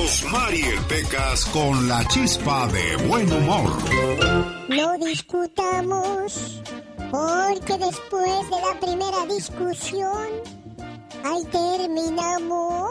Rosmarie 0.00 0.80
Pecas 0.88 1.44
con 1.52 1.86
la 1.86 2.02
chispa 2.08 2.66
de 2.68 2.96
buen 3.06 3.30
humor. 3.30 3.70
No 4.66 4.96
discutamos, 4.96 6.62
porque 7.10 7.76
después 7.76 8.50
de 8.50 8.60
la 8.66 8.80
primera 8.80 9.26
discusión, 9.26 10.28
ahí 11.22 11.44
terminamos. 11.52 12.88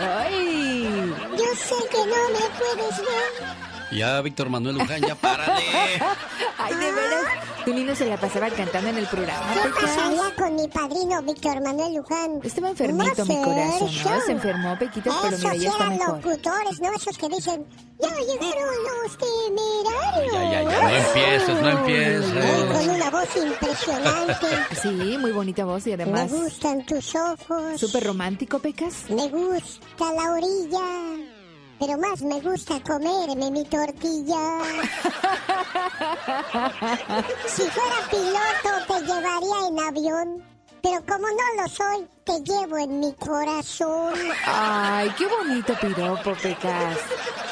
¡Ay! 0.00 1.14
Yo 1.38 1.50
sé 1.54 1.76
que 1.92 1.98
no 1.98 2.22
me 2.34 2.44
puedes 2.58 2.98
ver 2.98 3.65
ya, 3.96 4.20
Víctor 4.20 4.50
Manuel 4.50 4.76
Luján, 4.76 5.00
ya 5.00 5.14
párale. 5.14 5.62
Ay, 6.58 6.74
de 6.74 6.92
veras. 6.92 7.24
Tu 7.64 7.74
niño 7.74 7.96
se 7.96 8.06
la 8.06 8.16
pasaba 8.16 8.48
cantando 8.50 8.90
en 8.90 8.98
el 8.98 9.06
programa. 9.06 9.46
¿Qué 9.54 9.68
pasaría 9.70 10.34
con 10.36 10.54
mi 10.54 10.68
padrino 10.68 11.22
Víctor 11.22 11.60
Manuel 11.62 11.94
Luján? 11.96 12.40
Estaba 12.44 12.70
enfermito 12.70 13.26
mi 13.26 13.42
corazón, 13.42 13.90
¿no? 14.04 14.20
Se 14.20 14.32
enfermó, 14.32 14.78
Pequito, 14.78 15.10
pero 15.22 15.36
mira, 15.36 15.54
ya 15.56 15.70
está 15.70 15.90
mejor. 15.90 16.24
locutores, 16.24 16.80
¿no? 16.80 16.92
Esos 16.92 17.18
que 17.18 17.28
dicen, 17.28 17.66
ya 17.98 18.08
llegaron 18.08 18.74
los 19.02 19.18
temerarios. 19.18 20.32
Ya, 20.32 20.42
ya, 20.44 20.62
ya, 20.62 20.82
no 20.82 20.96
empieces, 20.96 21.60
no 21.60 21.68
empieces. 21.70 22.72
con 22.72 22.90
una 22.90 23.10
voz 23.10 23.36
impresionante. 23.36 24.46
Sí, 24.82 25.18
muy 25.18 25.32
bonita 25.32 25.64
voz 25.64 25.86
y 25.86 25.92
además... 25.92 26.30
Me 26.30 26.38
gustan 26.38 26.84
tus 26.84 27.14
ojos. 27.14 27.80
¿Súper 27.80 28.04
romántico, 28.04 28.58
Pecas? 28.58 29.06
Me 29.08 29.28
gusta 29.28 30.12
la 30.14 30.32
orilla 30.32 31.35
pero 31.78 31.98
más 31.98 32.22
me 32.22 32.40
gusta 32.40 32.80
comerme 32.82 33.50
mi 33.50 33.64
tortilla. 33.64 34.36
si 37.46 37.62
fuera 37.62 38.08
piloto 38.10 38.70
te 38.86 39.00
llevaría 39.00 39.68
en 39.68 39.78
avión, 39.80 40.42
pero 40.82 41.04
como 41.04 41.26
no 41.26 41.62
lo 41.62 41.68
soy, 41.68 42.06
te 42.24 42.40
llevo 42.44 42.78
en 42.78 43.00
mi 43.00 43.12
corazón. 43.14 44.14
Ay, 44.44 45.10
qué 45.18 45.26
bonito 45.26 45.74
piropo, 45.80 46.32
Pecas. 46.40 46.98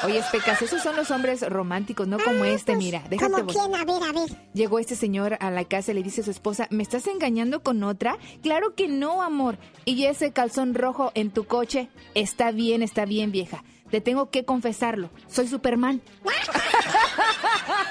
Oye, 0.04 0.22
Pecas, 0.30 0.62
esos 0.62 0.82
son 0.82 0.94
los 0.96 1.10
hombres 1.10 1.40
románticos, 1.48 2.06
no 2.06 2.18
como 2.18 2.44
este, 2.44 2.72
pues, 2.72 2.84
mira. 2.84 3.02
Déjate 3.10 3.32
¿Cómo 3.32 3.46
quién? 3.46 3.74
A 3.74 3.84
ver, 3.84 4.02
a 4.02 4.12
ver. 4.12 4.30
Llegó 4.52 4.78
este 4.78 4.96
señor 4.96 5.36
a 5.40 5.50
la 5.50 5.64
casa 5.64 5.92
y 5.92 5.94
le 5.94 6.02
dice 6.02 6.20
a 6.20 6.24
su 6.24 6.30
esposa, 6.30 6.68
¿me 6.70 6.82
estás 6.82 7.06
engañando 7.06 7.62
con 7.62 7.82
otra? 7.82 8.18
Claro 8.42 8.74
que 8.74 8.88
no, 8.88 9.22
amor. 9.22 9.58
Y 9.84 10.04
ese 10.04 10.32
calzón 10.32 10.74
rojo 10.74 11.10
en 11.14 11.30
tu 11.30 11.44
coche, 11.44 11.88
está 12.14 12.50
bien, 12.52 12.82
está 12.82 13.04
bien, 13.04 13.32
vieja. 13.32 13.64
Te 13.94 14.00
tengo 14.00 14.28
que 14.28 14.44
confesarlo. 14.44 15.08
Soy 15.28 15.46
Superman. 15.46 16.02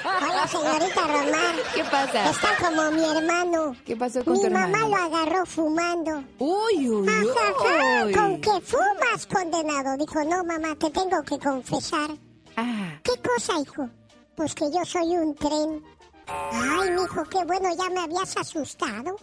Hola, 0.04 0.46
señorita 0.46 1.00
Román. 1.06 1.56
¿Qué 1.74 1.82
pasa? 1.84 2.28
Está 2.28 2.48
como 2.60 2.90
mi 2.90 3.02
hermano. 3.02 3.74
¿Qué 3.86 3.96
pasó 3.96 4.22
con 4.22 4.34
mi 4.34 4.40
tu 4.40 4.46
hermano? 4.48 4.66
Mi 4.66 4.72
mamá 4.82 4.88
lo 4.90 4.96
agarró 5.16 5.46
fumando. 5.46 6.22
Uy, 6.38 6.90
uy, 6.90 7.08
uy. 7.08 8.12
¿Con 8.12 8.38
qué 8.38 8.60
fumas, 8.60 9.26
condenado? 9.32 9.96
Dijo, 9.96 10.22
no, 10.24 10.44
mamá, 10.44 10.76
te 10.78 10.90
tengo 10.90 11.22
que 11.22 11.38
confesar. 11.38 12.10
Ah. 12.58 13.00
¿Qué 13.02 13.12
cosa, 13.26 13.58
hijo? 13.58 13.88
Pues 14.36 14.54
que 14.54 14.70
yo 14.70 14.84
soy 14.84 15.16
un 15.16 15.34
tren. 15.34 15.82
Ay, 16.26 16.90
mijo, 16.90 17.24
qué 17.30 17.42
bueno, 17.46 17.70
ya 17.78 17.88
me 17.88 18.00
habías 18.02 18.36
asustado. 18.36 19.16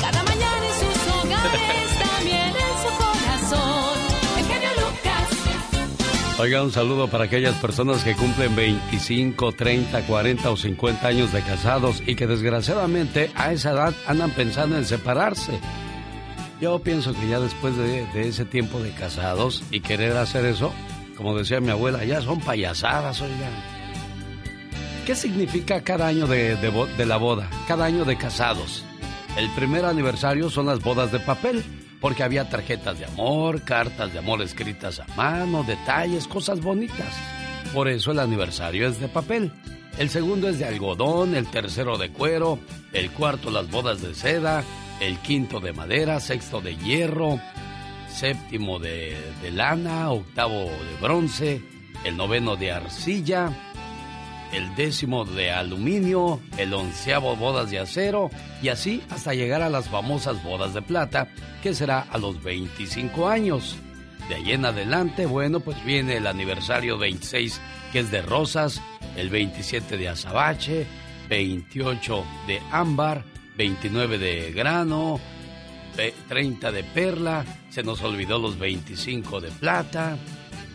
Cada 0.00 0.22
mañana 0.22 0.66
en 0.66 0.72
sus 0.72 0.96
hogares 1.12 1.85
Oiga, 6.38 6.62
un 6.62 6.70
saludo 6.70 7.08
para 7.08 7.24
aquellas 7.24 7.54
personas 7.56 8.04
que 8.04 8.14
cumplen 8.14 8.54
25, 8.54 9.52
30, 9.52 10.02
40 10.06 10.50
o 10.50 10.56
50 10.56 11.08
años 11.08 11.32
de 11.32 11.40
casados 11.40 12.02
y 12.06 12.14
que 12.14 12.26
desgraciadamente 12.26 13.30
a 13.34 13.52
esa 13.52 13.70
edad 13.70 13.94
andan 14.06 14.30
pensando 14.32 14.76
en 14.76 14.84
separarse. 14.84 15.58
Yo 16.60 16.78
pienso 16.80 17.14
que 17.14 17.26
ya 17.26 17.40
después 17.40 17.74
de, 17.78 18.04
de 18.12 18.28
ese 18.28 18.44
tiempo 18.44 18.80
de 18.80 18.90
casados 18.90 19.62
y 19.70 19.80
querer 19.80 20.14
hacer 20.18 20.44
eso, 20.44 20.74
como 21.16 21.34
decía 21.36 21.60
mi 21.60 21.70
abuela, 21.70 22.04
ya 22.04 22.20
son 22.20 22.38
payasadas, 22.40 23.22
oigan. 23.22 23.52
¿Qué 25.06 25.14
significa 25.14 25.80
cada 25.80 26.08
año 26.08 26.26
de, 26.26 26.56
de, 26.56 27.06
la 27.06 27.16
boda? 27.16 27.48
Cada 27.66 27.86
año 27.86 28.04
de 28.04 28.18
casados. 28.18 28.84
El 29.38 29.48
primer 29.50 29.86
aniversario 29.86 30.50
son 30.50 30.66
las 30.66 30.82
bodas 30.82 31.12
de 31.12 31.20
papel, 31.20 31.64
porque 32.00 32.22
había 32.22 32.48
tarjetas 32.48 32.98
de 32.98 33.06
amor, 33.06 33.62
cartas 33.62 34.12
de 34.12 34.18
amor 34.18 34.42
escritas 34.42 35.00
a 35.00 35.06
mano, 35.16 35.62
detalles, 35.62 36.26
cosas 36.28 36.60
bonitas. 36.60 37.14
Por 37.72 37.88
eso 37.88 38.12
el 38.12 38.18
aniversario 38.18 38.88
es 38.88 39.00
de 39.00 39.08
papel. 39.08 39.52
El 39.98 40.10
segundo 40.10 40.48
es 40.48 40.58
de 40.58 40.66
algodón, 40.66 41.34
el 41.34 41.46
tercero 41.46 41.96
de 41.96 42.10
cuero, 42.10 42.58
el 42.92 43.10
cuarto 43.10 43.50
las 43.50 43.70
bodas 43.70 44.02
de 44.02 44.14
seda, 44.14 44.62
el 45.00 45.18
quinto 45.18 45.58
de 45.60 45.72
madera, 45.72 46.20
sexto 46.20 46.60
de 46.60 46.76
hierro, 46.76 47.40
séptimo 48.08 48.78
de, 48.78 49.16
lana, 49.52 50.10
octavo 50.10 50.64
de 50.64 50.96
bronce, 51.00 51.62
el 52.04 52.16
noveno 52.16 52.56
de 52.56 52.72
arcilla, 52.72 53.65
el 54.52 54.74
décimo 54.74 55.24
de 55.24 55.50
aluminio, 55.50 56.40
el 56.56 56.72
onceavo 56.72 57.36
bodas 57.36 57.70
de 57.70 57.78
acero 57.78 58.30
y 58.62 58.68
así 58.68 59.02
hasta 59.10 59.34
llegar 59.34 59.62
a 59.62 59.70
las 59.70 59.88
famosas 59.88 60.42
bodas 60.42 60.74
de 60.74 60.82
plata, 60.82 61.28
que 61.62 61.74
será 61.74 62.00
a 62.10 62.18
los 62.18 62.42
25 62.42 63.28
años. 63.28 63.76
De 64.28 64.36
ahí 64.36 64.52
en 64.52 64.64
adelante, 64.64 65.26
bueno, 65.26 65.60
pues 65.60 65.82
viene 65.84 66.16
el 66.16 66.26
aniversario 66.26 66.98
26 66.98 67.60
que 67.92 68.00
es 68.00 68.10
de 68.10 68.22
rosas, 68.22 68.82
el 69.16 69.30
27 69.30 69.96
de 69.96 70.08
azabache, 70.08 70.86
28 71.28 72.24
de 72.46 72.60
ámbar, 72.70 73.24
29 73.56 74.18
de 74.18 74.52
grano, 74.52 75.20
30 76.28 76.72
de 76.72 76.84
perla, 76.84 77.44
se 77.70 77.82
nos 77.82 78.02
olvidó 78.02 78.38
los 78.38 78.58
25 78.58 79.40
de 79.40 79.50
plata. 79.50 80.18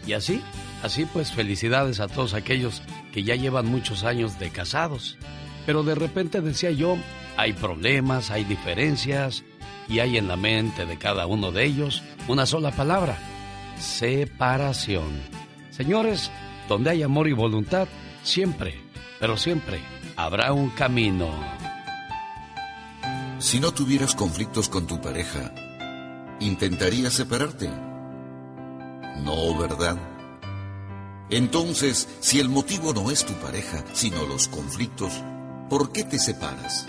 Y 0.07 0.13
así, 0.13 0.41
así 0.83 1.05
pues 1.05 1.31
felicidades 1.31 1.99
a 1.99 2.07
todos 2.07 2.33
aquellos 2.33 2.81
que 3.13 3.23
ya 3.23 3.35
llevan 3.35 3.67
muchos 3.67 4.03
años 4.03 4.39
de 4.39 4.49
casados. 4.49 5.17
Pero 5.65 5.83
de 5.83 5.95
repente 5.95 6.41
decía 6.41 6.71
yo, 6.71 6.97
hay 7.37 7.53
problemas, 7.53 8.31
hay 8.31 8.43
diferencias 8.43 9.43
y 9.87 9.99
hay 9.99 10.17
en 10.17 10.27
la 10.27 10.37
mente 10.37 10.85
de 10.85 10.97
cada 10.97 11.27
uno 11.27 11.51
de 11.51 11.65
ellos 11.65 12.03
una 12.27 12.45
sola 12.45 12.71
palabra, 12.71 13.17
separación. 13.77 15.21
Señores, 15.69 16.31
donde 16.67 16.91
hay 16.91 17.03
amor 17.03 17.27
y 17.27 17.33
voluntad, 17.33 17.87
siempre, 18.23 18.79
pero 19.19 19.37
siempre 19.37 19.79
habrá 20.15 20.53
un 20.53 20.69
camino. 20.69 21.29
Si 23.39 23.59
no 23.59 23.71
tuvieras 23.73 24.15
conflictos 24.15 24.69
con 24.69 24.85
tu 24.85 25.01
pareja, 25.01 25.51
¿intentarías 26.39 27.13
separarte? 27.13 27.69
No, 29.23 29.57
¿verdad? 29.57 29.97
Entonces, 31.31 32.09
si 32.19 32.41
el 32.41 32.49
motivo 32.49 32.93
no 32.93 33.09
es 33.09 33.25
tu 33.25 33.33
pareja, 33.35 33.85
sino 33.93 34.25
los 34.25 34.49
conflictos, 34.49 35.13
¿por 35.69 35.93
qué 35.93 36.03
te 36.03 36.19
separas? 36.19 36.85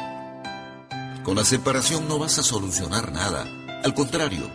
Con 1.22 1.36
la 1.36 1.44
separación 1.44 2.08
no 2.08 2.18
vas 2.18 2.40
a 2.40 2.42
solucionar 2.42 3.12
nada. 3.12 3.46
Al 3.84 3.94
contrario, 3.94 4.50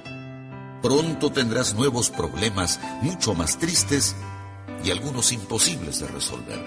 pronto 0.82 1.32
tendrás 1.32 1.74
nuevos 1.74 2.10
problemas 2.10 2.82
mucho 3.02 3.34
más 3.34 3.58
tristes 3.60 4.14
y 4.84 4.92
algunos 4.92 5.32
imposibles 5.32 6.02
de 6.02 6.08
resolver. 6.08 6.60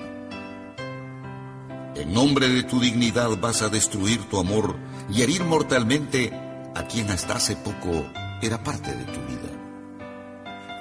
En 1.97 2.15
nombre 2.15 2.49
de 2.49 2.63
tu 2.63 2.81
dignidad 2.81 3.39
vas 3.39 3.61
a 3.61 3.69
destruir 3.69 4.31
tu 4.31 4.41
amor 4.41 4.77
y 5.11 5.21
herir 5.21 5.45
mortalmente 5.45 6.33
a 6.75 6.87
quien 6.87 7.11
hasta 7.11 7.35
hace 7.35 7.55
poco 7.57 8.07
era 8.41 8.65
parte 8.65 8.97
de 8.97 9.05
tu 9.05 9.21
vida. 9.27 9.50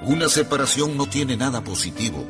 Una 0.01 0.29
separación 0.29 0.95
no 0.95 1.07
tiene 1.07 1.35
nada 1.35 1.61
positivo. 1.61 2.25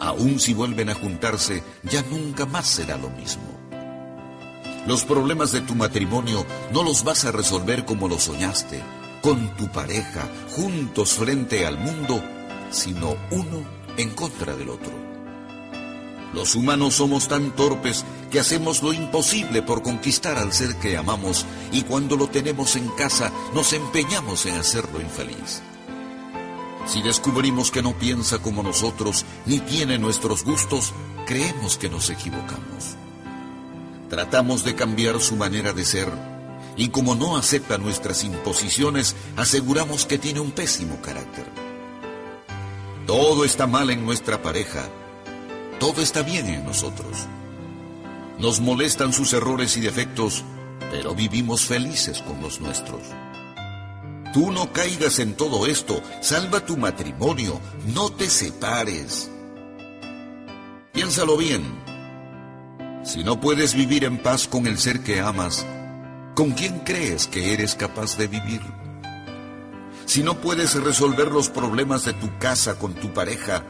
Aun 0.00 0.40
si 0.40 0.52
vuelven 0.52 0.90
a 0.90 0.94
juntarse, 0.94 1.62
ya 1.84 2.02
nunca 2.10 2.44
más 2.44 2.66
será 2.66 2.96
lo 2.96 3.08
mismo. 3.10 3.44
Los 4.88 5.04
problemas 5.04 5.52
de 5.52 5.60
tu 5.60 5.76
matrimonio 5.76 6.44
no 6.72 6.82
los 6.82 7.04
vas 7.04 7.24
a 7.24 7.30
resolver 7.30 7.84
como 7.84 8.08
lo 8.08 8.18
soñaste, 8.18 8.82
con 9.22 9.56
tu 9.56 9.68
pareja, 9.68 10.28
juntos 10.56 11.12
frente 11.12 11.64
al 11.64 11.78
mundo, 11.78 12.20
sino 12.70 13.16
uno 13.30 13.62
en 13.96 14.10
contra 14.10 14.56
del 14.56 14.70
otro. 14.70 14.92
Los 16.34 16.56
humanos 16.56 16.94
somos 16.94 17.28
tan 17.28 17.52
torpes 17.52 18.04
que 18.32 18.40
hacemos 18.40 18.82
lo 18.82 18.92
imposible 18.92 19.62
por 19.62 19.82
conquistar 19.82 20.36
al 20.36 20.52
ser 20.52 20.74
que 20.80 20.96
amamos 20.96 21.46
y 21.70 21.82
cuando 21.82 22.16
lo 22.16 22.26
tenemos 22.26 22.74
en 22.74 22.88
casa 22.88 23.30
nos 23.54 23.72
empeñamos 23.72 24.44
en 24.46 24.56
hacerlo 24.56 25.00
infeliz. 25.00 25.62
Si 26.86 27.02
descubrimos 27.02 27.70
que 27.70 27.82
no 27.82 27.92
piensa 27.98 28.38
como 28.38 28.62
nosotros 28.62 29.24
ni 29.46 29.60
tiene 29.60 29.98
nuestros 29.98 30.44
gustos, 30.44 30.92
creemos 31.26 31.78
que 31.78 31.88
nos 31.88 32.10
equivocamos. 32.10 32.96
Tratamos 34.10 34.64
de 34.64 34.74
cambiar 34.74 35.20
su 35.20 35.36
manera 35.36 35.72
de 35.72 35.84
ser 35.84 36.08
y 36.76 36.88
como 36.88 37.14
no 37.14 37.36
acepta 37.36 37.78
nuestras 37.78 38.24
imposiciones, 38.24 39.16
aseguramos 39.36 40.06
que 40.06 40.18
tiene 40.18 40.40
un 40.40 40.50
pésimo 40.50 41.00
carácter. 41.00 41.46
Todo 43.06 43.44
está 43.44 43.66
mal 43.66 43.90
en 43.90 44.04
nuestra 44.04 44.42
pareja 44.42 44.88
todo 45.84 46.00
está 46.00 46.22
bien 46.22 46.48
en 46.48 46.64
nosotros. 46.64 47.26
Nos 48.38 48.60
molestan 48.60 49.12
sus 49.12 49.32
errores 49.32 49.76
y 49.76 49.80
defectos, 49.80 50.42
pero 50.90 51.14
vivimos 51.14 51.66
felices 51.66 52.22
con 52.22 52.40
los 52.40 52.60
nuestros. 52.60 53.02
Tú 54.34 54.50
no 54.50 54.72
caigas 54.72 55.20
en 55.20 55.34
todo 55.34 55.64
esto. 55.64 56.02
Salva 56.20 56.66
tu 56.66 56.76
matrimonio. 56.76 57.60
No 57.94 58.10
te 58.10 58.28
separes. 58.28 59.30
Piénsalo 60.92 61.36
bien. 61.36 61.62
Si 63.04 63.22
no 63.22 63.40
puedes 63.40 63.74
vivir 63.74 64.02
en 64.02 64.18
paz 64.18 64.48
con 64.48 64.66
el 64.66 64.78
ser 64.78 65.04
que 65.04 65.20
amas, 65.20 65.64
¿con 66.34 66.50
quién 66.50 66.80
crees 66.80 67.28
que 67.28 67.52
eres 67.52 67.76
capaz 67.76 68.16
de 68.16 68.26
vivir? 68.26 68.60
Si 70.04 70.24
no 70.24 70.40
puedes 70.40 70.74
resolver 70.82 71.30
los 71.30 71.48
problemas 71.48 72.04
de 72.04 72.14
tu 72.14 72.36
casa 72.38 72.76
con 72.76 72.94
tu 72.94 73.12
pareja, 73.14 73.62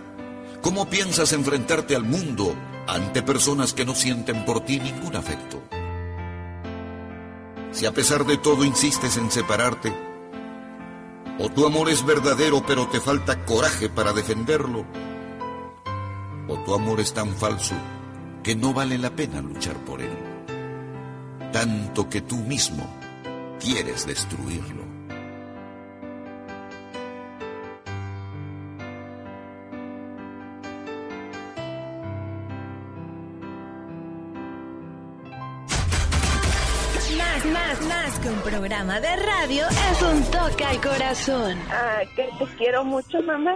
¿cómo 0.62 0.88
piensas 0.88 1.34
enfrentarte 1.34 1.94
al 1.94 2.04
mundo 2.04 2.56
ante 2.88 3.22
personas 3.22 3.74
que 3.74 3.84
no 3.84 3.94
sienten 3.94 4.46
por 4.46 4.64
ti 4.64 4.80
ningún 4.80 5.14
afecto? 5.14 5.62
Si 7.70 7.84
a 7.84 7.92
pesar 7.92 8.24
de 8.24 8.38
todo 8.38 8.64
insistes 8.64 9.18
en 9.18 9.30
separarte, 9.30 10.13
o 11.38 11.48
tu 11.48 11.66
amor 11.66 11.88
es 11.88 12.04
verdadero 12.04 12.64
pero 12.66 12.88
te 12.88 13.00
falta 13.00 13.44
coraje 13.44 13.88
para 13.88 14.12
defenderlo, 14.12 14.84
o 16.48 16.58
tu 16.64 16.74
amor 16.74 17.00
es 17.00 17.12
tan 17.12 17.34
falso 17.34 17.74
que 18.42 18.54
no 18.54 18.72
vale 18.72 18.98
la 18.98 19.10
pena 19.10 19.40
luchar 19.40 19.76
por 19.84 20.00
él, 20.00 20.16
tanto 21.52 22.08
que 22.08 22.20
tú 22.20 22.36
mismo 22.36 22.86
quieres 23.60 24.06
destruirlo. 24.06 24.83
Que 38.24 38.30
un 38.30 38.40
programa 38.40 39.00
de 39.00 39.16
radio 39.16 39.66
es 39.68 40.02
un 40.02 40.22
toque 40.30 40.64
al 40.64 40.80
corazón. 40.80 41.58
Ah, 41.70 42.00
que 42.16 42.28
te 42.38 42.56
quiero 42.56 42.82
mucho, 42.82 43.20
mamá. 43.22 43.54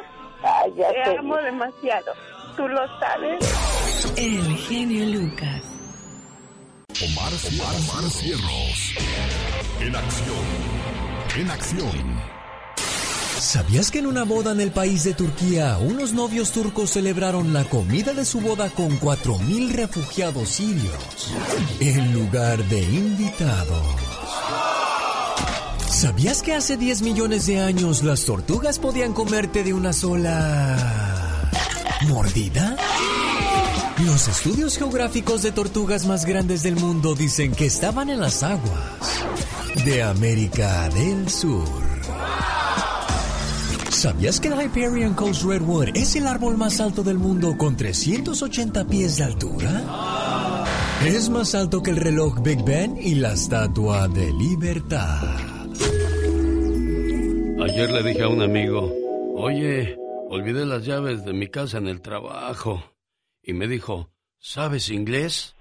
te 0.77 1.17
amo 1.19 1.37
demasiado. 1.39 2.13
Tú 2.55 2.69
lo 2.69 2.83
sabes. 3.01 4.15
El 4.17 4.57
genio 4.59 5.07
Lucas. 5.07 5.63
Omar, 7.03 7.33
Omar, 7.49 7.75
Omar 7.77 8.11
Cierros. 8.11 8.95
En 9.81 9.97
acción. 9.97 10.47
En 11.39 11.51
acción. 11.51 12.38
¿Sabías 13.39 13.93
que 13.93 14.01
en 14.01 14.07
una 14.07 14.25
boda 14.25 14.51
en 14.51 14.61
el 14.61 14.73
país 14.73 15.05
de 15.05 15.15
Turquía, 15.15 15.79
unos 15.79 16.13
novios 16.13 16.51
turcos 16.51 16.91
celebraron 16.91 17.53
la 17.53 17.65
comida 17.65 18.13
de 18.13 18.25
su 18.25 18.41
boda 18.41 18.69
con 18.69 18.99
4.000 18.99 19.71
refugiados 19.71 20.49
sirios 20.49 21.33
en 21.79 22.13
lugar 22.13 22.63
de 22.65 22.83
invitados? 22.83 23.87
¿Sabías 25.89 26.43
que 26.43 26.55
hace 26.55 26.77
10 26.77 27.03
millones 27.03 27.47
de 27.47 27.61
años 27.61 28.03
las 28.03 28.25
tortugas 28.25 28.81
podían 28.81 29.13
comerte 29.13 29.63
de 29.63 29.73
una 29.73 29.93
sola 29.93 31.49
mordida? 32.09 32.77
Los 34.05 34.27
estudios 34.29 34.77
geográficos 34.79 35.43
de 35.43 35.53
tortugas 35.53 36.07
más 36.07 36.25
grandes 36.25 36.65
del 36.65 36.75
mundo 36.75 37.15
dicen 37.15 37.53
que 37.53 37.67
estaban 37.67 38.11
en 38.11 38.21
las 38.21 38.43
aguas 38.43 39.25
de 39.85 40.03
América 40.03 40.89
del 40.89 41.29
Sur. 41.29 41.88
¿Sabías 43.99 44.39
que 44.39 44.47
el 44.47 44.55
Hyperion 44.55 45.13
Coast 45.13 45.43
Redwood 45.43 45.89
es 45.97 46.15
el 46.15 46.29
árbol 46.29 46.57
más 46.57 46.81
alto 46.81 47.03
del 47.03 47.19
mundo 47.19 47.57
con 47.59 47.77
380 47.77 48.87
pies 48.87 49.17
de 49.17 49.25
altura? 49.25 50.65
Es 51.05 51.29
más 51.29 51.57
alto 51.57 51.83
que 51.83 51.91
el 51.91 51.97
reloj 51.97 52.41
Big 52.41 52.63
Ben 52.63 52.97
y 52.97 53.17
la 53.17 53.33
Estatua 53.33 54.07
de 54.07 54.33
Libertad. 54.35 55.37
Ayer 57.61 57.91
le 57.91 58.03
dije 58.05 58.23
a 58.23 58.29
un 58.29 58.41
amigo, 58.41 58.95
oye, 59.35 59.97
olvidé 60.29 60.65
las 60.65 60.85
llaves 60.85 61.25
de 61.25 61.33
mi 61.33 61.49
casa 61.49 61.79
en 61.79 61.89
el 61.89 62.01
trabajo. 62.01 62.81
Y 63.43 63.53
me 63.53 63.67
dijo, 63.67 64.13
¿sabes 64.39 64.91
inglés? 64.91 65.57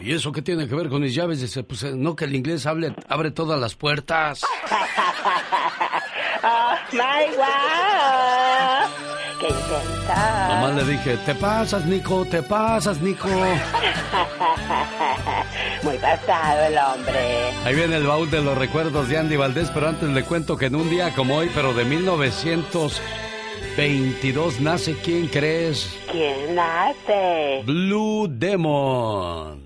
¿Y 0.00 0.14
eso 0.14 0.32
qué 0.32 0.42
tiene 0.42 0.66
que 0.66 0.74
ver 0.74 0.88
con 0.88 1.02
mis 1.02 1.14
llaves? 1.14 1.40
Dice, 1.40 1.62
pues 1.62 1.84
eh, 1.84 1.92
no 1.94 2.16
que 2.16 2.24
el 2.24 2.34
inglés 2.34 2.66
hable, 2.66 2.92
abre 3.08 3.30
todas 3.30 3.60
las 3.60 3.76
puertas. 3.76 4.42
My 6.92 7.24
wow. 7.36 8.88
¡Qué 9.40 9.48
intenta! 9.48 10.48
Nomás 10.48 10.74
le 10.76 10.84
dije, 10.92 11.16
te 11.24 11.34
pasas, 11.34 11.86
Nico, 11.86 12.24
te 12.26 12.42
pasas, 12.42 13.00
Nico. 13.00 13.28
Muy 15.82 15.96
pasado 15.96 16.64
el 16.66 16.76
hombre. 16.76 17.50
Ahí 17.64 17.74
viene 17.74 17.96
el 17.96 18.06
baúl 18.06 18.30
de 18.30 18.42
los 18.42 18.58
recuerdos 18.58 19.08
de 19.08 19.16
Andy 19.18 19.36
Valdés, 19.36 19.70
pero 19.70 19.88
antes 19.88 20.10
le 20.10 20.22
cuento 20.22 20.58
que 20.58 20.66
en 20.66 20.76
un 20.76 20.90
día 20.90 21.14
como 21.14 21.36
hoy, 21.38 21.50
pero 21.54 21.72
de 21.72 21.86
1922, 21.86 24.60
nace, 24.60 24.94
¿quién 25.02 25.28
crees? 25.28 25.98
¿Quién 26.10 26.54
nace? 26.54 27.62
Blue 27.64 28.26
Demon. 28.28 29.62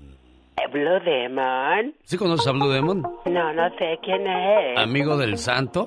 ¿Blue 0.71 0.99
Demon? 1.03 1.93
¿Sí 2.03 2.15
conoces 2.17 2.47
a 2.47 2.51
Blue 2.51 2.69
Demon? 2.69 3.01
No, 3.25 3.53
no 3.53 3.69
sé 3.77 3.99
quién 4.01 4.25
es. 4.25 4.77
Amigo 4.77 5.17
del 5.17 5.37
santo, 5.37 5.85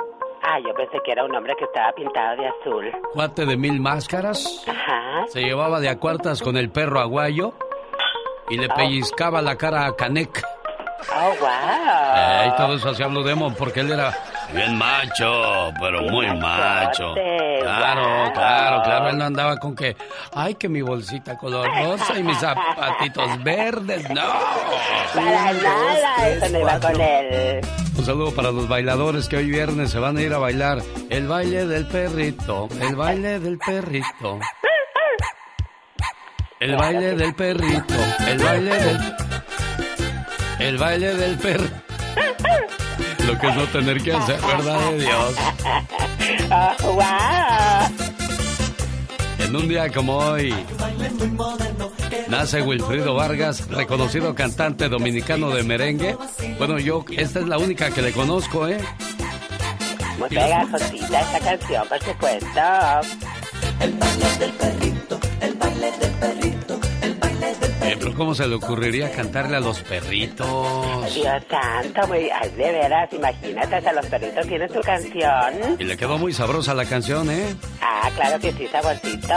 Ah, 0.53 0.59
yo 0.59 0.75
pensé 0.75 0.99
que 1.05 1.13
era 1.13 1.25
un 1.25 1.33
hombre 1.35 1.55
que 1.57 1.65
estaba 1.65 1.93
pintado 1.93 2.37
de 2.37 2.49
azul. 2.49 2.91
cuate 3.13 3.47
de 3.47 3.57
mil 3.57 3.81
máscaras, 3.81 4.65
Ajá. 4.69 5.25
se 5.29 5.43
llevaba 5.43 5.79
de 5.79 5.89
a 5.89 5.99
cuartas 5.99 6.43
con 6.43 6.57
el 6.57 6.71
perro 6.71 6.99
aguayo 6.99 7.53
y 8.49 8.57
le 8.59 8.69
pellizcaba 8.69 9.41
la 9.43 9.57
cara 9.57 9.87
a 9.87 9.95
Canek. 9.95 10.43
Oh, 11.15 11.29
wow. 11.41 11.49
Eh, 12.17 12.49
y 12.53 12.57
todo 12.57 12.75
eso 12.75 12.91
hacía 12.91 13.07
Blue 13.07 13.23
Demon 13.23 13.55
porque 13.55 13.81
él 13.81 13.93
era 13.93 14.13
bien 14.55 14.77
macho, 14.77 15.73
pero 15.81 16.03
muy 16.03 16.27
macho. 16.37 17.15
Claro, 17.15 18.33
claro, 18.33 18.83
claro. 18.83 19.11
Él 19.11 19.19
no 19.19 19.25
andaba 19.25 19.57
con 19.57 19.75
que, 19.75 19.97
ay, 20.35 20.55
que 20.55 20.69
mi 20.69 20.83
bolsita 20.83 21.37
color 21.37 21.69
rosa 21.83 22.19
y 22.19 22.23
mis 22.23 22.39
zapatitos 22.39 23.43
verdes. 23.43 24.09
No. 24.11 24.23
Para 25.15 25.53
nada, 25.53 26.29
eso 26.29 26.49
no 26.51 26.59
iba 26.61 26.81
con 26.81 27.01
él. 27.01 27.61
Un 27.97 28.05
saludo 28.05 28.35
para 28.35 28.51
los 28.51 28.69
bailadores 28.69 29.29
que 29.29 29.37
hoy 29.37 29.51
viernes 29.51 29.91
se 29.91 29.99
van 29.99 30.17
a 30.17 30.23
ir 30.23 30.33
a 30.33 30.39
bailar 30.39 30.79
el 31.11 31.29
baile 31.29 31.67
del 31.67 31.87
perrito, 31.87 32.69
el 32.81 32.97
baile 32.97 33.41
del 33.41 33.59
perrito. 33.59 34.39
El 36.61 36.77
baile 36.77 37.17
del 37.17 37.35
perrito, 37.35 37.95
el 38.27 38.39
baile 38.39 38.75
del... 38.75 39.01
El 40.59 40.77
baile 40.77 41.15
del 41.15 41.39
perro. 41.39 41.90
Lo 43.27 43.39
que 43.39 43.49
es 43.49 43.57
no 43.57 43.65
tener 43.67 44.03
que 44.03 44.13
hacer, 44.13 44.41
¿verdad 44.41 44.91
de 44.91 44.99
Dios? 44.99 45.35
Oh, 46.51 46.93
wow. 46.93 47.05
En 49.39 49.57
un 49.57 49.69
día 49.69 49.91
como 49.91 50.17
hoy, 50.17 50.55
nace 52.29 52.63
Wilfrido 52.63 53.15
Vargas, 53.15 53.69
reconocido 53.69 54.35
cantante 54.35 54.89
dominicano 54.89 55.51
de 55.51 55.63
merengue. 55.63 56.17
Bueno, 56.59 56.79
yo, 56.79 57.05
esta 57.17 57.41
es 57.41 57.47
la 57.47 57.59
única 57.59 57.91
que 57.91 58.03
le 58.03 58.13
conozco, 58.13 58.69
¿eh? 58.69 58.79
Muy 60.19 60.29
pegajosita 60.29 61.21
esta 61.21 61.41
canción, 61.41 61.89
por 61.89 62.03
supuesto. 62.03 62.61
Eh, 65.41 65.50
pero 67.99 68.15
¿cómo 68.15 68.35
se 68.35 68.47
le 68.47 68.55
ocurriría 68.55 69.11
cantarle 69.11 69.57
a 69.57 69.61
los 69.61 69.81
perritos? 69.81 71.15
Dios 71.15 71.43
santo, 71.49 72.07
muy, 72.09 72.29
ay, 72.31 72.51
de 72.51 72.73
veras, 72.73 73.13
imagínate, 73.13 73.77
hasta 73.77 73.93
los 73.93 74.07
perritos 74.07 74.47
tienen 74.47 74.73
su 74.73 74.81
canción. 74.81 75.77
Y 75.79 75.85
le 75.85 75.97
quedó 75.97 76.19
muy 76.19 76.33
sabrosa 76.33 76.75
la 76.75 76.85
canción, 76.85 77.31
¿eh? 77.31 77.55
Ah, 77.81 78.11
claro 78.15 78.39
que 78.41 78.53
sí, 78.53 78.67
saborcito. 78.69 79.35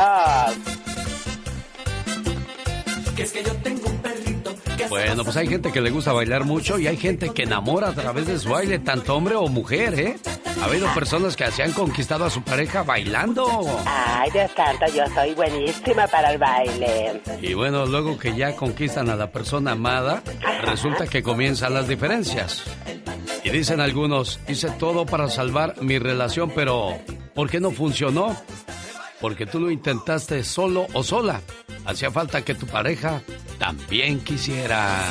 Bueno, 4.90 5.24
pues 5.24 5.38
hay 5.38 5.48
gente 5.48 5.72
que 5.72 5.82
le 5.82 5.90
gusta 5.90 6.14
bailar 6.14 6.44
mucho 6.44 6.78
y 6.80 6.88
hay 6.88 6.98
gente 6.98 7.32
que 7.34 7.44
enamora 7.44 7.90
a 7.90 7.94
través 7.94 8.28
de 8.28 8.40
su 8.40 8.50
baile, 8.50 8.80
tanto 8.80 9.16
hombre 9.16 9.36
o 9.36 9.48
mujer, 9.48 10.00
¿eh? 10.00 10.16
Ha 10.62 10.66
habido 10.66 10.88
personas 10.94 11.36
que 11.36 11.50
se 11.52 11.64
han 11.64 11.74
conquistado 11.74 12.26
a 12.26 12.30
su 12.30 12.42
pareja 12.42 12.84
bailando. 12.84 13.46
Ay, 13.86 14.32
Dios 14.32 14.52
santo, 14.56 14.86
yo 14.94 15.04
soy 15.14 15.34
buenísima 15.34 16.08
para 16.08 16.32
el 16.32 16.38
baile. 16.38 17.22
Y 17.42 17.54
bueno, 17.54 17.86
luego 17.86 18.18
que 18.18 18.36
ya 18.36 18.56
conquistan 18.56 19.10
a 19.10 19.16
la 19.16 19.32
persona 19.32 19.72
amada, 19.72 20.24
resulta 20.64 21.08
que 21.08 21.22
comienzan 21.22 21.74
las 21.74 21.88
diferencias. 21.88 22.64
Y 23.44 23.50
dicen 23.50 23.82
algunos, 23.82 24.40
hice 24.48 24.70
todo 24.72 25.06
para 25.06 25.30
salvar 25.30 25.82
mi 25.82 26.00
relación, 26.00 26.52
pero 26.56 26.98
¿por 27.34 27.50
qué 27.50 27.60
no 27.60 27.72
funcionó? 27.72 28.38
Porque 29.24 29.46
tú 29.46 29.58
lo 29.58 29.72
intentaste 29.72 30.44
solo 30.44 30.86
o 30.94 31.02
sola. 31.02 31.40
Hacía 31.86 32.12
falta 32.12 32.44
que 32.44 32.56
tu 32.56 32.68
pareja 32.68 33.22
también 33.58 34.22
quisiera. 34.22 35.02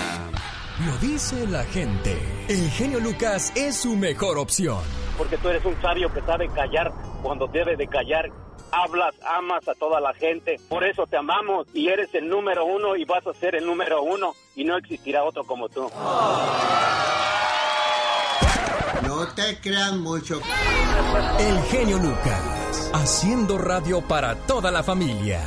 Lo 0.85 0.99
dice 0.99 1.47
la 1.47 1.64
gente. 1.64 2.19
El 2.47 2.69
genio 2.73 3.00
Lucas 3.00 3.50
es 3.57 3.75
su 3.75 3.97
mejor 3.97 4.37
opción. 4.37 4.83
porque 5.16 5.38
tú 5.38 5.49
eres 5.49 5.64
un 5.64 5.81
sabio 5.81 6.12
que 6.12 6.21
sabe 6.21 6.47
callar 6.50 6.92
cuando 7.23 7.47
debe 7.47 7.75
de 7.75 7.87
callar. 7.87 8.28
Hablas, 8.71 9.14
amas 9.26 9.66
a 9.66 9.75
toda 9.76 9.99
la 9.99 10.12
gente, 10.12 10.57
por 10.69 10.85
eso 10.85 11.07
te 11.07 11.16
amamos 11.16 11.66
y 11.73 11.88
eres 11.88 12.14
el 12.14 12.28
número 12.28 12.66
uno 12.66 12.97
y 12.97 13.04
vas 13.07 13.26
a 13.26 13.33
ser 13.33 13.54
el 13.54 13.64
número 13.64 14.02
uno 14.02 14.35
y 14.54 14.64
no 14.64 14.76
existirá 14.76 15.25
otro 15.25 15.45
como 15.45 15.71
tú. 15.71 15.90
No 19.23 19.29
te 19.29 19.57
crean 19.61 20.00
mucho. 20.00 20.41
El 21.38 21.62
genio 21.71 21.97
Lucas, 21.99 22.91
haciendo 22.93 23.57
radio 23.57 24.00
para 24.00 24.35
toda 24.35 24.73
la 24.73 24.83
familia. 24.83 25.41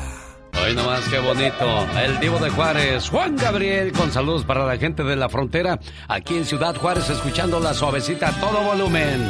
Hoy 0.63 0.74
nomás, 0.74 1.01
qué 1.10 1.20
bonito. 1.20 1.86
El 2.01 2.17
Divo 2.22 2.39
de 2.39 2.51
Juárez, 2.51 3.10
Juan 3.10 3.36
Gabriel, 3.36 3.91
con 3.91 4.13
saludos 4.13 4.46
para 4.46 4.65
la 4.65 4.77
gente 4.77 5.03
de 5.03 5.17
la 5.17 5.27
frontera, 5.27 5.77
aquí 6.08 6.38
en 6.38 6.46
Ciudad 6.46 6.74
Juárez, 6.77 7.10
escuchando 7.10 7.60
la 7.60 7.74
suavecita 7.74 8.29
a 8.29 8.39
todo 8.39 8.63
volumen. 8.63 9.29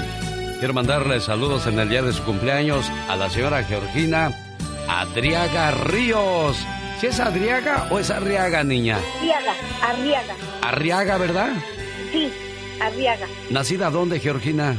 Quiero 0.59 0.75
mandarle 0.75 1.21
saludos 1.21 1.65
en 1.65 1.79
el 1.79 1.89
día 1.89 2.03
de 2.03 2.13
su 2.13 2.21
cumpleaños 2.21 2.85
a 3.09 3.15
la 3.15 3.31
señora 3.31 3.63
Georgina 3.63 4.31
Adriaga 4.87 5.71
Ríos. 5.71 6.55
¿Si 7.01 7.07
es 7.07 7.19
Adriaga 7.19 7.87
o 7.89 7.97
es 7.97 8.11
Arriaga, 8.11 8.63
niña? 8.63 8.99
Arriaga, 9.17 9.53
Arriaga. 9.81 10.35
Arriaga, 10.61 11.17
¿verdad? 11.17 11.49
Sí, 12.11 12.31
Arriaga. 12.81 13.27
¿Nacida 13.51 13.89
dónde, 13.89 14.19
Georgina? 14.19 14.75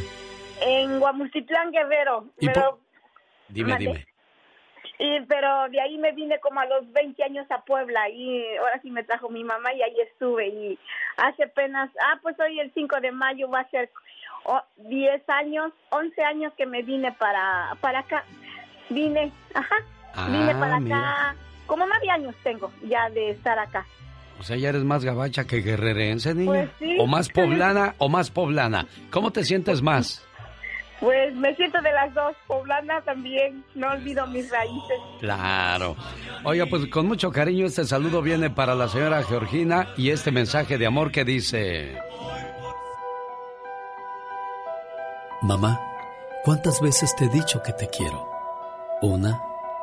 En 0.60 0.98
Guamultitlán, 1.00 1.70
Guerrero. 1.70 2.26
¿Y 2.38 2.46
pero, 2.48 2.78
Dime, 3.48 3.76
dime. 3.78 4.06
y, 4.98 5.20
pero 5.26 5.68
de 5.70 5.80
ahí 5.80 5.98
me 5.98 6.12
vine 6.12 6.38
como 6.40 6.60
a 6.60 6.66
los 6.66 6.90
20 6.92 7.22
años 7.22 7.46
a 7.50 7.62
Puebla 7.64 8.08
y 8.08 8.42
ahora 8.56 8.80
sí 8.82 8.90
me 8.90 9.04
trajo 9.04 9.28
mi 9.28 9.44
mamá 9.44 9.72
y 9.74 9.82
ahí 9.82 9.94
estuve. 10.00 10.48
Y 10.48 10.78
hace 11.16 11.44
apenas, 11.44 11.90
ah, 12.00 12.18
pues 12.22 12.38
hoy 12.40 12.58
el 12.60 12.72
5 12.74 13.00
de 13.00 13.12
mayo 13.12 13.48
va 13.50 13.60
a 13.60 13.70
ser 13.70 13.90
oh, 14.44 14.62
10 14.76 15.22
años, 15.28 15.72
11 15.90 16.22
años 16.22 16.52
que 16.56 16.66
me 16.66 16.82
vine 16.82 17.12
para, 17.12 17.76
para 17.80 18.00
acá. 18.00 18.24
Vine, 18.88 19.32
ajá, 19.54 19.76
vine 20.30 20.52
Ah, 20.52 20.60
para 20.60 20.76
acá. 20.76 21.36
Como 21.66 21.84
nueve 21.84 22.08
años 22.08 22.34
tengo 22.44 22.70
ya 22.84 23.10
de 23.10 23.30
estar 23.30 23.58
acá. 23.58 23.84
O 24.38 24.42
sea, 24.42 24.56
ya 24.56 24.68
eres 24.68 24.84
más 24.84 25.04
gabacha 25.04 25.46
que 25.46 25.62
guerrerense, 25.62 26.34
niña. 26.34 26.50
Pues 26.50 26.70
sí. 26.78 26.96
O 26.98 27.06
más 27.06 27.28
poblana 27.28 27.94
o 27.98 28.08
más 28.08 28.30
poblana. 28.30 28.86
¿Cómo 29.10 29.30
te 29.30 29.44
sientes 29.44 29.82
más? 29.82 30.22
Pues 31.00 31.34
me 31.34 31.54
siento 31.56 31.80
de 31.82 31.92
las 31.92 32.14
dos, 32.14 32.34
poblana 32.46 33.02
también, 33.02 33.62
no 33.74 33.90
olvido 33.90 34.26
mis 34.28 34.50
raíces. 34.50 34.98
Claro. 35.20 35.94
Oiga, 36.42 36.64
pues 36.70 36.86
con 36.86 37.06
mucho 37.06 37.30
cariño 37.30 37.66
este 37.66 37.84
saludo 37.84 38.22
viene 38.22 38.48
para 38.48 38.74
la 38.74 38.88
señora 38.88 39.22
Georgina 39.22 39.88
y 39.98 40.10
este 40.10 40.32
mensaje 40.32 40.78
de 40.78 40.86
amor 40.86 41.12
que 41.12 41.24
dice... 41.24 41.98
Mamá, 45.42 45.78
¿cuántas 46.44 46.80
veces 46.80 47.14
te 47.14 47.26
he 47.26 47.28
dicho 47.28 47.62
que 47.62 47.74
te 47.74 47.88
quiero? 47.88 48.26
Una, 49.02 49.38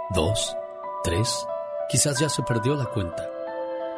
dos, 0.09 0.57
tres, 1.03 1.45
quizás 1.89 2.19
ya 2.19 2.27
se 2.27 2.41
perdió 2.41 2.75
la 2.75 2.85
cuenta. 2.85 3.23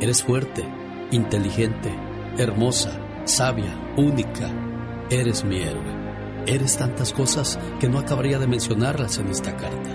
eres 0.00 0.22
fuerte, 0.22 0.64
inteligente, 1.10 1.94
hermosa, 2.38 3.00
sabia, 3.24 3.74
única. 3.96 4.50
Eres 5.10 5.44
mi 5.44 5.60
héroe. 5.60 5.94
Eres 6.46 6.76
tantas 6.76 7.12
cosas 7.12 7.58
que 7.80 7.88
no 7.88 7.98
acabaría 7.98 8.38
de 8.38 8.46
mencionarlas 8.46 9.18
en 9.18 9.28
esta 9.28 9.56
carta. 9.56 9.90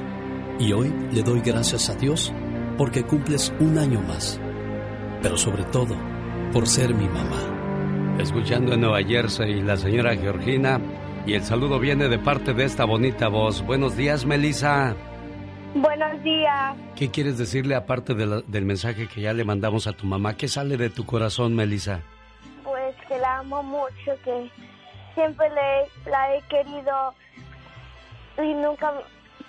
Y 0.59 0.73
hoy 0.73 0.93
le 1.11 1.23
doy 1.23 1.41
gracias 1.41 1.89
a 1.89 1.95
Dios 1.95 2.33
porque 2.77 3.03
cumples 3.03 3.53
un 3.59 3.77
año 3.77 4.01
más. 4.01 4.39
Pero 5.21 5.37
sobre 5.37 5.63
todo, 5.65 5.95
por 6.51 6.67
ser 6.67 6.93
mi 6.93 7.07
mamá. 7.07 8.17
Escuchando 8.19 8.73
en 8.73 8.81
Nueva 8.81 9.03
Jersey 9.03 9.61
la 9.61 9.77
señora 9.77 10.15
Georgina 10.15 10.79
y 11.25 11.33
el 11.33 11.43
saludo 11.43 11.79
viene 11.79 12.09
de 12.09 12.19
parte 12.19 12.53
de 12.53 12.65
esta 12.65 12.85
bonita 12.85 13.27
voz. 13.27 13.65
Buenos 13.65 13.95
días, 13.95 14.25
Melissa. 14.25 14.95
Buenos 15.73 16.21
días. 16.23 16.75
¿Qué 16.95 17.09
quieres 17.09 17.37
decirle 17.37 17.75
aparte 17.75 18.13
de 18.13 18.25
la- 18.25 18.41
del 18.41 18.65
mensaje 18.65 19.07
que 19.07 19.21
ya 19.21 19.33
le 19.33 19.43
mandamos 19.45 19.87
a 19.87 19.93
tu 19.93 20.05
mamá? 20.05 20.35
¿Qué 20.35 20.47
sale 20.47 20.75
de 20.77 20.89
tu 20.89 21.05
corazón, 21.05 21.55
Melissa? 21.55 22.01
Pues 22.63 22.95
que 23.07 23.17
la 23.17 23.39
amo 23.39 23.63
mucho, 23.63 24.11
que 24.23 24.49
siempre 25.15 25.47
le, 25.49 26.11
la 26.11 26.35
he 26.35 26.41
querido 26.43 27.13
y 28.37 28.53
nunca 28.53 28.93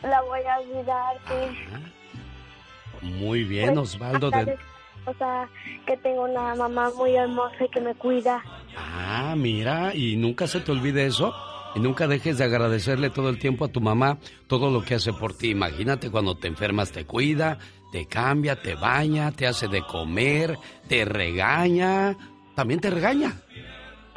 la 0.02 0.20
voy 0.22 0.40
a 0.42 0.58
olvidar. 0.60 1.16
Que 1.26 3.06
Muy 3.06 3.42
bien, 3.44 3.74
pues, 3.74 3.94
Osvaldo. 3.94 4.30
De... 4.30 4.56
O 5.04 5.14
sea, 5.14 5.48
que 5.86 5.96
tengo 5.96 6.22
una 6.24 6.54
mamá 6.54 6.90
muy 6.96 7.16
hermosa 7.16 7.64
y 7.64 7.68
que 7.68 7.80
me 7.80 7.94
cuida. 7.96 8.40
Ah, 8.78 9.34
mira, 9.36 9.92
y 9.94 10.14
nunca 10.16 10.46
se 10.46 10.60
te 10.60 10.70
olvide 10.70 11.04
eso. 11.06 11.34
Y 11.74 11.80
nunca 11.80 12.06
dejes 12.06 12.38
de 12.38 12.44
agradecerle 12.44 13.10
todo 13.10 13.28
el 13.30 13.38
tiempo 13.38 13.64
a 13.64 13.68
tu 13.68 13.80
mamá 13.80 14.18
todo 14.46 14.70
lo 14.70 14.84
que 14.84 14.94
hace 14.96 15.12
por 15.12 15.34
ti. 15.34 15.50
Imagínate 15.50 16.10
cuando 16.10 16.34
te 16.36 16.48
enfermas, 16.48 16.92
te 16.92 17.04
cuida, 17.06 17.58
te 17.92 18.06
cambia, 18.06 18.60
te 18.60 18.74
baña, 18.74 19.32
te 19.32 19.46
hace 19.46 19.68
de 19.68 19.82
comer, 19.86 20.58
te 20.88 21.04
regaña. 21.04 22.16
También 22.54 22.80
te 22.80 22.90
regaña. 22.90 23.32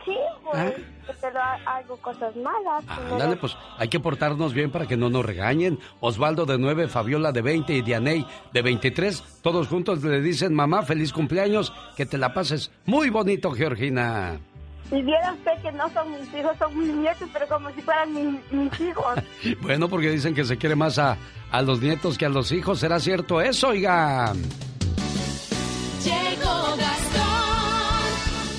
Sí, 0.04 0.14
pues, 0.44 0.74
pero 1.22 1.40
ha- 1.40 1.78
hago 1.78 1.96
cosas 1.98 2.36
malas. 2.36 2.84
pero- 2.86 3.14
Ándale, 3.14 3.38
pues 3.38 3.56
hay 3.78 3.88
que 3.88 4.00
portarnos 4.00 4.54
bien 4.54 4.70
para 4.72 4.86
que 4.86 4.98
no 4.98 5.10
nos 5.10 5.26
regañen. 5.26 5.80
Osvaldo 6.02 6.46
de 6.46 6.58
9, 6.58 6.88
Fabiola 6.90 7.32
de 7.32 7.42
20 7.42 7.74
y 7.74 7.82
Dianey 7.82 8.26
de 8.54 8.62
23. 8.62 9.24
Todos 9.42 9.68
juntos 9.70 10.04
le 10.04 10.20
dicen, 10.22 10.54
mamá, 10.54 10.84
feliz 10.84 11.14
cumpleaños, 11.14 11.72
que 11.96 12.06
te 12.06 12.18
la 12.18 12.34
pases 12.34 12.72
muy 12.86 13.10
bonito, 13.10 13.52
Georgina. 13.52 14.40
Y 14.92 15.02
viera 15.02 15.34
usted 15.34 15.52
que 15.64 15.72
no 15.72 15.90
son 15.90 16.12
mis 16.12 16.34
hijos, 16.34 16.56
son 16.60 16.78
mis 16.78 16.94
nietos, 16.94 17.28
pero 17.34 17.48
como 17.48 17.72
si 17.72 17.82
fueran 17.82 18.14
mis, 18.14 18.52
mis 18.52 18.80
hijos. 18.82 19.16
Bueno, 19.62 19.90
porque 19.90 20.10
dicen 20.12 20.36
que 20.36 20.46
se 20.46 20.58
quiere 20.58 20.76
más 20.76 21.00
a, 21.00 21.18
a 21.52 21.62
los 21.62 21.82
nietos 21.82 22.18
que 22.18 22.26
a 22.26 22.30
los 22.30 22.52
hijos. 22.52 22.80
¿Será 22.80 23.00
cierto 23.00 23.42
eso, 23.42 23.70
oiga? 23.70 24.34
Llegó 26.04 26.76
Gastón 26.78 28.04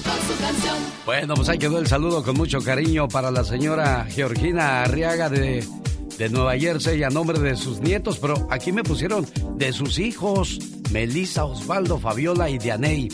con 0.04 0.36
su 0.36 0.42
canción. 0.42 0.76
Bueno, 1.04 1.34
pues 1.34 1.48
ahí 1.48 1.58
quedó 1.58 1.78
el 1.78 1.86
saludo 1.86 2.24
con 2.24 2.36
mucho 2.36 2.60
cariño 2.60 3.06
para 3.06 3.30
la 3.30 3.44
señora 3.44 4.06
Georgina 4.10 4.82
Arriaga 4.82 5.28
de, 5.28 5.64
de 6.18 6.28
Nueva 6.28 6.56
Jersey 6.58 7.02
a 7.02 7.10
nombre 7.10 7.38
de 7.38 7.56
sus 7.56 7.80
nietos, 7.80 8.18
pero 8.18 8.46
aquí 8.50 8.72
me 8.72 8.82
pusieron 8.82 9.26
de 9.56 9.72
sus 9.72 9.98
hijos, 9.98 10.58
Melissa, 10.90 11.44
Osvaldo, 11.44 11.98
Fabiola 11.98 12.48
y 12.48 12.58
Dianey. 12.58 13.08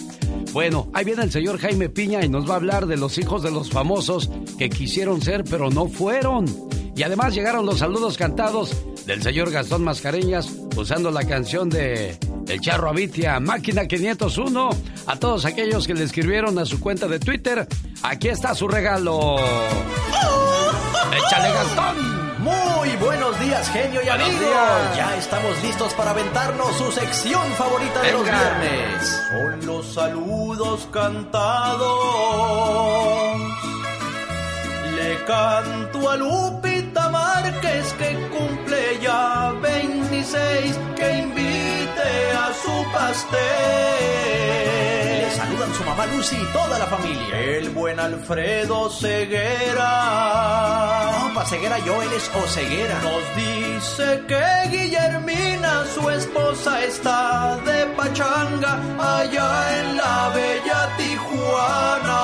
Bueno, 0.52 0.88
ahí 0.92 1.04
viene 1.04 1.23
el 1.23 1.32
señor 1.32 1.59
Jaime 1.59 1.88
Piña 1.88 2.25
y 2.25 2.28
nos 2.28 2.49
va 2.49 2.54
a 2.54 2.56
hablar 2.56 2.87
de 2.87 2.97
los 2.97 3.18
hijos 3.18 3.42
de 3.42 3.50
los 3.50 3.71
famosos 3.71 4.30
que 4.59 4.71
quisieron 4.71 5.21
ser 5.23 5.44
pero 5.44 5.71
no 5.71 5.88
fueron. 5.88 6.47
Y 6.94 7.02
además 7.02 7.35
llegaron 7.35 7.64
los 7.64 7.78
saludos 7.78 8.18
cantados 8.18 8.76
del 9.06 9.23
señor 9.23 9.50
Gastón 9.50 9.82
Mascareñas 9.82 10.50
usando 10.76 11.11
la 11.11 11.25
canción 11.25 11.71
de 11.71 12.18
El 12.47 12.61
Charro 12.61 12.90
Avitia, 12.90 13.40
Máquina 13.40 13.87
501. 13.87 14.71
A 15.06 15.16
todos 15.16 15.47
aquellos 15.47 15.87
que 15.87 15.94
le 15.94 16.04
escribieron 16.04 16.59
a 16.59 16.66
su 16.66 16.80
cuenta 16.80 17.09
de 17.09 17.18
Twitter, 17.18 17.66
aquí 18.02 18.28
está 18.28 18.54
su 18.54 18.68
regalo. 18.68 19.37
¡Échale 21.16 21.49
Gastón! 21.50 22.22
Muy 22.42 22.96
buenos 22.96 23.38
días, 23.38 23.68
genio 23.70 24.00
y 24.02 24.06
Buenos 24.06 24.26
amigo. 24.28 24.40
días. 24.40 24.96
Ya 24.96 25.16
estamos 25.16 25.62
listos 25.62 25.94
para 25.94 26.11
aventarnos 26.11 26.76
su 26.76 26.90
sección 26.90 27.42
favorita 27.52 28.00
de 28.02 28.12
los 28.12 28.25
viernes. 28.25 29.22
Son 29.30 29.66
los 29.66 29.87
saludos 29.94 30.88
cantados. 30.92 31.92
Le 34.96 35.25
canto 35.25 36.11
a 36.11 36.16
Lupita 36.16 37.08
Márquez 37.11 37.92
que 37.94 38.14
cumple 38.37 38.99
ya 39.00 39.52
26, 39.62 40.78
que 40.96 41.18
invite 41.18 42.32
a 42.37 42.50
su 42.62 42.84
pastel. 42.92 43.38
Saludan 45.42 45.75
su 45.75 45.82
mamá 45.82 46.06
Lucy 46.06 46.37
y 46.37 46.44
toda 46.52 46.78
la 46.78 46.87
familia. 46.87 47.37
El 47.37 47.70
buen 47.70 47.99
Alfredo 47.99 48.88
Ceguera. 48.88 49.80
No, 51.18 51.34
pa' 51.34 51.44
Ceguera 51.44 51.78
Joel 51.84 52.12
es 52.12 52.30
Oceguera. 52.32 53.00
Nos 53.02 53.25
dice 53.34 54.22
que 54.28 54.68
Guillermina, 54.70 55.84
su 55.92 56.08
esposa, 56.11 56.84
está 56.84 57.56
de 57.66 57.87
pachanga 57.96 58.78
allá 59.00 59.80
en 59.80 59.96
la 59.96 60.28
bella 60.32 60.88
Tijuana. 60.96 62.22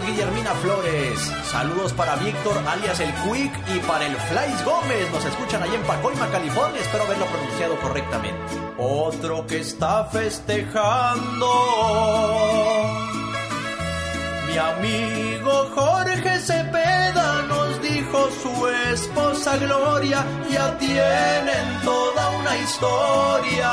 ¡Feliz 0.00 0.06
cumpleaños, 0.06 0.06
Guillermina 0.06 0.54
Flores! 0.54 1.32
Saludos 1.50 1.92
para 1.92 2.16
Víctor, 2.16 2.56
alias 2.66 3.00
el 3.00 3.12
Quick, 3.14 3.52
y 3.74 3.78
para 3.80 4.06
el 4.06 4.16
Flies 4.16 4.64
Gómez. 4.64 5.10
Nos 5.12 5.24
escuchan 5.24 5.62
ahí 5.62 5.74
en 5.74 5.82
Pacoima, 5.82 6.28
California. 6.30 6.80
Espero 6.80 7.04
haberlo 7.04 7.26
pronunciado 7.26 7.76
correctamente. 7.80 8.38
Otro 8.78 9.46
que 9.46 9.60
está 9.60 10.04
festejando. 10.04 11.52
Mi 14.46 14.58
amigo 14.58 15.70
Jorge 15.74 16.38
Cepeda 16.40 17.42
nos 17.42 17.59
dijo 18.10 18.28
su 18.42 18.66
esposa 18.92 19.56
Gloria, 19.56 20.24
ya 20.50 20.76
tienen 20.78 21.80
toda 21.84 22.30
una 22.30 22.56
historia. 22.56 23.70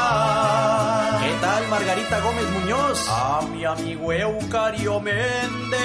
¿Qué 1.22 1.32
tal 1.42 1.68
Margarita 1.70 2.20
Gómez 2.22 2.50
Muñoz? 2.52 3.08
A 3.10 3.42
mi 3.52 3.66
amigo 3.66 4.14
Eucario 4.14 5.00
Méndez. 5.00 5.80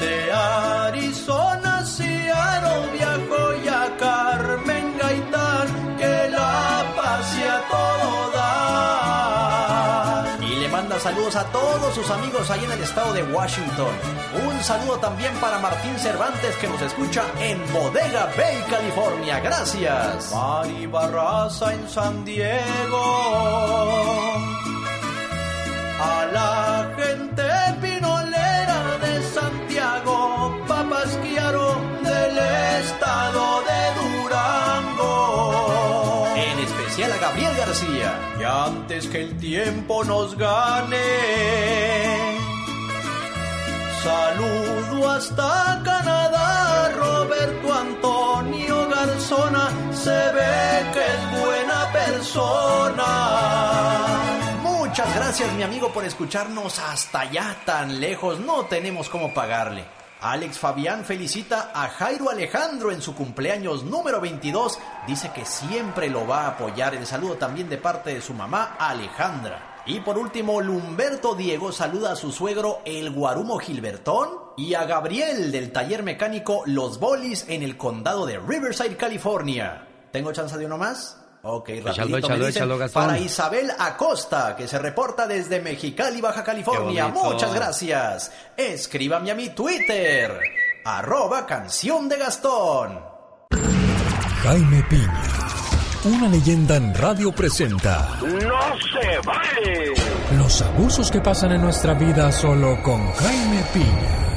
De 0.00 0.32
Arizona, 0.32 1.84
Seattle 1.84 2.90
viajó 2.92 3.54
ya 3.62 3.94
Carmen 3.98 4.96
Gaitán, 4.98 5.89
saludos 11.00 11.34
a 11.36 11.44
todos 11.44 11.94
sus 11.94 12.10
amigos 12.10 12.50
ahí 12.50 12.62
en 12.62 12.72
el 12.72 12.82
estado 12.82 13.14
de 13.14 13.22
Washington. 13.22 13.94
Un 14.46 14.62
saludo 14.62 14.98
también 14.98 15.32
para 15.40 15.58
Martín 15.58 15.98
Cervantes 15.98 16.54
que 16.56 16.68
nos 16.68 16.80
escucha 16.82 17.24
en 17.40 17.58
Bodega 17.72 18.28
Bay, 18.36 18.62
California. 18.68 19.40
Gracias. 19.40 20.30
Mari 20.32 20.86
Barraza 20.86 21.72
en 21.72 21.88
San 21.88 22.24
Diego. 22.24 23.00
A 26.00 26.26
la 26.32 26.94
gente 26.96 27.42
Gabriel 37.30 37.56
García. 37.56 38.18
Y 38.40 38.42
antes 38.42 39.06
que 39.06 39.20
el 39.20 39.38
tiempo 39.38 40.02
nos 40.04 40.36
gane. 40.36 40.96
Saludo 44.02 45.10
hasta 45.10 45.80
Canadá, 45.84 46.90
Roberto 46.96 47.72
Antonio 47.72 48.88
Garzona, 48.88 49.68
se 49.92 50.10
ve 50.10 50.90
que 50.92 51.04
es 51.06 51.40
buena 51.40 51.92
persona. 51.92 53.06
Muchas 54.62 55.14
gracias 55.14 55.52
mi 55.52 55.62
amigo 55.62 55.92
por 55.92 56.04
escucharnos 56.04 56.78
hasta 56.80 57.20
allá 57.20 57.56
tan 57.64 58.00
lejos, 58.00 58.40
no 58.40 58.64
tenemos 58.64 59.08
cómo 59.08 59.32
pagarle. 59.34 59.84
Alex 60.20 60.58
Fabián 60.58 61.04
felicita 61.06 61.70
a 61.74 61.88
Jairo 61.88 62.28
Alejandro 62.28 62.92
en 62.92 63.00
su 63.00 63.14
cumpleaños 63.14 63.84
número 63.84 64.20
22. 64.20 64.78
Dice 65.06 65.30
que 65.34 65.46
siempre 65.46 66.10
lo 66.10 66.26
va 66.26 66.42
a 66.42 66.48
apoyar. 66.48 66.94
El 66.94 67.06
saludo 67.06 67.36
también 67.36 67.70
de 67.70 67.78
parte 67.78 68.12
de 68.12 68.20
su 68.20 68.34
mamá 68.34 68.76
Alejandra. 68.78 69.82
Y 69.86 70.00
por 70.00 70.18
último, 70.18 70.60
Lumberto 70.60 71.34
Diego 71.34 71.72
saluda 71.72 72.12
a 72.12 72.16
su 72.16 72.32
suegro 72.32 72.80
el 72.84 73.10
Guarumo 73.10 73.58
Gilbertón 73.58 74.28
y 74.58 74.74
a 74.74 74.84
Gabriel 74.84 75.50
del 75.50 75.72
taller 75.72 76.02
mecánico 76.02 76.64
Los 76.66 77.00
Bolis 77.00 77.46
en 77.48 77.62
el 77.62 77.78
condado 77.78 78.26
de 78.26 78.38
Riverside, 78.38 78.98
California. 78.98 79.88
¿Tengo 80.12 80.32
chance 80.32 80.58
de 80.58 80.66
uno 80.66 80.76
más? 80.76 81.19
Ok, 81.42 81.70
rapidito 81.82 82.28
me 82.28 82.38
dicen, 82.46 82.68
para 82.92 83.18
Isabel 83.18 83.70
Acosta, 83.78 84.54
que 84.54 84.68
se 84.68 84.78
reporta 84.78 85.26
desde 85.26 85.60
Mexicali, 85.60 86.20
Baja 86.20 86.44
California. 86.44 87.08
Muchas 87.08 87.54
gracias. 87.54 88.30
Escríbame 88.56 89.30
a 89.30 89.34
mi 89.34 89.48
Twitter, 89.50 90.38
arroba 90.84 91.46
canción 91.46 92.08
de 92.10 92.18
Gastón. 92.18 93.00
Jaime 94.42 94.82
Piña, 94.88 95.22
una 96.04 96.28
leyenda 96.28 96.76
en 96.76 96.94
radio 96.94 97.30
presenta 97.30 98.18
¡No 98.22 98.78
se 98.78 99.18
vale! 99.26 99.94
los 100.38 100.62
abusos 100.62 101.10
que 101.10 101.20
pasan 101.20 101.52
en 101.52 101.60
nuestra 101.62 101.94
vida 101.94 102.32
solo 102.32 102.82
con 102.82 103.12
Jaime 103.12 103.62
Piña. 103.72 104.29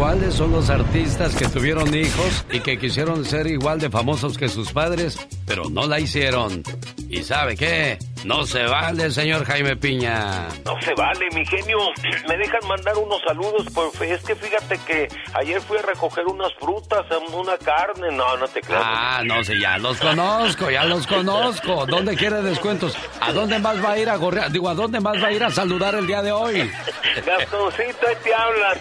¿Cuáles 0.00 0.32
son 0.32 0.50
los 0.52 0.70
artistas 0.70 1.36
que 1.36 1.46
tuvieron 1.46 1.94
hijos 1.94 2.46
y 2.50 2.60
que 2.60 2.78
quisieron 2.78 3.22
ser 3.22 3.46
igual 3.46 3.78
de 3.78 3.90
famosos 3.90 4.38
que 4.38 4.48
sus 4.48 4.72
padres, 4.72 5.18
pero 5.46 5.68
no 5.68 5.86
la 5.86 6.00
hicieron? 6.00 6.62
¿Y 7.10 7.22
sabe 7.22 7.54
qué? 7.54 7.98
No 8.24 8.46
se 8.46 8.64
vale, 8.64 9.10
señor 9.10 9.44
Jaime 9.44 9.76
Piña. 9.76 10.48
No 10.64 10.80
se 10.80 10.94
vale, 10.94 11.28
mi 11.34 11.44
genio. 11.44 11.76
Me 12.28 12.36
dejan 12.38 12.66
mandar 12.66 12.96
unos 12.96 13.20
saludos, 13.26 13.66
por 13.74 13.90
es 14.02 14.22
que 14.22 14.34
fíjate 14.34 14.78
que 14.86 15.08
ayer 15.34 15.60
fui 15.60 15.76
a 15.76 15.82
recoger 15.82 16.24
unas 16.26 16.52
frutas, 16.54 17.04
una 17.34 17.58
carne. 17.58 18.10
No, 18.10 18.38
no 18.38 18.48
te 18.48 18.62
creas. 18.62 18.82
Ah, 18.82 19.22
no 19.22 19.44
sé, 19.44 19.60
ya 19.60 19.76
los 19.76 19.98
conozco, 19.98 20.70
ya 20.70 20.84
los 20.84 21.06
conozco. 21.06 21.84
¿Dónde 21.84 22.16
quiere 22.16 22.40
descuentos? 22.40 22.96
¿A 23.20 23.32
dónde 23.32 23.58
más 23.58 23.84
va 23.84 23.92
a 23.92 23.98
ir 23.98 24.08
a 24.08 24.16
gorrear? 24.16 24.50
Digo, 24.50 24.70
¿a 24.70 24.74
dónde 24.74 24.98
más 24.98 25.22
va 25.22 25.28
a 25.28 25.32
ir 25.32 25.44
a 25.44 25.50
saludar 25.50 25.94
el 25.94 26.06
día 26.06 26.22
de 26.22 26.32
hoy? 26.32 26.70
Gastoncito, 27.26 28.06
ahí 28.08 28.16
te 28.24 28.34
hablan. 28.34 28.78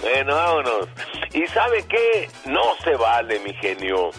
Bueno, 0.00 0.34
vámonos. 0.34 0.88
¿Y 1.32 1.46
sabe 1.48 1.84
qué? 1.88 2.28
No 2.46 2.62
se 2.84 2.94
vale, 2.96 3.38
mi 3.40 3.54
genio. 3.54 4.10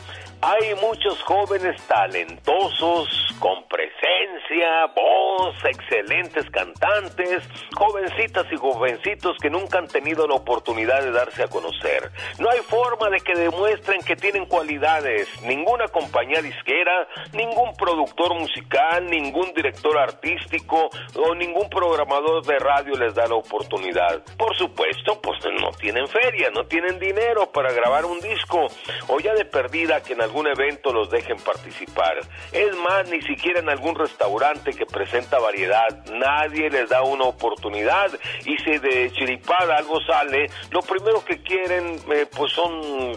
Hay 0.46 0.76
muchos 0.76 1.24
jóvenes 1.24 1.82
talentosos, 1.88 3.34
con 3.40 3.66
presencia, 3.70 4.88
voz, 4.94 5.56
excelentes 5.64 6.50
cantantes, 6.50 7.44
jovencitas 7.74 8.46
y 8.52 8.58
jovencitos 8.58 9.38
que 9.42 9.50
nunca 9.50 9.78
han 9.78 9.88
tenido 9.88 10.28
la 10.28 10.36
oportunidad 10.36 11.02
de 11.02 11.12
darse 11.12 11.44
a 11.44 11.48
conocer. 11.48 12.12
No 12.40 12.50
hay 12.50 12.60
forma 12.60 13.10
de 13.10 13.22
que 13.22 13.36
demuestren 13.36 14.02
que 14.02 14.18
tienen 14.18 14.46
cualidades. 14.46 15.30
Ninguna 15.44 15.88
compañía 15.88 16.42
disquera, 16.42 17.08
ningún 17.32 17.74
productor 17.76 18.38
musical, 18.38 19.10
ningún 19.10 19.54
director 19.54 19.98
artístico 19.98 20.90
o 21.16 21.36
ningún 21.36 21.70
programador 21.70 22.46
de 22.46 22.60
radio 22.60 22.96
les 22.96 23.16
da 23.16 23.28
la 23.28 23.36
oportunidad. 23.36 24.22
Por 24.38 24.54
supuesto, 24.58 25.22
pues 25.22 25.40
no 25.62 25.72
tienen 25.72 26.06
feria, 26.10 26.50
no 26.52 26.66
tienen 26.66 27.00
dinero 27.00 27.50
para 27.52 27.72
grabar 27.72 28.04
un 28.04 28.20
disco 28.20 28.68
o 29.08 29.20
ya 29.22 29.34
de 29.34 29.46
perdida 29.46 30.04
que 30.04 30.14
en 30.14 30.22
algún 30.22 30.33
evento 30.42 30.92
los 30.92 31.10
dejen 31.10 31.38
participar. 31.38 32.20
Es 32.52 32.76
más, 32.78 33.10
ni 33.10 33.22
siquiera 33.22 33.60
en 33.60 33.70
algún 33.70 33.96
restaurante 33.96 34.74
que 34.74 34.86
presenta 34.86 35.40
variedad, 35.40 36.06
nadie 36.12 36.70
les 36.70 36.90
da 36.90 37.04
una 37.04 37.26
oportunidad 37.26 38.12
y 38.46 38.58
si 38.58 38.78
de 38.78 39.12
chiripada 39.12 39.78
algo 39.78 40.02
sale, 40.02 40.50
lo 40.72 40.82
primero 40.82 41.24
que 41.24 41.42
quieren 41.42 42.00
eh, 42.12 42.26
pues 42.36 42.52
son 42.52 43.16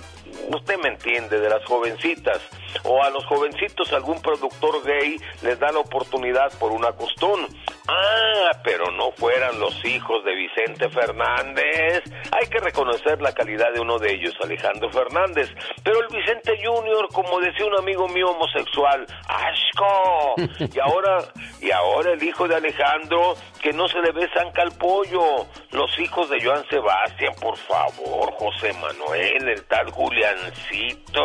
usted 0.48 0.78
me 0.78 0.88
entiende, 0.88 1.40
de 1.40 1.48
las 1.48 1.64
jovencitas, 1.64 2.40
o 2.84 3.02
a 3.02 3.10
los 3.10 3.24
jovencitos 3.26 3.92
algún 3.92 4.20
productor 4.20 4.84
gay 4.84 5.16
les 5.42 5.58
da 5.58 5.72
la 5.72 5.80
oportunidad 5.80 6.52
por 6.58 6.72
una 6.72 6.92
costón. 6.92 7.46
Ah, 7.88 8.50
pero 8.64 8.90
no 8.90 9.12
fueran 9.12 9.60
los 9.60 9.84
hijos 9.84 10.24
de 10.24 10.34
Vicente 10.34 10.88
Fernández. 10.88 12.02
Hay 12.32 12.46
que 12.48 12.58
reconocer 12.58 13.20
la 13.22 13.32
calidad 13.32 13.72
de 13.72 13.80
uno 13.80 13.98
de 13.98 14.12
ellos, 14.12 14.34
Alejandro 14.42 14.90
Fernández. 14.90 15.48
Pero 15.84 16.00
el 16.00 16.08
Vicente 16.08 16.58
Junior, 16.64 17.08
como 17.12 17.38
decía 17.40 17.66
un 17.66 17.78
amigo 17.78 18.08
mío 18.08 18.30
homosexual, 18.30 19.06
¡asco! 19.28 20.34
Y 20.76 20.80
ahora, 20.80 21.18
y 21.60 21.70
ahora 21.70 22.12
el 22.12 22.22
hijo 22.22 22.48
de 22.48 22.56
Alejandro, 22.56 23.34
que 23.62 23.72
no 23.72 23.88
se 23.88 24.00
le 24.00 24.10
ve 24.12 24.28
zanca 24.34 24.62
al 24.62 24.72
pollo. 24.72 25.46
Los 25.70 25.98
hijos 25.98 26.28
de 26.28 26.42
Joan 26.42 26.66
Sebastián, 26.68 27.34
por 27.40 27.56
favor, 27.56 28.32
José 28.32 28.72
Manuel, 28.74 29.48
el 29.48 29.64
tal 29.66 29.90
Juliancito, 30.16 31.22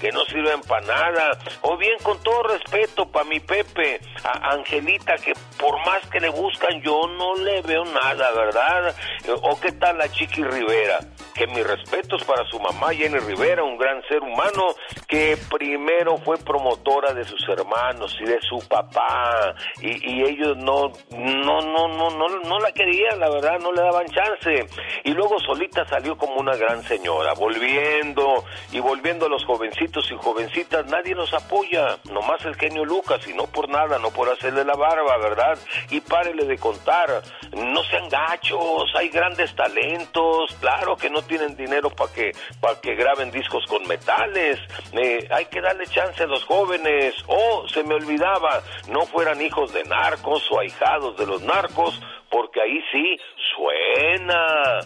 que 0.00 0.12
no 0.12 0.22
sirven 0.26 0.60
para 0.62 0.86
nada. 0.86 1.30
O 1.62 1.76
bien, 1.78 1.96
con 2.02 2.22
todo 2.22 2.42
respeto, 2.42 3.10
para 3.10 3.24
mi 3.24 3.40
Pepe, 3.40 4.00
a 4.22 4.52
Angelita, 4.52 5.14
que 5.16 5.32
por 5.58 5.78
más 5.86 6.06
que 6.10 6.20
le 6.20 6.28
buscan, 6.28 6.82
yo 6.82 7.06
no 7.16 7.34
le 7.36 7.62
veo 7.62 7.84
nada, 7.84 8.30
¿verdad? 8.32 8.94
O 9.42 9.58
qué 9.58 9.72
tal 9.72 9.96
la 9.96 10.10
Chiqui 10.10 10.42
Rivera, 10.42 10.98
que 11.34 11.46
mis 11.46 11.66
respetos 11.66 12.22
para 12.24 12.44
su 12.50 12.60
mamá 12.60 12.92
Jenny 12.92 13.18
Rivera, 13.18 13.64
un 13.64 13.78
gran 13.78 14.02
ser 14.08 14.20
humano 14.20 14.74
que 15.08 15.38
primero 15.50 16.18
fue 16.18 16.36
promotora 16.36 17.14
de 17.14 17.24
sus 17.24 17.48
hermanos 17.48 18.16
y 18.20 18.24
de 18.24 18.38
su 18.42 18.58
papá 18.68 19.54
y, 19.80 20.12
y 20.12 20.22
ellos 20.22 20.56
no, 20.58 20.92
no, 21.10 21.60
no, 21.60 21.88
no, 21.88 22.10
no, 22.10 22.28
no 22.28 22.58
la 22.58 22.72
querían, 22.72 23.18
la 23.18 23.30
verdad, 23.30 23.58
no 23.58 23.72
le 23.72 23.80
daban 23.80 24.06
chance 24.06 24.66
y 25.04 25.12
luego 25.12 25.38
solita 25.40 25.86
salió 25.86 26.16
como 26.16 26.34
una 26.34 26.56
gran 26.56 26.82
señora, 26.90 27.34
volviendo 27.34 28.44
y 28.72 28.80
volviendo 28.80 29.26
a 29.26 29.28
los 29.28 29.44
jovencitos 29.44 30.10
y 30.10 30.16
jovencitas, 30.16 30.86
nadie 30.86 31.14
los 31.14 31.32
apoya, 31.32 31.98
nomás 32.10 32.44
el 32.44 32.56
genio 32.56 32.84
Lucas 32.84 33.24
y 33.28 33.32
no 33.32 33.46
por 33.46 33.68
nada, 33.68 34.00
no 34.00 34.10
por 34.10 34.28
hacerle 34.28 34.64
la 34.64 34.74
barba, 34.74 35.16
¿verdad? 35.18 35.56
Y 35.90 36.00
párele 36.00 36.46
de 36.46 36.58
contar, 36.58 37.22
no 37.52 37.84
sean 37.84 38.08
gachos, 38.08 38.90
hay 38.96 39.08
grandes 39.08 39.54
talentos, 39.54 40.52
claro 40.60 40.96
que 40.96 41.08
no 41.08 41.22
tienen 41.22 41.56
dinero 41.56 41.90
para 41.90 42.12
que, 42.12 42.32
para 42.60 42.80
que 42.80 42.96
graben 42.96 43.30
discos 43.30 43.64
con 43.66 43.86
metales, 43.86 44.58
eh, 44.92 45.28
hay 45.30 45.44
que 45.44 45.60
darle 45.60 45.86
chance 45.86 46.24
a 46.24 46.26
los 46.26 46.44
jóvenes, 46.44 47.14
o 47.28 47.68
se 47.68 47.84
me 47.84 47.94
olvidaba, 47.94 48.62
no 48.88 49.06
fueran 49.06 49.40
hijos 49.40 49.72
de 49.72 49.84
narcos 49.84 50.42
o 50.50 50.58
ahijados 50.58 51.16
de 51.16 51.26
los 51.26 51.40
narcos, 51.42 52.00
porque 52.28 52.60
ahí 52.60 52.80
sí 52.90 53.16
suena. 53.54 54.80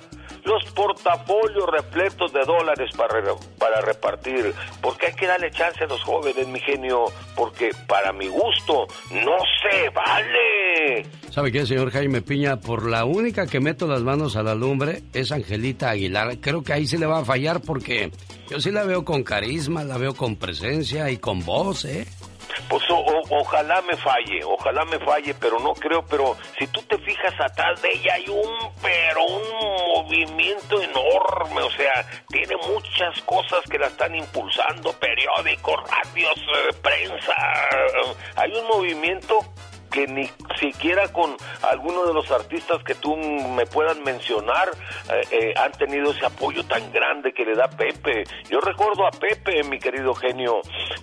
Los 0.45 0.65
portafolios 0.73 1.67
repletos 1.71 2.33
de 2.33 2.45
dólares 2.45 2.91
para, 2.97 3.23
para 3.59 3.81
repartir, 3.81 4.53
porque 4.83 5.07
hay 5.07 5.15
que 5.15 5.27
darle 5.27 5.51
chance 5.51 5.85
a 5.85 5.87
los 5.87 6.03
jóvenes, 6.03 6.47
mi 6.49 6.61
genio, 6.61 7.07
porque 7.35 7.71
para 7.87 8.13
mi 8.13 8.29
gusto 8.29 8.87
no 9.11 9.39
se 9.63 9.89
vale. 9.91 11.07
¿Sabe 11.31 11.51
qué, 11.51 11.67
señor 11.67 11.91
Jaime 11.91 12.21
Piña? 12.23 12.61
Por 12.61 12.89
la 12.89 13.05
única 13.05 13.47
que 13.47 13.59
meto 13.59 13.87
las 13.87 14.03
manos 14.03 14.37
a 14.37 14.43
la 14.43 14.55
lumbre 14.55 15.03
es 15.13 15.33
Angelita 15.33 15.91
Aguilar. 15.91 16.39
Creo 16.41 16.63
que 16.63 16.73
ahí 16.73 16.87
sí 16.87 16.99
le 16.99 17.07
va 17.07 17.21
a 17.21 17.25
fallar 17.25 17.61
porque 17.61 18.13
yo 18.51 18.61
sí 18.61 18.71
la 18.71 18.85
veo 18.85 19.05
con 19.05 19.25
carisma, 19.25 19.83
la 19.83 19.99
veo 19.99 20.15
con 20.15 20.37
presencia 20.37 21.11
y 21.11 21.17
con 21.17 21.45
voz, 21.45 21.87
¿eh? 21.87 22.07
Pues 22.69 22.83
ojalá 22.91 23.83
me 23.83 23.97
falle, 23.97 24.43
ojalá 24.45 24.85
me 24.87 24.99
falle, 24.99 25.35
pero 25.35 25.59
no 25.61 25.75
creo, 25.75 26.05
pero 26.07 26.37
si 26.59 26.67
tú 26.69 26.83
te 26.83 26.99
fijas 26.99 27.35
atrás 27.41 27.81
de 27.83 27.93
ella 27.93 28.15
hay 28.15 28.29
un, 28.29 28.73
pero 28.83 29.25
un 29.25 29.43
movimiento 29.97 30.81
enorme, 30.81 31.63
o 31.63 31.71
sea, 31.71 32.07
tiene 32.29 32.57
muchas 32.69 33.21
cosas 33.23 33.61
que 33.71 33.79
la 33.79 33.87
están 33.87 34.15
impulsando, 34.15 34.93
periódicos, 34.95 35.81
radios, 35.89 36.37
eh, 36.37 36.75
prensa, 36.83 37.35
hay 38.37 38.53
un 38.53 38.67
movimiento 38.67 39.39
que 39.95 40.09
ni 40.09 40.29
siquiera 40.59 41.07
con 41.13 41.37
alguno 41.71 42.05
de 42.05 42.13
los 42.13 42.29
artistas 42.33 42.83
que 42.83 42.97
tú 42.97 43.17
me 43.17 43.65
puedan 43.65 44.03
mencionar 44.03 44.69
eh, 45.09 45.23
eh, 45.31 45.55
han 45.57 45.71
tenido 45.71 46.11
ese 46.11 46.27
apoyo 46.27 46.65
tan 46.65 46.91
grande 46.91 47.33
que 47.33 47.45
le 47.45 47.55
da 47.55 47.69
Pepe. 47.69 48.25
Yo 48.51 48.59
recuerdo 48.59 49.07
a 49.07 49.13
Pepe, 49.13 49.63
mi 49.63 49.79
querido 49.79 50.13
genio. 50.13 50.63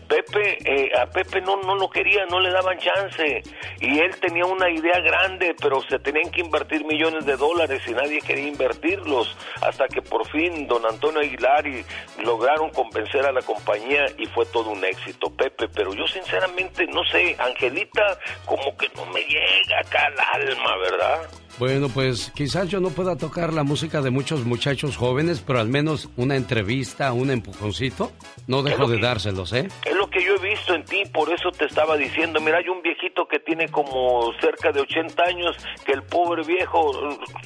Pepe, 0.10 0.58
eh, 0.66 0.92
a 1.00 1.06
Pepe 1.06 1.40
no, 1.40 1.56
no 1.62 1.76
lo 1.76 1.90
quería, 1.90 2.26
no 2.26 2.42
le 2.42 2.52
daban 2.52 2.78
chance. 2.80 3.42
Y 3.80 4.00
él 4.00 4.20
tenía 4.20 4.46
una 4.46 4.70
idea 4.70 5.00
grande, 5.00 5.56
pero 5.62 5.82
se 5.84 5.98
tenían 6.00 6.30
que 6.30 6.42
invertir 6.42 6.84
millones 6.84 7.26
de 7.26 7.38
dólares 7.38 7.82
y 7.88 7.92
nadie 7.92 8.20
quería 8.20 8.50
invertirlos. 8.50 9.38
Hasta 9.62 9.88
que 9.88 10.02
por 10.02 10.28
fin 10.32 10.68
don 10.68 10.86
Antonio 10.86 11.22
Aguilar 11.22 11.66
y 11.66 11.86
lograron 12.26 12.72
convencer 12.72 13.26
a 13.26 13.32
la 13.32 13.42
compañía 13.42 14.06
y 14.18 14.26
fue 14.26 14.46
todo 14.48 14.72
un 14.72 14.84
éxito, 14.84 15.30
Pepe. 15.30 15.70
Pero 15.70 15.94
yo 15.94 16.06
sinceramente 16.08 16.86
no 16.88 17.06
sé, 17.06 17.38
Angelita, 17.40 18.20
como 18.46 18.76
que 18.82 18.90
no 18.96 19.06
me 19.08 19.22
llega 19.22 19.80
acá 19.80 20.08
al 20.08 20.50
alma, 20.50 20.78
¿verdad? 20.78 21.30
Bueno, 21.60 21.90
pues 21.90 22.32
quizás 22.36 22.70
yo 22.70 22.80
no 22.80 22.90
pueda 22.90 23.16
tocar 23.16 23.54
la 23.54 23.64
música 23.64 24.02
de 24.02 24.10
muchos 24.10 24.46
muchachos 24.46 24.98
jóvenes, 24.98 25.44
pero 25.46 25.60
al 25.60 25.68
menos 25.68 26.10
una 26.18 26.36
entrevista, 26.36 27.14
un 27.14 27.30
empujoncito, 27.30 28.12
no 28.48 28.64
dejo 28.64 28.88
de 28.88 29.00
dárselos, 29.00 29.54
¿eh? 29.54 29.68
Es 29.86 29.96
lo 29.96 30.10
que 30.10 30.24
yo 30.24 30.36
he 30.36 30.50
visto 30.50 30.74
en 30.74 30.84
ti, 30.86 31.04
por 31.14 31.32
eso 31.32 31.52
te 31.52 31.66
estaba 31.66 31.98
diciendo, 31.98 32.40
mira, 32.42 32.58
hay 32.58 32.68
un 32.68 32.82
viejito 32.82 33.28
que 33.28 33.40
tiene 33.40 33.68
como 33.70 34.32
cerca 34.40 34.72
de 34.72 34.82
80 34.82 35.24
años, 35.24 35.56
que 35.86 35.94
el 35.94 36.04
pobre 36.04 36.44
viejo 36.44 36.92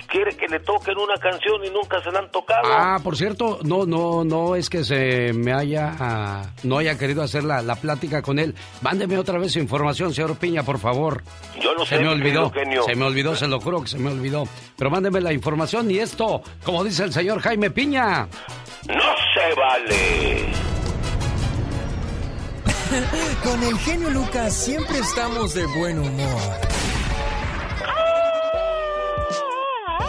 quiere 0.08 0.36
que 0.36 0.48
le 0.48 0.60
toquen 0.60 0.98
una 0.98 1.16
canción 1.16 1.64
y 1.66 1.70
nunca 1.70 2.02
se 2.02 2.12
la 2.12 2.20
han 2.20 2.32
tocado. 2.32 2.68
Ah, 2.72 3.00
por 3.04 3.18
cierto, 3.18 3.60
no, 3.64 3.86
no, 3.86 4.24
no 4.24 4.56
es 4.56 4.70
que 4.70 4.84
se 4.84 5.34
me 5.34 5.54
haya, 5.54 5.96
ah, 6.00 6.44
no 6.64 6.78
haya 6.78 6.98
querido 6.98 7.22
hacer 7.22 7.44
la, 7.44 7.62
la, 7.62 7.76
plática 7.76 8.22
con 8.22 8.40
él. 8.40 8.56
Mándeme 8.82 9.18
otra 9.18 9.38
vez 9.38 9.56
información, 9.58 10.14
señor 10.14 10.38
Piña, 10.38 10.64
por 10.64 10.80
favor. 10.80 11.24
Yo 11.60 11.74
no 11.76 11.86
se 11.86 11.98
sé. 11.98 12.02
me 12.02 12.10
olvidó, 12.10 12.50
genio. 12.52 12.84
se 12.84 12.96
me 12.96 13.06
olvidó, 13.06 13.36
se 13.36 13.48
lo 13.48 13.60
juro 13.60 13.82
que 13.82 13.88
se 13.96 14.02
me 14.02 14.12
olvidó. 14.12 14.48
Pero 14.78 14.90
mándeme 14.90 15.22
la 15.22 15.32
información 15.32 15.90
y 15.90 16.00
esto, 16.00 16.42
como 16.64 16.84
dice 16.84 17.04
el 17.04 17.14
señor 17.14 17.40
Jaime 17.40 17.72
Piña. 17.72 18.28
No 18.88 19.16
se 19.34 19.56
vale. 19.60 20.46
Con 23.44 23.64
el 23.64 23.78
genio 23.80 24.10
Lucas 24.10 24.54
siempre 24.54 25.00
estamos 25.00 25.54
de 25.54 25.66
buen 25.66 26.00
humor. 26.00 26.42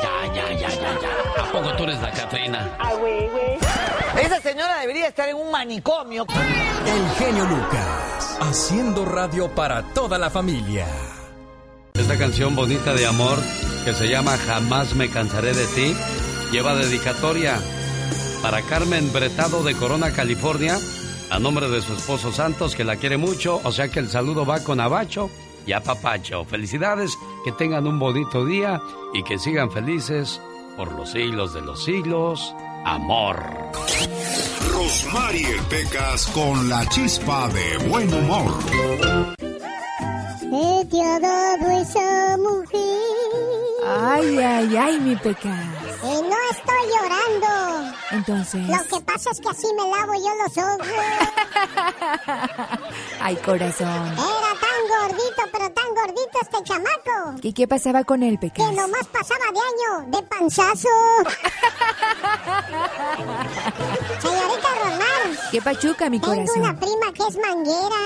Ya, 0.03 0.35
ya, 0.35 0.53
ya, 0.53 0.69
ya, 0.69 1.01
ya. 1.01 1.43
¿A 1.43 1.53
poco 1.53 1.73
tú 1.77 1.85
eres 1.85 2.01
la 2.03 2.11
Catrina? 2.11 2.77
Ah, 2.79 2.95
güey, 2.95 3.29
güey. 3.29 3.59
Esa 4.21 4.41
señora 4.41 4.81
debería 4.81 5.09
estar 5.09 5.29
en 5.29 5.37
un 5.37 5.51
manicomio. 5.51 6.27
El 6.87 7.25
genio 7.25 7.45
Lucas, 7.45 8.39
haciendo 8.41 9.05
radio 9.05 9.49
para 9.55 9.83
toda 9.95 10.19
la 10.19 10.31
familia. 10.31 10.87
Esta 11.99 12.19
canción 12.19 12.55
bonita 12.55 12.95
de 12.95 13.07
amor 13.07 13.39
que 13.85 13.95
se 13.95 14.09
llama 14.09 14.37
Jamás 14.37 14.95
me 14.95 15.09
cansaré 15.09 15.55
de 15.55 15.67
ti 15.67 15.97
lleva 16.53 16.75
dedicatoria 16.75 17.61
para 18.43 18.63
Carmen 18.63 19.13
Bretado 19.13 19.63
de 19.63 19.75
Corona, 19.75 20.13
California, 20.13 20.79
a 21.31 21.39
nombre 21.39 21.69
de 21.69 21.83
su 21.83 21.95
esposo 21.95 22.33
Santos 22.33 22.75
que 22.75 22.85
la 22.85 22.97
quiere 22.97 23.17
mucho, 23.17 23.61
o 23.65 23.73
sea 23.73 23.89
que 23.89 23.99
el 23.99 24.09
saludo 24.09 24.47
va 24.47 24.63
con 24.63 24.81
Abacho 24.81 25.31
y 25.67 25.73
a 25.73 25.83
Papacho. 25.83 26.45
Felicidades, 26.45 27.19
que 27.45 27.53
tengan 27.53 27.87
un 27.87 27.99
bonito 27.99 28.45
día 28.45 28.81
y 29.15 29.25
que 29.25 29.39
sigan 29.39 29.71
felices 29.71 30.41
por 30.77 30.93
los 30.93 31.11
siglos 31.11 31.55
de 31.55 31.63
los 31.63 31.85
siglos. 31.85 32.55
Amor. 32.85 33.43
Rosmarie 34.73 35.61
Pecas 35.69 36.27
con 36.29 36.69
la 36.69 36.87
chispa 36.89 37.49
de 37.49 37.89
buen 37.89 38.13
humor. 38.15 38.53
¿Qué 40.51 40.87
te 40.91 41.03
ha 41.03 41.19
dado 41.19 41.71
esa 41.81 42.37
mujer? 42.37 43.01
Ay, 43.85 44.39
ay, 44.39 44.77
ay, 44.77 44.99
mi 45.01 45.17
pecas. 45.17 45.59
Eh, 46.05 46.21
no 46.23 46.37
estoy 46.51 46.87
llorando. 46.93 47.93
Entonces. 48.13 48.69
Lo 48.69 48.85
que 48.85 49.01
pasa 49.05 49.31
es 49.31 49.41
que 49.41 49.49
así 49.49 49.67
me 49.77 49.91
lavo 49.91 50.15
yo 50.15 50.33
los 50.43 50.57
ojos. 50.59 50.87
ay, 53.21 53.35
corazón. 53.37 54.13
Era 54.13 54.55
tan 54.61 54.87
gordito, 54.89 55.43
pero 55.53 55.71
tan 55.73 55.95
gordito 55.95 56.39
este 56.43 56.63
chamaco. 56.63 57.35
¿Y 57.43 57.53
qué 57.53 57.67
pasaba 57.67 58.05
con 58.05 58.23
él, 58.23 58.39
pecas? 58.39 58.69
Que 58.69 58.73
nomás 58.75 59.07
pasaba 59.13 59.47
de 59.53 59.59
año, 59.59 60.07
de 60.17 60.23
panzazo. 60.23 60.89
Señorita 64.21 64.69
Román. 64.83 65.37
¿Qué 65.51 65.61
pachuca, 65.61 66.09
mi 66.09 66.21
corazón? 66.21 66.47
Tengo 66.47 66.61
una 66.69 66.79
prima 66.79 67.13
que 67.13 67.27
es 67.29 67.37
manguera. 67.39 67.97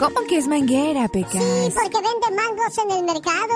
¿Cómo 0.00 0.26
que 0.26 0.38
es 0.38 0.48
manguera, 0.48 1.08
Pecas? 1.08 1.32
Sí, 1.32 1.74
porque 1.74 1.98
vende 2.00 2.30
mangos 2.34 2.78
en 2.78 2.90
el 2.90 3.04
mercado. 3.04 3.54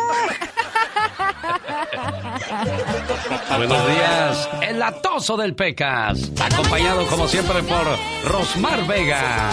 Buenos 3.56 3.88
días, 3.88 4.48
el 4.60 4.82
atoso 4.82 5.38
del 5.38 5.54
Pecas, 5.54 6.30
acompañado 6.38 7.06
como 7.06 7.26
siempre 7.28 7.62
por 7.62 7.98
Rosmar 8.30 8.86
Vega. 8.86 9.52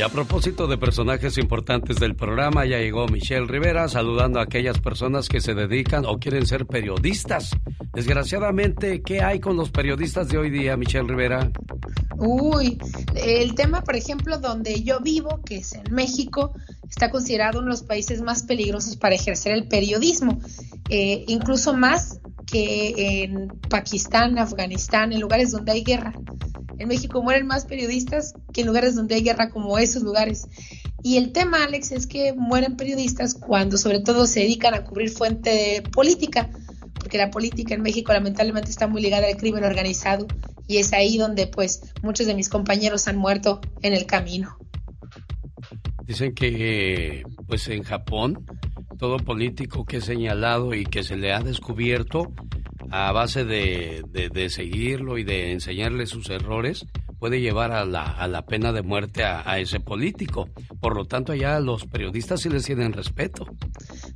Y 0.00 0.02
a 0.02 0.08
propósito 0.08 0.66
de 0.66 0.78
personajes 0.78 1.36
importantes 1.36 1.96
del 1.96 2.16
programa, 2.16 2.64
ya 2.64 2.78
llegó 2.78 3.06
Michelle 3.06 3.46
Rivera 3.46 3.86
saludando 3.86 4.40
a 4.40 4.44
aquellas 4.44 4.78
personas 4.78 5.28
que 5.28 5.42
se 5.42 5.52
dedican 5.52 6.06
o 6.06 6.18
quieren 6.18 6.46
ser 6.46 6.64
periodistas. 6.64 7.50
Desgraciadamente, 7.92 9.02
¿qué 9.02 9.20
hay 9.20 9.40
con 9.40 9.58
los 9.58 9.70
periodistas 9.70 10.28
de 10.28 10.38
hoy 10.38 10.48
día, 10.48 10.78
Michelle 10.78 11.06
Rivera? 11.06 11.50
Uy, 12.16 12.78
el 13.14 13.54
tema, 13.54 13.82
por 13.82 13.94
ejemplo, 13.94 14.38
donde 14.38 14.82
yo 14.82 15.00
vivo, 15.00 15.42
que 15.44 15.58
es 15.58 15.74
en 15.74 15.92
México, 15.92 16.54
está 16.88 17.10
considerado 17.10 17.58
uno 17.58 17.66
de 17.66 17.72
los 17.72 17.82
países 17.82 18.22
más 18.22 18.44
peligrosos 18.44 18.96
para 18.96 19.16
ejercer 19.16 19.52
el 19.52 19.68
periodismo, 19.68 20.40
eh, 20.88 21.26
incluso 21.28 21.74
más 21.74 22.20
que 22.46 23.24
en 23.24 23.48
Pakistán, 23.68 24.38
Afganistán, 24.38 25.12
en 25.12 25.20
lugares 25.20 25.50
donde 25.50 25.72
hay 25.72 25.84
guerra. 25.84 26.14
En 26.80 26.88
México 26.88 27.22
mueren 27.22 27.46
más 27.46 27.66
periodistas 27.66 28.32
que 28.54 28.62
en 28.62 28.66
lugares 28.66 28.94
donde 28.94 29.14
hay 29.14 29.22
guerra 29.22 29.50
como 29.50 29.78
esos 29.78 30.02
lugares. 30.02 30.48
Y 31.02 31.18
el 31.18 31.30
tema, 31.30 31.62
Alex, 31.62 31.92
es 31.92 32.06
que 32.06 32.32
mueren 32.32 32.78
periodistas 32.78 33.34
cuando 33.34 33.76
sobre 33.76 34.00
todo 34.00 34.26
se 34.26 34.40
dedican 34.40 34.72
a 34.72 34.82
cubrir 34.82 35.10
fuente 35.10 35.82
política, 35.92 36.48
porque 36.94 37.18
la 37.18 37.30
política 37.30 37.74
en 37.74 37.82
México 37.82 38.14
lamentablemente 38.14 38.70
está 38.70 38.86
muy 38.86 39.02
ligada 39.02 39.26
al 39.26 39.36
crimen 39.36 39.62
organizado 39.62 40.26
y 40.66 40.78
es 40.78 40.94
ahí 40.94 41.18
donde 41.18 41.46
pues 41.48 41.82
muchos 42.02 42.26
de 42.26 42.34
mis 42.34 42.48
compañeros 42.48 43.08
han 43.08 43.18
muerto 43.18 43.60
en 43.82 43.92
el 43.92 44.06
camino. 44.06 44.56
Dicen 46.06 46.34
que 46.34 47.24
pues 47.46 47.68
en 47.68 47.82
Japón 47.82 48.46
todo 48.98 49.18
político 49.18 49.84
que 49.84 49.98
es 49.98 50.04
señalado 50.06 50.72
y 50.74 50.86
que 50.86 51.02
se 51.02 51.18
le 51.18 51.34
ha 51.34 51.40
descubierto 51.40 52.32
a 52.90 53.12
base 53.12 53.44
de, 53.44 54.02
de, 54.10 54.50
seguirlo 54.50 55.18
y 55.18 55.24
de 55.24 55.52
enseñarle 55.52 56.06
sus 56.06 56.28
errores, 56.28 56.86
puede 57.18 57.40
llevar 57.40 57.72
a 57.72 57.84
la, 57.84 58.02
a 58.02 58.26
la 58.26 58.46
pena 58.46 58.72
de 58.72 58.82
muerte 58.82 59.22
a, 59.22 59.48
a, 59.48 59.58
ese 59.58 59.80
político. 59.80 60.48
Por 60.80 60.96
lo 60.96 61.04
tanto, 61.04 61.32
allá 61.32 61.60
los 61.60 61.86
periodistas 61.86 62.40
sí 62.40 62.48
les 62.48 62.64
tienen 62.64 62.92
respeto. 62.92 63.46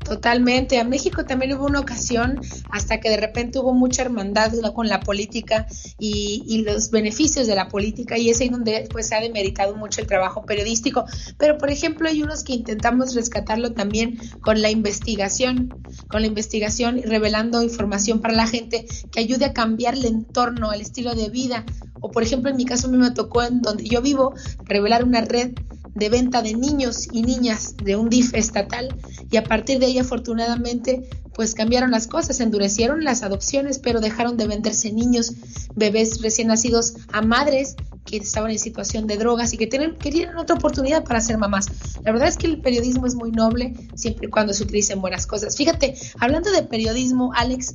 Totalmente. 0.05 0.79
A 0.79 0.85
México 0.85 1.25
también 1.25 1.55
hubo 1.55 1.65
una 1.65 1.81
ocasión 1.81 2.39
hasta 2.71 3.01
que 3.01 3.09
de 3.09 3.17
repente 3.17 3.59
hubo 3.59 3.73
mucha 3.73 4.03
hermandad 4.03 4.53
con 4.75 4.89
la 4.89 5.01
política 5.01 5.67
y, 5.99 6.63
los 6.65 6.91
beneficios 6.91 7.47
de 7.47 7.55
la 7.55 7.69
política 7.69 8.17
y 8.17 8.31
es 8.31 8.41
ahí 8.41 8.49
donde 8.49 8.87
pues 8.91 9.09
se 9.09 9.15
ha 9.15 9.21
demeritado 9.21 9.75
mucho 9.77 10.01
el 10.01 10.07
trabajo 10.07 10.45
periodístico. 10.45 11.05
Pero, 11.39 11.59
por 11.59 11.71
ejemplo, 11.71 12.09
hay 12.09 12.23
unos 12.23 12.45
que 12.45 12.53
intentamos 12.53 13.15
rescatarlo 13.15 13.73
también 13.73 14.19
con 14.41 14.61
la 14.63 14.71
investigación, 14.71 15.75
con 16.09 16.21
la 16.21 16.27
investigación 16.27 16.99
y 16.99 17.03
revelando 17.03 17.63
información 17.63 18.21
para 18.21 18.35
la 18.35 18.47
gente 18.47 18.87
que 19.11 19.21
ayude 19.21 19.47
a 19.47 19.53
cambiar 19.53 19.95
el 19.95 20.05
entorno, 20.05 20.73
el 20.73 20.83
estilo 20.83 21.15
de 21.15 21.31
vida. 21.31 21.65
O, 22.01 22.11
por 22.11 22.23
ejemplo, 22.23 22.51
en 22.51 22.57
mi 22.57 22.67
caso 22.67 22.89
a 22.89 22.91
mí 22.91 22.99
me 22.99 23.11
tocó 23.11 23.43
en 23.43 23.63
donde 23.63 23.85
yo 23.85 24.03
vivo 24.03 24.35
revelar 24.65 25.05
una 25.05 25.23
red 25.23 25.53
de 25.95 26.09
venta 26.09 26.43
de 26.43 26.55
niños 26.55 27.09
y 27.13 27.23
niñas 27.23 27.77
de 27.77 27.97
un 27.97 28.09
DIF 28.09 28.35
estatal 28.35 28.95
y 29.31 29.37
a 29.37 29.45
partir 29.45 29.79
de 29.79 29.87
ahí 29.87 29.99
afortunadamente 29.99 31.09
pues 31.35 31.55
cambiaron 31.55 31.91
las 31.91 32.07
cosas, 32.07 32.41
endurecieron 32.41 33.03
las 33.03 33.23
adopciones, 33.23 33.79
pero 33.81 34.01
dejaron 34.01 34.37
de 34.37 34.47
venderse 34.47 34.93
niños, 34.93 35.33
bebés 35.75 36.23
recién 36.23 36.49
nacidos 36.49 36.95
a 37.13 37.23
madres 37.23 37.75
que 38.05 38.19
estaban 38.19 38.53
en 38.53 38.59
situación 38.59 39.07
de 39.07 39.17
drogas 39.17 39.53
y 39.53 39.57
que 39.57 39.67
tienen, 39.67 39.97
querían 39.97 40.37
otra 40.37 40.55
oportunidad 40.55 41.03
para 41.05 41.21
ser 41.21 41.39
mamás. 41.39 41.67
La 42.05 42.13
verdad 42.13 42.29
es 42.29 42.37
que 42.37 42.47
el 42.47 42.61
periodismo 42.61 43.07
es 43.07 43.17
muy 43.17 43.33
noble 43.33 43.75
siempre 43.95 44.29
y 44.29 44.31
cuando 44.31 44.55
se 44.55 44.63
utilicen 44.63 45.01
buenas 45.01 45.27
cosas. 45.27 45.57
Fíjate, 45.57 45.97
hablando 46.21 46.53
de 46.53 46.63
periodismo, 46.63 47.33
Alex, 47.35 47.75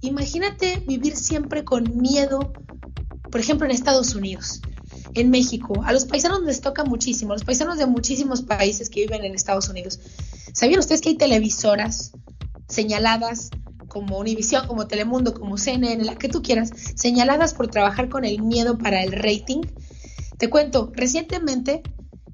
imagínate 0.00 0.84
vivir 0.86 1.16
siempre 1.16 1.64
con 1.64 2.00
miedo, 2.00 2.52
por 3.30 3.40
ejemplo, 3.40 3.66
en 3.66 3.72
Estados 3.72 4.14
Unidos 4.14 4.60
en 5.14 5.30
México. 5.30 5.82
A 5.84 5.92
los 5.92 6.04
paisanos 6.04 6.42
les 6.42 6.60
toca 6.60 6.84
muchísimo, 6.84 7.32
los 7.32 7.44
paisanos 7.44 7.78
de 7.78 7.86
muchísimos 7.86 8.42
países 8.42 8.90
que 8.90 9.00
viven 9.00 9.24
en 9.24 9.34
Estados 9.34 9.68
Unidos. 9.68 10.00
¿Sabían 10.52 10.80
ustedes 10.80 11.00
que 11.00 11.10
hay 11.10 11.16
televisoras 11.16 12.12
señaladas 12.68 13.50
como 13.88 14.18
Univision, 14.18 14.66
como 14.66 14.86
Telemundo, 14.86 15.34
como 15.34 15.58
CNN, 15.58 16.04
la 16.04 16.16
que 16.16 16.28
tú 16.28 16.42
quieras, 16.42 16.70
señaladas 16.94 17.52
por 17.54 17.68
trabajar 17.68 18.08
con 18.08 18.24
el 18.24 18.42
miedo 18.42 18.78
para 18.78 19.02
el 19.02 19.12
rating? 19.12 19.60
Te 20.38 20.48
cuento, 20.48 20.90
recientemente 20.94 21.82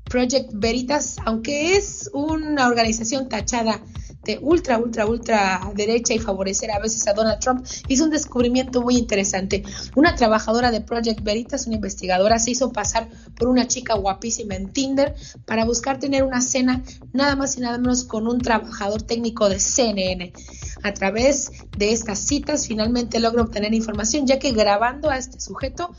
Project 0.05 0.51
Veritas, 0.55 1.17
aunque 1.25 1.77
es 1.77 2.11
una 2.13 2.69
organización 2.69 3.29
tachada 3.29 3.83
de 4.29 4.39
ultra, 4.43 4.79
ultra, 4.79 5.07
ultra 5.07 5.59
derecha 5.75 6.13
y 6.13 6.19
favorecer 6.19 6.71
a 6.71 6.79
veces 6.79 7.09
a 7.09 7.15
Donald 7.15 7.41
Trump, 7.41 7.65
hizo 7.89 8.05
un 8.05 8.11
descubrimiento 8.11 8.83
muy 8.83 8.99
interesante. 8.99 9.63
Una 9.97 10.15
trabajadora 10.17 10.71
de 10.71 10.83
Project 10.83 11.23
Veritas, 11.23 11.67
una 11.67 11.77
investigadora, 11.77 12.39
se 12.39 12.51
hizo 12.51 12.71
pasar 12.71 13.09
por 13.39 13.49
una 13.49 13.67
chica 13.67 13.95
guapísima 13.95 14.55
en 14.55 14.71
Tinder 14.71 15.15
para 15.47 15.65
buscar 15.65 15.99
tener 15.99 16.25
una 16.25 16.43
cena 16.43 16.85
nada 17.15 17.37
más 17.37 17.57
y 17.57 17.61
nada 17.61 17.79
menos 17.79 18.05
con 18.05 18.29
un 18.29 18.39
trabajador 18.39 19.01
técnico 19.01 19.49
de 19.49 19.61
CNN. 19.61 20.35
A 20.83 20.93
través 20.93 21.51
de 21.79 21.93
estas 21.93 22.19
citas 22.19 22.67
finalmente 22.67 23.21
logró 23.21 23.45
obtener 23.45 23.73
información, 23.73 24.27
ya 24.27 24.39
que 24.39 24.53
grabando 24.53 25.09
a 25.09 25.17
este 25.17 25.41
sujeto 25.41 25.95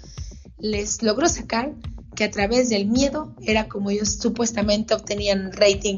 les 0.59 1.01
logró 1.01 1.27
sacar 1.27 1.73
que 2.15 2.25
a 2.25 2.29
través 2.29 2.69
del 2.69 2.85
miedo 2.85 3.33
era 3.41 3.67
como 3.67 3.89
ellos 3.89 4.17
supuestamente 4.21 4.93
obtenían 4.93 5.51
rating. 5.51 5.97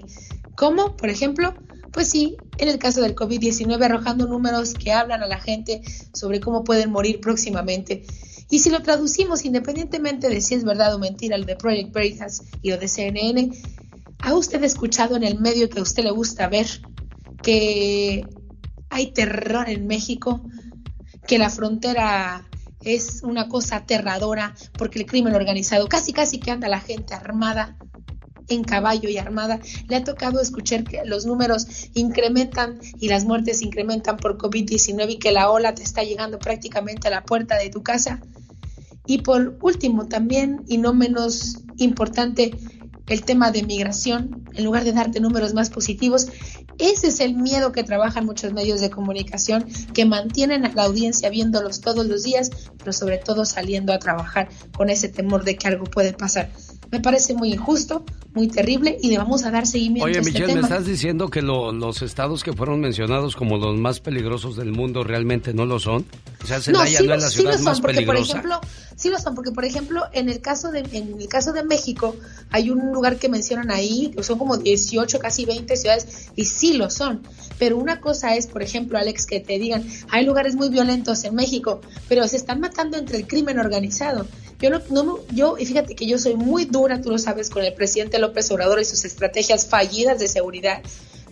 Como, 0.56 0.96
por 0.96 1.10
ejemplo, 1.10 1.54
pues 1.92 2.10
sí, 2.10 2.38
en 2.58 2.70
el 2.70 2.80
caso 2.80 3.02
del 3.02 3.16
COVID-19 3.16 3.84
arrojando 3.84 4.28
números 4.28 4.74
que 4.74 4.94
hablan 4.94 5.24
a 5.24 5.28
la 5.28 5.40
gente 5.40 5.82
sobre 6.14 6.40
cómo 6.40 6.64
pueden 6.64 6.92
morir 6.92 7.20
próximamente. 7.20 8.04
Y 8.50 8.60
si 8.60 8.70
lo 8.70 8.82
traducimos 8.82 9.46
independientemente 9.46 10.30
de 10.30 10.42
si 10.42 10.56
es 10.56 10.64
verdad 10.64 10.94
o 10.94 11.00
mentira 11.00 11.36
el 11.36 11.46
de 11.46 11.56
Project 11.56 11.94
Veritas 11.94 12.44
y 12.62 12.70
lo 12.70 12.78
de 12.78 12.88
CNN, 12.88 13.52
¿ha 14.20 14.34
usted 14.34 14.64
escuchado 14.64 15.16
en 15.16 15.24
el 15.24 15.40
medio 15.40 15.70
que 15.70 15.80
a 15.80 15.84
usted 15.84 16.04
le 16.04 16.12
gusta 16.12 16.48
ver 16.48 16.68
que 17.42 18.26
hay 18.90 19.12
terror 19.14 19.70
en 19.70 19.88
México? 19.88 20.42
Que 21.28 21.38
la 21.38 21.50
frontera 21.50 22.48
es 22.82 23.22
una 23.24 23.48
cosa 23.48 23.78
aterradora 23.78 24.56
porque 24.78 25.00
el 25.00 25.06
crimen 25.06 25.36
organizado 25.36 25.88
casi 25.88 26.14
casi 26.14 26.40
que 26.40 26.52
anda 26.52 26.68
la 26.68 26.80
gente 26.80 27.14
armada 27.14 27.78
en 28.48 28.64
caballo 28.64 29.10
y 29.10 29.18
armada, 29.18 29.60
le 29.88 29.96
ha 29.96 30.04
tocado 30.04 30.42
escuchar 30.42 30.84
que 30.84 31.02
los 31.06 31.26
números 31.26 31.68
incrementan 31.94 32.80
y 33.00 33.08
las 33.08 33.26
muertes 33.26 33.62
incrementan 33.62 34.18
por 34.18 34.38
COVID-19 34.38 35.12
y 35.12 35.20
que 35.20 35.32
la 35.32 35.50
ola 35.50 35.74
te 35.74 35.84
está 35.84 36.04
llegando 36.04 36.40
prácticamente 36.40 37.08
a 37.08 37.12
la 37.12 37.24
puerta 37.24 37.58
de 37.58 37.70
tu 37.70 37.84
casa. 37.84 38.22
Y 39.06 39.20
por 39.20 39.58
último, 39.62 40.08
también 40.08 40.64
y 40.68 40.78
no 40.78 40.94
menos 40.94 41.60
importante, 41.78 42.52
el 43.08 43.24
tema 43.24 43.52
de 43.52 43.64
migración, 43.64 44.46
en 44.54 44.64
lugar 44.64 44.84
de 44.84 44.94
darte 44.94 45.20
números 45.20 45.54
más 45.54 45.70
positivos, 45.70 46.28
ese 46.90 47.08
es 47.08 47.20
el 47.20 47.36
miedo 47.36 47.72
que 47.72 47.84
trabajan 47.84 48.26
muchos 48.26 48.54
medios 48.54 48.82
de 48.82 48.90
comunicación, 48.90 49.66
que 49.94 50.06
mantienen 50.06 50.66
a 50.66 50.74
la 50.74 50.84
audiencia 50.84 51.30
viéndolos 51.30 51.82
todos 51.82 52.06
los 52.06 52.24
días, 52.24 52.50
pero 52.78 52.94
sobre 52.94 53.18
todo 53.18 53.46
saliendo 53.46 53.94
a 53.94 54.00
trabajar 54.00 54.50
con 54.76 54.90
ese 54.90 55.10
temor 55.10 55.44
de 55.44 55.56
que 55.56 55.68
algo 55.68 55.86
puede 55.86 56.14
pasar. 56.14 56.50
Me 56.92 57.00
parece 57.00 57.34
muy 57.34 57.54
injusto, 57.54 58.04
muy 58.34 58.50
terrible 58.50 58.98
y 59.02 59.10
le 59.12 59.18
vamos 59.18 59.46
a 59.46 59.52
dar 59.52 59.66
seguimiento 59.66 60.06
Oye, 60.06 60.18
a 60.18 60.20
este 60.20 60.32
Michelle, 60.32 60.48
tema. 60.48 60.62
¿me 60.62 60.68
estás 60.68 60.86
diciendo 60.86 61.30
que 61.30 61.42
lo- 61.42 61.72
los 61.72 62.02
estados 62.02 62.44
que 62.44 62.52
fueron 62.52 62.82
mencionados 62.82 63.38
como 63.38 63.58
los 63.58 63.78
más 63.80 64.02
peligrosos 64.02 64.58
del 64.58 64.74
mundo 64.74 65.04
realmente 65.06 65.54
no 65.54 65.66
lo 65.66 65.80
son? 65.80 66.06
O 66.44 66.48
sea, 66.48 66.60
Celaya 66.60 66.84
no, 66.84 66.88
sí, 66.90 66.96
es 66.96 67.02
lo- 67.10 67.16
la 67.16 67.30
sí 67.30 67.36
ciudad 67.38 67.52
lo 67.52 67.58
son, 67.58 67.66
más 67.66 67.80
porque 67.82 68.02
por 68.02 68.18
ejemplo, 68.18 68.60
sí 69.02 69.10
lo 69.10 69.18
son, 69.18 69.34
porque 69.34 69.52
por 69.52 69.66
ejemplo, 69.66 70.04
en 70.14 70.30
el 70.30 70.42
caso 70.42 70.72
de 70.72 70.80
en 70.92 71.20
el 71.20 71.28
caso 71.28 71.54
de 71.54 71.64
México 71.64 72.16
hay 72.52 72.70
un 72.70 72.92
lugar 72.92 73.18
que 73.18 73.30
mencionan 73.30 73.72
ahí, 73.72 74.14
son 74.22 74.38
como 74.38 74.58
18, 74.58 75.20
casi 75.20 75.46
20 75.46 75.76
ciudades 75.76 76.30
y 76.36 76.46
sí 76.46 76.74
lo 76.74 76.90
son. 76.90 77.24
Pero 77.58 77.78
una 77.78 78.00
cosa 78.00 78.36
es, 78.36 78.48
por 78.48 78.62
ejemplo, 78.62 78.98
Alex, 78.98 79.26
que 79.26 79.40
te 79.40 79.58
digan, 79.58 79.88
hay 80.10 80.24
lugares 80.26 80.56
muy 80.56 80.70
violentos 80.70 81.24
en 81.24 81.34
México, 81.34 81.82
pero 82.08 82.28
se 82.28 82.38
están 82.38 82.60
matando 82.60 82.98
entre 82.98 83.18
el 83.18 83.28
crimen 83.28 83.58
organizado. 83.58 84.28
Yo 84.60 84.70
no, 84.70 84.80
no 84.92 85.20
yo 85.34 85.58
y 85.58 85.66
fíjate 85.66 85.96
que 85.96 86.06
yo 86.06 86.20
soy 86.20 86.36
muy 86.36 86.66
dura, 86.66 87.02
tú 87.02 87.10
lo 87.10 87.18
sabes, 87.18 87.50
con 87.50 87.64
el 87.64 87.74
presidente 87.74 88.20
López 88.20 88.52
Obrador 88.52 88.80
y 88.80 88.86
sus 88.86 89.04
estrategias 89.04 89.66
fallidas 89.66 90.20
de 90.20 90.28
seguridad. 90.28 90.84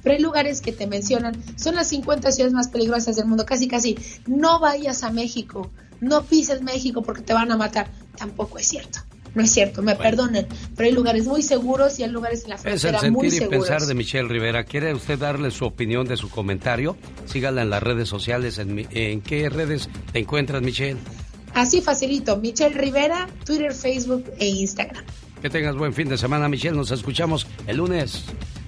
Pero 0.03 0.15
hay 0.15 0.21
lugares 0.21 0.61
que 0.61 0.71
te 0.71 0.87
mencionan, 0.87 1.33
son 1.55 1.75
las 1.75 1.87
50 1.89 2.31
ciudades 2.31 2.53
más 2.53 2.67
peligrosas 2.69 3.15
del 3.15 3.25
mundo, 3.25 3.45
casi 3.45 3.67
casi, 3.67 3.97
no 4.27 4.59
vayas 4.59 5.03
a 5.03 5.11
México, 5.11 5.69
no 6.01 6.23
pises 6.23 6.61
México 6.61 7.01
porque 7.01 7.21
te 7.21 7.33
van 7.33 7.51
a 7.51 7.57
matar. 7.57 7.87
Tampoco 8.17 8.57
es 8.59 8.67
cierto, 8.67 8.99
no 9.35 9.41
es 9.43 9.51
cierto, 9.51 9.81
me 9.81 9.95
perdonen, 9.95 10.47
pero 10.75 10.87
hay 10.87 10.93
lugares 10.95 11.25
muy 11.25 11.41
seguros 11.41 11.99
y 11.99 12.03
hay 12.03 12.09
lugares 12.09 12.43
en 12.43 12.49
la 12.49 12.55
Es 12.55 12.65
el 12.65 12.79
frontera 12.79 13.11
muy 13.11 13.29
sentir 13.29 13.33
y 13.33 13.37
seguros. 13.45 13.67
pensar 13.67 13.87
de 13.87 13.93
Michelle 13.93 14.27
Rivera. 14.27 14.63
¿Quiere 14.63 14.93
usted 14.93 15.17
darle 15.19 15.51
su 15.51 15.65
opinión 15.65 16.07
de 16.07 16.17
su 16.17 16.29
comentario? 16.29 16.97
Sígala 17.25 17.61
en 17.61 17.69
las 17.69 17.81
redes 17.83 18.09
sociales. 18.09 18.57
¿En, 18.57 18.87
en 18.91 19.21
qué 19.21 19.49
redes 19.49 19.89
te 20.11 20.19
encuentras, 20.19 20.61
Michelle? 20.61 20.97
Así 21.53 21.81
facilito, 21.81 22.37
Michelle 22.37 22.75
Rivera, 22.75 23.27
Twitter, 23.43 23.73
Facebook 23.73 24.25
e 24.37 24.47
Instagram. 24.47 25.03
Que 25.41 25.49
tengas 25.49 25.75
buen 25.77 25.93
fin 25.93 26.09
de 26.09 26.17
semana, 26.17 26.47
Michelle. 26.49 26.75
Nos 26.75 26.91
escuchamos 26.91 27.47
el 27.65 27.77
lunes. 27.77 28.25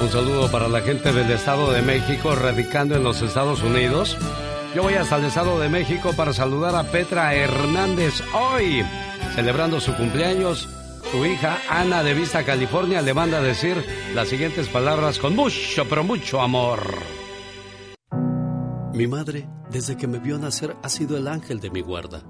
Un 0.00 0.10
saludo 0.10 0.48
para 0.48 0.68
la 0.68 0.80
gente 0.80 1.12
del 1.12 1.28
Estado 1.28 1.72
de 1.72 1.82
México 1.82 2.32
radicando 2.36 2.94
en 2.94 3.02
los 3.02 3.20
Estados 3.20 3.64
Unidos. 3.64 4.16
Yo 4.72 4.84
voy 4.84 4.94
hasta 4.94 5.16
el 5.16 5.24
Estado 5.24 5.58
de 5.58 5.68
México 5.68 6.12
para 6.16 6.32
saludar 6.32 6.76
a 6.76 6.84
Petra 6.84 7.34
Hernández 7.34 8.22
hoy, 8.32 8.84
celebrando 9.34 9.80
su 9.80 9.92
cumpleaños. 9.96 10.68
Su 11.10 11.26
hija 11.26 11.58
Ana 11.68 12.04
de 12.04 12.14
Vista, 12.14 12.44
California, 12.44 13.02
le 13.02 13.12
manda 13.12 13.38
a 13.38 13.42
decir 13.42 13.84
las 14.14 14.28
siguientes 14.28 14.68
palabras 14.68 15.18
con 15.18 15.34
mucho, 15.34 15.84
pero 15.88 16.04
mucho 16.04 16.40
amor. 16.40 16.80
Mi 18.94 19.08
madre, 19.08 19.48
desde 19.68 19.96
que 19.96 20.06
me 20.06 20.20
vio 20.20 20.38
nacer, 20.38 20.76
ha 20.80 20.88
sido 20.88 21.16
el 21.16 21.26
ángel 21.26 21.58
de 21.58 21.70
mi 21.70 21.80
guarda, 21.80 22.22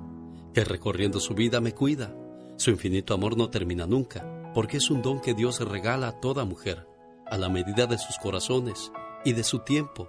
que 0.55 0.65
recorriendo 0.65 1.21
su 1.21 1.35
vida 1.35 1.61
me 1.61 1.75
cuida. 1.75 2.15
Su 2.57 2.71
infinito 2.71 3.13
amor 3.13 3.37
no 3.37 3.51
termina 3.51 3.87
nunca, 3.87 4.25
porque 4.55 4.79
es 4.79 4.91
un 4.91 5.03
don 5.03 5.21
que 5.21 5.35
Dios 5.35 5.61
regala 5.61 6.09
a 6.09 6.21
toda 6.21 6.45
mujer, 6.45 6.88
a 7.31 7.37
la 7.37 7.49
medida 7.49 7.87
de 7.87 7.99
sus 7.99 8.17
corazones 8.19 8.93
y 9.25 9.33
de 9.33 9.45
su 9.45 9.61
tiempo. 9.61 10.09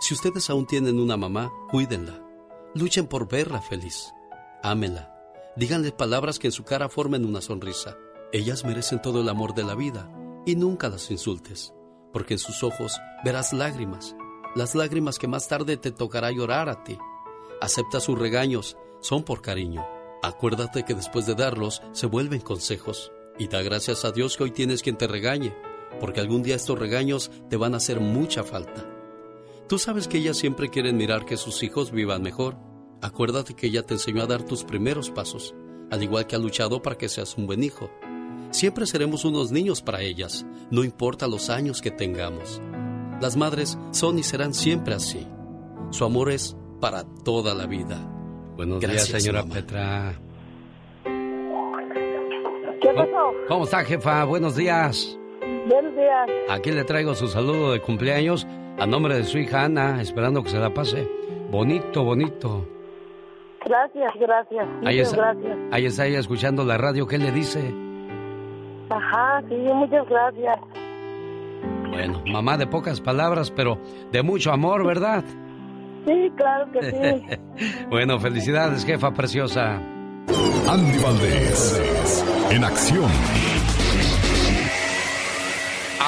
Si 0.00 0.14
ustedes 0.14 0.48
aún 0.50 0.66
tienen 0.66 0.98
una 0.98 1.16
mamá, 1.16 1.52
cuídenla. 1.70 2.22
Luchen 2.74 3.06
por 3.06 3.28
verla 3.28 3.60
feliz. 3.60 4.12
Ámenla. 4.62 5.14
Díganle 5.56 5.92
palabras 5.92 6.38
que 6.38 6.48
en 6.48 6.52
su 6.52 6.64
cara 6.64 6.88
formen 6.88 7.24
una 7.24 7.40
sonrisa. 7.40 7.96
Ellas 8.32 8.64
merecen 8.64 9.02
todo 9.02 9.20
el 9.20 9.28
amor 9.28 9.54
de 9.54 9.64
la 9.64 9.74
vida 9.74 10.10
y 10.46 10.56
nunca 10.56 10.88
las 10.88 11.10
insultes, 11.10 11.74
porque 12.12 12.34
en 12.34 12.38
sus 12.38 12.62
ojos 12.62 12.98
verás 13.24 13.52
lágrimas, 13.52 14.14
las 14.54 14.74
lágrimas 14.74 15.18
que 15.18 15.28
más 15.28 15.48
tarde 15.48 15.76
te 15.76 15.90
tocará 15.90 16.30
llorar 16.30 16.68
a 16.68 16.82
ti. 16.82 16.96
Acepta 17.60 18.00
sus 18.00 18.18
regaños, 18.18 18.76
son 19.00 19.22
por 19.22 19.42
cariño. 19.42 19.86
Acuérdate 20.22 20.84
que 20.84 20.94
después 20.94 21.26
de 21.26 21.34
darlos 21.34 21.82
se 21.92 22.06
vuelven 22.06 22.40
consejos. 22.40 23.12
Y 23.38 23.48
da 23.48 23.62
gracias 23.62 24.04
a 24.04 24.12
Dios 24.12 24.36
que 24.36 24.44
hoy 24.44 24.50
tienes 24.50 24.82
quien 24.82 24.96
te 24.96 25.06
regañe, 25.06 25.54
porque 25.98 26.20
algún 26.20 26.42
día 26.42 26.56
estos 26.56 26.78
regaños 26.78 27.30
te 27.48 27.56
van 27.56 27.74
a 27.74 27.78
hacer 27.78 28.00
mucha 28.00 28.44
falta. 28.44 28.86
Tú 29.68 29.78
sabes 29.78 30.08
que 30.08 30.18
ellas 30.18 30.36
siempre 30.36 30.68
quieren 30.68 30.96
mirar 30.96 31.24
que 31.24 31.36
sus 31.36 31.62
hijos 31.62 31.92
vivan 31.92 32.22
mejor. 32.22 32.56
Acuérdate 33.02 33.54
que 33.54 33.68
ella 33.68 33.82
te 33.82 33.94
enseñó 33.94 34.22
a 34.22 34.26
dar 34.26 34.42
tus 34.42 34.64
primeros 34.64 35.10
pasos, 35.10 35.54
al 35.90 36.02
igual 36.02 36.26
que 36.26 36.36
ha 36.36 36.38
luchado 36.38 36.82
para 36.82 36.98
que 36.98 37.08
seas 37.08 37.36
un 37.36 37.46
buen 37.46 37.62
hijo. 37.62 37.90
Siempre 38.50 38.86
seremos 38.86 39.24
unos 39.24 39.52
niños 39.52 39.80
para 39.80 40.02
ellas, 40.02 40.44
no 40.70 40.82
importa 40.82 41.28
los 41.28 41.50
años 41.50 41.80
que 41.80 41.90
tengamos. 41.90 42.60
Las 43.20 43.36
madres 43.36 43.78
son 43.92 44.18
y 44.18 44.22
serán 44.22 44.54
siempre 44.54 44.94
así. 44.94 45.26
Su 45.90 46.04
amor 46.04 46.30
es 46.30 46.56
para 46.80 47.04
toda 47.04 47.54
la 47.54 47.66
vida. 47.66 47.96
Buenos 48.56 48.80
Gracias, 48.80 49.08
días, 49.08 49.22
señora 49.22 49.42
mamá. 49.42 49.54
Petra. 49.54 50.20
¿Qué 52.80 52.88
pasó? 52.88 53.32
¿Cómo 53.46 53.64
está, 53.64 53.84
jefa? 53.84 54.24
Buenos 54.24 54.56
días. 54.56 55.19
Buenos 55.70 55.94
días. 55.94 56.28
Aquí 56.48 56.72
le 56.72 56.82
traigo 56.82 57.14
su 57.14 57.28
saludo 57.28 57.72
de 57.72 57.80
cumpleaños 57.80 58.44
a 58.78 58.86
nombre 58.86 59.14
de 59.14 59.22
su 59.24 59.38
hija 59.38 59.64
Ana, 59.64 60.02
esperando 60.02 60.42
que 60.42 60.50
se 60.50 60.58
la 60.58 60.74
pase. 60.74 61.08
Bonito, 61.50 62.02
bonito. 62.02 62.66
Gracias, 63.64 64.12
gracias. 64.18 64.66
Ahí 64.84 64.96
Muchas 64.96 65.12
está, 65.12 65.32
gracias. 65.32 65.58
ahí 65.70 65.86
está 65.86 66.06
ella 66.06 66.18
escuchando 66.18 66.64
la 66.64 66.76
radio. 66.76 67.06
¿Qué 67.06 67.18
le 67.18 67.30
dice? 67.30 67.72
Ajá, 68.90 69.42
sí, 69.48 69.54
muchas 69.54 70.08
gracias. 70.08 70.58
Bueno, 71.90 72.20
mamá 72.26 72.56
de 72.56 72.66
pocas 72.66 73.00
palabras, 73.00 73.52
pero 73.52 73.78
de 74.10 74.22
mucho 74.22 74.50
amor, 74.50 74.84
¿verdad? 74.84 75.22
Sí, 76.06 76.32
claro 76.36 76.72
que 76.72 76.82
sí. 76.82 77.38
bueno, 77.90 78.18
felicidades, 78.18 78.84
jefa 78.84 79.12
preciosa. 79.12 79.76
Andy 80.68 80.98
Valdés, 81.02 82.24
en 82.50 82.64
acción. 82.64 83.10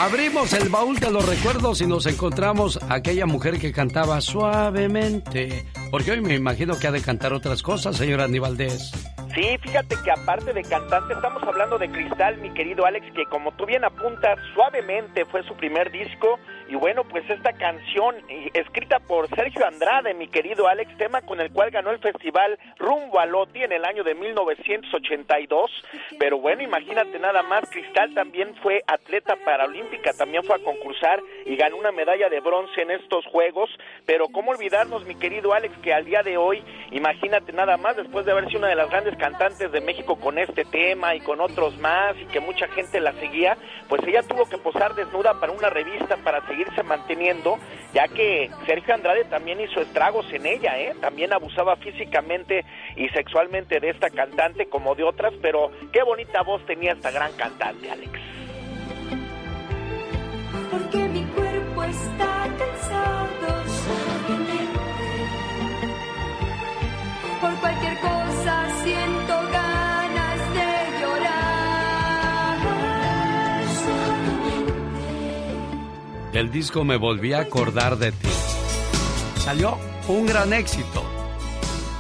Abrimos 0.02 0.52
el 0.54 0.68
baúl 0.68 0.98
de 0.98 1.12
los 1.12 1.24
recuerdos 1.28 1.80
y 1.80 1.86
nos 1.86 2.06
encontramos 2.06 2.76
a 2.88 2.94
aquella 2.94 3.24
mujer 3.24 3.60
que 3.60 3.70
cantaba 3.70 4.20
suavemente. 4.20 5.64
Porque 5.92 6.10
hoy 6.10 6.20
me 6.20 6.34
imagino 6.34 6.76
que 6.76 6.88
ha 6.88 6.90
de 6.90 7.00
cantar 7.00 7.32
otras 7.32 7.62
cosas, 7.62 7.98
señora 7.98 8.24
Aníbaldez. 8.24 8.90
Sí, 9.32 9.56
fíjate 9.62 9.94
que 10.04 10.10
aparte 10.10 10.52
de 10.52 10.62
cantante, 10.64 11.14
estamos 11.14 11.40
hablando 11.44 11.78
de 11.78 11.88
Cristal, 11.88 12.36
mi 12.38 12.52
querido 12.52 12.84
Alex, 12.84 13.06
que 13.14 13.24
como 13.26 13.52
tú 13.52 13.64
bien 13.64 13.84
apuntas, 13.84 14.40
suavemente 14.54 15.24
fue 15.26 15.44
su 15.44 15.54
primer 15.54 15.92
disco. 15.92 16.36
Y 16.72 16.74
bueno, 16.74 17.04
pues 17.04 17.28
esta 17.28 17.52
canción, 17.52 18.16
eh, 18.30 18.48
escrita 18.54 18.98
por 18.98 19.28
Sergio 19.28 19.66
Andrade, 19.66 20.14
mi 20.14 20.26
querido 20.26 20.68
Alex, 20.68 20.96
tema 20.96 21.20
con 21.20 21.38
el 21.38 21.52
cual 21.52 21.70
ganó 21.70 21.90
el 21.90 21.98
festival 21.98 22.58
Rumbo 22.78 23.20
a 23.20 23.26
Loti 23.26 23.62
en 23.62 23.72
el 23.72 23.84
año 23.84 24.02
de 24.02 24.14
1982. 24.14 25.70
Pero 26.18 26.38
bueno, 26.38 26.62
imagínate 26.62 27.18
nada 27.18 27.42
más, 27.42 27.68
Cristal 27.68 28.14
también 28.14 28.54
fue 28.62 28.82
atleta 28.86 29.36
paralímpica, 29.44 30.14
también 30.14 30.44
fue 30.44 30.56
a 30.56 30.60
concursar 30.60 31.20
y 31.44 31.56
ganó 31.56 31.76
una 31.76 31.92
medalla 31.92 32.30
de 32.30 32.40
bronce 32.40 32.80
en 32.80 32.92
estos 32.92 33.26
Juegos. 33.26 33.68
Pero 34.06 34.28
cómo 34.28 34.52
olvidarnos, 34.52 35.04
mi 35.04 35.16
querido 35.16 35.52
Alex, 35.52 35.76
que 35.82 35.92
al 35.92 36.06
día 36.06 36.22
de 36.22 36.38
hoy, 36.38 36.64
imagínate 36.90 37.52
nada 37.52 37.76
más, 37.76 37.96
después 37.98 38.24
de 38.24 38.32
haber 38.32 38.46
sido 38.46 38.60
una 38.60 38.68
de 38.68 38.76
las 38.76 38.88
grandes 38.88 39.14
cantantes 39.18 39.70
de 39.72 39.80
México 39.82 40.18
con 40.18 40.38
este 40.38 40.64
tema 40.64 41.14
y 41.14 41.20
con 41.20 41.42
otros 41.42 41.76
más 41.80 42.16
y 42.16 42.24
que 42.28 42.40
mucha 42.40 42.66
gente 42.68 42.98
la 42.98 43.12
seguía, 43.12 43.58
pues 43.90 44.02
ella 44.06 44.22
tuvo 44.22 44.48
que 44.48 44.56
posar 44.56 44.94
desnuda 44.94 45.38
para 45.38 45.52
una 45.52 45.68
revista 45.68 46.16
para 46.16 46.40
seguirse 46.62 46.82
manteniendo, 46.82 47.58
ya 47.92 48.08
que 48.08 48.50
Sergio 48.66 48.94
Andrade 48.94 49.24
también 49.24 49.60
hizo 49.60 49.80
estragos 49.80 50.26
en 50.32 50.46
ella, 50.46 50.78
¿eh? 50.78 50.94
También 51.00 51.32
abusaba 51.32 51.76
físicamente 51.76 52.64
y 52.96 53.08
sexualmente 53.08 53.80
de 53.80 53.90
esta 53.90 54.10
cantante 54.10 54.66
como 54.66 54.94
de 54.94 55.04
otras, 55.04 55.32
pero 55.40 55.70
qué 55.92 56.02
bonita 56.02 56.42
voz 56.42 56.64
tenía 56.66 56.92
esta 56.92 57.10
gran 57.10 57.32
cantante, 57.32 57.90
Alex. 57.90 58.18
Del 76.32 76.50
disco 76.50 76.82
Me 76.82 76.96
volví 76.96 77.34
a 77.34 77.40
acordar 77.40 77.98
de 77.98 78.10
ti. 78.10 78.28
Salió 79.36 79.78
un 80.08 80.24
gran 80.24 80.54
éxito. 80.54 81.04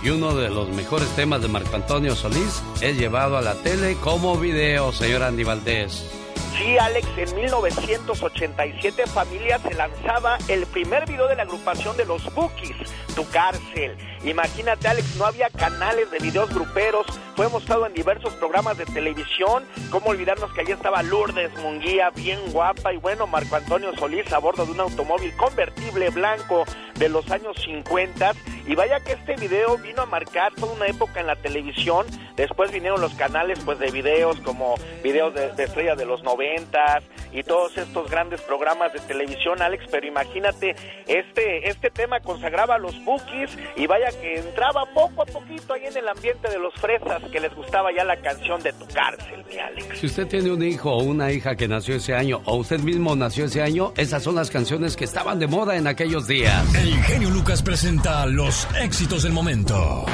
Y 0.02 0.08
uno 0.08 0.34
de 0.34 0.48
los 0.48 0.70
mejores 0.70 1.08
temas 1.14 1.42
de 1.42 1.48
Marco 1.48 1.76
Antonio 1.76 2.16
Solís 2.16 2.62
es 2.80 2.96
llevado 2.96 3.36
a 3.36 3.42
la 3.42 3.54
tele 3.56 3.96
como 3.96 4.38
video, 4.38 4.90
señor 4.90 5.22
Andy 5.22 5.44
Valdés. 5.44 6.21
Sí, 6.56 6.76
Alex, 6.78 7.08
en 7.16 7.34
1987 7.34 9.06
Familia 9.06 9.58
se 9.58 9.74
lanzaba 9.74 10.36
el 10.48 10.66
primer 10.66 11.08
video 11.08 11.26
de 11.26 11.36
la 11.36 11.44
agrupación 11.44 11.96
de 11.96 12.04
los 12.04 12.22
Bookies, 12.34 12.76
Tu 13.14 13.26
Cárcel. 13.30 13.96
Imagínate, 14.24 14.86
Alex, 14.86 15.16
no 15.16 15.24
había 15.24 15.48
canales 15.48 16.10
de 16.10 16.18
videos 16.18 16.52
gruperos, 16.52 17.06
fue 17.34 17.48
mostrado 17.48 17.86
en 17.86 17.94
diversos 17.94 18.34
programas 18.34 18.76
de 18.76 18.84
televisión. 18.84 19.64
¿Cómo 19.90 20.10
olvidarnos 20.10 20.52
que 20.52 20.60
allí 20.60 20.72
estaba 20.72 21.02
Lourdes 21.02 21.52
Munguía, 21.58 22.10
bien 22.10 22.38
guapa, 22.52 22.92
y 22.92 22.98
bueno, 22.98 23.26
Marco 23.26 23.56
Antonio 23.56 23.92
Solís 23.98 24.30
a 24.32 24.38
bordo 24.38 24.66
de 24.66 24.72
un 24.72 24.80
automóvil 24.80 25.34
convertible 25.36 26.10
blanco 26.10 26.64
de 26.94 27.08
los 27.08 27.30
años 27.30 27.56
50? 27.64 28.34
Y 28.66 28.74
vaya 28.74 29.00
que 29.00 29.12
este 29.12 29.36
video 29.36 29.76
vino 29.78 30.02
a 30.02 30.06
marcar 30.06 30.52
toda 30.54 30.72
una 30.72 30.86
época 30.86 31.20
en 31.20 31.26
la 31.26 31.36
televisión. 31.36 32.06
Después 32.36 32.72
vinieron 32.72 33.00
los 33.00 33.14
canales 33.14 33.58
pues 33.64 33.78
de 33.78 33.90
videos 33.90 34.40
como 34.40 34.74
videos 35.02 35.34
de, 35.34 35.52
de 35.52 35.64
estrellas 35.64 35.98
de 35.98 36.06
los 36.06 36.22
noventas 36.22 37.02
y 37.32 37.42
todos 37.42 37.76
estos 37.76 38.10
grandes 38.10 38.40
programas 38.42 38.92
de 38.92 39.00
televisión, 39.00 39.60
Alex. 39.62 39.84
Pero 39.90 40.06
imagínate, 40.06 40.76
este, 41.06 41.68
este 41.68 41.90
tema 41.90 42.20
consagraba 42.20 42.76
a 42.76 42.78
los 42.78 43.02
bookies 43.04 43.50
y 43.76 43.86
vaya 43.86 44.10
que 44.20 44.38
entraba 44.38 44.84
poco 44.94 45.22
a 45.22 45.26
poquito 45.26 45.74
ahí 45.74 45.86
en 45.86 45.96
el 45.96 46.08
ambiente 46.08 46.48
de 46.48 46.58
los 46.58 46.74
fresas 46.74 47.22
que 47.30 47.40
les 47.40 47.54
gustaba 47.54 47.90
ya 47.96 48.04
la 48.04 48.16
canción 48.20 48.62
de 48.62 48.72
tu 48.72 48.86
cárcel, 48.86 49.44
mi 49.48 49.58
Alex. 49.58 49.98
Si 49.98 50.06
usted 50.06 50.26
tiene 50.26 50.50
un 50.50 50.62
hijo 50.62 50.92
o 50.92 51.02
una 51.02 51.32
hija 51.32 51.56
que 51.56 51.68
nació 51.68 51.96
ese 51.96 52.14
año 52.14 52.42
o 52.44 52.56
usted 52.56 52.80
mismo 52.80 53.16
nació 53.16 53.46
ese 53.46 53.62
año, 53.62 53.92
esas 53.96 54.22
son 54.22 54.34
las 54.34 54.50
canciones 54.50 54.96
que 54.96 55.04
estaban 55.04 55.38
de 55.38 55.46
moda 55.46 55.76
en 55.76 55.86
aquellos 55.86 56.26
días. 56.26 56.74
El 56.74 56.94
genio 57.04 57.30
Lucas 57.30 57.62
presenta 57.62 58.26
los 58.26 58.51
éxitos 58.80 59.22
del 59.22 59.32
momento. 59.32 60.04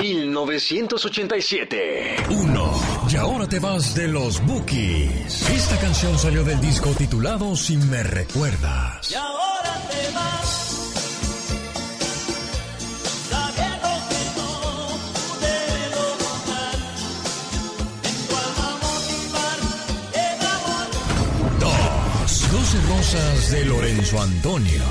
1987. 0.00 2.16
1. 2.30 2.80
Y 3.10 3.16
ahora 3.16 3.46
te 3.48 3.58
vas 3.58 3.94
de 3.94 4.08
los 4.08 4.44
Bookies. 4.46 5.48
Esta 5.50 5.76
canción 5.78 6.18
salió 6.18 6.44
del 6.44 6.60
disco 6.60 6.90
titulado 6.90 7.56
Si 7.56 7.76
me 7.76 8.02
recuerdas. 8.02 9.10
Y 9.10 9.14
ahora 9.14 9.88
te 9.90 10.10
vas. 10.14 10.64
Sabiendo 13.28 13.88
que 14.08 14.20
no 14.36 14.50
pude 15.14 15.56
lograr 15.96 16.76
en 18.04 18.16
tu 18.26 18.36
alma 18.36 18.68
motivar 18.82 19.58
el 20.14 20.46
amor. 20.46 20.88
2. 21.60 21.72
12 22.52 22.80
rosas 22.88 23.50
de 23.50 23.64
Lorenzo 23.64 24.20
Antonio. 24.22 24.82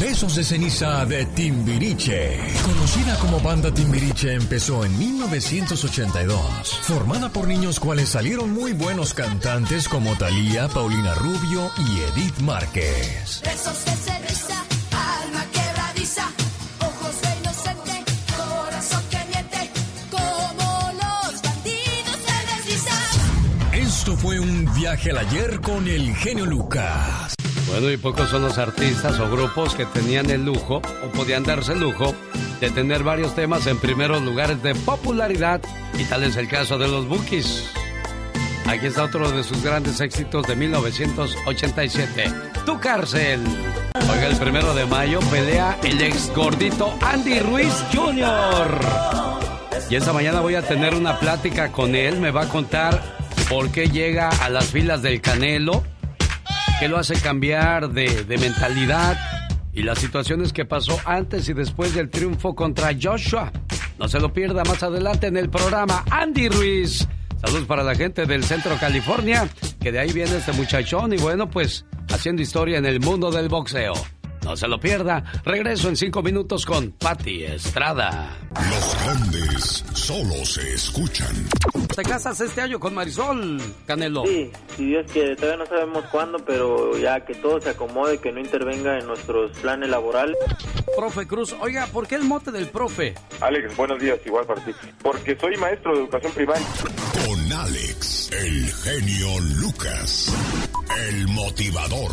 Besos 0.00 0.36
de 0.36 0.44
ceniza 0.44 1.04
de 1.06 1.26
Timbiriche. 1.26 2.38
Conocida 2.64 3.18
como 3.18 3.40
banda 3.40 3.74
Timbiriche 3.74 4.32
empezó 4.32 4.84
en 4.84 4.96
1982. 4.96 6.80
Formada 6.82 7.28
por 7.30 7.48
niños 7.48 7.80
cuales 7.80 8.10
salieron 8.10 8.52
muy 8.52 8.74
buenos 8.74 9.12
cantantes 9.12 9.88
como 9.88 10.16
Thalía, 10.16 10.68
Paulina 10.68 11.14
Rubio 11.14 11.72
y 11.78 12.00
Edith 12.00 12.38
Márquez. 12.38 13.42
Besos 13.44 13.84
de 13.84 13.90
ceniza, 13.90 14.64
alma 14.92 15.44
quebradiza, 15.52 16.28
ojos 16.78 17.20
de 17.20 17.28
inocente, 17.40 18.04
corazón 18.36 19.02
que 19.10 19.18
miente, 19.32 19.70
como 20.12 20.92
los 20.92 21.42
bandidos 21.42 22.18
se 22.24 22.70
deslizan. 22.70 23.72
Esto 23.72 24.16
fue 24.16 24.38
un 24.38 24.72
viaje 24.74 25.10
al 25.10 25.18
ayer 25.18 25.60
con 25.60 25.88
el 25.88 26.14
genio 26.14 26.46
Lucas. 26.46 27.37
Bueno, 27.70 27.90
y 27.90 27.96
pocos 27.96 28.30
son 28.30 28.42
los 28.42 28.58
artistas 28.58 29.20
o 29.20 29.30
grupos 29.30 29.74
que 29.74 29.84
tenían 29.86 30.30
el 30.30 30.44
lujo 30.44 30.76
o 30.76 31.08
podían 31.12 31.44
darse 31.44 31.72
el 31.72 31.80
lujo 31.80 32.14
de 32.60 32.70
tener 32.70 33.02
varios 33.02 33.34
temas 33.34 33.66
en 33.66 33.78
primeros 33.78 34.22
lugares 34.22 34.62
de 34.62 34.74
popularidad 34.74 35.60
y 35.98 36.04
tal 36.04 36.24
es 36.24 36.36
el 36.36 36.48
caso 36.48 36.78
de 36.78 36.88
los 36.88 37.06
Bookies. 37.06 37.64
Aquí 38.66 38.86
está 38.86 39.04
otro 39.04 39.30
de 39.30 39.42
sus 39.42 39.62
grandes 39.62 40.00
éxitos 40.00 40.46
de 40.46 40.54
1987, 40.54 42.24
Tu 42.66 42.78
cárcel. 42.80 43.40
Oiga, 43.94 44.26
el 44.26 44.36
primero 44.36 44.74
de 44.74 44.84
mayo 44.84 45.20
pelea 45.30 45.78
el 45.82 46.02
ex 46.02 46.30
gordito 46.34 46.94
Andy 47.00 47.40
Ruiz 47.40 47.72
Jr. 47.94 48.78
Y 49.88 49.94
esta 49.96 50.12
mañana 50.12 50.40
voy 50.40 50.54
a 50.54 50.62
tener 50.62 50.94
una 50.94 51.18
plática 51.18 51.72
con 51.72 51.94
él, 51.94 52.20
me 52.20 52.30
va 52.30 52.42
a 52.42 52.48
contar 52.48 53.00
por 53.48 53.70
qué 53.70 53.88
llega 53.88 54.28
a 54.28 54.50
las 54.50 54.66
filas 54.66 55.00
del 55.00 55.22
Canelo, 55.22 55.82
qué 56.78 56.88
lo 56.88 56.98
hace 56.98 57.14
cambiar 57.20 57.90
de, 57.90 58.24
de 58.24 58.38
mentalidad 58.38 59.18
y 59.72 59.82
las 59.82 59.98
situaciones 59.98 60.52
que 60.52 60.64
pasó 60.64 60.98
antes 61.04 61.48
y 61.48 61.52
después 61.52 61.94
del 61.94 62.10
triunfo 62.10 62.54
contra 62.54 62.90
Joshua. 63.00 63.52
No 63.98 64.08
se 64.08 64.20
lo 64.20 64.32
pierda 64.32 64.64
más 64.64 64.82
adelante 64.82 65.26
en 65.26 65.36
el 65.36 65.50
programa 65.50 66.04
Andy 66.10 66.48
Ruiz. 66.48 67.06
Saludos 67.40 67.66
para 67.66 67.82
la 67.82 67.94
gente 67.94 68.26
del 68.26 68.42
centro 68.44 68.76
California, 68.78 69.48
que 69.80 69.92
de 69.92 70.00
ahí 70.00 70.12
viene 70.12 70.36
este 70.36 70.52
muchachón 70.52 71.12
y 71.12 71.16
bueno, 71.16 71.48
pues 71.48 71.84
haciendo 72.10 72.42
historia 72.42 72.78
en 72.78 72.86
el 72.86 73.00
mundo 73.00 73.30
del 73.30 73.48
boxeo. 73.48 73.94
No 74.44 74.56
se 74.56 74.66
lo 74.66 74.80
pierda. 74.80 75.24
Regreso 75.44 75.88
en 75.88 75.96
cinco 75.96 76.22
minutos 76.22 76.64
con 76.64 76.92
Patti 76.92 77.44
Estrada. 77.44 78.36
Los 78.70 79.04
grandes 79.04 79.84
solo 79.92 80.44
se 80.44 80.74
escuchan. 80.74 81.34
¿Te 81.98 82.04
casas 82.04 82.40
este 82.40 82.60
año 82.60 82.78
con 82.78 82.94
Marisol, 82.94 83.60
Canelo? 83.84 84.22
Sí, 84.24 84.52
si 84.76 84.86
Dios 84.86 85.04
quiere, 85.12 85.34
todavía 85.34 85.64
no 85.64 85.66
sabemos 85.66 86.04
cuándo, 86.12 86.38
pero 86.38 86.96
ya 86.96 87.24
que 87.24 87.34
todo 87.34 87.60
se 87.60 87.70
acomode, 87.70 88.18
que 88.18 88.30
no 88.30 88.38
intervenga 88.38 89.00
en 89.00 89.08
nuestros 89.08 89.50
planes 89.58 89.88
laborales. 89.88 90.36
Profe 90.96 91.26
Cruz, 91.26 91.56
oiga, 91.60 91.88
¿por 91.88 92.06
qué 92.06 92.14
el 92.14 92.22
mote 92.22 92.52
del 92.52 92.68
profe? 92.68 93.14
Alex, 93.40 93.76
buenos 93.76 93.98
días, 93.98 94.16
igual 94.24 94.46
para 94.46 94.64
ti. 94.64 94.70
Porque 95.02 95.36
soy 95.40 95.56
maestro 95.56 95.92
de 95.92 96.02
educación 96.02 96.32
primaria. 96.34 96.66
Con 97.26 97.52
Alex, 97.52 98.30
el 98.30 98.72
genio 98.74 99.40
Lucas, 99.56 100.32
el 101.08 101.26
motivador. 101.26 102.12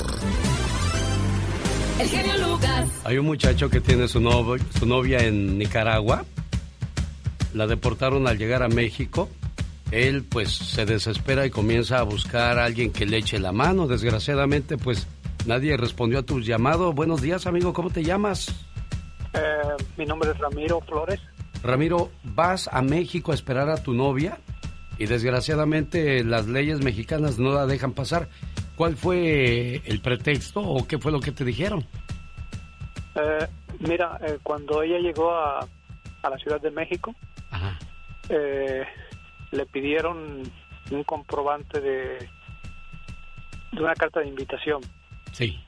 El 1.99 2.09
genio 2.09 2.37
Lucas. 2.39 2.87
Hay 3.03 3.19
un 3.19 3.27
muchacho 3.27 3.69
que 3.69 3.81
tiene 3.81 4.07
su, 4.07 4.19
novio, 4.19 4.65
su 4.79 4.87
novia 4.87 5.19
en 5.19 5.59
Nicaragua. 5.59 6.25
La 7.53 7.67
deportaron 7.67 8.27
al 8.27 8.39
llegar 8.39 8.63
a 8.63 8.67
México. 8.67 9.29
Él 9.91 10.23
pues 10.23 10.51
se 10.51 10.85
desespera 10.85 11.45
y 11.45 11.49
comienza 11.49 11.99
a 11.99 12.03
buscar 12.03 12.59
a 12.59 12.65
alguien 12.65 12.91
que 12.91 13.05
le 13.05 13.17
eche 13.17 13.39
la 13.39 13.51
mano. 13.51 13.87
Desgraciadamente 13.87 14.77
pues 14.77 15.07
nadie 15.45 15.77
respondió 15.77 16.19
a 16.19 16.23
tu 16.23 16.39
llamado. 16.41 16.93
Buenos 16.93 17.21
días 17.21 17.45
amigo, 17.47 17.73
¿cómo 17.73 17.89
te 17.89 18.03
llamas? 18.03 18.47
Eh, 19.33 19.83
mi 19.97 20.05
nombre 20.05 20.31
es 20.31 20.37
Ramiro 20.37 20.81
Flores. 20.81 21.19
Ramiro, 21.63 22.11
vas 22.23 22.69
a 22.71 22.81
México 22.81 23.31
a 23.31 23.35
esperar 23.35 23.69
a 23.69 23.81
tu 23.81 23.93
novia 23.93 24.39
y 24.97 25.05
desgraciadamente 25.07 26.23
las 26.23 26.47
leyes 26.47 26.81
mexicanas 26.81 27.39
no 27.39 27.53
la 27.53 27.65
dejan 27.65 27.93
pasar. 27.93 28.29
¿Cuál 28.75 28.95
fue 28.95 29.81
el 29.85 30.01
pretexto 30.01 30.61
o 30.61 30.85
qué 30.85 30.97
fue 30.97 31.11
lo 31.11 31.19
que 31.19 31.31
te 31.31 31.45
dijeron? 31.45 31.85
Eh, 33.15 33.47
mira, 33.79 34.19
eh, 34.25 34.37
cuando 34.43 34.81
ella 34.81 34.99
llegó 34.99 35.31
a, 35.33 35.65
a 36.21 36.29
la 36.29 36.37
Ciudad 36.37 36.59
de 36.59 36.71
México, 36.71 37.15
eh, 38.29 38.83
le 39.55 39.65
pidieron 39.65 40.43
un 40.91 41.03
comprobante 41.03 41.79
de, 41.79 42.29
de 43.71 43.81
una 43.81 43.95
carta 43.95 44.19
de 44.19 44.27
invitación. 44.27 44.81
Sí. 45.31 45.59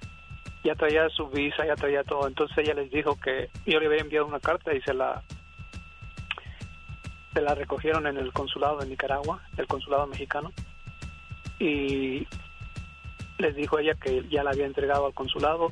Ya 0.64 0.76
traía 0.76 1.08
su 1.10 1.28
visa, 1.28 1.66
ya 1.66 1.76
traía 1.76 2.04
todo. 2.04 2.28
Entonces 2.28 2.58
ella 2.60 2.74
les 2.74 2.92
dijo 2.92 3.20
que 3.20 3.50
yo 3.66 3.80
le 3.80 3.88
había 3.88 4.02
enviado 4.02 4.28
una 4.28 4.40
carta 4.40 4.74
y 4.74 4.82
se 4.82 4.94
la 4.94 5.24
se 7.34 7.42
la 7.42 7.54
recogieron 7.54 8.08
en 8.08 8.18
el 8.18 8.34
consulado 8.34 8.80
de 8.80 8.88
Nicaragua, 8.88 9.44
el 9.58 9.68
consulado 9.68 10.08
mexicano, 10.08 10.52
y 11.60 12.26
les 13.38 13.56
dijo 13.56 13.78
ella 13.78 13.94
que 13.94 14.28
ya 14.28 14.44
la 14.44 14.50
había 14.50 14.66
entregado 14.66 15.06
al 15.06 15.14
consulado, 15.14 15.72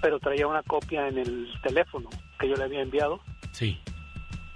pero 0.00 0.18
traía 0.18 0.48
una 0.48 0.64
copia 0.64 1.06
en 1.06 1.18
el 1.18 1.48
teléfono 1.62 2.08
que 2.40 2.48
yo 2.48 2.56
le 2.56 2.64
había 2.64 2.82
enviado. 2.82 3.20
Sí. 3.52 3.78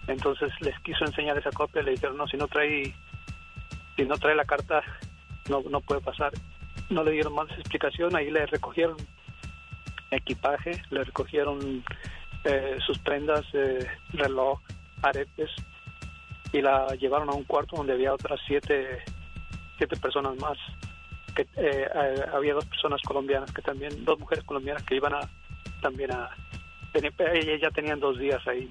Entonces 0.07 0.53
les 0.61 0.79
quiso 0.81 1.05
enseñar 1.05 1.39
esa 1.39 1.51
copia, 1.51 1.83
le 1.83 1.93
dijeron, 1.93 2.17
no, 2.17 2.27
si 2.27 2.37
no 2.37 2.49
trae, 2.49 2.95
si 3.97 4.05
no 4.05 4.17
trae 4.17 4.35
la 4.35 4.45
carta, 4.45 4.83
no, 5.49 5.63
no 5.71 5.81
puede 5.81 6.01
pasar. 6.01 6.33
No 6.91 7.05
le 7.05 7.13
dieron 7.13 7.35
más 7.35 7.51
explicación, 7.53 8.15
ahí 8.17 8.31
le 8.31 8.47
recogieron 8.47 8.97
equipaje, 10.11 10.83
le 10.91 11.05
recogieron 11.05 11.83
eh, 12.45 12.79
sus 12.85 12.99
prendas, 12.99 13.45
eh, 13.55 13.87
reloj, 14.13 14.61
aretes, 15.03 15.51
y 16.53 16.61
la 16.61 16.87
llevaron 16.97 17.31
a 17.31 17.33
un 17.33 17.45
cuarto 17.45 17.77
donde 17.77 17.95
había 17.95 18.13
otras 18.13 18.39
siete, 18.47 19.03
siete 19.79 19.97
personas 19.97 20.37
más. 20.37 20.59
Que, 21.35 21.43
eh, 21.43 21.89
eh, 21.95 22.25
había 22.35 22.55
dos 22.55 22.67
personas 22.67 23.01
colombianas 23.03 23.51
que 23.53 23.63
también, 23.63 24.05
dos 24.05 24.19
mujeres 24.19 24.45
colombianas 24.45 24.83
que 24.83 24.97
iban 24.97 25.15
a 25.15 25.21
también 25.81 26.13
a... 26.13 26.31
Ellas 26.95 27.61
ya 27.61 27.71
tenían 27.71 27.99
dos 27.99 28.19
días 28.19 28.47
ahí. 28.47 28.71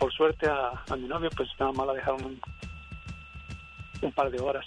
Por 0.00 0.12
suerte 0.12 0.48
a, 0.48 0.82
a 0.92 0.96
mi 0.96 1.06
novio 1.06 1.28
pues 1.36 1.48
nada 1.60 1.70
más 1.72 1.86
la 1.86 1.92
dejaron 1.92 2.24
un, 2.24 2.40
un 4.02 4.12
par 4.12 4.30
de 4.30 4.40
horas. 4.40 4.64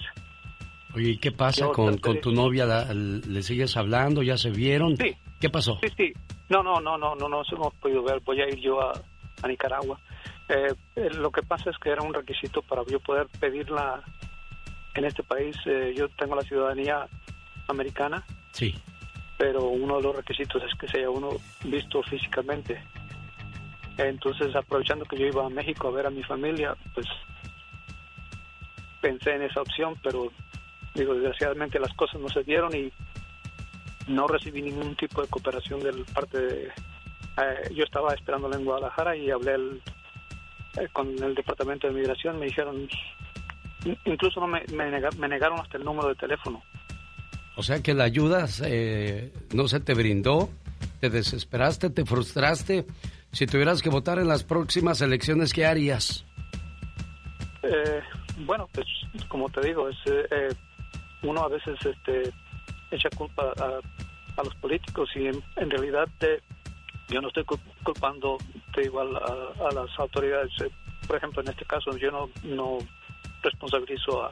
Oye, 0.96 1.10
¿y 1.10 1.18
qué 1.18 1.32
pasa 1.32 1.68
con, 1.70 1.98
tu 2.00 2.32
novia? 2.32 2.66
¿La- 2.68 2.94
¿Le 2.94 3.42
sigues 3.42 3.76
hablando? 3.76 4.22
¿Ya 4.22 4.38
se 4.38 4.52
vieron? 4.52 4.96
Sí. 4.96 5.16
¿Qué 5.42 5.50
pasó? 5.50 5.80
Sí, 5.82 5.90
sí. 5.98 6.14
No, 6.50 6.62
no, 6.62 6.80
no, 6.80 6.98
no, 7.00 7.16
no, 7.16 7.28
no 7.28 7.38
nos 7.40 7.52
hemos 7.52 7.74
podido 7.76 8.04
ver. 8.04 8.22
Voy 8.24 8.40
a 8.42 8.48
ir 8.48 8.60
yo 8.60 8.80
a, 8.80 8.94
a 9.42 9.48
Nicaragua. 9.48 10.00
Eh, 10.50 10.72
eh, 10.96 11.10
lo 11.16 11.32
que 11.32 11.42
pasa 11.42 11.72
es 11.72 11.78
que 11.80 11.90
era 11.90 12.04
un 12.04 12.14
requisito 12.14 12.62
para 12.62 12.84
yo 12.86 13.00
poder 13.00 13.28
pedirla 13.40 14.04
en 14.94 15.06
este 15.06 15.24
país. 15.24 15.56
eh, 15.66 15.96
yo 15.98 16.08
tengo 16.10 16.36
la 16.36 16.44
ciudadanía 16.44 17.08
americana, 17.68 18.24
Sí. 18.52 18.76
pero 19.38 19.66
uno 19.66 19.98
de 19.98 20.04
los 20.04 20.16
requisitos 20.16 20.62
es 20.62 20.78
que 20.78 20.88
sea 20.88 21.10
uno 21.10 21.30
visto 21.64 22.04
físicamente. 22.04 22.84
Entonces, 23.98 24.56
aprovechando 24.56 25.06
que 25.06 25.18
yo 25.20 25.28
iba 25.28 25.46
a 25.46 25.50
México 25.50 25.88
a 25.88 25.92
ver 25.92 26.08
a 26.08 26.10
mi 26.10 26.24
familia, 26.24 26.76
pues 26.94 27.06
pensé 29.02 29.36
en 29.36 29.44
esa 29.44 29.62
opción, 29.62 29.96
pero 30.04 30.32
digo, 30.96 31.14
desgraciadamente 31.14 31.80
las 31.80 31.94
cosas 31.94 32.20
no 32.22 32.30
se 32.30 32.44
dieron 32.44 32.76
y 32.76 32.92
no 34.08 34.28
recibí 34.28 34.62
ningún 34.62 34.96
tipo 34.96 35.22
de 35.22 35.28
cooperación 35.28 35.82
del 35.82 36.04
parte 36.06 36.38
de... 36.40 36.64
eh, 36.68 37.74
yo 37.76 37.84
estaba 37.84 38.14
esperándola 38.14 38.56
en 38.58 38.66
Guadalajara 38.66 39.16
y 39.16 39.30
hablé 39.32 39.56
eh, 40.78 40.88
con 40.92 41.08
el 41.22 41.36
departamento 41.36 41.88
de 41.88 41.94
migración, 41.94 42.40
me 42.40 42.46
dijeron, 42.46 42.88
incluso 44.06 44.40
no 44.40 44.48
me, 44.48 44.64
me, 44.74 44.86
nega- 44.92 45.16
me 45.18 45.28
negaron 45.28 45.60
hasta 45.60 45.78
el 45.78 45.84
número 45.84 46.10
de 46.10 46.16
teléfono. 46.16 46.64
O 47.56 47.62
sea 47.64 47.82
que 47.84 47.94
la 47.94 48.06
ayuda 48.06 48.48
eh, 48.66 49.32
no 49.54 49.68
se 49.68 49.80
te 49.80 49.94
brindó, 49.94 50.50
te 51.00 51.10
desesperaste, 51.10 51.90
te 51.92 52.04
frustraste. 52.06 52.86
Si 53.34 53.46
tuvieras 53.48 53.82
que 53.82 53.90
votar 53.90 54.20
en 54.20 54.28
las 54.28 54.44
próximas 54.44 55.02
elecciones, 55.02 55.52
¿qué 55.54 55.66
harías? 55.66 56.26
Eh, 57.64 58.02
bueno, 58.46 58.70
pues 58.74 58.86
como 59.28 59.50
te 59.50 59.62
digo, 59.62 59.90
es, 59.90 59.98
eh, 60.06 60.28
eh, 60.32 60.50
uno 61.24 61.42
a 61.42 61.48
veces 61.50 61.78
este, 61.86 62.32
echa 62.92 63.10
culpa 63.18 63.52
a, 63.60 63.80
a 64.40 64.44
los 64.44 64.54
políticos 64.56 65.10
y 65.16 65.28
en, 65.28 65.70
realidad 65.72 66.08
eh, 66.22 66.40
yo 67.10 67.22
no 67.22 67.30
estoy 67.30 67.44
cul- 67.44 67.60
culpando 67.84 68.38
digo, 68.78 69.02
a, 69.02 69.06
a 69.06 69.72
las 69.74 70.00
autoridades. 70.00 70.52
Eh, 70.62 70.70
por 71.08 71.18
ejemplo, 71.18 71.42
en 71.42 71.50
este 71.50 71.66
caso 71.66 71.98
yo 71.98 72.12
no, 72.12 72.30
no 72.44 72.78
responsabilizo 73.42 74.26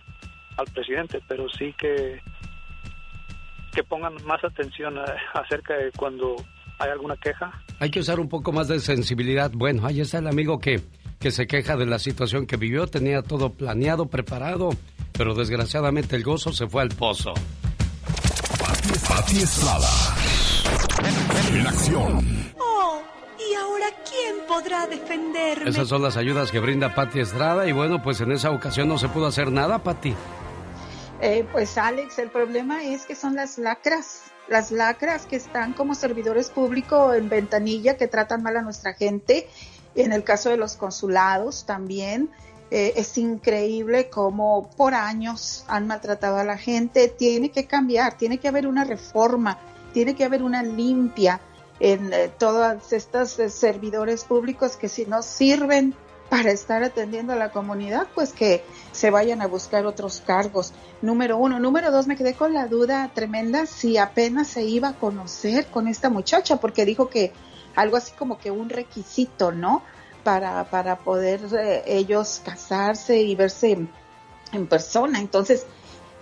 al 0.57 0.65
presidente, 0.73 1.19
pero 1.27 1.49
sí 1.49 1.73
que 1.77 2.21
que 3.73 3.83
pongan 3.85 4.15
más 4.25 4.43
atención 4.43 4.95
acerca 5.33 5.75
de 5.75 5.91
cuando 5.93 6.35
hay 6.81 6.89
alguna 6.89 7.15
queja 7.17 7.51
Hay 7.79 7.89
que 7.89 7.99
usar 7.99 8.19
un 8.19 8.27
poco 8.29 8.51
más 8.51 8.67
de 8.67 8.79
sensibilidad. 8.79 9.51
Bueno, 9.53 9.85
ahí 9.85 10.01
está 10.01 10.17
el 10.19 10.27
amigo 10.27 10.59
que, 10.59 10.81
que 11.19 11.31
se 11.31 11.47
queja 11.47 11.75
de 11.77 11.85
la 11.85 11.99
situación 11.99 12.45
que 12.45 12.57
vivió, 12.57 12.87
tenía 12.87 13.21
todo 13.21 13.51
planeado, 13.51 14.07
preparado, 14.07 14.69
pero 15.11 15.35
desgraciadamente 15.35 16.15
el 16.15 16.23
gozo 16.23 16.51
se 16.51 16.67
fue 16.67 16.81
al 16.81 16.89
pozo. 16.89 17.33
Pati 19.07 19.37
Estrada. 19.37 19.89
En 21.53 21.67
acción. 21.67 22.53
Oh, 22.59 23.01
¿y 23.39 23.53
ahora 23.55 23.87
quién 24.09 24.35
podrá 24.47 24.87
defenderme? 24.87 25.69
Esas 25.69 25.87
son 25.87 26.01
las 26.01 26.17
ayudas 26.17 26.51
que 26.51 26.59
brinda 26.59 26.93
Pati 26.95 27.19
Estrada 27.19 27.67
y 27.67 27.71
bueno, 27.71 28.01
pues 28.01 28.21
en 28.21 28.31
esa 28.31 28.51
ocasión 28.51 28.87
no 28.87 28.97
se 28.97 29.09
pudo 29.09 29.27
hacer 29.27 29.51
nada, 29.51 29.79
Pati. 29.79 30.13
Eh, 31.21 31.45
pues 31.51 31.77
Alex, 31.77 32.17
el 32.17 32.29
problema 32.29 32.83
es 32.83 33.05
que 33.05 33.15
son 33.15 33.35
las 33.35 33.59
lacras, 33.59 34.30
las 34.51 34.69
lacras 34.69 35.25
que 35.25 35.37
están 35.37 35.71
como 35.71 35.95
servidores 35.95 36.49
públicos 36.49 37.15
en 37.15 37.29
ventanilla 37.29 37.95
que 37.95 38.07
tratan 38.07 38.43
mal 38.43 38.57
a 38.57 38.61
nuestra 38.61 38.93
gente. 38.93 39.47
En 39.95 40.11
el 40.11 40.25
caso 40.25 40.49
de 40.49 40.57
los 40.57 40.75
consulados 40.75 41.65
también 41.65 42.29
eh, 42.69 42.91
es 42.97 43.17
increíble 43.17 44.09
cómo 44.09 44.69
por 44.75 44.93
años 44.93 45.63
han 45.69 45.87
maltratado 45.87 46.35
a 46.35 46.43
la 46.43 46.57
gente. 46.57 47.07
Tiene 47.07 47.49
que 47.49 47.65
cambiar, 47.65 48.17
tiene 48.17 48.39
que 48.39 48.49
haber 48.49 48.67
una 48.67 48.83
reforma, 48.83 49.57
tiene 49.93 50.15
que 50.15 50.25
haber 50.25 50.43
una 50.43 50.63
limpia 50.63 51.39
en 51.79 52.11
eh, 52.11 52.29
todas 52.37 52.91
estas 52.91 53.39
eh, 53.39 53.49
servidores 53.49 54.25
públicos 54.25 54.75
que 54.75 54.89
si 54.89 55.05
no 55.05 55.23
sirven 55.23 55.95
para 56.31 56.51
estar 56.53 56.81
atendiendo 56.81 57.33
a 57.33 57.35
la 57.35 57.51
comunidad, 57.51 58.07
pues 58.15 58.31
que 58.31 58.63
se 58.93 59.09
vayan 59.09 59.41
a 59.41 59.47
buscar 59.47 59.85
otros 59.85 60.23
cargos. 60.25 60.71
Número 61.01 61.35
uno. 61.35 61.59
Número 61.59 61.91
dos, 61.91 62.07
me 62.07 62.15
quedé 62.15 62.35
con 62.35 62.53
la 62.53 62.67
duda 62.67 63.11
tremenda 63.13 63.65
si 63.65 63.97
apenas 63.97 64.47
se 64.47 64.63
iba 64.63 64.87
a 64.87 64.93
conocer 64.93 65.65
con 65.67 65.89
esta 65.89 66.09
muchacha, 66.09 66.55
porque 66.55 66.85
dijo 66.85 67.09
que 67.09 67.33
algo 67.75 67.97
así 67.97 68.13
como 68.17 68.37
que 68.39 68.49
un 68.49 68.69
requisito, 68.69 69.51
¿no? 69.51 69.83
Para, 70.23 70.63
para 70.69 70.99
poder 70.99 71.41
eh, 71.59 71.83
ellos 71.85 72.41
casarse 72.45 73.21
y 73.21 73.35
verse 73.35 73.71
en, 73.73 73.89
en 74.53 74.67
persona. 74.67 75.19
Entonces, 75.19 75.65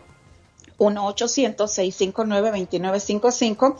1-800-659-2955 0.77 3.75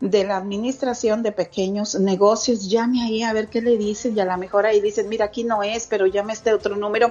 de 0.00 0.24
la 0.24 0.36
Administración 0.36 1.22
de 1.22 1.32
Pequeños 1.32 1.94
Negocios. 1.94 2.68
Llame 2.68 3.02
ahí 3.02 3.22
a 3.22 3.32
ver 3.32 3.48
qué 3.48 3.60
le 3.60 3.76
dicen 3.76 4.16
y 4.16 4.20
a 4.20 4.24
lo 4.24 4.36
mejor 4.38 4.66
ahí 4.66 4.80
dicen, 4.80 5.08
mira, 5.08 5.26
aquí 5.26 5.44
no 5.44 5.62
es, 5.62 5.86
pero 5.86 6.06
llame 6.06 6.32
este 6.32 6.52
otro 6.52 6.76
número. 6.76 7.10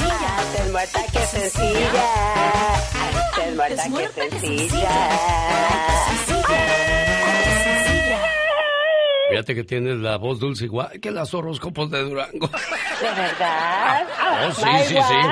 Antes 0.00 0.72
muerta 0.72 1.00
que 1.12 1.18
sencilla. 1.18 2.04
Antes 3.34 3.56
muerta 3.90 4.22
que 4.30 4.40
sencilla. 4.40 4.88
Fíjate 9.30 9.54
que 9.54 9.64
tienes 9.64 9.98
la 9.98 10.16
voz 10.16 10.40
dulce 10.40 10.64
igual 10.64 10.88
que 11.00 11.10
las 11.10 11.34
horóscopos 11.34 11.90
de 11.90 12.02
Durango. 12.02 12.48
¿De 13.00 13.10
verdad? 13.14 14.06
Oh, 14.48 14.52
sí, 14.52 14.64
My 14.64 14.78
sí, 14.84 14.88
sí. 14.88 14.94
God. 14.94 15.30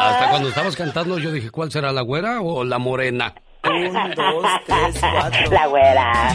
Hasta 0.00 0.30
cuando 0.30 0.48
estabas 0.48 0.76
cantando 0.76 1.18
yo 1.18 1.32
dije, 1.32 1.50
¿cuál 1.50 1.72
será 1.72 1.92
la 1.92 2.02
güera 2.02 2.40
o 2.40 2.62
la 2.64 2.78
morena? 2.78 3.34
Un, 3.64 3.92
dos, 4.14 4.46
tres, 4.66 5.00
cuatro. 5.00 5.50
La 5.50 5.66
güera. 5.66 6.34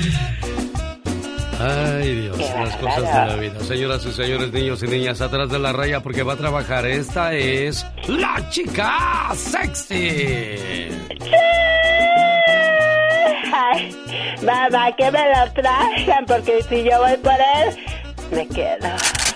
Ay, 1.60 2.22
Dios, 2.22 2.38
las 2.38 2.76
cosas 2.78 3.02
de 3.02 3.26
la 3.26 3.36
vida. 3.36 3.60
Señoras 3.62 4.06
y 4.06 4.12
señores, 4.12 4.52
niños 4.52 4.84
y 4.84 4.88
niñas, 4.88 5.22
atrás 5.22 5.50
de 5.50 5.58
la 5.58 5.74
raya 5.74 6.02
porque 6.02 6.24
va 6.24 6.34
a 6.34 6.38
trabajar. 6.38 6.86
Esta 6.86 7.34
es 7.34 7.86
la 8.08 8.48
chica 8.50 9.32
sexy. 9.36 10.90
Ay, 13.54 13.96
mamá, 14.44 14.92
que 14.96 15.12
me 15.12 15.20
lo 15.20 15.52
traigan 15.54 16.26
porque 16.28 16.62
si 16.64 16.84
yo 16.84 17.00
voy 17.00 17.18
por 17.18 17.34
él, 17.34 17.78
me 18.32 18.48
quedo. 18.48 19.27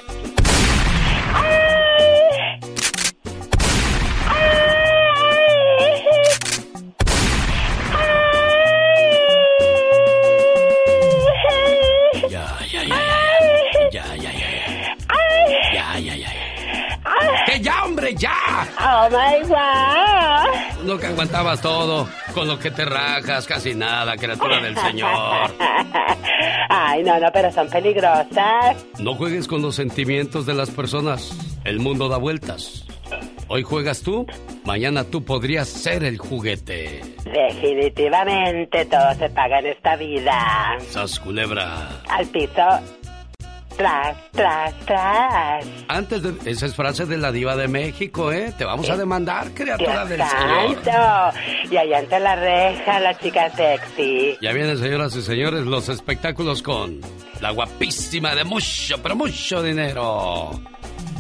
Hombre, 18.02 18.16
ya! 18.16 18.68
Oh 18.80 19.10
my 19.10 19.48
God. 19.48 20.86
No 20.86 20.98
que 20.98 21.08
aguantabas 21.08 21.62
todo, 21.62 22.08
con 22.34 22.48
lo 22.48 22.58
que 22.58 22.72
te 22.72 22.86
rajas, 22.86 23.46
casi 23.46 23.76
nada, 23.76 24.18
criatura 24.18 24.60
del 24.60 24.76
Señor. 24.78 25.52
Ay, 26.70 27.04
no, 27.04 27.20
no, 27.20 27.32
pero 27.32 27.52
son 27.52 27.70
peligrosas. 27.70 28.86
No 29.00 29.14
juegues 29.16 29.48
con 29.48 29.62
los 29.62 29.76
sentimientos 29.76 30.46
de 30.46 30.54
las 30.54 30.72
personas. 30.72 31.32
El 31.64 31.80
mundo 31.80 32.10
da 32.10 32.18
vueltas. 32.18 32.86
Hoy 33.48 33.64
juegas 33.64 34.02
tú, 34.02 34.26
mañana 34.64 35.04
tú 35.04 35.24
podrías 35.24 35.68
ser 35.68 36.04
el 36.06 36.18
juguete. 36.18 37.02
Definitivamente 37.26 38.86
todo 38.86 39.14
se 39.16 39.30
paga 39.30 39.60
en 39.60 39.68
esta 39.68 39.98
vida. 39.98 40.78
Sas 40.90 41.20
culebra. 41.20 42.02
Al 42.10 42.26
piso. 42.28 42.64
Tras, 43.78 44.32
tras, 44.32 44.80
tras. 44.86 45.66
Antes 45.88 46.22
de... 46.24 46.34
Esa 46.52 46.66
es 46.66 46.76
frase 46.76 47.06
de 47.06 47.18
la 47.18 47.32
diva 47.32 47.56
de 47.56 47.68
México, 47.68 48.32
¿eh? 48.32 48.54
Te 48.58 48.66
vamos 48.66 48.90
a 48.90 48.98
demandar, 48.98 49.52
criatura 49.54 50.06
del 50.06 50.22
Señor. 50.22 50.84
santo. 50.84 51.40
Y 51.72 51.78
allá 51.78 52.00
ante 52.00 52.20
la 52.20 52.36
reja, 52.36 53.00
la 53.00 53.18
chica 53.18 53.50
sexy. 53.56 54.38
Ya 54.42 54.52
vienen, 54.54 54.78
señoras 54.78 55.16
y 55.16 55.22
señores, 55.22 55.66
los 55.66 55.90
espectáculos 55.90 56.62
con 56.62 57.00
la 57.40 57.52
guapísima 57.52 58.36
de 58.36 58.44
mucho, 58.44 59.02
pero 59.02 59.16
mucho 59.16 59.62
dinero. 59.64 60.52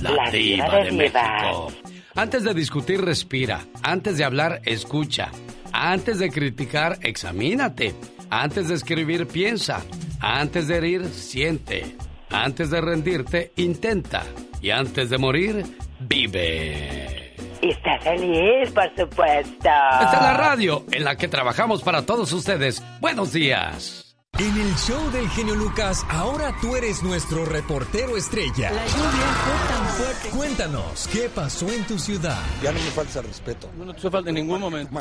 La, 0.02 0.12
La 0.12 0.32
diva, 0.32 0.66
diva 0.66 0.84
de. 0.84 0.92
México. 0.92 1.72
Antes 2.16 2.44
de 2.44 2.54
discutir, 2.54 3.02
respira. 3.02 3.62
Antes 3.84 4.18
de 4.18 4.24
hablar, 4.24 4.62
escucha. 4.66 5.30
Antes 5.72 6.20
de 6.20 6.30
criticar, 6.30 6.98
examínate. 7.02 7.96
Antes 8.30 8.68
de 8.68 8.76
escribir, 8.76 9.28
piensa. 9.28 9.82
Antes 10.20 10.68
de 10.68 10.78
herir, 10.78 11.06
siente. 11.10 11.96
Antes 12.32 12.70
de 12.70 12.82
rendirte, 12.82 13.52
intenta. 13.58 14.24
Y 14.62 14.70
antes 14.70 15.10
de 15.10 15.18
morir, 15.18 15.66
vive. 16.00 17.36
Y 17.62 17.70
está 17.70 18.00
feliz, 18.00 18.72
por 18.72 18.90
supuesto. 18.98 19.52
Esta 19.58 20.14
es 20.14 20.22
la 20.22 20.34
radio 20.34 20.86
en 20.92 21.04
la 21.04 21.18
que 21.18 21.28
trabajamos 21.28 21.84
para 21.84 22.06
todos 22.06 22.32
ustedes. 22.32 22.84
Buenos 23.00 23.34
días. 23.34 24.16
En 24.40 24.58
el 24.58 24.76
show 24.76 25.12
del 25.12 25.28
genio 25.30 25.56
Lucas, 25.56 26.06
ahora 26.10 26.56
tú 26.62 26.76
eres 26.76 27.04
nuestro 27.04 27.46
reportero 27.46 28.16
estrella. 28.18 28.72
La 28.72 28.86
lluvia 28.88 29.28
fue 29.44 29.76
tan 29.76 29.86
fuerte. 29.88 30.30
Cuéntanos, 30.30 31.10
¿qué 31.12 31.30
pasó 31.30 31.70
en 31.70 31.84
tu 31.84 32.00
ciudad? 32.00 32.40
Ya 32.64 32.72
no 32.72 32.80
me 32.80 32.92
falta 32.92 33.22
respeto. 33.22 33.70
No 33.78 33.94
te 33.94 34.10
falta 34.10 34.30
en 34.30 34.36
ningún 34.36 34.62
momento. 34.62 34.98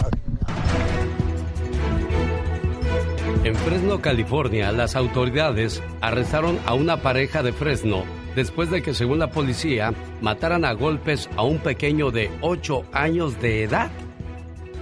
En 3.42 3.54
Fresno, 3.54 4.02
California, 4.02 4.70
las 4.70 4.96
autoridades 4.96 5.82
arrestaron 6.02 6.58
a 6.66 6.74
una 6.74 6.98
pareja 6.98 7.42
de 7.42 7.54
Fresno 7.54 8.04
después 8.36 8.70
de 8.70 8.82
que, 8.82 8.92
según 8.92 9.18
la 9.18 9.30
policía, 9.30 9.94
mataran 10.20 10.66
a 10.66 10.74
golpes 10.74 11.30
a 11.36 11.42
un 11.42 11.58
pequeño 11.58 12.10
de 12.10 12.30
8 12.42 12.84
años 12.92 13.40
de 13.40 13.62
edad. 13.62 13.90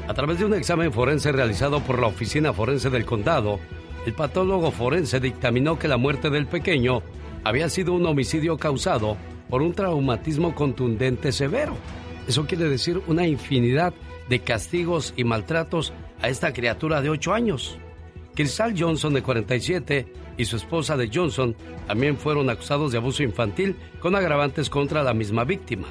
A 0.09 0.15
través 0.15 0.41
de 0.41 0.45
un 0.45 0.55
examen 0.55 0.93
forense 0.93 1.31
realizado 1.31 1.79
por 1.85 2.01
la 2.01 2.09
Oficina 2.09 2.53
Forense 2.53 2.91
del 2.91 3.05
Condado, 3.05 3.61
el 4.07 4.15
patólogo 4.15 4.73
forense 4.73 5.21
dictaminó 5.21 5.79
que 5.79 5.87
la 5.87 5.97
muerte 5.97 6.29
del 6.29 6.49
pequeño 6.49 7.03
había 7.45 7.69
sido 7.69 7.93
un 7.93 8.07
homicidio 8.07 8.57
causado 8.57 9.17
por 9.49 9.63
un 9.63 9.73
traumatismo 9.73 10.57
contundente 10.57 11.31
severo. 11.31 11.77
Eso 12.27 12.45
quiere 12.47 12.69
decir 12.69 13.01
una 13.07 13.25
infinidad 13.25 13.95
de 14.29 14.41
castigos 14.41 15.15
y 15.17 15.23
maltratos 15.23 15.93
a 16.21 16.29
esta 16.29 16.53
criatura 16.53 17.01
de 17.03 17.11
8 17.11 17.33
años. 17.33 17.79
Cristal 18.39 18.73
Johnson, 18.79 19.15
de 19.15 19.23
47, 19.25 20.07
y 20.37 20.45
su 20.45 20.55
esposa 20.55 20.97
de 20.97 21.11
Johnson 21.13 21.57
también 21.89 22.17
fueron 22.17 22.49
acusados 22.49 22.93
de 22.93 22.99
abuso 22.99 23.25
infantil 23.25 23.75
con 23.99 24.15
agravantes 24.15 24.71
contra 24.71 25.03
la 25.03 25.13
misma 25.13 25.43
víctima. 25.43 25.89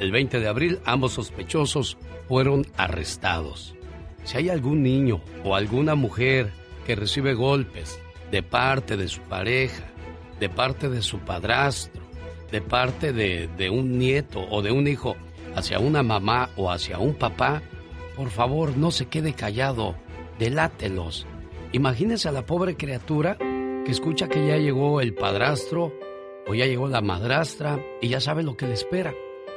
El 0.00 0.10
20 0.10 0.40
de 0.40 0.48
abril, 0.48 0.80
ambos 0.84 1.12
sospechosos 1.12 1.96
fueron 2.26 2.66
arrestados. 2.76 3.76
Si 4.24 4.36
hay 4.36 4.48
algún 4.48 4.82
niño 4.82 5.20
o 5.44 5.54
alguna 5.54 5.94
mujer 5.94 6.50
que 6.84 6.96
recibe 6.96 7.32
golpes 7.34 8.00
de 8.32 8.42
parte 8.42 8.96
de 8.96 9.06
su 9.06 9.20
pareja, 9.20 9.84
de 10.40 10.48
parte 10.48 10.88
de 10.88 11.00
su 11.00 11.20
padrastro, 11.20 12.02
de 12.50 12.60
parte 12.60 13.12
de, 13.12 13.48
de 13.56 13.70
un 13.70 13.98
nieto 13.98 14.44
o 14.50 14.62
de 14.62 14.72
un 14.72 14.88
hijo 14.88 15.14
hacia 15.54 15.78
una 15.78 16.02
mamá 16.02 16.50
o 16.56 16.72
hacia 16.72 16.98
un 16.98 17.14
papá, 17.14 17.62
por 18.16 18.30
favor 18.30 18.76
no 18.76 18.90
se 18.90 19.06
quede 19.06 19.34
callado, 19.34 19.94
delátelos. 20.40 21.24
Imagínese 21.74 22.28
a 22.28 22.32
la 22.32 22.46
pobre 22.46 22.76
criatura 22.76 23.36
que 23.36 23.90
escucha 23.90 24.28
que 24.28 24.46
ya 24.46 24.58
llegó 24.58 25.00
el 25.00 25.12
padrastro 25.12 25.92
o 26.46 26.54
ya 26.54 26.66
llegó 26.66 26.86
la 26.86 27.00
madrastra 27.00 27.84
y 28.00 28.10
ya 28.10 28.20
sabe 28.20 28.44
lo 28.44 28.56
que 28.56 28.68
le 28.68 28.74
espera, 28.74 29.12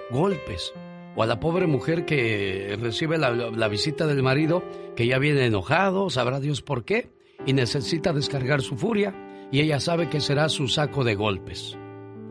golpes. 0.10 0.74
O 1.16 1.22
a 1.22 1.28
la 1.28 1.40
pobre 1.40 1.68
mujer 1.68 2.06
que 2.06 2.76
recibe 2.82 3.20
la, 3.20 3.30
la 3.30 3.68
visita 3.68 4.08
del 4.08 4.24
marido 4.24 4.64
que 4.96 5.06
ya 5.06 5.20
viene 5.20 5.46
enojado, 5.46 6.10
sabrá 6.10 6.40
Dios 6.40 6.64
por 6.64 6.86
qué, 6.86 7.12
y 7.46 7.54
necesita 7.54 8.14
descargar 8.14 8.64
su 8.64 8.78
furia 8.78 9.14
y 9.52 9.60
ella 9.60 9.80
sabe 9.80 10.10
que 10.10 10.20
será 10.20 10.50
su 10.50 10.68
saco 10.68 11.04
de 11.04 11.14
golpes. 11.14 11.78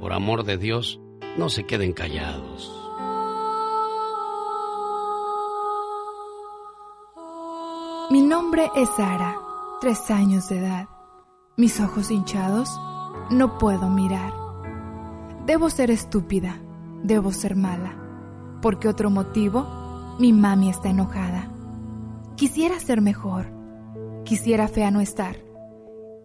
Por 0.01 0.13
amor 0.13 0.43
de 0.43 0.59
Dios, 0.59 0.99
no 1.39 1.49
se 1.49 1.63
queden 1.63 1.93
callados. 1.93 2.73
Mi 8.11 8.21
nombre 8.21 8.69
es 8.75 8.89
Sara, 8.91 9.46
tres 9.81 10.11
años 10.11 10.49
de 10.49 10.59
edad. 10.59 10.89
Mis 11.57 11.81
ojos 11.81 12.11
hinchados, 12.11 12.71
no 13.31 13.59
puedo 13.59 13.89
mirar. 13.89 14.33
Debo 15.47 15.71
ser 15.71 15.91
estúpida, 15.91 16.61
debo 17.03 17.33
ser 17.33 17.57
mala, 17.57 17.95
porque 18.63 18.89
otro 18.89 19.11
motivo, 19.11 19.67
mi 20.19 20.33
mami 20.33 20.71
está 20.71 20.89
enojada. 20.89 21.51
Quisiera 22.37 22.79
ser 22.81 23.01
mejor, 23.01 23.47
quisiera 24.25 24.69
fea 24.69 24.91
no 24.91 25.01
estar. 25.01 25.37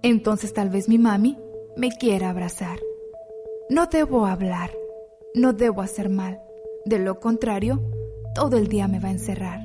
Entonces 0.01 0.53
tal 0.53 0.69
vez 0.69 0.89
mi 0.89 0.97
mami 0.97 1.37
me 1.77 1.91
quiera 1.91 2.29
abrazar. 2.29 2.79
No 3.69 3.85
debo 3.85 4.25
hablar, 4.25 4.71
no 5.35 5.53
debo 5.53 5.81
hacer 5.81 6.09
mal. 6.09 6.41
De 6.85 6.99
lo 6.99 7.19
contrario, 7.19 7.81
todo 8.33 8.57
el 8.57 8.67
día 8.67 8.87
me 8.87 8.99
va 8.99 9.09
a 9.09 9.13
encerrar. 9.13 9.61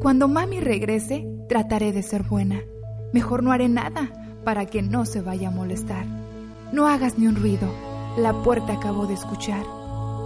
Cuando 0.00 0.28
mami 0.28 0.60
regrese, 0.60 1.26
trataré 1.48 1.92
de 1.92 2.02
ser 2.02 2.22
buena. 2.22 2.62
Mejor 3.12 3.42
no 3.42 3.52
haré 3.52 3.68
nada 3.68 4.10
para 4.44 4.66
que 4.66 4.82
no 4.82 5.04
se 5.04 5.20
vaya 5.20 5.48
a 5.48 5.52
molestar. 5.52 6.06
No 6.72 6.86
hagas 6.86 7.18
ni 7.18 7.26
un 7.26 7.36
ruido. 7.36 7.68
La 8.16 8.32
puerta 8.32 8.74
acabo 8.74 9.06
de 9.06 9.14
escuchar. 9.14 9.64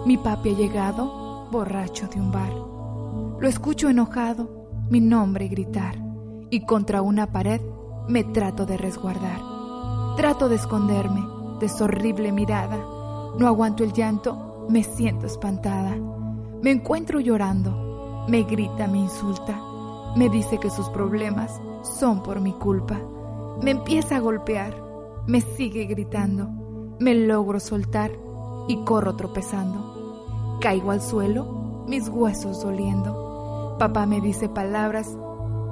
Mi 0.07 0.17
papi 0.17 0.51
ha 0.51 0.57
llegado, 0.57 1.49
borracho 1.51 2.09
de 2.09 2.21
un 2.21 2.33
bar. 2.33 2.53
Lo 3.41 3.49
escucho 3.49 3.89
enojado, 3.89 4.69
mi 4.91 5.01
nombre 5.01 5.49
gritar. 5.49 5.97
Y 6.51 6.67
contra 6.67 7.03
una 7.03 7.33
pared 7.33 7.61
me 8.09 8.25
trato 8.25 8.67
de 8.67 8.77
resguardar. 8.77 9.41
Trato 10.17 10.49
de 10.49 10.57
esconderme 10.57 11.23
de 11.61 11.69
su 11.69 11.85
horrible 11.85 12.33
mirada. 12.33 12.79
No 13.39 13.47
aguanto 13.47 13.85
el 13.85 13.93
llanto, 13.93 14.67
me 14.69 14.83
siento 14.83 15.27
espantada. 15.27 15.97
Me 16.63 16.73
encuentro 16.73 17.21
llorando. 17.21 18.27
Me 18.29 18.43
grita, 18.43 18.89
me 18.89 18.99
insulta. 18.99 19.61
Me 20.17 20.29
dice 20.29 20.59
que 20.59 20.71
sus 20.71 20.89
problemas 20.91 21.61
son 21.83 22.23
por 22.23 22.41
mi 22.41 22.53
culpa. 22.53 23.01
Me 23.63 23.73
empieza 23.73 24.17
a 24.17 24.21
golpear. 24.21 24.75
Me 25.27 25.41
sigue 25.41 25.85
gritando. 25.85 26.49
Me 26.99 27.15
logro 27.15 27.61
soltar 27.61 28.13
y 28.69 28.77
corro 28.85 29.17
tropezando. 29.17 30.59
Caigo 30.61 30.91
al 30.91 31.01
suelo, 31.01 31.85
mis 31.87 32.09
huesos 32.09 32.63
doliendo. 32.63 33.77
Papá 33.79 34.07
me 34.07 34.21
dice 34.21 34.49
palabras 34.49 35.17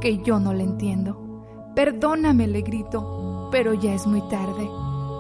que 0.00 0.18
yo 0.18 0.40
no 0.40 0.52
le 0.52 0.64
entiendo. 0.64 1.44
Perdóname, 1.74 2.48
le 2.48 2.62
grito, 2.62 3.48
pero 3.52 3.74
ya 3.74 3.94
es 3.94 4.06
muy 4.06 4.22
tarde. 4.28 4.68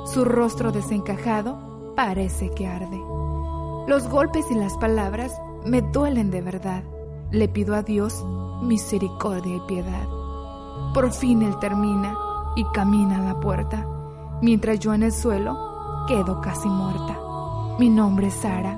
Su 0.06 0.24
rostro 0.24 0.72
desencajado 0.72 1.94
parece 1.94 2.50
que 2.50 2.66
arde. 2.66 3.00
Los 3.86 4.08
golpes 4.08 4.50
y 4.50 4.54
las 4.54 4.76
palabras 4.78 5.40
me 5.64 5.82
duelen 5.82 6.30
de 6.30 6.42
verdad. 6.42 6.82
Le 7.30 7.48
pido 7.48 7.74
a 7.74 7.82
Dios 7.82 8.24
misericordia 8.62 9.56
y 9.56 9.60
piedad. 9.60 10.19
Por 10.94 11.12
fin 11.12 11.42
él 11.42 11.58
termina 11.60 12.16
y 12.56 12.64
camina 12.72 13.18
a 13.18 13.34
la 13.34 13.40
puerta, 13.40 13.86
mientras 14.42 14.78
yo 14.80 14.92
en 14.92 15.04
el 15.04 15.12
suelo 15.12 16.04
quedo 16.06 16.40
casi 16.40 16.68
muerta. 16.68 17.18
Mi 17.78 17.88
nombre 17.88 18.26
es 18.26 18.34
Sara, 18.34 18.76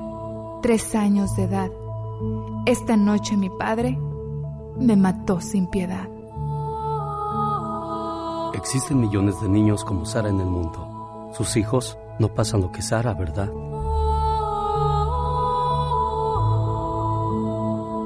tres 0.62 0.94
años 0.94 1.34
de 1.36 1.44
edad. 1.44 1.70
Esta 2.66 2.96
noche 2.96 3.36
mi 3.36 3.50
padre 3.50 3.98
me 4.78 4.96
mató 4.96 5.40
sin 5.40 5.66
piedad. 5.68 6.08
Existen 8.54 9.00
millones 9.00 9.40
de 9.40 9.48
niños 9.48 9.84
como 9.84 10.04
Sara 10.04 10.28
en 10.28 10.38
el 10.38 10.46
mundo. 10.46 11.30
Sus 11.32 11.56
hijos 11.56 11.98
no 12.18 12.28
pasan 12.28 12.60
lo 12.60 12.70
que 12.70 12.82
Sara, 12.82 13.14
¿verdad? 13.14 13.50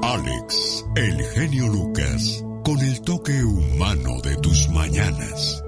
Alex, 0.03 0.85
el 0.95 1.21
genio 1.21 1.67
Lucas, 1.67 2.43
con 2.67 2.79
el 2.81 3.01
toque 3.01 3.31
humano 3.45 4.19
de 4.21 4.35
tus 4.41 4.67
mañanas. 4.71 5.63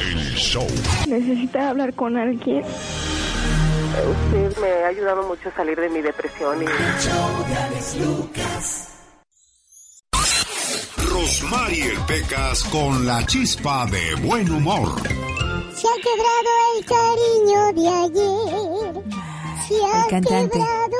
El 0.00 0.34
show. 0.36 0.64
Necesita 1.08 1.70
hablar 1.70 1.92
con 1.94 2.16
alguien. 2.16 2.62
Usted 2.62 4.56
me 4.58 4.68
ha 4.84 4.86
ayudado 4.86 5.26
mucho 5.26 5.48
a 5.48 5.56
salir 5.56 5.76
de 5.76 5.88
mi 5.88 6.00
depresión 6.00 6.62
y... 6.62 6.66
Rosmarie 11.10 11.90
Pecas 12.06 12.62
con 12.70 13.04
la 13.04 13.26
chispa 13.26 13.84
de 13.86 14.14
buen 14.24 14.48
humor. 14.48 15.23
Quebrado 16.04 16.52
el 16.76 16.84
cariño 16.84 17.72
de 17.72 17.88
ayer. 17.88 19.04
Se 19.66 19.74
ha 19.82 20.04
El 20.04 20.10
cantante. 20.10 20.58
quebrado 20.58 20.96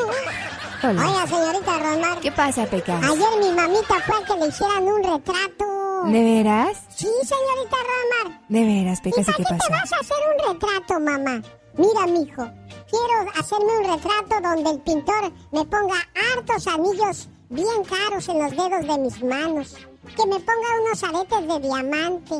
Hola. 0.83 1.07
Oiga, 1.07 1.27
señorita 1.27 1.79
Rosmar. 1.79 2.21
¿Qué 2.21 2.33
pasa, 2.33 2.67
Pecas? 2.67 3.03
Ayer 3.05 3.29
mi 3.41 3.53
mamita 3.53 4.01
fue 4.07 4.17
a 4.17 4.25
que 4.27 4.35
le 4.41 4.49
hicieran 4.49 4.83
un 4.85 5.03
retrato. 5.03 5.65
¿De 6.07 6.23
veras? 6.23 6.79
Sí, 6.89 7.09
señorita 7.23 7.77
Rosmar. 7.91 8.41
¿De 8.49 8.65
veras, 8.65 9.01
Pecas? 9.03 9.21
¿Y 9.21 9.25
para 9.25 9.37
qué 9.37 9.45
qué 9.45 9.59
te 9.59 9.73
vas 9.73 9.93
a 9.93 9.97
hacer 9.97 10.17
un 10.33 10.53
retrato, 10.55 11.01
mamá? 11.01 11.43
Mira, 11.77 12.07
mijo, 12.07 12.51
quiero 12.89 13.31
hacerme 13.39 13.79
un 13.79 13.85
retrato 13.95 14.41
donde 14.43 14.71
el 14.71 14.81
pintor 14.81 15.33
me 15.53 15.65
ponga 15.65 15.97
hartos 16.35 16.67
anillos 16.67 17.29
bien 17.51 17.85
caros 17.85 18.29
en 18.29 18.39
los 18.39 18.51
dedos 18.53 18.87
de 18.87 18.99
mis 18.99 19.23
manos. 19.23 19.77
Que 20.17 20.27
me 20.27 20.39
ponga 20.41 20.81
unos 20.83 21.03
aretes 21.03 21.49
de 21.49 21.61
diamante. 21.61 22.35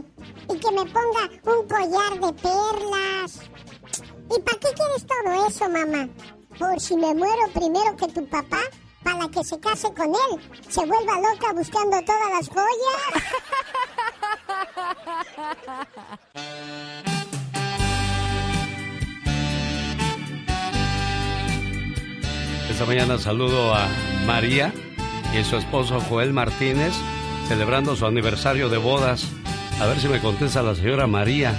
Y 0.49 0.59
que 0.59 0.71
me 0.71 0.85
ponga 0.85 1.31
un 1.45 1.67
collar 1.69 2.21
de 2.21 2.33
perlas. 2.43 3.41
¿Y 4.31 4.41
para 4.41 4.59
qué 4.59 4.69
quieres 4.75 5.07
todo 5.07 5.47
eso, 5.49 5.69
mamá? 5.69 6.09
Por 6.59 6.81
si 6.81 6.97
me 6.97 7.15
muero 7.15 7.49
primero 7.53 7.97
que 7.97 8.09
tu 8.09 8.27
papá, 8.27 8.61
para 9.03 9.29
que 9.29 9.45
se 9.45 9.59
case 9.61 9.93
con 9.93 10.07
él, 10.07 10.41
se 10.69 10.85
vuelva 10.87 11.21
loca 11.21 11.53
buscando 11.53 12.01
todas 12.05 12.31
las 12.31 12.49
joyas. 12.49 13.25
Esta 22.71 22.87
mañana 22.87 23.19
saludo 23.19 23.75
a 23.75 23.87
María 24.27 24.73
y 25.33 25.45
su 25.45 25.57
esposo 25.57 26.01
Joel 26.09 26.33
Martínez 26.33 26.93
celebrando 27.49 27.97
su 27.97 28.07
aniversario 28.07 28.69
de 28.69 28.79
bodas. 28.79 29.27
A 29.81 29.87
ver 29.87 29.99
si 29.99 30.09
me 30.09 30.21
contesta 30.21 30.63
la 30.63 30.75
señora 30.75 31.07
María. 31.07 31.55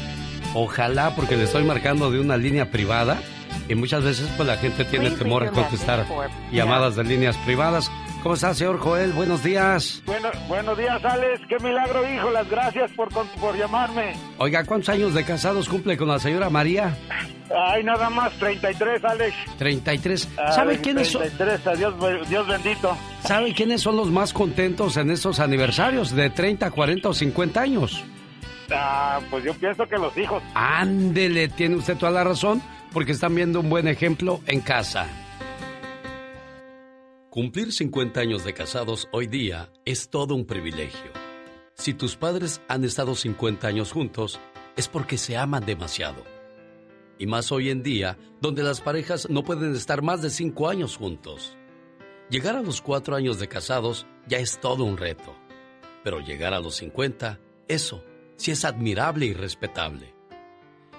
Ojalá 0.53 1.15
porque 1.15 1.35
le 1.35 1.43
estoy 1.43 1.63
marcando 1.63 2.11
de 2.11 2.19
una 2.19 2.37
línea 2.37 2.71
privada 2.71 3.19
y 3.67 3.75
muchas 3.75 4.03
veces 4.03 4.29
pues 4.37 4.47
la 4.47 4.57
gente 4.57 4.85
tiene 4.85 5.11
temor 5.11 5.43
a 5.43 5.51
contestar 5.51 6.05
llamadas 6.51 6.95
de 6.95 7.03
líneas 7.03 7.35
privadas. 7.37 7.91
¿Cómo 8.25 8.33
está, 8.33 8.55
señor 8.55 8.79
Joel? 8.79 9.11
Buenos 9.11 9.43
días. 9.43 10.01
Bueno, 10.07 10.29
buenos 10.47 10.75
días, 10.75 11.05
Alex. 11.05 11.41
Qué 11.47 11.59
milagro, 11.59 12.11
hijo. 12.11 12.31
Las 12.31 12.49
gracias 12.49 12.89
por, 12.93 13.09
por 13.09 13.55
llamarme. 13.55 14.15
Oiga, 14.39 14.63
¿cuántos 14.63 14.89
años 14.89 15.13
de 15.13 15.23
casados 15.23 15.69
cumple 15.69 15.95
con 15.95 16.07
la 16.07 16.17
señora 16.17 16.49
María? 16.49 16.97
Ay, 17.55 17.83
nada 17.83 18.09
más 18.09 18.33
33, 18.39 19.05
Alex. 19.05 19.35
33. 19.59 20.29
Ay, 20.37 20.53
¿Sabe 20.55 20.81
quiénes 20.81 21.09
son? 21.09 21.21
33, 21.21 21.67
a 21.67 21.73
Dios, 21.75 21.93
Dios 22.27 22.47
bendito. 22.47 22.97
¿Sabe 23.23 23.53
quiénes 23.53 23.81
son 23.81 23.95
los 23.95 24.09
más 24.09 24.33
contentos 24.33 24.97
en 24.97 25.11
estos 25.11 25.39
aniversarios 25.39 26.09
de 26.15 26.31
30, 26.31 26.71
40 26.71 27.09
o 27.09 27.13
50 27.13 27.61
años? 27.61 28.03
Ah, 28.71 29.19
pues 29.29 29.43
yo 29.43 29.53
pienso 29.53 29.85
que 29.87 29.97
los 29.97 30.17
hijos. 30.17 30.41
Ándele, 30.55 31.47
tiene 31.49 31.75
usted 31.75 31.95
toda 31.95 32.11
la 32.11 32.23
razón, 32.23 32.59
porque 32.91 33.11
están 33.11 33.35
viendo 33.35 33.59
un 33.59 33.69
buen 33.69 33.87
ejemplo 33.87 34.41
en 34.47 34.61
casa. 34.61 35.05
Cumplir 37.35 37.73
50 37.73 38.21
años 38.21 38.45
de 38.45 38.53
casados 38.53 39.09
hoy 39.11 39.27
día 39.27 39.69
es 39.83 40.07
todo 40.07 40.35
un 40.35 40.45
privilegio. 40.45 41.11
Si 41.73 41.93
tus 41.93 42.15
padres 42.15 42.61
han 42.69 42.85
estado 42.85 43.13
50 43.13 43.67
años 43.67 43.91
juntos, 43.91 44.39
es 44.77 44.87
porque 44.87 45.17
se 45.17 45.35
aman 45.35 45.65
demasiado. 45.65 46.23
Y 47.19 47.27
más 47.27 47.51
hoy 47.51 47.71
en 47.71 47.83
día, 47.83 48.17
donde 48.39 48.63
las 48.63 48.79
parejas 48.79 49.29
no 49.29 49.43
pueden 49.43 49.75
estar 49.75 50.01
más 50.01 50.21
de 50.21 50.29
5 50.29 50.69
años 50.69 50.95
juntos. 50.95 51.57
Llegar 52.29 52.55
a 52.55 52.61
los 52.61 52.81
4 52.81 53.17
años 53.17 53.37
de 53.37 53.49
casados 53.49 54.07
ya 54.29 54.37
es 54.37 54.61
todo 54.61 54.85
un 54.85 54.95
reto. 54.95 55.35
Pero 56.05 56.21
llegar 56.21 56.53
a 56.53 56.61
los 56.61 56.75
50, 56.75 57.41
eso 57.67 58.01
sí 58.37 58.51
es 58.51 58.63
admirable 58.63 59.25
y 59.25 59.33
respetable. 59.33 60.13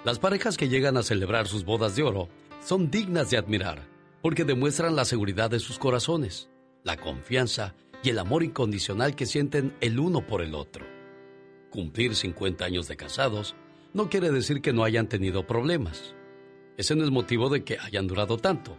Las 0.05 0.19
parejas 0.19 0.55
que 0.55 0.69
llegan 0.69 0.97
a 0.97 1.01
celebrar 1.01 1.47
sus 1.47 1.65
bodas 1.65 1.95
de 1.95 2.03
oro 2.03 2.29
son 2.63 2.91
dignas 2.91 3.31
de 3.31 3.37
admirar 3.37 3.96
porque 4.21 4.43
demuestran 4.43 4.95
la 4.95 5.05
seguridad 5.05 5.49
de 5.49 5.59
sus 5.59 5.79
corazones, 5.79 6.49
la 6.83 6.97
confianza 6.97 7.75
y 8.03 8.09
el 8.09 8.19
amor 8.19 8.43
incondicional 8.43 9.15
que 9.15 9.25
sienten 9.25 9.75
el 9.81 9.99
uno 9.99 10.25
por 10.25 10.41
el 10.41 10.55
otro. 10.55 10.85
Cumplir 11.69 12.15
50 12.15 12.63
años 12.65 12.87
de 12.87 12.97
casados 12.97 13.55
no 13.93 14.09
quiere 14.09 14.31
decir 14.31 14.61
que 14.61 14.73
no 14.73 14.83
hayan 14.83 15.07
tenido 15.07 15.47
problemas. 15.47 16.15
Ese 16.77 16.95
no 16.95 17.03
es 17.03 17.11
motivo 17.11 17.49
de 17.49 17.63
que 17.63 17.77
hayan 17.79 18.07
durado 18.07 18.37
tanto. 18.37 18.77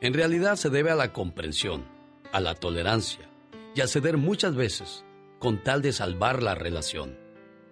En 0.00 0.14
realidad 0.14 0.56
se 0.56 0.70
debe 0.70 0.90
a 0.90 0.96
la 0.96 1.12
comprensión, 1.12 1.84
a 2.32 2.40
la 2.40 2.54
tolerancia 2.54 3.30
y 3.74 3.80
a 3.80 3.86
ceder 3.86 4.16
muchas 4.16 4.54
veces 4.54 5.04
con 5.38 5.62
tal 5.62 5.82
de 5.82 5.92
salvar 5.92 6.42
la 6.42 6.54
relación. 6.54 7.18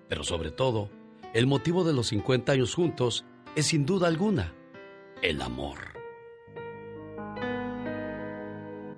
Pero 0.09 0.23
sobre 0.23 0.51
todo, 0.51 0.91
el 1.33 1.47
motivo 1.47 1.85
de 1.85 1.93
los 1.93 2.09
50 2.09 2.53
años 2.53 2.75
juntos 2.75 3.25
es 3.57 3.67
sin 3.67 3.87
duda 3.87 4.09
alguna 4.09 4.55
el 5.23 5.41
amor. 5.41 5.94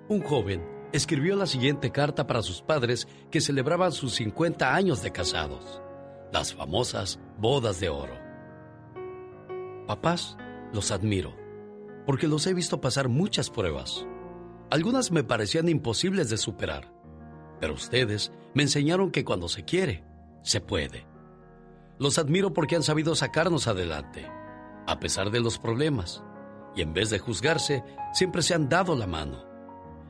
Un 0.09 0.21
joven 0.21 0.65
escribió 0.93 1.35
la 1.35 1.45
siguiente 1.45 1.91
carta 1.91 2.27
para 2.27 2.41
sus 2.41 2.61
padres 2.61 3.09
que 3.29 3.41
celebraban 3.41 3.91
sus 3.91 4.15
50 4.15 4.73
años 4.73 5.03
de 5.03 5.11
casados, 5.11 5.81
las 6.31 6.53
famosas 6.53 7.19
bodas 7.37 7.81
de 7.81 7.89
oro. 7.89 8.13
Papás, 9.85 10.37
los 10.71 10.91
admiro, 10.91 11.35
porque 12.05 12.29
los 12.29 12.47
he 12.47 12.53
visto 12.53 12.79
pasar 12.79 13.09
muchas 13.09 13.49
pruebas. 13.49 14.05
Algunas 14.69 15.11
me 15.11 15.25
parecían 15.25 15.67
imposibles 15.67 16.29
de 16.29 16.37
superar, 16.37 16.93
pero 17.59 17.73
ustedes 17.73 18.31
me 18.53 18.63
enseñaron 18.63 19.11
que 19.11 19.25
cuando 19.25 19.49
se 19.49 19.65
quiere, 19.65 20.05
se 20.41 20.61
puede. 20.61 21.05
Los 21.99 22.17
admiro 22.17 22.53
porque 22.53 22.77
han 22.77 22.83
sabido 22.83 23.13
sacarnos 23.13 23.67
adelante, 23.67 24.25
a 24.87 24.99
pesar 25.01 25.31
de 25.31 25.41
los 25.41 25.59
problemas, 25.59 26.23
y 26.77 26.81
en 26.81 26.93
vez 26.93 27.09
de 27.09 27.19
juzgarse, 27.19 27.83
siempre 28.13 28.41
se 28.41 28.53
han 28.53 28.69
dado 28.69 28.95
la 28.95 29.07
mano. 29.07 29.46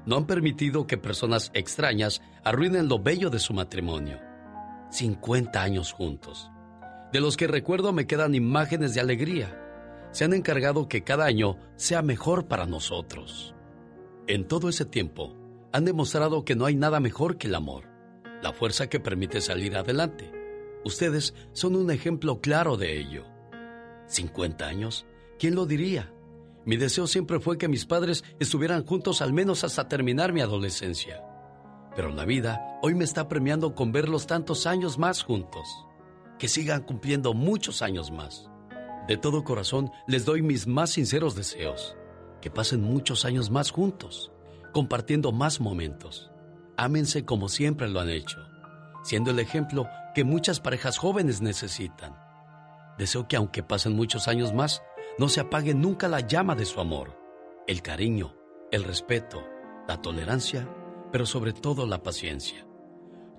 No 0.08 0.16
han 0.16 0.26
permitido 0.26 0.88
que 0.88 0.97
personas 0.97 1.51
extrañas 1.53 2.22
arruinen 2.45 2.88
lo 2.88 2.97
bello 2.97 3.30
de 3.30 3.39
su 3.39 3.53
matrimonio. 3.53 4.22
50 4.89 5.62
años 5.62 5.91
juntos. 5.91 6.49
De 7.12 7.20
los 7.20 7.36
que 7.36 7.45
recuerdo 7.45 7.91
me 7.91 8.08
quedan 8.08 8.34
imágenes 8.34 8.93
de 8.93 9.01
alegría. 9.01 9.62
Se 10.12 10.24
han 10.24 10.32
encargado 10.32 10.88
que 10.88 11.03
cada 11.03 11.26
año 11.26 11.58
sea 11.76 12.01
mejor 12.01 12.47
para 12.47 12.66
nosotros. 12.66 13.53
En 14.28 14.47
todo 14.47 14.70
ese 14.70 14.86
tiempo, 14.86 15.36
han 15.74 15.84
demostrado 15.84 16.45
que 16.45 16.55
no 16.55 16.66
hay 16.66 16.78
nada 16.78 17.01
mejor 17.01 17.38
que 17.38 17.47
el 17.47 17.55
amor, 17.55 17.84
la 18.41 18.53
fuerza 18.53 18.88
que 18.88 19.01
permite 19.01 19.41
salir 19.41 19.76
adelante. 19.76 20.32
Ustedes 20.86 21.34
son 21.51 21.76
un 21.76 21.91
ejemplo 21.91 22.39
claro 22.39 22.78
de 22.78 22.97
ello. 22.97 23.26
50 24.05 24.66
años, 24.66 25.05
¿quién 25.38 25.53
lo 25.53 25.66
diría? 25.66 26.14
Mi 26.68 26.76
deseo 26.76 27.07
siempre 27.07 27.39
fue 27.39 27.57
que 27.57 27.70
mis 27.70 27.86
padres 27.86 28.26
estuvieran 28.41 28.86
juntos 28.86 29.22
al 29.22 29.32
menos 29.32 29.63
hasta 29.63 29.88
terminar 29.88 30.34
mi 30.34 30.41
adolescencia. 30.41 31.24
Pero 31.95 32.09
la 32.09 32.26
vida 32.26 32.61
hoy 32.82 32.93
me 32.93 33.05
está 33.05 33.30
premiando 33.30 33.74
con 33.74 33.93
verlos 33.93 34.28
tantos 34.28 34.68
años 34.68 34.97
más 34.97 35.24
juntos. 35.24 35.65
Que 36.38 36.49
sigan 36.49 36.84
cumpliendo 36.84 37.34
muchos 37.34 37.82
años 37.82 38.11
más. 38.11 38.49
De 39.07 39.15
todo 39.15 39.45
corazón 39.45 39.91
les 40.07 40.26
doy 40.26 40.41
mis 40.41 40.68
más 40.68 40.89
sinceros 40.89 41.36
deseos. 41.36 41.95
Que 42.41 42.51
pasen 42.51 42.82
muchos 42.82 43.24
años 43.24 43.49
más 43.49 43.72
juntos, 43.72 44.34
compartiendo 44.74 45.32
más 45.32 45.61
momentos. 45.61 46.32
Ámense 46.76 47.24
como 47.24 47.47
siempre 47.47 47.88
lo 47.88 48.01
han 48.01 48.09
hecho, 48.09 48.39
siendo 49.05 49.32
el 49.32 49.39
ejemplo 49.39 49.88
que 50.13 50.26
muchas 50.26 50.59
parejas 50.59 50.97
jóvenes 50.97 51.39
necesitan. 51.39 52.13
Deseo 52.97 53.26
que 53.30 53.38
aunque 53.38 53.63
pasen 53.63 53.95
muchos 53.95 54.28
años 54.28 54.53
más, 54.53 54.82
no 55.18 55.30
se 55.30 55.39
apague 55.39 55.74
nunca 55.74 56.07
la 56.07 56.20
llama 56.20 56.55
de 56.55 56.65
su 56.65 56.80
amor, 56.80 57.20
el 57.68 57.82
cariño, 57.82 58.36
el 58.72 58.84
respeto, 58.84 59.43
la 59.88 60.01
tolerancia, 60.01 60.68
pero 61.11 61.26
sobre 61.26 61.53
todo 61.53 61.88
la 61.88 62.03
paciencia. 62.03 62.68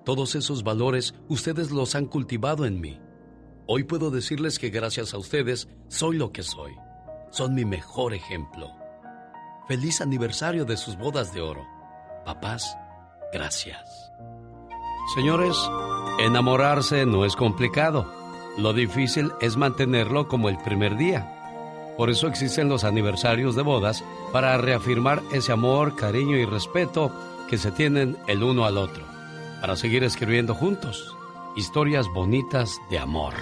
Todos 0.03 0.35
esos 0.35 0.63
valores 0.63 1.13
ustedes 1.27 1.71
los 1.71 1.95
han 1.95 2.05
cultivado 2.05 2.65
en 2.65 2.81
mí. 2.81 2.99
Hoy 3.67 3.83
puedo 3.83 4.11
decirles 4.11 4.59
que 4.59 4.69
gracias 4.69 5.13
a 5.13 5.17
ustedes 5.17 5.69
soy 5.87 6.17
lo 6.17 6.31
que 6.31 6.43
soy. 6.43 6.73
Son 7.29 7.53
mi 7.53 7.63
mejor 7.63 8.13
ejemplo. 8.13 8.71
Feliz 9.67 10.01
aniversario 10.01 10.65
de 10.65 10.77
sus 10.77 10.97
bodas 10.97 11.33
de 11.33 11.41
oro. 11.41 11.63
Papás, 12.25 12.75
gracias. 13.31 14.11
Señores, 15.13 15.55
enamorarse 16.19 17.05
no 17.05 17.23
es 17.23 17.35
complicado. 17.35 18.11
Lo 18.57 18.73
difícil 18.73 19.31
es 19.41 19.57
mantenerlo 19.57 20.27
como 20.27 20.49
el 20.49 20.57
primer 20.57 20.97
día. 20.97 21.38
Por 21.99 22.09
eso 22.09 22.27
existen 22.27 22.69
los 22.69 22.85
aniversarios 22.85 23.57
de 23.57 23.61
bodas 23.61 24.05
para 24.31 24.57
reafirmar 24.57 25.19
ese 25.33 25.51
amor, 25.51 25.97
cariño 25.97 26.37
y 26.37 26.45
respeto 26.45 27.11
que 27.49 27.57
se 27.57 27.73
tienen 27.73 28.15
el 28.25 28.41
uno 28.41 28.63
al 28.63 28.77
otro. 28.77 29.03
Para 29.59 29.75
seguir 29.75 30.05
escribiendo 30.05 30.55
juntos 30.55 31.13
historias 31.57 32.07
bonitas 32.07 32.79
de 32.89 32.99
amor. 32.99 33.33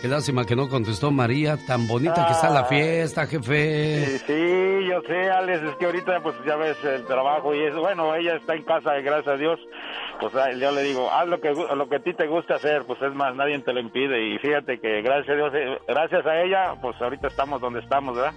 Qué 0.00 0.08
lástima 0.08 0.46
que 0.46 0.56
no 0.56 0.70
contestó 0.70 1.10
María, 1.10 1.58
tan 1.66 1.86
bonita 1.86 2.26
que 2.26 2.32
está 2.32 2.48
la 2.48 2.64
fiesta, 2.64 3.26
jefe. 3.26 4.06
Sí, 4.06 4.18
sí, 4.26 4.88
yo 4.88 5.02
sé, 5.06 5.30
Alex, 5.30 5.62
es 5.62 5.76
que 5.76 5.84
ahorita 5.84 6.22
pues 6.22 6.36
ya 6.46 6.56
ves 6.56 6.82
el 6.82 7.04
trabajo 7.04 7.54
y 7.54 7.62
eso, 7.62 7.80
bueno, 7.80 8.14
ella 8.14 8.36
está 8.36 8.54
en 8.54 8.62
casa, 8.62 8.94
gracias 9.00 9.34
a 9.34 9.36
Dios, 9.36 9.60
pues 10.20 10.34
ah, 10.34 10.52
yo 10.52 10.72
le 10.72 10.82
digo, 10.82 11.10
haz 11.10 11.26
lo 11.28 11.40
que 11.40 11.52
lo 11.52 11.88
que 11.88 11.96
a 11.96 12.00
ti 12.00 12.14
te 12.14 12.26
gusta 12.26 12.54
hacer, 12.56 12.84
pues 12.86 13.00
es 13.02 13.14
más, 13.14 13.34
nadie 13.34 13.58
te 13.60 13.72
lo 13.72 13.80
impide 13.80 14.34
y 14.34 14.38
fíjate 14.38 14.78
que 14.80 15.02
gracias 15.02 15.30
a 15.30 15.34
Dios, 15.34 15.52
eh, 15.54 15.78
gracias 15.88 16.26
a 16.26 16.42
ella, 16.42 16.74
pues 16.80 17.00
ahorita 17.00 17.28
estamos 17.28 17.60
donde 17.60 17.80
estamos, 17.80 18.16
¿verdad? 18.16 18.34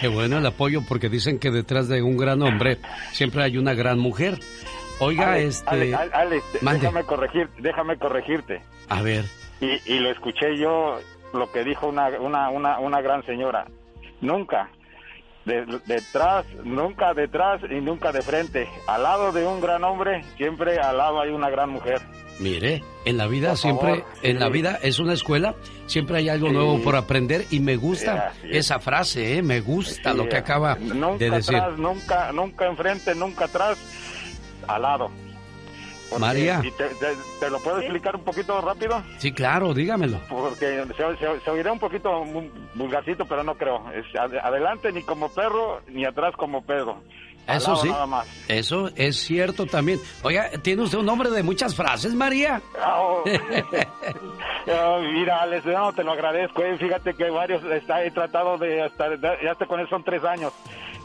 Qué 0.00 0.08
bueno 0.08 0.38
el 0.38 0.46
apoyo 0.46 0.80
porque 0.88 1.08
dicen 1.08 1.38
que 1.38 1.50
detrás 1.50 1.88
de 1.88 2.02
un 2.02 2.16
gran 2.16 2.42
hombre 2.42 2.78
siempre 3.12 3.42
hay 3.42 3.58
una 3.58 3.74
gran 3.74 3.98
mujer. 3.98 4.38
Oiga, 4.98 5.38
este... 5.38 5.94
Mande. 6.62 6.80
déjame, 6.80 7.04
corregir, 7.04 7.48
déjame 7.58 7.98
corregirte. 7.98 8.62
A 8.88 9.02
ver, 9.02 9.24
Y, 9.60 9.80
y 9.92 9.98
lo 9.98 10.10
escuché 10.10 10.56
yo, 10.56 10.98
lo 11.34 11.52
que 11.52 11.64
dijo 11.64 11.86
una, 11.86 12.08
una, 12.18 12.48
una, 12.48 12.78
una 12.78 13.00
gran 13.02 13.24
señora. 13.26 13.66
Nunca, 14.22 14.70
de- 15.46 15.80
detrás, 15.86 16.44
nunca 16.64 17.14
detrás 17.14 17.62
y 17.70 17.80
nunca 17.80 18.12
de 18.12 18.20
frente. 18.20 18.68
Al 18.86 19.02
lado 19.04 19.32
de 19.32 19.46
un 19.46 19.60
gran 19.60 19.82
hombre, 19.84 20.22
siempre 20.36 20.78
al 20.78 20.98
lado 20.98 21.20
hay 21.20 21.30
una 21.30 21.48
gran 21.48 21.70
mujer. 21.70 22.00
mire, 22.38 22.84
en 23.06 23.16
la 23.16 23.26
vida 23.28 23.48
Por 23.50 23.56
siempre, 23.56 24.00
favor, 24.00 24.12
en 24.22 24.38
la 24.38 24.48
vida 24.50 24.78
es 24.82 24.98
una 24.98 25.14
escuela, 25.14 25.54
siempre 25.86 26.18
hay 26.18 26.28
algo 26.28 26.48
Sí. 26.48 26.52
nuevo 26.52 26.82
por 26.82 26.94
aprender 26.94 27.46
y 27.50 27.60
me 27.60 27.76
gusta 27.76 28.34
Sí, 28.42 28.48
esa 28.52 28.78
frase, 28.78 29.38
¿eh? 29.38 29.42
me 29.42 29.60
gusta 29.62 30.12
lo 30.12 30.28
que 30.28 30.36
acaba 30.36 30.74
nunca 30.78 31.16
de 31.24 31.30
decir. 31.30 31.56
atrás, 31.56 31.78
nunca, 31.78 32.32
nunca 32.32 32.66
enfrente, 32.66 33.14
nunca 33.14 33.46
atrás, 33.46 33.78
al 34.68 34.82
lado. 34.82 35.10
Porque- 36.08 36.20
María. 36.20 36.60
y 36.64 36.70
te, 36.70 36.84
te- 36.88 37.16
te 37.40 37.50
lo 37.50 37.58
puedo 37.60 37.78
explicar 37.80 38.14
un 38.16 38.22
poquito 38.24 38.60
rápido? 38.60 39.02
Sí, 39.18 39.32
claro, 39.32 39.74
dígamelo. 39.74 40.18
Porque 40.28 40.84
se, 40.96 41.16
se- 41.16 41.40
se 41.40 41.50
oirá 41.50 41.72
un 41.72 41.78
poquito 41.78 42.24
mu- 42.24 42.48
vulgarcito, 42.74 43.24
pero 43.26 43.42
no 43.42 43.54
creo. 43.56 43.82
Es 43.92 44.04
ad- 44.18 44.36
adelante 44.42 44.92
ni 44.92 45.02
como 45.02 45.28
perro, 45.28 45.80
ni 45.88 46.04
atrás 46.04 46.34
como 46.36 46.62
perro. 46.62 47.00
Eso 47.48 47.76
sí, 47.76 47.88
Nada 47.88 48.06
más. 48.06 48.26
eso 48.48 48.90
es 48.96 49.16
cierto 49.18 49.66
también. 49.66 50.00
Oiga, 50.24 50.50
¿tiene 50.62 50.82
usted 50.82 50.98
un 50.98 51.06
nombre 51.06 51.30
de 51.30 51.44
muchas 51.44 51.76
frases, 51.76 52.12
María? 52.14 52.60
Oh. 52.84 53.22
Ah, 54.68 54.98
mira, 55.00 55.42
Alex, 55.42 55.64
no, 55.64 55.92
te 55.92 56.02
lo 56.02 56.10
agradezco. 56.12 56.60
eh. 56.62 56.76
Fíjate 56.76 57.14
que 57.14 57.30
varios 57.30 57.62
está, 57.64 58.02
he 58.02 58.10
tratado 58.10 58.58
de 58.58 58.82
hasta, 58.82 59.14
ya 59.40 59.52
hasta 59.52 59.66
con 59.66 59.78
él 59.78 59.88
son 59.88 60.02
tres 60.02 60.24
años. 60.24 60.52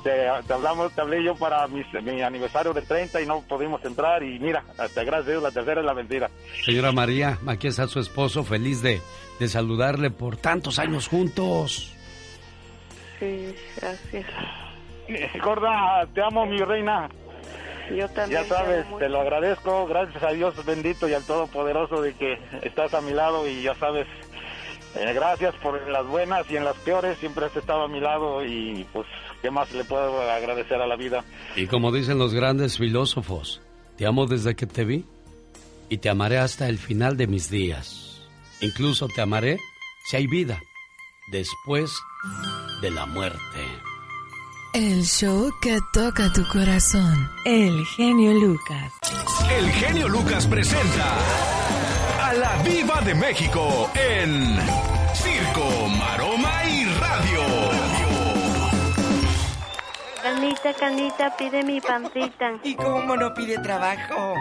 Te, 0.04 0.28
te 0.48 0.54
hablamos, 0.54 0.92
te 0.94 1.02
hablé 1.02 1.24
yo 1.24 1.36
para 1.36 1.68
mis- 1.68 1.86
mi 2.04 2.22
aniversario 2.22 2.74
de 2.74 2.82
30 2.82 3.22
y 3.22 3.26
no 3.26 3.42
pudimos 3.42 3.84
entrar 3.86 4.24
y 4.24 4.40
mira, 4.40 4.64
hasta 4.78 5.04
gracias 5.04 5.28
a 5.28 5.32
Dios 5.32 5.44
la 5.44 5.52
tercera 5.52 5.82
es 5.82 5.86
la 5.86 5.94
vencida. 5.94 6.30
Señora 6.66 6.92
María, 6.92 7.38
aquí 7.48 7.68
está 7.68 7.88
su 7.88 8.00
esposo, 8.00 8.44
feliz 8.44 8.82
de, 8.82 9.02
de 9.40 9.48
saludarle 9.48 10.10
por 10.10 10.38
tantos 10.38 10.80
años 10.80 11.08
juntos. 11.08 11.94
Sí, 13.20 13.56
gracias. 13.78 14.26
Gorda, 15.44 16.06
te 16.14 16.22
amo 16.22 16.46
mi 16.46 16.58
reina. 16.60 17.10
Yo 17.96 18.08
también. 18.10 18.44
Ya 18.44 18.48
sabes, 18.56 18.86
te 19.00 19.10
lo 19.10 19.20
agradezco, 19.22 19.86
gracias 19.86 20.24
a 20.24 20.30
Dios 20.32 20.66
bendito 20.66 21.10
y 21.10 21.14
al 21.14 21.24
Todopoderoso 21.24 22.02
de 22.02 22.14
que 22.14 22.40
estás 22.62 22.94
a 22.94 23.02
mi 23.02 23.12
lado 23.12 23.48
y 23.48 23.64
ya 23.64 23.76
sabes, 23.76 24.08
eh, 24.96 25.12
gracias 25.14 25.54
por 25.56 25.86
las 25.90 26.06
buenas 26.06 26.50
y 26.50 26.56
en 26.56 26.64
las 26.64 26.76
peores, 26.78 27.18
siempre 27.18 27.46
has 27.48 27.56
estado 27.56 27.84
a 27.84 27.88
mi 27.90 28.00
lado 28.00 28.46
y 28.46 28.88
pues, 28.94 29.08
¿qué 29.42 29.52
más 29.52 29.72
le 29.72 29.84
puedo 29.84 30.22
agradecer 30.22 30.82
a 30.82 30.88
la 30.88 30.96
vida? 30.96 31.24
Y 31.56 31.68
como 31.68 31.92
dicen 31.92 32.18
los 32.18 32.34
grandes 32.34 32.78
filósofos, 32.78 33.62
te 33.98 34.06
amo 34.06 34.26
desde 34.26 34.56
que 34.56 34.66
te 34.66 34.86
vi 34.86 35.06
y 35.90 35.98
te 35.98 36.10
amaré 36.10 36.38
hasta 36.38 36.70
el 36.70 36.78
final 36.78 37.18
de 37.18 37.28
mis 37.28 37.50
días. 37.50 38.22
Incluso 38.62 39.08
te 39.08 39.22
amaré 39.22 39.58
si 40.06 40.18
hay 40.18 40.28
vida 40.28 40.60
después 41.32 41.92
de 42.82 42.92
la 42.92 43.06
muerte. 43.06 43.40
El 44.74 45.04
show 45.04 45.52
que 45.62 45.80
toca 45.92 46.32
tu 46.32 46.48
corazón. 46.48 47.30
El 47.44 47.86
genio 47.88 48.32
Lucas. 48.34 48.94
El 49.58 49.70
genio 49.72 50.08
Lucas 50.08 50.48
presenta 50.48 51.18
a 52.22 52.34
la 52.34 52.64
Viva 52.64 53.02
de 53.02 53.14
México 53.14 53.92
en 53.96 54.58
Circo, 55.14 55.88
Maroma 55.90 56.61
Canita, 60.22 60.74
canita, 60.74 61.36
pide 61.38 61.64
mi 61.64 61.82
pancita. 61.82 62.52
¿Y 62.64 62.76
cómo 62.76 63.16
no 63.18 63.34
pide 63.34 63.58
trabajo? 63.60 64.36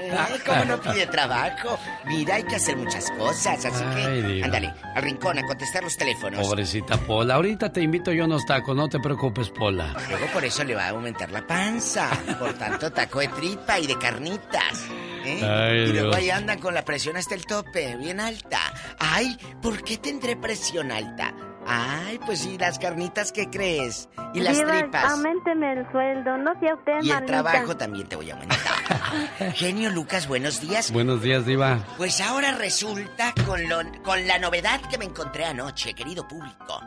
¿Eh? 0.00 0.10
¿Cómo 0.46 0.64
no 0.66 0.80
pide 0.80 1.06
trabajo? 1.06 1.78
Mira, 2.04 2.34
hay 2.36 2.42
que 2.42 2.56
hacer 2.56 2.76
muchas 2.76 3.10
cosas, 3.12 3.64
así 3.64 3.84
Ay, 3.86 4.04
que 4.04 4.22
diva. 4.22 4.44
ándale, 4.46 4.74
al 4.94 5.02
rincón 5.02 5.38
a 5.38 5.42
contestar 5.46 5.82
los 5.82 5.96
teléfonos. 5.96 6.46
Pobrecita 6.46 6.96
Pola, 6.98 7.34
ahorita 7.36 7.72
te 7.72 7.80
invito 7.80 8.12
yo 8.12 8.24
a 8.24 8.26
unos 8.26 8.44
tacos, 8.44 8.76
no 8.76 8.88
te 8.88 9.00
preocupes 9.00 9.48
Pola. 9.50 9.94
Luego 10.10 10.26
por 10.32 10.44
eso 10.44 10.62
le 10.64 10.74
va 10.74 10.86
a 10.86 10.88
aumentar 10.90 11.30
la 11.30 11.46
panza. 11.46 12.10
Por 12.38 12.52
tanto, 12.54 12.92
taco 12.92 13.20
de 13.20 13.28
tripa 13.28 13.78
y 13.78 13.86
de 13.86 13.98
carnitas. 13.98 14.84
¿eh? 15.24 15.40
Ay, 15.42 15.78
y 15.78 15.92
luego 15.92 16.08
Dios. 16.08 16.16
ahí 16.16 16.30
andan 16.30 16.58
con 16.60 16.74
la 16.74 16.84
presión 16.84 17.16
hasta 17.16 17.34
el 17.34 17.46
tope, 17.46 17.96
bien 17.96 18.20
alta. 18.20 18.60
Ay, 18.98 19.36
¿por 19.62 19.82
qué 19.82 19.96
tendré 19.96 20.36
presión 20.36 20.92
alta? 20.92 21.32
Ay, 21.68 22.18
pues 22.24 22.40
sí, 22.40 22.56
las 22.58 22.78
carnitas, 22.78 23.32
¿qué 23.32 23.50
crees? 23.50 24.08
Y 24.34 24.40
las 24.40 24.56
Diva, 24.56 24.72
tripas. 24.78 25.12
auménteme 25.12 25.72
el 25.72 25.90
sueldo, 25.90 26.36
no 26.38 26.52
sea 26.60 26.74
usted 26.74 26.92
Y 27.02 27.10
el 27.10 27.24
trabajo 27.24 27.76
también 27.76 28.06
te 28.08 28.14
voy 28.16 28.30
a 28.30 28.34
aumentar. 28.34 28.58
Genio 29.54 29.90
Lucas, 29.90 30.28
buenos 30.28 30.60
días. 30.60 30.92
Buenos 30.92 31.22
días, 31.22 31.44
Diva. 31.44 31.80
Pues 31.96 32.20
ahora 32.20 32.52
resulta 32.52 33.34
con, 33.46 33.68
lo- 33.68 33.80
con 34.04 34.26
la 34.26 34.38
novedad 34.38 34.80
que 34.82 34.98
me 34.98 35.06
encontré 35.06 35.44
anoche, 35.44 35.94
querido 35.94 36.26
público. 36.28 36.80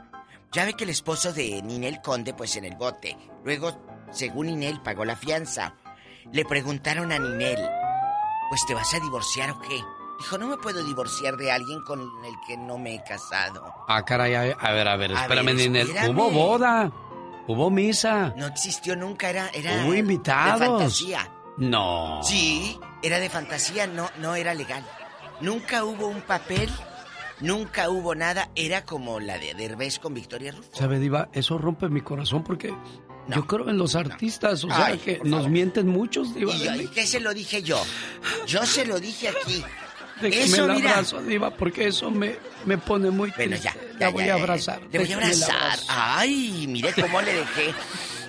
Ya 0.52 0.66
ve 0.66 0.74
que 0.74 0.86
el 0.86 0.90
esposo 0.92 1.34
de 1.34 1.62
Ninel 1.62 2.02
Conde, 2.02 2.34
pues 2.34 2.56
en 2.56 2.66
el 2.66 2.76
bote. 2.76 3.18
Luego, 3.44 4.08
según 4.12 4.48
Ninel, 4.48 4.82
pagó 4.82 5.04
la 5.06 5.16
fianza. 5.16 5.76
Le 6.32 6.46
preguntaron 6.46 7.12
a 7.12 7.20
Ninel, 7.20 7.60
pues 8.50 8.66
te 8.66 8.74
vas 8.74 8.94
a 8.94 9.00
divorciar 9.00 9.52
o 9.52 9.60
qué? 9.60 9.80
Dijo, 10.20 10.38
no 10.38 10.48
me 10.48 10.58
puedo 10.58 10.84
divorciar 10.84 11.38
de 11.38 11.52
alguien 11.52 11.82
con 11.84 12.02
el 12.02 12.34
que 12.46 12.58
no 12.58 12.78
me 12.78 12.96
he 12.96 13.04
casado. 13.04 13.74
Ah, 13.88 14.04
caray, 14.06 14.34
a, 14.36 14.42
a 14.60 14.72
ver, 14.74 14.88
a 14.88 14.96
ver, 14.98 15.14
A 15.16 15.22
espérame, 15.22 15.46
ver, 15.46 15.56
Ninel. 15.56 15.88
espérame. 15.88 16.10
Hubo 16.12 16.30
boda, 16.30 16.92
hubo 17.48 17.70
misa, 17.72 18.34
No 18.38 18.46
existió 18.48 18.96
nunca, 18.96 19.30
era, 19.30 19.50
era 19.54 19.86
hubo 19.86 19.94
invitados. 19.96 20.60
de 20.60 20.66
fantasía. 20.68 21.32
No. 21.58 22.20
Sí, 22.24 22.80
era 23.02 23.20
de 23.20 23.30
fantasía, 23.30 23.88
no, 23.88 24.10
no 24.20 24.36
era 24.36 24.54
legal. 24.54 24.86
Nunca 25.42 25.84
hubo 25.86 26.08
un 26.08 26.22
papel, 26.22 26.70
nunca 27.40 27.90
hubo 27.90 28.14
nada, 28.14 28.50
era 28.56 28.84
como 28.86 29.20
la 29.22 29.38
de 29.38 29.54
Derbez 29.54 30.00
con 30.00 30.14
Victoria 30.14 30.52
Rufo. 30.52 30.70
¿Sabe, 30.74 31.00
Diva? 31.00 31.30
Eso 31.34 31.58
rompe 31.58 31.88
mi 31.90 32.02
corazón 32.02 32.44
porque 32.44 32.74
yo 33.28 33.48
creo 33.48 33.70
en 33.70 33.78
los 33.78 33.96
artistas, 33.96 34.64
o 34.66 34.68
sea, 34.68 34.88
Ay, 34.88 34.98
que 34.98 35.20
nos 35.24 35.40
favor. 35.40 35.50
mienten 35.50 35.88
muchos, 35.88 36.34
Diva. 36.36 36.54
¿Y, 36.54 36.60
yo- 36.64 36.76
¿y 36.76 36.88
qué 36.88 37.06
se 37.06 37.20
lo 37.22 37.34
dije 37.34 37.62
yo? 37.64 37.82
Yo 38.48 38.66
se 38.66 38.86
lo 38.86 39.00
dije 39.00 39.30
aquí. 39.30 39.64
Déjeme 40.22 40.44
Eso, 40.46 40.66
el 40.66 40.76
mira. 40.76 40.92
abrazo, 40.92 41.22
Diva, 41.22 41.50
porque 41.52 41.88
eso 41.88 42.12
me, 42.12 42.36
me 42.66 42.78
pone 42.78 43.10
muy 43.10 43.32
Bueno, 43.36 43.56
triste. 43.58 43.64
ya, 43.64 43.76
La 43.94 44.00
ya, 44.00 44.10
voy 44.10 44.26
ya, 44.26 44.34
a 44.34 44.38
ya, 44.38 44.44
abrazar. 44.44 44.82
Le 44.92 45.00
voy 45.00 45.12
a 45.12 45.16
abrazar. 45.16 45.80
Ay, 45.88 46.66
mire 46.68 46.94
cómo 46.94 47.22
le 47.22 47.34
dejé 47.40 47.74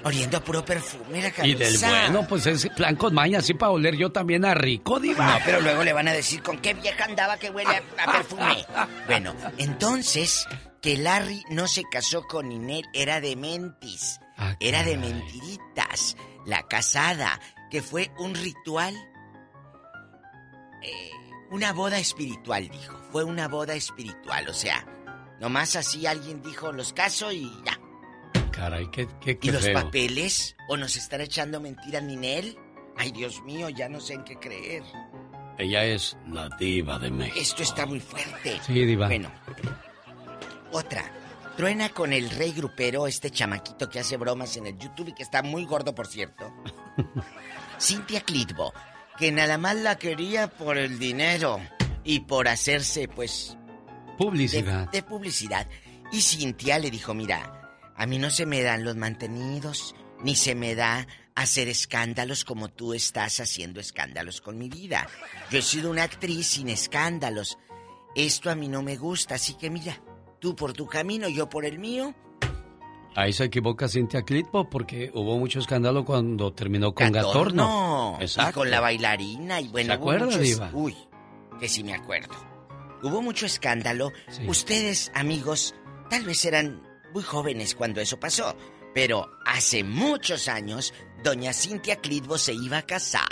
oliendo 0.03 0.39
a 0.39 0.41
puro 0.45 0.65
perfume 0.65 1.21
la 1.37 1.47
Y 1.47 1.55
del 1.55 1.77
bueno, 1.79 2.27
pues 2.27 2.47
es 2.47 2.67
plan 2.75 2.97
con 2.97 3.13
maña, 3.13 3.41
así 3.41 3.53
para 3.55 3.73
oler 3.73 3.97
yo 3.97 4.11
también 4.11 4.45
a 4.47 4.55
rico, 4.55 4.99
Diva. 5.01 5.27
No, 5.27 5.39
pero 5.45 5.61
luego 5.61 5.83
le 5.85 5.93
van 5.93 6.09
a 6.09 6.13
decir 6.13 6.43
con 6.43 6.59
qué 6.59 6.73
vieja 6.75 7.05
andaba 7.05 7.37
que 7.37 7.51
huele 7.51 7.71
a, 7.99 8.05
a 8.05 8.13
perfume. 8.13 8.65
Bueno, 9.07 9.35
entonces, 9.59 10.47
que 10.81 10.97
Larry 10.97 11.43
no 11.51 11.67
se 11.67 11.83
casó 11.91 12.23
con 12.27 12.49
Ninel 12.49 12.85
era 12.95 13.21
de 13.21 13.35
mentis. 13.37 14.21
Ah, 14.39 14.55
era 14.61 14.85
de 14.85 14.97
mentiritas. 14.97 16.17
La 16.47 16.63
casada, 16.63 17.39
que 17.71 17.83
fue 17.83 18.11
un 18.19 18.35
ritual. 18.35 18.95
eh, 20.83 21.11
una 21.51 21.73
boda 21.73 21.99
espiritual, 21.99 22.69
dijo. 22.69 22.97
Fue 23.13 23.25
una 23.25 23.49
boda 23.49 23.75
espiritual, 23.75 24.49
o 24.49 24.55
sea, 24.55 24.87
nomás 25.41 25.77
así 25.77 26.07
alguien 26.07 26.43
dijo, 26.43 26.73
los 26.73 26.93
caso 26.93 27.33
y 27.33 27.51
ya. 27.65 27.79
Caray, 28.51 28.91
qué, 28.91 29.09
qué, 29.21 29.39
qué 29.39 29.49
¿Y 29.49 29.51
los 29.51 29.65
feo. 29.65 29.75
papeles? 29.75 30.57
¿O 30.69 30.77
nos 30.77 30.97
estará 30.97 31.25
echando 31.25 31.61
mentira 31.61 32.01
Ninel? 32.01 32.59
Ay, 32.97 33.13
Dios 33.13 33.43
mío, 33.43 33.69
ya 33.71 33.89
no 33.89 34.01
sé 34.01 34.15
en 34.15 34.25
qué 34.25 34.37
creer. 34.37 34.83
Ella 35.59 35.85
es 35.85 36.17
la 36.29 36.49
diva 36.59 36.99
de 36.99 37.11
México. 37.11 37.39
Esto 37.39 37.63
está 37.63 37.87
muy 37.87 38.01
fuerte. 38.01 38.61
Sí, 38.67 38.85
diva. 38.85 39.07
Bueno, 39.07 39.31
otra. 40.73 41.05
Truena 41.57 41.91
con 41.91 42.13
el 42.13 42.31
rey 42.31 42.53
grupero, 42.53 43.07
este 43.07 43.31
chamaquito 43.31 43.89
que 43.89 44.01
hace 44.01 44.17
bromas 44.17 44.57
en 44.57 44.67
el 44.67 44.79
YouTube 44.79 45.09
y 45.09 45.13
que 45.15 45.23
está 45.23 45.43
muy 45.43 45.65
gordo, 45.67 45.95
por 45.95 46.07
cierto. 46.07 46.51
Cintia 47.79 48.21
Clitbo, 48.23 48.73
que 49.21 49.31
nada 49.33 49.59
más 49.59 49.77
la 49.77 49.99
quería 49.99 50.49
por 50.49 50.79
el 50.79 50.99
dinero 50.99 51.61
y 52.05 52.21
por 52.21 52.49
hacerse, 52.49 53.07
pues, 53.07 53.55
Publicidad. 54.17 54.89
de, 54.89 54.99
de 55.01 55.03
publicidad. 55.03 55.69
Y 56.11 56.23
Cintia 56.23 56.79
le 56.79 56.91
dijo, 56.91 57.13
mira, 57.13 57.71
a 57.95 58.07
mí 58.07 58.19
no 58.19 58.31
se 58.31 58.47
me 58.47 58.63
dan 58.63 58.83
los 58.83 58.97
mantenidos, 58.97 59.95
ni 60.23 60.35
se 60.35 60.55
me 60.55 60.75
da 60.75 61.07
hacer 61.35 61.69
escándalos 61.69 62.47
como 62.47 62.69
tú 62.69 62.95
estás 62.95 63.41
haciendo 63.41 63.79
escándalos 63.79 64.41
con 64.41 64.57
mi 64.57 64.71
vida. 64.71 65.07
Yo 65.51 65.59
he 65.59 65.63
sido 65.63 65.91
una 65.91 66.05
actriz 66.05 66.47
sin 66.47 66.71
escándalos. 66.71 67.59
Esto 68.17 68.51
a 68.51 68.55
mí 68.55 68.69
no 68.69 68.83
me 68.83 68.97
gusta, 68.97 69.35
así 69.35 69.53
que 69.53 69.69
mira, 69.69 70.03
tú 70.39 70.57
por 70.57 70.73
tu 70.73 70.87
camino, 70.87 71.29
yo 71.29 71.47
por 71.51 71.67
el 71.67 71.79
mío. 71.79 72.15
Ahí 73.17 73.33
se 73.33 73.45
equivoca 73.45 73.89
Cintia 73.89 74.23
Clitbo 74.23 74.71
porque 74.71 75.11
hubo 75.15 75.37
mucho 75.39 75.59
escándalo 75.59 76.05
cuando 76.05 76.53
terminó 76.53 76.95
con 76.95 77.11
Gatorno. 77.11 77.65
Gatorno. 77.65 78.17
Y 78.21 78.25
Exacto. 78.25 78.61
con 78.61 78.71
la 78.71 78.81
bailarina 78.81 79.61
y 79.61 79.69
bueno, 79.69 79.89
¿Se 79.89 79.93
acuerda, 79.95 80.27
muchos- 80.27 80.41
Diva? 80.43 80.71
Uy, 80.73 80.97
que 81.59 81.69
sí 81.69 81.83
me 81.83 81.95
acuerdo. 81.95 82.35
Hubo 83.03 83.21
mucho 83.23 83.47
escándalo. 83.47 84.13
Ustedes, 84.47 85.11
amigos, 85.15 85.75
tal 86.09 86.25
vez 86.25 86.45
eran 86.45 86.83
muy 87.13 87.23
jóvenes 87.23 87.75
cuando 87.75 88.01
eso 88.01 88.21
pasó. 88.21 88.55
Pero 88.95 89.29
hace 89.47 89.85
muchos 89.85 90.49
años, 90.49 90.93
doña 91.25 91.53
Cintia 91.53 91.97
Clitbo 91.97 92.39
se 92.39 92.53
iba 92.55 92.79
a 92.79 92.83
casar 92.83 93.29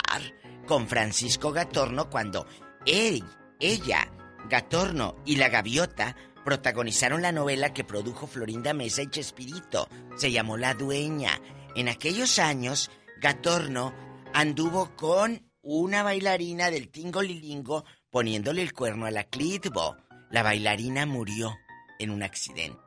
con 0.67 0.87
Francisco 0.87 1.51
Gatorno 1.51 2.09
cuando 2.09 2.45
él, 2.85 3.23
ella, 3.59 4.11
Gatorno 4.49 5.15
y 5.25 5.35
la 5.35 5.49
gaviota 5.49 6.15
protagonizaron 6.49 7.21
la 7.21 7.31
novela 7.31 7.73
que 7.75 7.83
produjo 7.83 8.25
Florinda 8.25 8.73
Mesa 8.73 9.03
y 9.03 9.07
Chespirito. 9.07 9.87
Se 10.17 10.31
llamó 10.31 10.57
La 10.57 10.73
Dueña. 10.73 11.39
En 11.75 11.89
aquellos 11.89 12.39
años, 12.39 12.89
Gatorno 13.21 13.93
anduvo 14.33 14.95
con 14.95 15.47
una 15.61 16.01
bailarina 16.01 16.71
del 16.71 16.89
Tingo 16.89 17.21
Lilingo 17.21 17.85
poniéndole 18.09 18.63
el 18.63 18.73
cuerno 18.73 19.05
a 19.05 19.11
la 19.11 19.25
Clitbo. 19.25 19.95
La 20.31 20.41
bailarina 20.41 21.05
murió 21.05 21.55
en 21.99 22.09
un 22.09 22.23
accidente. 22.23 22.79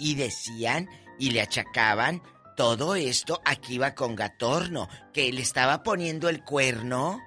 Y 0.00 0.16
decían 0.16 0.88
y 1.16 1.30
le 1.30 1.42
achacaban 1.42 2.20
todo 2.56 2.96
esto 2.96 3.40
aquí 3.44 3.74
iba 3.74 3.94
con 3.94 4.16
Gatorno, 4.16 4.88
que 5.12 5.32
le 5.32 5.42
estaba 5.42 5.84
poniendo 5.84 6.28
el 6.28 6.42
cuerno 6.42 7.20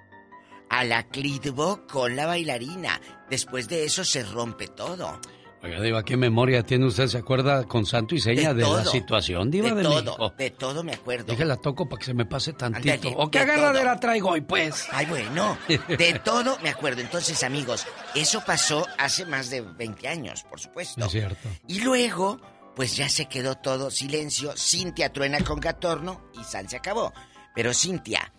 a 0.68 0.84
la 0.84 1.04
Clitbo 1.04 1.86
con 1.86 2.16
la 2.16 2.26
bailarina. 2.26 3.00
Después 3.30 3.66
de 3.66 3.84
eso 3.84 4.04
se 4.04 4.24
rompe 4.24 4.68
todo. 4.68 5.18
Oiga, 5.64 5.80
Diva, 5.80 6.02
¿qué 6.04 6.18
memoria 6.18 6.62
tiene 6.62 6.84
usted? 6.84 7.06
¿Se 7.06 7.16
acuerda 7.16 7.64
con 7.64 7.86
santo 7.86 8.14
y 8.14 8.20
seña 8.20 8.52
de, 8.52 8.60
la 8.60 8.68
todo. 8.68 8.84
situación, 8.84 9.50
Diva 9.50 9.70
de 9.70 9.76
de, 9.76 9.82
todo, 9.82 9.94
México? 9.94 10.34
de 10.36 10.50
todo 10.50 10.84
me 10.84 10.92
acuerdo. 10.92 11.24
Déjela 11.24 11.56
toco 11.56 11.88
para 11.88 12.00
que 12.00 12.04
se 12.04 12.12
me 12.12 12.26
pase 12.26 12.52
tantito. 12.52 12.92
Ándale, 12.92 13.14
¿O 13.16 13.30
qué 13.30 13.38
de 13.38 13.44
agarradera 13.44 13.98
traigo 13.98 14.28
hoy, 14.28 14.42
pues? 14.42 14.86
Ay, 14.92 15.06
bueno, 15.06 15.56
de 15.88 16.20
todo 16.22 16.58
me 16.62 16.68
acuerdo. 16.68 17.00
Entonces, 17.00 17.42
amigos, 17.42 17.86
eso 18.14 18.42
pasó 18.44 18.86
hace 18.98 19.24
más 19.24 19.48
de 19.48 19.62
20 19.62 20.06
años, 20.06 20.42
por 20.42 20.60
supuesto. 20.60 21.02
Es 21.02 21.10
cierto. 21.10 21.48
Y 21.66 21.80
luego, 21.80 22.38
pues 22.76 22.94
ya 22.94 23.08
se 23.08 23.24
quedó 23.24 23.54
todo 23.54 23.90
silencio. 23.90 24.52
Cintia 24.58 25.14
truena 25.14 25.40
con 25.40 25.60
Gatorno 25.60 26.28
y 26.38 26.44
Sal 26.44 26.68
se 26.68 26.76
acabó. 26.76 27.10
Pero 27.54 27.72
Cintia, 27.72 28.34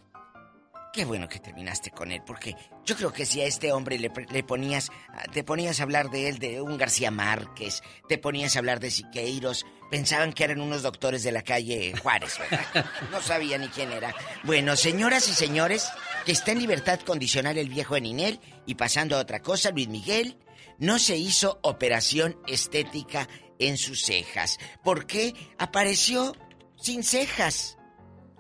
qué 0.94 1.06
bueno 1.06 1.28
que 1.28 1.40
terminaste 1.40 1.90
con 1.90 2.12
él, 2.12 2.22
porque 2.24 2.56
yo 2.86 2.96
creo 2.96 3.12
que 3.12 3.26
si 3.26 3.42
a 3.42 3.46
este 3.46 3.72
hombre 3.72 3.98
le, 3.98 4.12
le 4.32 4.44
ponías, 4.44 4.92
te 5.34 5.44
ponías 5.44 5.80
a 5.80 5.84
hablar 5.84 6.10
de 6.10 6.30
él, 6.30 6.40
de 6.40 6.62
un 6.62 6.78
García 6.78 7.12
Márquez, 7.12 7.82
te 8.08 8.18
ponías 8.18 8.56
a 8.56 8.60
hablar 8.60 8.80
de 8.80 8.92
Siqueiros, 8.92 9.66
pensaban 9.90 10.34
que 10.34 10.44
eran 10.44 10.62
unos 10.62 10.84
doctores 10.84 11.24
de 11.24 11.32
la 11.32 11.42
calle 11.42 11.94
Juárez, 12.02 12.38
¿verdad? 12.38 12.86
No 13.12 13.22
sabía 13.22 13.58
ni 13.58 13.68
quién 13.70 13.92
era. 13.92 14.14
Bueno, 14.44 14.76
señoras 14.76 15.28
y 15.30 15.34
señores, 15.34 15.90
que 16.26 16.32
está 16.32 16.52
en 16.52 16.60
libertad 16.60 17.00
condicional 17.00 17.58
el 17.58 17.70
viejo 17.70 17.96
Eninel 17.96 18.40
y 18.66 18.76
pasando 18.76 19.18
a 19.18 19.22
otra 19.22 19.42
cosa, 19.42 19.72
Luis 19.72 19.88
Miguel 19.88 20.38
no 20.78 21.00
se 21.00 21.18
hizo 21.18 21.60
operación 21.64 22.38
estética 22.48 23.28
en 23.60 23.78
sus 23.78 24.04
cejas. 24.04 24.60
¿Por 24.84 25.06
qué? 25.08 25.34
Apareció 25.58 26.36
sin 26.76 27.04
cejas, 27.04 27.78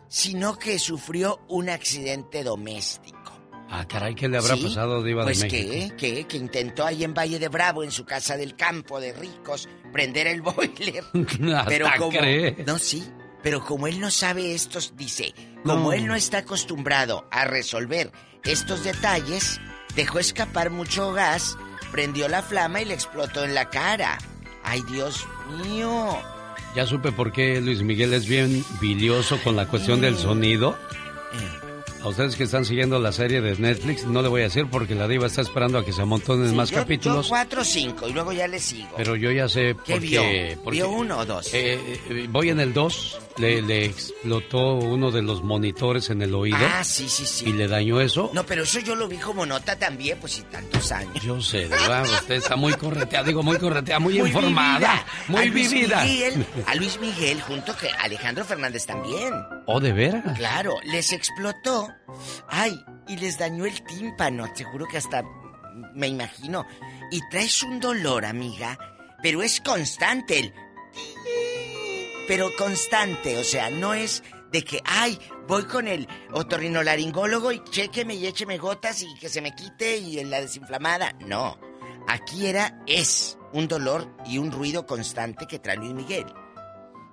sino 0.07 0.57
que 0.57 0.77
sufrió 0.77 1.39
un 1.47 1.69
accidente 1.69 2.43
doméstico. 2.43 3.14
Ah, 3.69 3.85
caray, 3.87 4.13
¿qué 4.15 4.27
le 4.27 4.37
habrá 4.37 4.55
¿Sí? 4.55 4.63
pasado, 4.63 5.03
Diva 5.03 5.23
pues 5.23 5.39
de 5.39 5.49
México? 5.49 5.95
que, 5.97 6.13
que, 6.15 6.27
que 6.27 6.37
intentó 6.37 6.85
ahí 6.85 7.03
en 7.03 7.13
Valle 7.13 7.39
de 7.39 7.47
Bravo, 7.47 7.83
en 7.83 7.91
su 7.91 8.05
casa 8.05 8.37
del 8.37 8.55
campo 8.55 8.99
de 8.99 9.11
ricos, 9.13 9.67
prender 9.91 10.27
el 10.27 10.41
boiler. 10.43 11.03
Pero 11.67 11.87
como 11.97 12.09
cree. 12.11 12.63
no 12.65 12.77
sí, 12.77 13.03
pero 13.41 13.63
como 13.63 13.85
él 13.87 13.99
no 13.99 14.09
sabe 14.11 14.53
estos, 14.55 14.93
dice, 14.95 15.33
como 15.63 15.85
No. 15.89 15.93
él 15.93 16.07
no 16.07 16.15
está 16.15 16.39
acostumbrado 16.39 17.27
a 17.31 17.45
resolver 17.45 18.11
estos 18.43 18.83
detalles, 18.83 19.59
dejó 19.95 20.17
escapar 20.19 20.69
mucho 20.71 21.11
gas, 21.13 21.55
prendió 21.91 22.27
la 22.27 22.41
flama 22.41 22.81
y 22.81 22.85
le 22.85 22.93
explotó 22.95 23.43
en 23.43 23.53
la 23.53 23.69
cara. 23.69 24.17
Ay, 24.63 24.81
Dios 24.91 25.27
mío. 25.63 26.17
Ya 26.75 26.85
supe 26.87 27.11
por 27.11 27.31
qué 27.31 27.61
Luis 27.61 27.83
Miguel 27.83 28.13
es 28.15 28.27
bien 28.27 28.63
bilioso 28.81 29.39
con 29.43 29.55
la 29.55 29.67
cuestión 29.67 30.01
del 30.01 30.17
sonido. 30.17 30.75
A 32.05 32.09
ustedes 32.09 32.35
que 32.35 32.43
están 32.43 32.65
siguiendo 32.65 32.99
la 32.99 33.11
serie 33.11 33.41
de 33.41 33.55
Netflix, 33.57 34.05
no 34.05 34.21
le 34.21 34.27
voy 34.27 34.41
a 34.41 34.43
decir 34.43 34.67
porque 34.69 34.93
la 34.93 35.07
diva 35.07 35.25
está 35.25 35.41
esperando 35.41 35.79
a 35.79 35.83
que 35.83 35.91
se 35.91 36.03
amontonen 36.03 36.49
Sí, 36.51 36.55
más 36.55 36.69
yo- 36.69 36.77
capítulos. 36.77 37.25
Yo 37.25 37.29
cuatro 37.29 37.61
o 37.61 37.65
cinco 37.65 38.07
y 38.07 38.13
luego 38.13 38.31
ya 38.31 38.47
le 38.47 38.59
sigo. 38.59 38.89
Pero 38.95 39.15
yo 39.15 39.31
ya 39.31 39.49
sé 39.49 39.75
¿Qué 39.83 39.93
por 39.93 40.01
vio? 40.01 40.21
qué. 40.21 40.57
porque, 40.63 40.77
¿Vio 40.77 40.89
uno 40.91 41.17
o 41.17 41.25
dos? 41.25 41.51
eh, 41.51 41.99
eh, 42.11 42.27
voy 42.29 42.49
en 42.49 42.59
el 42.59 42.73
2, 42.73 43.19
le, 43.37 43.63
le 43.63 43.85
explotó 43.85 44.75
uno 44.75 45.09
de 45.09 45.23
los 45.23 45.41
monitores 45.43 46.11
en 46.11 46.21
el 46.21 46.35
oído. 46.35 46.57
Ah, 46.61 46.83
sí, 46.83 47.09
sí, 47.09 47.25
sí. 47.25 47.49
Y 47.49 47.53
le 47.53 47.67
dañó 47.67 47.99
eso. 47.99 48.29
No, 48.33 48.45
pero 48.45 48.61
eso 48.63 48.79
yo 48.81 48.93
lo 48.95 49.07
vi 49.07 49.17
como 49.17 49.43
nota 49.47 49.75
también, 49.75 50.19
pues 50.21 50.37
y 50.37 50.43
tantos 50.43 50.91
años. 50.91 51.15
Yo 51.23 51.41
sé, 51.41 51.63
Diva, 51.65 52.03
usted 52.03 52.35
está 52.35 52.55
muy 52.55 52.73
correteada, 52.73 53.25
digo 53.25 53.41
muy 53.41 53.57
correteada, 53.57 53.99
muy, 53.99 54.19
informada, 54.19 54.77
vivida. 54.77 55.05
muy 55.27 55.41
a 55.41 55.45
Luis 55.45 55.71
vivida. 55.71 56.03
Miguel, 56.03 56.45
a 56.67 56.75
Luis 56.75 56.99
Miguel 56.99 57.41
junto 57.41 57.75
que 57.75 57.89
Alejandro 57.89 58.45
Fernández 58.45 58.85
también. 58.85 59.33
¿Oh, 59.65 59.79
de 59.79 59.91
veras? 59.91 60.37
Claro, 60.37 60.75
les 60.83 61.11
explotó. 61.11 61.89
Ay, 62.47 62.83
y 63.07 63.17
les 63.17 63.37
dañó 63.37 63.65
el 63.65 63.83
tímpano. 63.83 64.51
Te 64.53 64.63
juro 64.63 64.87
que 64.87 64.97
hasta 64.97 65.23
me 65.93 66.07
imagino. 66.07 66.65
Y 67.11 67.21
traes 67.29 67.63
un 67.63 67.79
dolor, 67.79 68.25
amiga, 68.25 68.77
pero 69.21 69.41
es 69.41 69.61
constante 69.61 70.39
el... 70.39 70.53
Pero 72.27 72.49
constante, 72.57 73.37
o 73.37 73.43
sea, 73.43 73.69
no 73.69 73.93
es 73.93 74.23
de 74.51 74.63
que, 74.63 74.81
ay, 74.83 75.19
voy 75.47 75.65
con 75.65 75.87
el 75.87 76.07
otorrinolaringólogo 76.31 77.51
y 77.51 77.63
chéqueme 77.65 78.15
y 78.15 78.25
écheme 78.25 78.57
gotas 78.57 79.03
y 79.03 79.13
que 79.15 79.29
se 79.29 79.41
me 79.41 79.53
quite 79.53 79.97
y 79.97 80.19
en 80.19 80.31
la 80.31 80.41
desinflamada. 80.41 81.13
No, 81.19 81.59
aquí 82.07 82.47
era, 82.47 82.81
es 82.87 83.37
un 83.53 83.67
dolor 83.67 84.09
y 84.25 84.39
un 84.39 84.51
ruido 84.51 84.87
constante 84.87 85.45
que 85.45 85.59
trae 85.59 85.77
Luis 85.77 85.93
Miguel. 85.93 86.25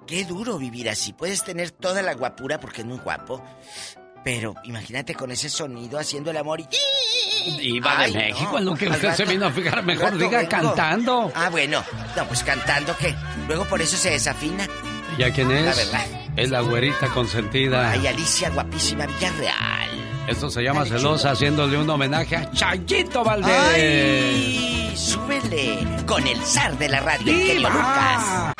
Qué 0.07 0.25
duro 0.25 0.59
vivir 0.59 0.89
así. 0.89 1.13
Puedes 1.13 1.45
tener 1.45 1.71
toda 1.71 2.03
la 2.03 2.15
guapura 2.15 2.59
porque 2.59 2.81
es 2.81 2.87
muy 2.87 2.99
guapo. 2.99 3.43
Pero 4.25 4.55
imagínate 4.65 5.15
con 5.15 5.31
ese 5.33 5.49
sonido 5.49 5.99
haciendo 5.99 6.31
el 6.31 6.37
amor 6.37 6.61
y... 6.61 6.69
Diva 7.59 7.97
de 7.99 8.05
Ay, 8.05 8.13
México, 8.15 8.61
no. 8.61 8.75
que 8.77 8.89
usted 8.89 9.15
se 9.15 9.25
vino 9.25 9.47
a 9.47 9.51
fijar, 9.51 9.83
mejor 9.83 10.17
diga 10.17 10.39
vengo. 10.39 10.49
cantando. 10.49 11.33
Ah, 11.35 11.49
bueno. 11.51 11.83
No, 12.17 12.25
pues 12.29 12.45
cantando 12.45 12.97
que 12.97 13.13
luego 13.49 13.65
por 13.65 13.83
eso 13.83 13.97
se 13.97 14.11
desafina. 14.11 14.69
¿Ya 15.19 15.31
quién 15.33 15.51
es? 15.51 15.65
La 15.65 15.75
verdad. 15.75 16.07
Es 16.37 16.51
la 16.51 16.61
güerita 16.61 17.09
consentida. 17.09 17.91
Ay, 17.91 18.07
Alicia 18.07 18.49
guapísima 18.51 19.07
Villarreal. 19.07 19.91
Esto 20.29 20.49
se 20.51 20.63
llama 20.63 20.85
Dale, 20.85 20.91
Celosa, 20.99 21.19
chulo. 21.23 21.33
haciéndole 21.33 21.79
un 21.79 21.91
homenaje 21.91 22.37
a 22.37 22.51
Chayito 22.53 23.25
Valdés. 23.25 23.53
¡Ay! 23.75 24.93
¡Súbele! 24.97 25.85
Con 26.07 26.25
el 26.27 26.41
zar 26.43 26.79
de 26.79 26.89
la 26.89 27.01
radio, 27.01 27.33
Lucas. 27.61 28.53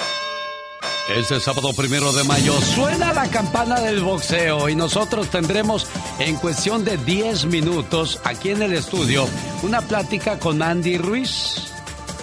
Este 1.09 1.41
sábado 1.41 1.73
primero 1.73 2.13
de 2.13 2.23
mayo 2.25 2.59
suena 2.61 3.13
la 3.13 3.29
campana 3.29 3.81
del 3.81 4.03
boxeo 4.03 4.69
y 4.69 4.77
nosotros 4.77 5.29
tendremos 5.31 5.87
en 6.21 6.37
cuestión 6.37 6.85
de 6.85 6.97
10 6.97 7.47
minutos 7.47 8.21
aquí 8.25 8.51
en 8.51 8.63
el 8.63 8.73
estudio 8.73 9.29
una 9.63 9.83
plática 9.83 10.39
con 10.39 10.63
Andy 10.63 10.99
Ruiz, 10.99 11.73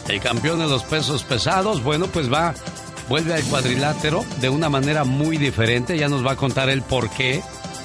el 0.08 0.22
campeón 0.22 0.60
de 0.60 0.68
los 0.68 0.84
pesos 0.84 1.24
pesados. 1.24 1.84
Bueno, 1.84 2.08
pues 2.08 2.32
va, 2.32 2.56
vuelve 3.10 3.34
al 3.34 3.44
cuadrilátero 3.44 4.26
de 4.40 4.50
una 4.50 4.70
manera 4.70 5.04
muy 5.04 5.38
diferente. 5.38 5.98
Ya 5.98 6.08
nos 6.08 6.26
va 6.26 6.32
a 6.32 6.38
contar 6.38 6.70
el 6.70 6.82
por 6.82 7.10
qué. 7.10 7.44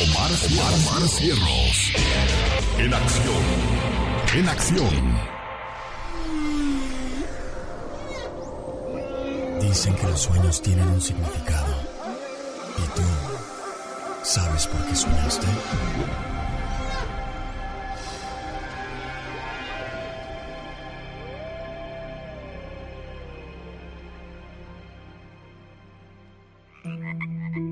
Omar, 0.00 0.30
Omar 0.74 1.08
Cierros. 1.08 1.92
En 2.78 2.94
acción. 2.94 3.42
En 4.34 4.48
acción. 4.48 5.37
Dicen 9.60 9.94
que 9.96 10.06
los 10.06 10.20
sueños 10.20 10.62
tienen 10.62 10.88
un 10.88 11.00
significado. 11.00 11.74
¿Y 12.78 12.96
tú 12.96 13.02
sabes 14.22 14.66
por 14.66 14.84
qué 14.86 14.94
soñaste? 14.94 15.46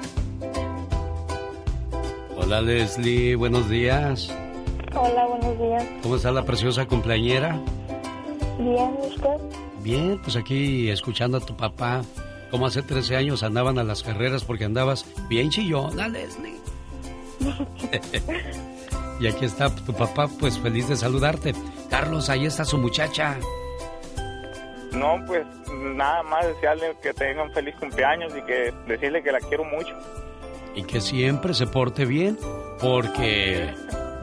Hola 2.51 2.63
Leslie, 2.63 3.37
buenos 3.37 3.69
días. 3.69 4.29
Hola, 4.93 5.25
buenos 5.25 5.57
días. 5.57 5.85
¿Cómo 6.03 6.17
está 6.17 6.33
la 6.33 6.43
preciosa 6.43 6.85
cumpleañera? 6.85 7.57
Bien, 8.59 8.93
¿usted? 8.99 9.37
Bien, 9.81 10.21
pues 10.21 10.35
aquí 10.35 10.89
escuchando 10.89 11.37
a 11.37 11.39
tu 11.39 11.55
papá. 11.55 12.01
Como 12.49 12.65
hace 12.65 12.81
13 12.81 13.15
años 13.15 13.43
andaban 13.43 13.79
a 13.79 13.85
las 13.85 14.03
carreras 14.03 14.43
porque 14.43 14.65
andabas 14.65 15.05
bien 15.29 15.49
chillona, 15.49 16.09
Leslie. 16.09 16.57
y 19.21 19.27
aquí 19.27 19.45
está 19.45 19.73
tu 19.73 19.93
papá, 19.93 20.27
pues 20.37 20.59
feliz 20.59 20.89
de 20.89 20.97
saludarte. 20.97 21.53
Carlos, 21.89 22.29
ahí 22.29 22.47
está 22.47 22.65
su 22.65 22.77
muchacha. 22.77 23.37
No, 24.91 25.23
pues 25.25 25.47
nada 25.95 26.21
más 26.23 26.45
desearle 26.47 26.97
que 27.01 27.13
tenga 27.13 27.43
un 27.43 27.51
feliz 27.53 27.75
cumpleaños 27.79 28.33
y 28.37 28.41
que 28.41 28.73
decirle 28.87 29.23
que 29.23 29.31
la 29.31 29.39
quiero 29.39 29.63
mucho. 29.63 29.95
Y 30.75 30.83
que 30.83 31.01
siempre 31.01 31.53
se 31.53 31.67
porte 31.67 32.05
bien, 32.05 32.37
porque 32.79 33.73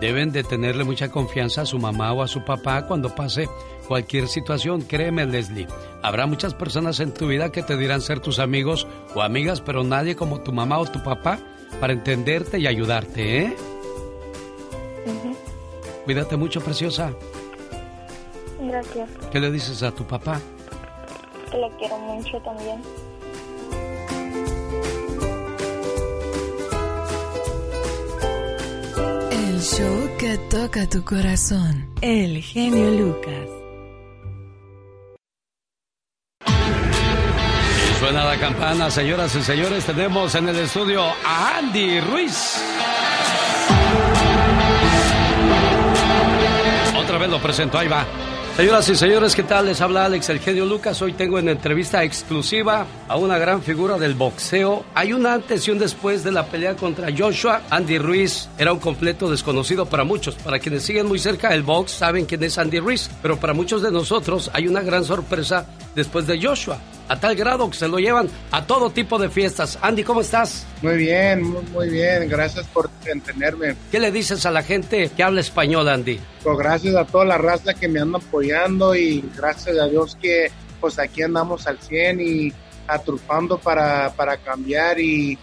deben 0.00 0.32
de 0.32 0.44
tenerle 0.44 0.84
mucha 0.84 1.10
confianza 1.10 1.62
a 1.62 1.66
su 1.66 1.78
mamá 1.78 2.12
o 2.12 2.22
a 2.22 2.28
su 2.28 2.44
papá 2.44 2.86
cuando 2.86 3.14
pase 3.14 3.48
cualquier 3.86 4.28
situación. 4.28 4.82
Créeme, 4.82 5.26
Leslie, 5.26 5.66
habrá 6.02 6.26
muchas 6.26 6.54
personas 6.54 7.00
en 7.00 7.12
tu 7.12 7.26
vida 7.26 7.50
que 7.50 7.62
te 7.62 7.76
dirán 7.76 8.00
ser 8.00 8.20
tus 8.20 8.38
amigos 8.38 8.86
o 9.14 9.22
amigas, 9.22 9.60
pero 9.60 9.84
nadie 9.84 10.16
como 10.16 10.40
tu 10.40 10.52
mamá 10.52 10.78
o 10.78 10.86
tu 10.86 11.02
papá 11.02 11.38
para 11.80 11.92
entenderte 11.92 12.58
y 12.58 12.66
ayudarte, 12.66 13.42
¿eh? 13.42 13.56
Cuídate 16.04 16.36
mucho, 16.36 16.60
preciosa. 16.62 17.12
Gracias. 18.60 19.10
¿Qué 19.30 19.40
le 19.40 19.50
dices 19.50 19.82
a 19.82 19.92
tu 19.92 20.04
papá? 20.04 20.40
Que 21.50 21.58
lo 21.58 21.70
quiero 21.76 21.98
mucho 21.98 22.40
también. 22.40 22.80
El 29.58 29.64
show 29.64 30.16
que 30.18 30.38
toca 30.48 30.88
tu 30.88 31.04
corazón. 31.04 31.92
El 32.00 32.40
genio 32.40 32.92
Lucas. 32.92 33.48
Suena 37.98 38.24
la 38.24 38.38
campana, 38.38 38.88
señoras 38.88 39.34
y 39.34 39.42
señores. 39.42 39.84
Tenemos 39.84 40.32
en 40.36 40.48
el 40.48 40.58
estudio 40.60 41.02
a 41.02 41.58
Andy 41.58 42.00
Ruiz. 42.02 42.54
Otra 46.96 47.18
vez 47.18 47.28
lo 47.28 47.42
presento, 47.42 47.78
ahí 47.78 47.88
va. 47.88 48.06
Señoras 48.58 48.88
y 48.88 48.96
señores, 48.96 49.36
¿qué 49.36 49.44
tal? 49.44 49.66
Les 49.66 49.80
habla 49.80 50.06
Alex 50.06 50.30
El 50.30 50.40
Genio 50.40 50.66
Lucas. 50.66 51.00
Hoy 51.00 51.12
tengo 51.12 51.38
en 51.38 51.48
entrevista 51.48 52.02
exclusiva 52.02 52.88
a 53.06 53.16
una 53.16 53.38
gran 53.38 53.62
figura 53.62 53.98
del 53.98 54.14
boxeo. 54.14 54.84
Hay 54.96 55.12
un 55.12 55.28
antes 55.28 55.68
y 55.68 55.70
un 55.70 55.78
después 55.78 56.24
de 56.24 56.32
la 56.32 56.44
pelea 56.44 56.74
contra 56.74 57.06
Joshua. 57.16 57.62
Andy 57.70 57.98
Ruiz 57.98 58.48
era 58.58 58.72
un 58.72 58.80
completo 58.80 59.30
desconocido 59.30 59.86
para 59.86 60.02
muchos. 60.02 60.34
Para 60.34 60.58
quienes 60.58 60.82
siguen 60.82 61.06
muy 61.06 61.20
cerca 61.20 61.50
del 61.50 61.62
box 61.62 61.92
saben 61.92 62.26
quién 62.26 62.42
es 62.42 62.58
Andy 62.58 62.80
Ruiz. 62.80 63.08
Pero 63.22 63.38
para 63.38 63.52
muchos 63.52 63.80
de 63.80 63.92
nosotros 63.92 64.50
hay 64.52 64.66
una 64.66 64.80
gran 64.80 65.04
sorpresa 65.04 65.64
después 65.98 66.26
de 66.26 66.40
Joshua. 66.40 66.78
A 67.08 67.18
tal 67.18 67.34
grado 67.36 67.68
que 67.70 67.76
se 67.76 67.88
lo 67.88 67.98
llevan 67.98 68.28
a 68.50 68.64
todo 68.66 68.90
tipo 68.90 69.18
de 69.18 69.28
fiestas. 69.30 69.78
Andy, 69.80 70.04
¿cómo 70.04 70.20
estás? 70.20 70.66
Muy 70.82 70.96
bien, 70.96 71.42
muy, 71.42 71.62
muy 71.72 71.88
bien. 71.90 72.28
Gracias 72.28 72.66
por 72.66 72.88
entenderme. 73.04 73.74
¿Qué 73.90 73.98
le 73.98 74.12
dices 74.12 74.44
a 74.46 74.50
la 74.50 74.62
gente 74.62 75.10
que 75.16 75.22
habla 75.22 75.40
español, 75.40 75.88
Andy? 75.88 76.20
Pues 76.42 76.58
gracias 76.58 76.94
a 76.96 77.04
toda 77.04 77.24
la 77.24 77.38
raza 77.38 77.74
que 77.74 77.88
me 77.88 78.00
anda 78.00 78.18
apoyando 78.18 78.94
y 78.94 79.24
gracias 79.36 79.78
a 79.78 79.86
Dios 79.86 80.16
que 80.20 80.50
pues 80.80 80.98
aquí 80.98 81.22
andamos 81.22 81.66
al 81.66 81.78
100 81.78 82.20
y 82.20 82.52
atrufando 82.86 83.58
para, 83.58 84.10
para 84.14 84.36
cambiar 84.36 85.00
y, 85.00 85.36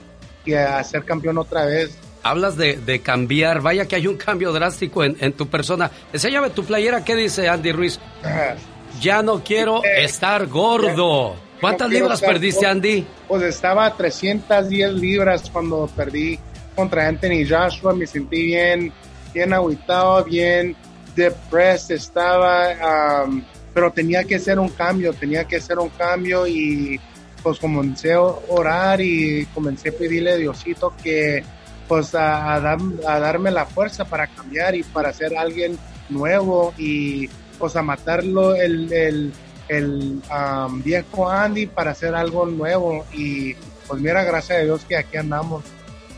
y 0.45 0.53
a 0.53 0.83
ser 0.83 1.03
campeón 1.03 1.37
otra 1.37 1.65
vez. 1.65 1.97
Hablas 2.23 2.57
de, 2.57 2.77
de 2.77 3.01
cambiar, 3.01 3.61
vaya 3.61 3.87
que 3.87 3.95
hay 3.95 4.07
un 4.07 4.17
cambio 4.17 4.51
drástico 4.53 5.03
en, 5.03 5.17
en 5.19 5.33
tu 5.33 5.47
persona. 5.47 5.91
Enséñame 6.13 6.51
tu 6.51 6.63
playera, 6.63 7.03
¿qué 7.03 7.15
dice 7.15 7.49
Andy 7.49 7.71
Ruiz? 7.71 7.99
Ya 9.01 9.21
no 9.21 9.43
quiero 9.43 9.83
estar 9.83 10.47
gordo. 10.47 11.35
¿Cuántas 11.61 11.87
No 11.89 11.93
libras 11.93 12.21
perdiste, 12.21 12.61
gordo. 12.65 12.71
Andy? 12.71 13.07
Pues 13.27 13.43
estaba 13.43 13.85
a 13.85 13.95
310 13.95 14.93
libras 14.93 15.49
cuando 15.49 15.89
perdí 15.95 16.39
contra 16.75 17.07
Anthony 17.07 17.45
Joshua. 17.47 17.93
Me 17.93 18.05
sentí 18.07 18.43
bien, 18.45 18.91
bien 19.33 19.53
agüitado, 19.53 20.23
bien 20.23 20.75
depressed 21.15 21.95
estaba, 21.95 23.23
um, 23.25 23.41
pero 23.73 23.91
tenía 23.91 24.23
que 24.25 24.35
hacer 24.35 24.59
un 24.59 24.69
cambio, 24.69 25.13
tenía 25.13 25.45
que 25.45 25.55
hacer 25.57 25.79
un 25.79 25.89
cambio 25.89 26.45
y 26.45 26.99
pues 27.41 27.57
comencé 27.59 28.13
a 28.13 28.21
orar 28.21 28.99
y 29.01 29.45
comencé 29.53 29.89
a 29.89 29.91
pedirle 29.93 30.31
a 30.33 30.35
Diosito 30.35 30.93
que 31.01 31.41
pues 31.87 32.13
a, 32.15 32.55
a 32.55 32.59
dar- 32.59 32.79
a 33.07 33.19
darme 33.19 33.51
la 33.51 33.65
fuerza 33.65 34.03
para 34.05 34.27
cambiar 34.27 34.75
y 34.75 34.83
para 34.83 35.13
ser 35.13 35.37
alguien 35.37 35.77
nuevo 36.09 36.73
y 36.77 37.29
pues 37.57 37.75
a 37.75 37.81
matarlo 37.81 38.55
el, 38.55 38.91
el, 38.91 39.33
el 39.67 40.21
um, 40.29 40.81
viejo 40.83 41.29
Andy 41.29 41.67
para 41.67 41.91
hacer 41.91 42.15
algo 42.15 42.45
nuevo 42.45 43.05
y 43.13 43.53
pues 43.87 44.01
mira, 44.01 44.23
gracias 44.23 44.59
a 44.59 44.63
Dios 44.63 44.81
que 44.87 44.97
aquí 44.97 45.17
andamos. 45.17 45.63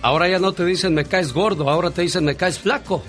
Ahora 0.01 0.27
ya 0.27 0.39
no 0.39 0.53
te 0.53 0.65
dicen 0.65 0.93
me 0.93 1.05
caes 1.05 1.33
gordo, 1.33 1.69
ahora 1.69 1.91
te 1.91 2.01
dicen 2.01 2.25
me 2.25 2.35
caes 2.35 2.59
flaco. 2.59 3.03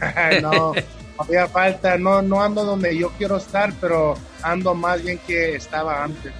no, 0.42 0.72
había 1.18 1.46
falta, 1.48 1.96
no, 1.96 2.22
no 2.22 2.42
ando 2.42 2.64
donde 2.64 2.96
yo 2.96 3.10
quiero 3.18 3.36
estar, 3.36 3.72
pero 3.80 4.14
ando 4.42 4.74
más 4.74 5.02
bien 5.02 5.18
que 5.26 5.54
estaba 5.54 6.04
antes. 6.04 6.32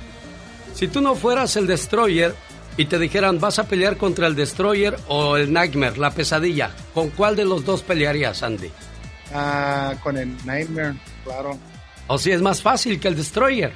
Si 0.75 0.89
tú 0.89 1.01
no 1.01 1.15
fueras 1.15 1.57
el 1.57 1.67
Destroyer 1.67 2.35
y 2.77 2.85
te 2.85 2.99
dijeran 2.99 3.41
vas 3.41 3.59
a 3.59 3.65
pelear 3.65 3.97
contra 3.97 4.27
el 4.27 4.35
Destroyer 4.35 4.97
o 5.09 5.37
el 5.37 5.53
Nightmare, 5.53 5.97
la 5.97 6.11
pesadilla, 6.11 6.71
¿con 6.93 7.11
cuál 7.11 7.37
de 7.37 7.45
los 7.45 7.65
dos 7.65 7.83
pelearías, 7.83 8.43
Andy? 8.43 8.71
Ah, 9.35 9.95
con 10.03 10.17
el 10.17 10.35
Nightmare, 10.47 10.95
claro. 11.25 11.59
O 12.07 12.19
si 12.19 12.31
es 12.33 12.41
más 12.41 12.63
fácil 12.63 13.01
que 13.01 13.09
el 13.09 13.17
Destroyer. 13.17 13.73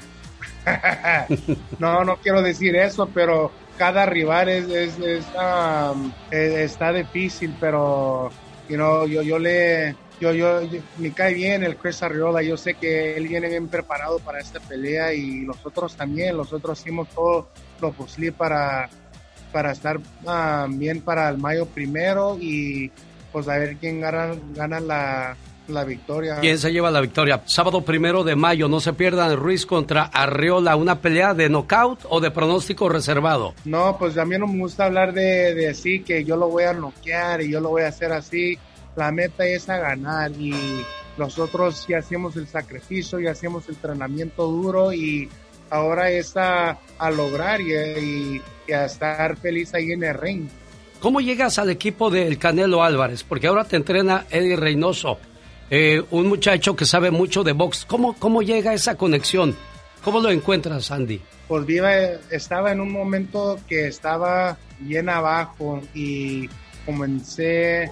no, 1.79 2.05
no 2.05 2.17
quiero 2.19 2.43
decir 2.43 2.77
eso, 2.77 3.09
pero 3.13 3.51
cada 3.77 4.07
rival 4.07 4.49
es, 4.49 4.69
es, 4.69 4.99
es, 4.99 5.25
um, 5.35 6.13
eh, 6.31 6.63
está 6.65 6.93
difícil, 6.93 7.55
pero 7.59 8.31
you 8.69 8.77
know, 8.77 9.07
yo, 9.07 9.23
yo 9.23 9.39
le 9.39 9.97
yo, 10.21 10.33
yo, 10.33 10.63
yo- 10.63 10.81
me 10.99 11.13
cae 11.13 11.33
bien 11.35 11.65
el 11.65 11.77
Chris 11.77 12.03
Arriola, 12.03 12.43
yo 12.43 12.57
sé 12.57 12.75
que 12.75 13.17
él 13.17 13.27
viene 13.27 13.49
bien 13.49 13.69
preparado 13.69 14.19
para 14.19 14.39
esta 14.39 14.61
pelea 14.61 15.15
y 15.15 15.41
los 15.41 15.65
otros 15.65 15.97
también, 15.97 16.37
los 16.37 16.53
otros 16.53 16.79
hicimos 16.81 17.09
todo 17.09 17.49
lo 17.81 17.93
posible 17.93 18.31
para, 18.33 18.91
para 19.51 19.73
estar 19.73 19.99
ah, 20.27 20.67
bien 20.69 21.01
para 21.01 21.31
el 21.31 21.39
mayo 21.39 21.65
primero 21.67 22.37
y 22.39 22.93
pues 23.33 23.49
a 23.49 23.57
ver 23.59 23.77
quién 23.77 24.01
gana, 24.01 24.35
gana 24.55 24.81
la, 24.81 25.37
la 25.69 25.85
victoria. 25.85 26.39
¿Quién 26.41 26.59
se 26.59 26.73
lleva 26.73 26.91
la 26.91 27.01
victoria? 27.01 27.43
Sábado 27.47 27.83
primero 27.83 28.25
de 28.25 28.35
mayo, 28.37 28.69
no 28.69 28.81
se 28.81 28.93
pierdan 28.93 29.37
Ruiz 29.37 29.67
contra 29.67 30.03
Arriola, 30.05 30.77
una 30.77 31.01
pelea 31.01 31.35
de 31.35 31.49
knockout 31.49 32.01
o 32.09 32.21
de 32.21 32.31
pronóstico 32.31 32.89
reservado. 32.89 33.55
No, 33.65 33.97
pues 33.99 34.19
a 34.19 34.25
mí 34.25 34.37
no 34.39 34.47
me 34.47 34.59
gusta 34.59 34.87
hablar 34.87 35.13
de, 35.13 35.55
de 35.55 35.69
así, 35.69 36.01
que 36.01 36.25
yo 36.25 36.37
lo 36.37 36.49
voy 36.49 36.65
a 36.65 36.73
noquear 36.73 37.41
y 37.43 37.51
yo 37.51 37.61
lo 37.61 37.69
voy 37.71 37.83
a 37.83 37.89
hacer 37.89 38.13
así. 38.13 38.59
La 38.97 39.13
meta 39.13 39.45
es 39.47 39.69
a 39.69 39.79
ganar 39.79 40.33
y 40.33 40.53
nosotros 41.17 41.87
ya 41.89 41.99
hacemos 41.99 42.37
el 42.37 42.47
sacrificio, 42.49 43.21
ya 43.21 43.31
hacemos 43.33 43.69
el 43.69 43.75
entrenamiento 43.77 44.47
duro 44.47 44.93
y 44.93 45.29
ahora 45.71 46.11
es 46.11 46.37
a, 46.37 46.79
a 46.99 47.11
lograr 47.11 47.61
y, 47.61 47.73
y- 47.75 48.43
y 48.67 48.73
a 48.73 48.85
estar 48.87 49.37
feliz 49.37 49.75
ahí 49.75 49.93
en 49.93 50.03
el 50.05 50.15
ring. 50.15 50.49
¿Cómo 51.01 51.23
llegas 51.23 51.59
al 51.59 51.71
equipo 51.71 52.11
del 52.11 52.39
Canelo 52.39 52.83
Álvarez? 52.83 53.25
Porque 53.25 53.47
ahora 53.47 53.65
te 53.65 53.77
entrena 53.77 54.27
Eddie 54.31 54.57
Reynoso, 54.57 55.19
eh, 55.71 56.03
un 56.11 56.29
muchacho 56.29 56.77
que 56.77 56.85
sabe 56.85 57.11
mucho 57.11 57.43
de 57.43 57.53
box. 57.53 57.87
¿Cómo, 57.87 58.15
¿Cómo 58.19 58.43
llega 58.43 58.75
esa 58.75 58.97
conexión? 58.97 59.57
¿Cómo 60.05 60.21
lo 60.21 60.31
encuentras, 60.31 60.91
Andy? 60.91 61.19
Pues 61.49 61.65
viva, 61.65 61.95
estaba 62.31 62.71
en 62.71 62.81
un 62.81 62.93
momento 62.93 63.59
que 63.67 63.87
estaba 63.87 64.59
bien 64.79 65.09
abajo 65.09 65.81
y 65.95 66.51
comencé, 66.85 67.91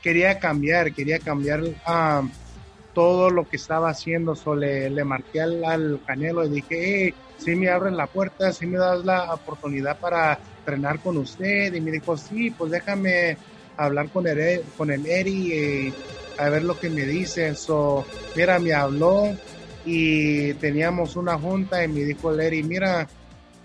quería 0.00 0.38
cambiar, 0.38 0.92
quería 0.92 1.18
cambiar 1.18 1.62
ah, 1.84 2.22
todo 2.94 3.30
lo 3.30 3.48
que 3.48 3.56
estaba 3.56 3.90
haciendo. 3.90 4.34
So, 4.34 4.54
le, 4.54 4.88
le 4.88 5.04
marqué 5.04 5.40
al, 5.40 5.64
al 5.64 6.00
Canelo 6.06 6.44
y 6.44 6.48
dije, 6.48 7.04
hey, 7.04 7.14
si 7.38 7.54
me 7.54 7.68
abres 7.68 7.92
la 7.92 8.06
puerta, 8.06 8.52
si 8.52 8.66
me 8.66 8.78
das 8.78 9.04
la 9.04 9.34
oportunidad 9.34 9.98
para 9.98 10.38
entrenar 10.58 11.00
con 11.00 11.16
usted. 11.18 11.74
Y 11.74 11.80
me 11.80 11.90
dijo, 11.90 12.16
sí, 12.16 12.50
pues 12.50 12.70
déjame 12.70 13.36
hablar 13.76 14.08
con 14.08 14.26
el, 14.26 14.62
con 14.76 14.90
el 14.90 15.04
Eri 15.06 15.52
y 15.52 15.94
a 16.38 16.48
ver 16.48 16.64
lo 16.64 16.78
que 16.78 16.88
me 16.88 17.04
dice. 17.04 17.54
So, 17.54 18.06
mira, 18.34 18.58
me 18.58 18.72
habló 18.72 19.34
y 19.84 20.54
teníamos 20.54 21.16
una 21.16 21.38
junta 21.38 21.84
y 21.84 21.88
me 21.88 22.00
dijo 22.00 22.32
el 22.32 22.40
Eri, 22.40 22.62
mira, 22.62 23.06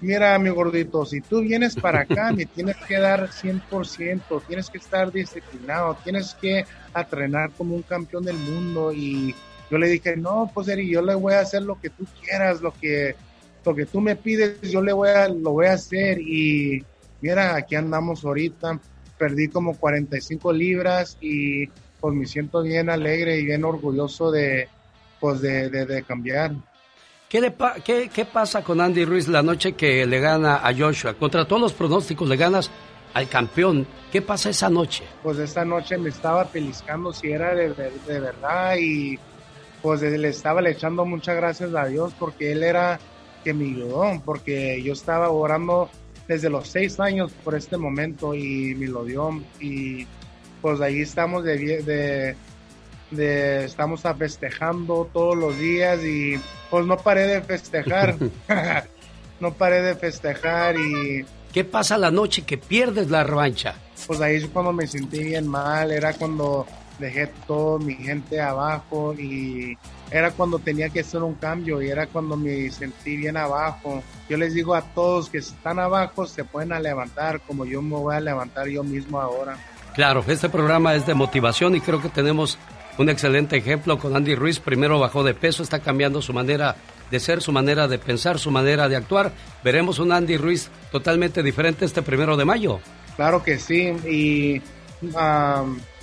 mira 0.01 0.37
mi 0.39 0.49
gordito, 0.49 1.05
si 1.05 1.21
tú 1.21 1.41
vienes 1.41 1.75
para 1.75 2.01
acá 2.01 2.31
me 2.31 2.45
tienes 2.55 2.77
que 2.87 2.97
dar 2.99 3.29
100%, 3.29 4.43
tienes 4.47 4.69
que 4.69 4.77
estar 4.77 5.11
disciplinado, 5.11 5.97
tienes 6.03 6.35
que 6.39 6.65
entrenar 6.95 7.51
como 7.51 7.75
un 7.75 7.81
campeón 7.81 8.23
del 8.23 8.37
mundo. 8.37 8.91
Y 8.93 9.35
yo 9.69 9.77
le 9.77 9.87
dije, 9.87 10.15
no, 10.15 10.49
pues 10.53 10.67
Eri, 10.67 10.89
yo 10.89 11.01
le 11.01 11.15
voy 11.15 11.33
a 11.33 11.41
hacer 11.41 11.63
lo 11.63 11.79
que 11.79 11.89
tú 11.89 12.05
quieras, 12.21 12.61
lo 12.61 12.71
que, 12.71 13.15
lo 13.65 13.75
que 13.75 13.85
tú 13.85 14.01
me 14.01 14.15
pides, 14.15 14.61
yo 14.61 14.81
le 14.81 14.93
voy 14.93 15.09
a, 15.09 15.27
lo 15.27 15.51
voy 15.51 15.67
a 15.67 15.73
hacer. 15.73 16.19
Y 16.19 16.83
mira, 17.21 17.55
aquí 17.55 17.75
andamos 17.75 18.23
ahorita, 18.23 18.79
perdí 19.17 19.49
como 19.49 19.75
45 19.75 20.53
libras 20.53 21.17
y 21.21 21.67
pues 21.99 22.15
me 22.15 22.25
siento 22.25 22.61
bien 22.61 22.89
alegre 22.89 23.37
y 23.37 23.45
bien 23.45 23.65
orgulloso 23.65 24.31
de, 24.31 24.69
pues 25.19 25.41
de, 25.41 25.69
de, 25.69 25.85
de 25.85 26.03
cambiar. 26.03 26.53
¿Qué, 27.29 27.39
le 27.41 27.51
pa- 27.51 27.75
qué, 27.75 28.09
qué 28.13 28.25
pasa 28.25 28.63
con 28.63 28.81
Andy 28.81 29.05
Ruiz 29.05 29.27
la 29.27 29.43
noche 29.43 29.73
que 29.73 30.05
le 30.07 30.19
gana 30.19 30.55
a 30.67 30.73
Joshua? 30.75 31.13
Contra 31.13 31.45
todos 31.45 31.61
los 31.61 31.73
pronósticos 31.73 32.27
le 32.27 32.35
ganas 32.37 32.71
al 33.13 33.29
campeón. 33.29 33.85
¿Qué 34.11 34.21
pasa 34.21 34.49
esa 34.49 34.69
noche? 34.69 35.03
Pues 35.21 35.37
esta 35.37 35.63
noche 35.63 35.97
me 35.97 36.09
estaba 36.09 36.45
pellizcando 36.45 37.13
si 37.13 37.29
era 37.31 37.53
de, 37.53 37.69
de- 37.69 37.91
de 38.07 38.19
verdad 38.19 38.75
y 38.79 39.19
pues 39.81 40.01
le 40.01 40.27
estaba 40.27 40.61
le 40.61 40.71
echando 40.71 41.05
muchas 41.05 41.35
gracias 41.35 41.73
a 41.75 41.85
Dios 41.85 42.13
porque 42.17 42.51
Él 42.51 42.63
era 42.63 42.99
que 43.43 43.53
me 43.53 43.65
ayudó, 43.65 44.21
porque 44.25 44.81
yo 44.83 44.93
estaba 44.93 45.29
orando 45.29 45.89
desde 46.27 46.49
los 46.49 46.67
seis 46.67 46.99
años 46.99 47.31
por 47.43 47.55
este 47.55 47.77
momento 47.77 48.33
y 48.35 48.75
me 48.75 48.87
lo 48.87 49.05
dio 49.05 49.41
y 49.59 50.05
pues 50.61 50.81
ahí 50.81 50.99
estamos 51.01 51.43
de, 51.45 51.57
de, 51.83 52.35
de 53.11 53.65
estamos 53.65 54.05
a 54.05 54.13
festejando 54.13 55.09
todos 55.11 55.35
los 55.35 55.57
días 55.57 56.03
y 56.03 56.39
pues 56.69 56.85
no 56.85 56.97
paré 56.97 57.27
de 57.27 57.41
festejar, 57.41 58.15
no 59.39 59.53
paré 59.53 59.81
de 59.81 59.95
festejar 59.95 60.75
y 60.77 61.25
¿Qué 61.53 61.63
pasa 61.63 61.97
la 61.97 62.11
noche 62.11 62.43
que 62.43 62.57
pierdes 62.57 63.09
la 63.09 63.23
revancha? 63.23 63.73
pues 64.07 64.21
ahí 64.21 64.37
es 64.37 64.47
cuando 64.47 64.71
me 64.71 64.87
sentí 64.87 65.23
bien 65.23 65.47
mal, 65.47 65.91
era 65.91 66.13
cuando 66.13 66.65
dejé 66.99 67.27
todo 67.47 67.79
mi 67.79 67.95
gente 67.95 68.39
abajo 68.39 69.13
y 69.13 69.77
era 70.11 70.31
cuando 70.31 70.59
tenía 70.59 70.89
que 70.89 71.01
hacer 71.01 71.23
un 71.23 71.35
cambio 71.35 71.81
y 71.81 71.89
era 71.89 72.07
cuando 72.07 72.35
me 72.35 72.69
sentí 72.71 73.15
bien 73.17 73.37
abajo. 73.37 74.03
Yo 74.29 74.37
les 74.37 74.53
digo 74.53 74.75
a 74.75 74.81
todos 74.81 75.29
que 75.29 75.39
están 75.39 75.79
abajo 75.79 76.25
se 76.25 76.43
pueden 76.43 76.73
a 76.73 76.79
levantar 76.79 77.41
como 77.41 77.65
yo 77.65 77.81
me 77.81 77.95
voy 77.95 78.15
a 78.15 78.19
levantar 78.19 78.67
yo 78.67 78.83
mismo 78.83 79.19
ahora. 79.19 79.57
Claro, 79.93 80.23
este 80.27 80.49
programa 80.49 80.95
es 80.95 81.05
de 81.05 81.13
motivación 81.13 81.75
y 81.75 81.81
creo 81.81 82.01
que 82.01 82.09
tenemos 82.09 82.57
un 82.99 83.09
excelente 83.09 83.55
ejemplo 83.55 83.97
con 83.97 84.15
Andy 84.15 84.35
Ruiz. 84.35 84.59
Primero 84.59 84.99
bajó 84.99 85.23
de 85.23 85.33
peso, 85.33 85.63
está 85.63 85.79
cambiando 85.79 86.21
su 86.21 86.33
manera 86.33 86.75
de 87.09 87.19
ser, 87.21 87.41
su 87.41 87.53
manera 87.53 87.87
de 87.87 87.97
pensar, 87.97 88.37
su 88.37 88.51
manera 88.51 88.89
de 88.89 88.97
actuar. 88.97 89.31
Veremos 89.63 89.99
un 89.99 90.11
Andy 90.11 90.35
Ruiz 90.35 90.69
totalmente 90.91 91.41
diferente 91.41 91.85
este 91.85 92.01
primero 92.01 92.35
de 92.35 92.43
mayo. 92.43 92.81
Claro 93.15 93.41
que 93.41 93.57
sí 93.57 93.87
y 94.05 94.61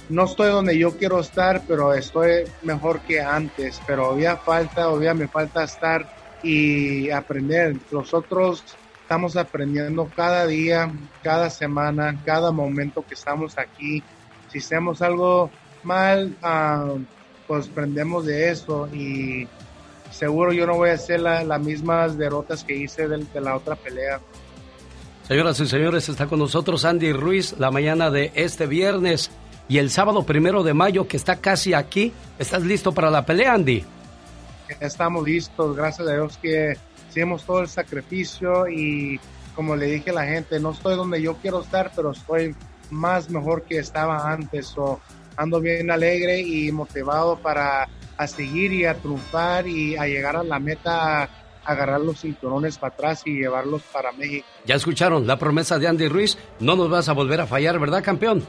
no 0.08 0.24
estoy 0.24 0.48
donde 0.50 0.78
yo 0.78 0.96
quiero 0.96 1.20
estar, 1.20 1.62
pero 1.68 1.92
estoy 1.92 2.44
mejor 2.62 3.00
que 3.00 3.20
antes. 3.20 3.78
Pero 3.86 4.04
todavía 4.04 4.38
falta, 4.38 4.84
todavía 4.84 5.12
me 5.12 5.28
falta 5.28 5.64
estar 5.64 6.16
y 6.42 7.10
aprender. 7.10 7.76
Nosotros 7.90 8.64
estamos 9.02 9.36
aprendiendo 9.36 10.10
cada 10.16 10.46
día, 10.46 10.90
cada 11.22 11.50
semana, 11.50 12.18
cada 12.24 12.52
momento 12.52 13.04
que 13.06 13.12
estamos 13.12 13.58
aquí. 13.58 14.02
Si 14.48 14.58
hacemos 14.58 15.02
algo 15.02 15.50
mal, 15.86 16.36
ah, 16.42 16.92
pues 17.46 17.68
aprendemos 17.68 18.26
de 18.26 18.50
eso 18.50 18.88
y 18.92 19.46
seguro 20.10 20.52
yo 20.52 20.66
no 20.66 20.74
voy 20.74 20.90
a 20.90 20.94
hacer 20.94 21.20
la- 21.20 21.44
las 21.44 21.60
mismas 21.60 22.18
derrotas 22.18 22.64
que 22.64 22.76
hice 22.76 23.06
del- 23.08 23.30
de, 23.32 23.40
la 23.40 23.56
otra 23.56 23.76
pelea. 23.76 24.20
Señoras 25.28 25.58
y 25.60 25.66
señores, 25.66 26.08
está 26.08 26.26
con 26.26 26.38
nosotros 26.38 26.84
Andy 26.84 27.12
Ruiz 27.12 27.54
la 27.58 27.70
mañana 27.70 28.10
de 28.10 28.30
este 28.34 28.66
viernes 28.66 29.30
y 29.68 29.78
el 29.78 29.90
sábado 29.90 30.24
primero 30.24 30.62
de 30.62 30.74
mayo 30.74 31.08
que 31.08 31.16
está 31.16 31.36
casi 31.36 31.74
aquí. 31.74 32.12
¿Estás 32.38 32.62
listo 32.62 32.92
para 32.92 33.10
la 33.10 33.24
pelea, 33.26 33.54
Andy? 33.54 33.84
Estamos 34.80 35.24
listos, 35.24 35.76
gracias 35.76 36.06
a 36.08 36.12
Dios 36.12 36.38
que 36.40 36.76
hicimos 37.08 37.44
todo 37.44 37.60
el 37.60 37.68
sacrificio 37.68 38.68
y 38.68 39.18
como 39.54 39.74
le 39.74 39.86
dije 39.86 40.10
a 40.10 40.14
la 40.14 40.24
gente, 40.26 40.60
no 40.60 40.72
estoy 40.72 40.96
donde 40.96 41.20
yo 41.22 41.34
quiero 41.36 41.62
estar, 41.62 41.90
pero 41.96 42.10
estoy 42.12 42.54
más 42.90 43.30
mejor 43.30 43.62
que 43.62 43.78
estaba 43.78 44.30
antes. 44.30 44.66
So, 44.66 45.00
ando 45.36 45.60
bien 45.60 45.90
alegre 45.90 46.40
y 46.40 46.72
motivado 46.72 47.36
para 47.38 47.88
a 48.16 48.26
seguir 48.26 48.72
y 48.72 48.84
a 48.86 48.94
triunfar 48.94 49.66
y 49.68 49.96
a 49.96 50.06
llegar 50.06 50.36
a 50.36 50.42
la 50.42 50.58
meta, 50.58 51.22
a 51.24 51.28
agarrar 51.64 52.00
los 52.00 52.20
cinturones 52.20 52.78
para 52.78 52.94
atrás 52.94 53.22
y 53.26 53.32
llevarlos 53.32 53.82
para 53.92 54.12
México. 54.12 54.46
Ya 54.64 54.74
escucharon 54.74 55.26
la 55.26 55.38
promesa 55.38 55.78
de 55.78 55.88
Andy 55.88 56.08
Ruiz. 56.08 56.38
No 56.60 56.76
nos 56.76 56.88
vas 56.88 57.08
a 57.08 57.12
volver 57.12 57.40
a 57.40 57.46
fallar, 57.46 57.78
¿verdad, 57.78 58.02
campeón? 58.02 58.42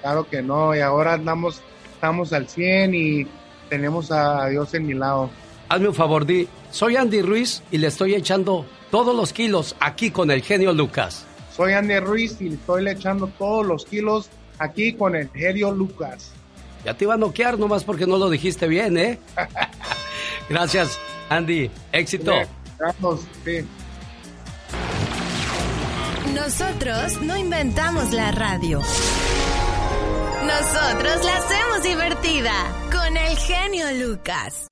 Claro 0.00 0.26
que 0.28 0.42
no, 0.42 0.74
y 0.74 0.80
ahora 0.80 1.14
andamos, 1.14 1.60
estamos 1.92 2.32
al 2.32 2.48
100 2.48 2.94
y 2.94 3.26
tenemos 3.68 4.10
a 4.10 4.48
Dios 4.48 4.72
en 4.74 4.86
mi 4.86 4.94
lado. 4.94 5.30
Hazme 5.68 5.88
un 5.88 5.94
favor, 5.94 6.24
Di. 6.24 6.48
Soy 6.70 6.96
Andy 6.96 7.22
Ruiz 7.22 7.62
y 7.70 7.78
le 7.78 7.88
estoy 7.88 8.14
echando 8.14 8.64
todos 8.90 9.14
los 9.16 9.32
kilos 9.32 9.74
aquí 9.80 10.10
con 10.10 10.30
el 10.30 10.42
genio 10.42 10.72
Lucas. 10.72 11.26
Soy 11.54 11.72
Andy 11.72 11.98
Ruiz 11.98 12.40
y 12.40 12.48
estoy 12.48 12.84
le 12.84 12.92
echando 12.92 13.28
todos 13.38 13.66
los 13.66 13.84
kilos 13.84 14.30
aquí 14.58 14.92
con 14.92 15.14
el 15.14 15.30
genio 15.30 15.72
Lucas. 15.72 16.32
Ya 16.84 16.94
te 16.94 17.04
iba 17.04 17.14
a 17.14 17.16
noquear 17.16 17.58
nomás 17.58 17.84
porque 17.84 18.06
no 18.06 18.16
lo 18.16 18.30
dijiste 18.30 18.68
bien, 18.68 18.96
¿eh? 18.96 19.18
Gracias, 20.48 20.98
Andy. 21.28 21.70
Éxito. 21.92 22.32
Vamos, 22.78 23.20
sí. 23.44 23.64
Nosotros 26.34 27.20
no 27.22 27.36
inventamos 27.36 28.12
la 28.12 28.30
radio. 28.30 28.80
Nosotros 30.46 31.24
la 31.24 31.36
hacemos 31.38 31.82
divertida 31.82 32.52
con 32.92 33.16
el 33.16 33.36
genio 33.36 34.06
Lucas. 34.06 34.68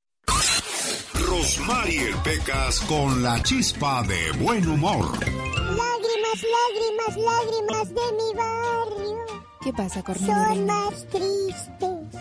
Rosmarie 1.14 2.14
Pecas 2.22 2.80
con 2.82 3.22
la 3.22 3.42
chispa 3.42 4.04
de 4.04 4.30
buen 4.38 4.68
humor. 4.68 5.04
Lágrimas, 5.18 6.44
lágrimas, 6.56 7.16
lágrimas 7.16 7.88
de 7.88 8.12
mi 8.12 8.34
barrio. 8.36 9.44
¿Qué 9.64 9.72
pasa, 9.72 10.02
Cornelia? 10.02 10.48
Son 10.48 10.66
más 10.66 11.06
tristes. 11.08 12.20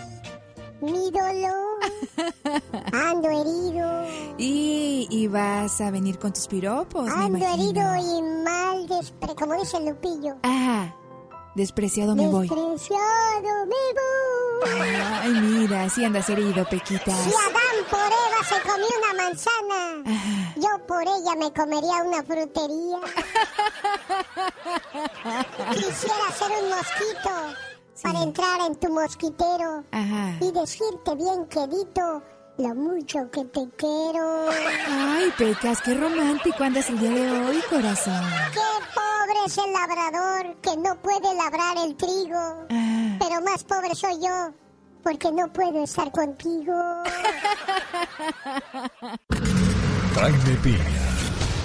Mi 0.81 1.11
dolor. 1.11 1.79
Ando 2.93 3.29
herido. 3.29 4.05
Y, 4.37 5.07
y 5.09 5.27
vas 5.27 5.79
a 5.81 5.91
venir 5.91 6.17
con 6.19 6.31
tus 6.33 6.47
piropos, 6.47 7.05
me 7.05 7.11
Ando 7.11 7.37
imagino. 7.39 7.93
herido 7.93 8.17
y 8.17 8.21
mal 8.43 8.87
despre... 8.87 9.35
Como 9.35 9.53
dice 9.59 9.79
Lupillo. 9.81 10.37
Ah, 10.43 10.93
despreciado 11.55 12.15
me 12.15 12.27
voy. 12.27 12.47
Despreciado 12.47 13.65
me 13.65 13.85
voy. 13.93 14.89
Ay, 15.23 15.31
mira, 15.31 15.89
si 15.89 16.05
andas 16.05 16.29
herido, 16.29 16.65
Pequitas. 16.69 17.17
Si 17.19 17.31
Adán 17.31 17.85
por 17.89 17.99
Eva 17.99 18.43
se 18.47 18.61
comió 18.61 18.87
una 18.97 19.23
manzana, 19.23 20.03
yo 20.55 20.85
por 20.85 21.01
ella 21.03 21.35
me 21.37 21.51
comería 21.53 22.03
una 22.03 22.23
frutería. 22.23 22.99
Quisiera 25.73 26.31
ser 26.37 26.51
un 26.63 26.69
mosquito 26.69 27.55
para 28.01 28.21
entrar 28.23 28.61
en 28.67 28.75
tu 28.75 28.89
mosquitero 28.89 29.83
Ajá. 29.91 30.37
y 30.41 30.51
decirte 30.51 31.15
bien 31.15 31.45
quedito 31.47 32.21
lo 32.57 32.75
mucho 32.75 33.29
que 33.31 33.43
te 33.45 33.67
quiero. 33.77 34.49
Ay, 34.89 35.31
Pecas, 35.37 35.81
qué 35.81 35.93
romántico 35.95 36.63
andas 36.63 36.89
el 36.89 36.99
día 36.99 37.09
de 37.09 37.31
hoy, 37.31 37.61
corazón. 37.69 38.23
Qué 38.53 38.59
pobre 38.93 39.45
es 39.45 39.57
el 39.57 39.73
labrador 39.73 40.55
que 40.61 40.77
no 40.77 40.95
puede 41.01 41.33
labrar 41.35 41.77
el 41.85 41.95
trigo. 41.95 42.65
Pero 43.19 43.41
más 43.41 43.63
pobre 43.63 43.95
soy 43.95 44.19
yo 44.21 44.53
porque 45.03 45.31
no 45.31 45.51
puedo 45.51 45.83
estar 45.83 46.11
contigo. 46.11 46.73
Jaime 50.15 50.57
Piña, 50.63 51.09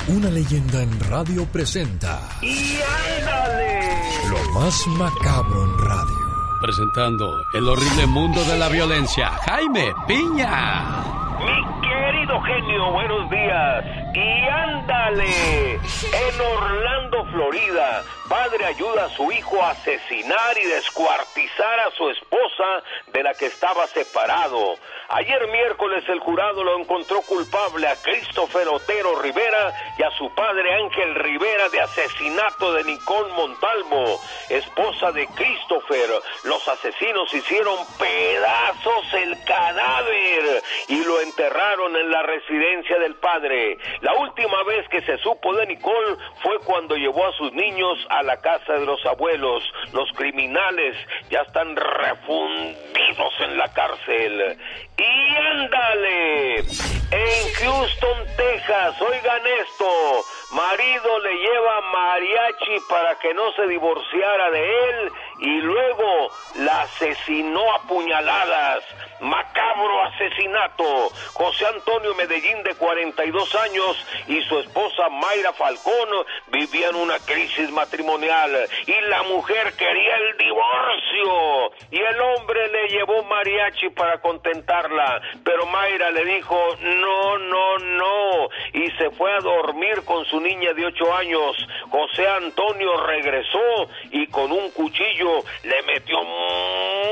una 0.09 0.31
leyenda 0.31 0.83
en 0.83 1.01
radio 1.01 1.45
presenta 1.47 2.21
¡Y 2.43 2.79
ándale! 3.21 3.91
lo 4.31 4.51
más 4.53 4.87
macabro 4.89 5.65
en 5.65 5.79
radio. 5.79 6.18
Presentando 6.61 7.45
el 7.53 7.69
horrible 7.69 8.07
mundo 8.07 8.43
de 8.45 8.59
la 8.59 8.69
violencia, 8.69 9.31
Jaime 9.31 9.95
Piña. 10.09 11.05
Mi 11.39 11.89
querido 11.89 12.41
genio, 12.41 12.91
buenos 12.91 13.31
días. 13.31 13.85
Y 14.13 14.49
ándale, 14.49 15.75
en 15.75 16.41
Orlando, 16.41 17.25
Florida, 17.27 18.03
padre 18.29 18.65
ayuda 18.67 19.05
a 19.05 19.09
su 19.11 19.31
hijo 19.31 19.63
a 19.63 19.71
asesinar 19.71 20.59
y 20.61 20.67
descuartizar 20.67 21.79
a 21.79 21.91
su 21.97 22.11
esposa 22.11 22.83
de 23.13 23.23
la 23.23 23.35
que 23.35 23.47
estaba 23.47 23.87
separado. 23.87 24.75
Ayer 25.11 25.49
miércoles 25.49 26.05
el 26.07 26.21
jurado 26.21 26.63
lo 26.63 26.79
encontró 26.79 27.23
culpable 27.23 27.89
a 27.89 27.97
Christopher 27.97 28.69
Otero 28.69 29.19
Rivera 29.23 29.73
y 29.97 30.03
a 30.03 30.11
su 30.11 30.29
padre 30.35 30.75
Ángel 30.75 31.15
Rivera 31.15 31.71
de 31.71 31.81
asesinato 31.81 32.75
de 32.75 32.85
Nicole 32.85 33.33
Montalvo, 33.33 34.21
esposa 34.51 35.11
de 35.13 35.27
Christopher. 35.29 36.11
Los 36.45 36.69
asesinos 36.69 37.33
hicieron 37.33 37.79
pedazos 37.99 39.15
el 39.15 39.43
cadáver 39.45 40.63
y 40.89 41.03
lo 41.03 41.23
enterraron 41.23 41.97
en 41.97 42.11
la 42.11 42.23
residencia 42.25 42.99
del 42.99 43.15
padre. 43.15 43.79
La 44.03 44.13
última 44.13 44.63
vez 44.65 44.87
que 44.91 45.01
se 45.01 45.17
supo 45.19 45.55
de 45.55 45.69
Nicole 45.69 46.17
fue 46.43 46.59
cuando 46.67 46.97
llevó 46.97 47.25
a 47.25 47.33
sus 47.33 47.51
niños 47.55 47.97
a 48.11 48.23
la 48.25 48.37
casa 48.43 48.75
de 48.75 48.85
los 48.85 49.05
abuelos. 49.07 49.65
Los 49.95 50.13
criminales 50.13 50.97
ya 51.31 51.41
están 51.41 51.75
refundidos 51.77 53.33
en 53.41 53.57
la 53.57 53.73
cárcel. 53.73 54.59
Y 54.99 55.37
ándale, 55.37 56.59
en 56.59 57.55
Houston, 57.61 58.27
Texas, 58.37 59.01
oigan 59.01 59.43
esto, 59.61 60.25
marido 60.51 61.19
le 61.21 61.35
lleva 61.37 61.81
mariachi 61.81 62.81
para 62.89 63.19
que 63.19 63.35
no 63.35 63.53
se 63.53 63.67
divorciara 63.67 64.51
de 64.51 64.89
él 64.89 65.13
y 65.41 65.61
luego 65.61 66.31
la 66.57 66.83
asesinó 66.83 67.75
a 67.75 67.83
puñaladas. 67.83 68.85
Macabro 69.21 70.05
asesinato. 70.05 71.11
José 71.35 71.67
Antonio 71.67 72.15
Medellín 72.15 72.63
de 72.63 72.75
42 72.75 73.55
años 73.57 74.07
y 74.29 74.41
su 74.43 74.59
esposa 74.61 75.09
Mayra 75.09 75.53
Falcón 75.53 76.09
vivían 76.49 76.95
una 76.95 77.19
crisis 77.19 77.71
matrimonial 77.71 78.69
y 78.87 79.01
la 79.09 79.23
mujer 79.25 79.73
quería 79.77 80.17
el 80.17 80.37
divorcio 80.37 81.73
y 81.91 81.99
el 81.99 82.21
hombre 82.21 82.69
le 82.69 82.89
llevó 82.89 83.25
mariachi 83.25 83.91
para 83.91 84.21
contentarla, 84.21 85.21
pero 85.45 85.67
Mayra 85.67 86.11
le 86.11 86.25
dijo 86.25 86.59
no, 86.81 87.39
no, 87.39 87.79
no 87.79 88.49
y 88.73 88.91
se 88.93 89.11
fue 89.11 89.33
a 89.33 89.41
dormir 89.41 90.05
con 90.05 90.25
su 90.27 90.38
niña 90.41 90.73
de 90.73 90.87
8 90.87 91.15
años. 91.15 91.57
José 91.91 92.27
Antonio 92.29 92.97
regresó 93.07 93.89
y 94.11 94.27
con 94.29 94.53
un 94.53 94.71
cuchillo 94.71 95.43
le 95.65 95.83
metió 95.83 96.19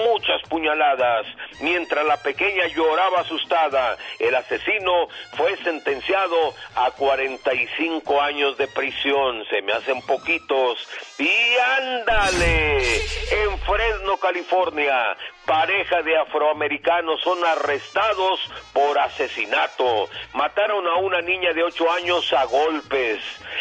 muchas 0.06 0.42
puñaladas. 0.48 1.26
Mientras 1.60 2.04
la 2.04 2.16
pequeña 2.18 2.66
lloraba 2.68 3.20
asustada, 3.20 3.96
el 4.18 4.34
asesino 4.34 5.08
fue 5.36 5.56
sentenciado 5.58 6.54
a 6.74 6.90
45 6.90 8.20
años 8.20 8.56
de 8.56 8.68
prisión. 8.68 9.44
Se 9.50 9.62
me 9.62 9.72
hacen 9.72 10.00
poquitos. 10.02 10.78
Y 11.18 11.56
ándale, 11.78 12.96
en 12.96 13.58
Fresno, 13.60 14.16
California, 14.18 15.16
pareja 15.46 16.02
de 16.02 16.18
afroamericanos 16.18 17.20
son 17.22 17.42
arrestados 17.44 18.40
por 18.72 18.98
asesinato. 18.98 20.08
Mataron 20.34 20.86
a 20.86 20.96
una 20.96 21.22
niña 21.22 21.52
de 21.52 21.62
8 21.62 21.92
años 21.92 22.32
a 22.32 22.44
golpes. 22.44 23.20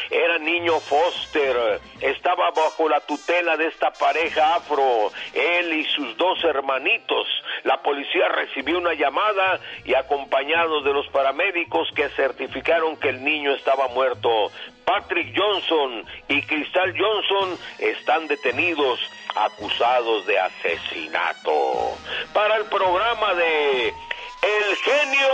Era 0.10 0.40
niño 0.40 0.80
Foster. 0.80 1.80
Estaba 2.02 2.50
bajo 2.52 2.90
la 2.90 3.00
tutela 3.02 3.56
de 3.56 3.68
esta 3.68 3.92
pareja 3.92 4.56
afro. 4.56 5.12
Él 5.34 5.74
y 5.74 5.86
sus 5.86 6.18
dos 6.18 6.44
hermanitos. 6.44 7.28
La 7.64 7.82
policía 7.82 8.28
recibió 8.30 8.80
una 8.80 8.94
llamada 8.94 9.60
y 9.86 9.94
acompañados 9.94 10.84
de 10.84 10.94
los 10.94 11.08
paramédicos 11.10 11.88
que 11.96 12.10
certificaron 12.10 12.98
que 12.98 13.10
el 13.10 13.24
niño 13.24 13.54
estaba 13.54 13.88
muerto. 13.90 14.52
Patrick 14.86 15.36
Johnson 15.36 16.06
y 16.28 16.42
Cristal 16.44 16.96
Johnson 16.98 17.58
están 17.80 18.28
detenidos. 18.28 19.00
Acusados 19.36 20.26
de 20.26 20.40
asesinato. 20.40 21.98
Para 22.34 22.56
el 22.58 22.66
programa 22.66 23.34
de 23.34 23.90
El 23.90 24.76
Genio 24.84 25.28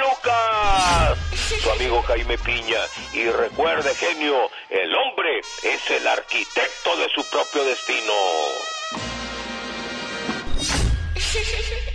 Lucas, 0.00 1.18
su 1.62 1.70
amigo 1.70 2.02
Jaime 2.02 2.38
Piña. 2.38 2.80
Y 3.12 3.28
recuerde, 3.30 3.94
genio, 3.94 4.50
el 4.70 4.94
hombre 4.94 5.40
es 5.62 5.90
el 5.90 6.06
arquitecto 6.06 6.96
de 6.96 7.08
su 7.10 7.24
propio 7.30 7.64
destino. 7.64 8.12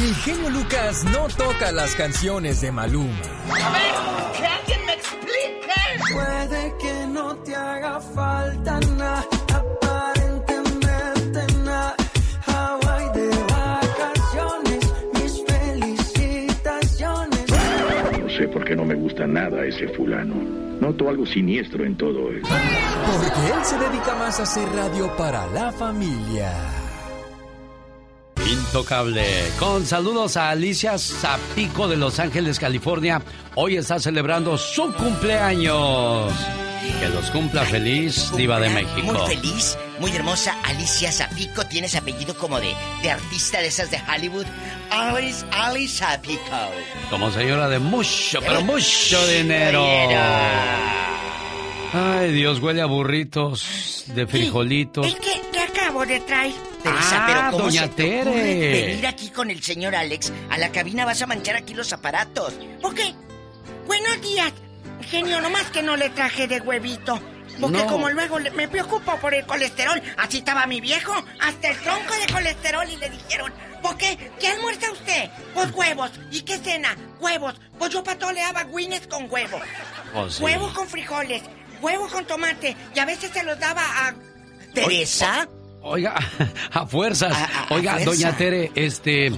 El 0.00 0.14
genio 0.14 0.48
Lucas 0.50 1.02
no 1.06 1.26
toca 1.26 1.72
las 1.72 1.96
canciones 1.96 2.60
de 2.60 2.70
Maluma. 2.70 3.18
A 3.50 3.72
ver, 3.72 3.94
que 4.38 4.46
alguien 4.46 4.86
me 4.86 4.92
explique. 4.92 5.72
Puede 6.12 6.72
que 6.78 7.06
no 7.08 7.34
te 7.38 7.56
haga 7.56 7.98
falta 8.00 8.78
nada, 8.96 9.26
aparentemente 9.52 11.46
nada. 11.64 11.96
Hawaii 12.46 13.10
de 13.12 13.28
vacaciones, 13.50 14.94
mis 15.14 15.42
felicitaciones. 15.44 17.44
No 18.22 18.30
sé 18.30 18.46
por 18.46 18.64
qué 18.64 18.76
no 18.76 18.84
me 18.84 18.94
gusta 18.94 19.26
nada 19.26 19.64
ese 19.64 19.88
fulano. 19.88 20.36
Noto 20.80 21.08
algo 21.08 21.26
siniestro 21.26 21.84
en 21.84 21.96
todo 21.96 22.30
esto. 22.30 22.48
Porque 22.48 23.52
él 23.52 23.64
se 23.64 23.76
dedica 23.76 24.14
más 24.14 24.38
a 24.38 24.44
hacer 24.44 24.68
radio 24.68 25.10
para 25.16 25.48
la 25.48 25.72
familia. 25.72 26.52
Intocable. 28.46 29.24
Con 29.58 29.84
saludos 29.86 30.36
a 30.36 30.50
Alicia 30.50 30.98
Zapico 30.98 31.88
de 31.88 31.96
Los 31.96 32.18
Ángeles, 32.18 32.58
California. 32.58 33.22
Hoy 33.54 33.76
está 33.76 33.98
celebrando 33.98 34.56
su 34.56 34.92
cumpleaños. 34.94 36.32
Que 37.00 37.08
los 37.08 37.30
cumpla 37.30 37.64
feliz, 37.64 38.32
Diva 38.36 38.58
de 38.60 38.70
México. 38.70 39.02
Muy 39.02 39.18
feliz, 39.34 39.76
muy 40.00 40.10
hermosa. 40.12 40.56
Alicia 40.64 41.12
Zapico, 41.12 41.64
tienes 41.66 41.94
apellido 41.96 42.36
como 42.36 42.60
de, 42.60 42.74
de 43.02 43.10
artista 43.10 43.60
de 43.60 43.66
esas 43.66 43.90
de 43.90 44.00
Hollywood. 44.08 44.46
Alice, 44.90 45.44
Alice 45.50 45.98
Zapico. 45.98 46.40
Como 47.10 47.30
señora 47.30 47.68
de 47.68 47.78
mucho, 47.78 48.40
pero 48.40 48.62
mucho 48.62 49.26
dinero. 49.26 49.84
Ay, 51.92 52.32
Dios, 52.32 52.60
huele 52.60 52.80
a 52.82 52.86
burritos 52.86 54.04
de 54.14 54.26
frijolitos. 54.26 55.06
Acabo 55.68 56.04
de 56.06 56.20
traer. 56.20 56.54
Teresa, 56.82 57.08
Ah, 57.12 57.24
pero 57.26 57.50
¿cómo 57.52 57.64
doña 57.64 57.82
se 57.82 57.88
te 57.88 58.20
ocurre 58.22 58.32
Tere. 58.42 58.86
venir 58.86 59.06
aquí 59.06 59.30
con 59.30 59.50
el 59.50 59.62
señor 59.62 59.94
Alex? 59.94 60.32
A 60.50 60.58
la 60.58 60.70
cabina 60.70 61.04
vas 61.04 61.20
a 61.22 61.26
manchar 61.26 61.56
aquí 61.56 61.74
los 61.74 61.92
aparatos. 61.92 62.54
Ok. 62.82 63.00
Buenos 63.86 64.20
días. 64.22 64.52
Genio, 65.10 65.40
nomás 65.40 65.64
que 65.70 65.82
no 65.82 65.96
le 65.96 66.10
traje 66.10 66.46
de 66.46 66.60
huevito. 66.60 67.20
Porque 67.60 67.78
No. 67.78 67.86
como 67.86 68.08
luego 68.10 68.38
le- 68.38 68.52
me 68.52 68.68
preocupo 68.68 69.16
por 69.16 69.34
el 69.34 69.44
colesterol, 69.44 70.00
así 70.16 70.38
estaba 70.38 70.66
mi 70.66 70.80
viejo, 70.80 71.12
hasta 71.40 71.70
el 71.70 71.78
tronco 71.78 72.14
de 72.14 72.32
colesterol 72.32 72.88
y 72.88 72.96
le 72.96 73.10
dijeron, 73.10 73.52
¿por 73.82 73.96
qué? 73.96 74.30
¿Qué 74.38 74.46
almuerza 74.48 74.92
usted? 74.92 75.28
Pues 75.54 75.72
huevos. 75.72 76.12
¿Y 76.30 76.42
qué 76.42 76.58
cena? 76.58 76.96
Huevos. 77.18 77.54
Pues 77.76 77.90
yo 77.90 78.04
patoleaba 78.04 78.62
guines 78.64 79.08
con 79.08 79.28
huevo. 79.28 79.58
Oh, 80.14 80.30
sí. 80.30 80.40
Huevo 80.42 80.72
con 80.72 80.86
frijoles, 80.86 81.42
huevo 81.80 82.06
con 82.08 82.24
tomate, 82.26 82.76
y 82.94 82.98
a 83.00 83.04
veces 83.04 83.32
se 83.32 83.42
los 83.42 83.58
daba 83.58 83.82
a... 83.82 84.14
¿Teresa? 84.74 85.48
Oiga, 85.88 86.14
a 86.72 86.86
fuerzas. 86.86 87.32
a 87.36 87.74
Oiga, 87.74 87.92
fuerza. 87.94 88.10
doña 88.10 88.36
Tere, 88.36 88.70
este. 88.74 89.30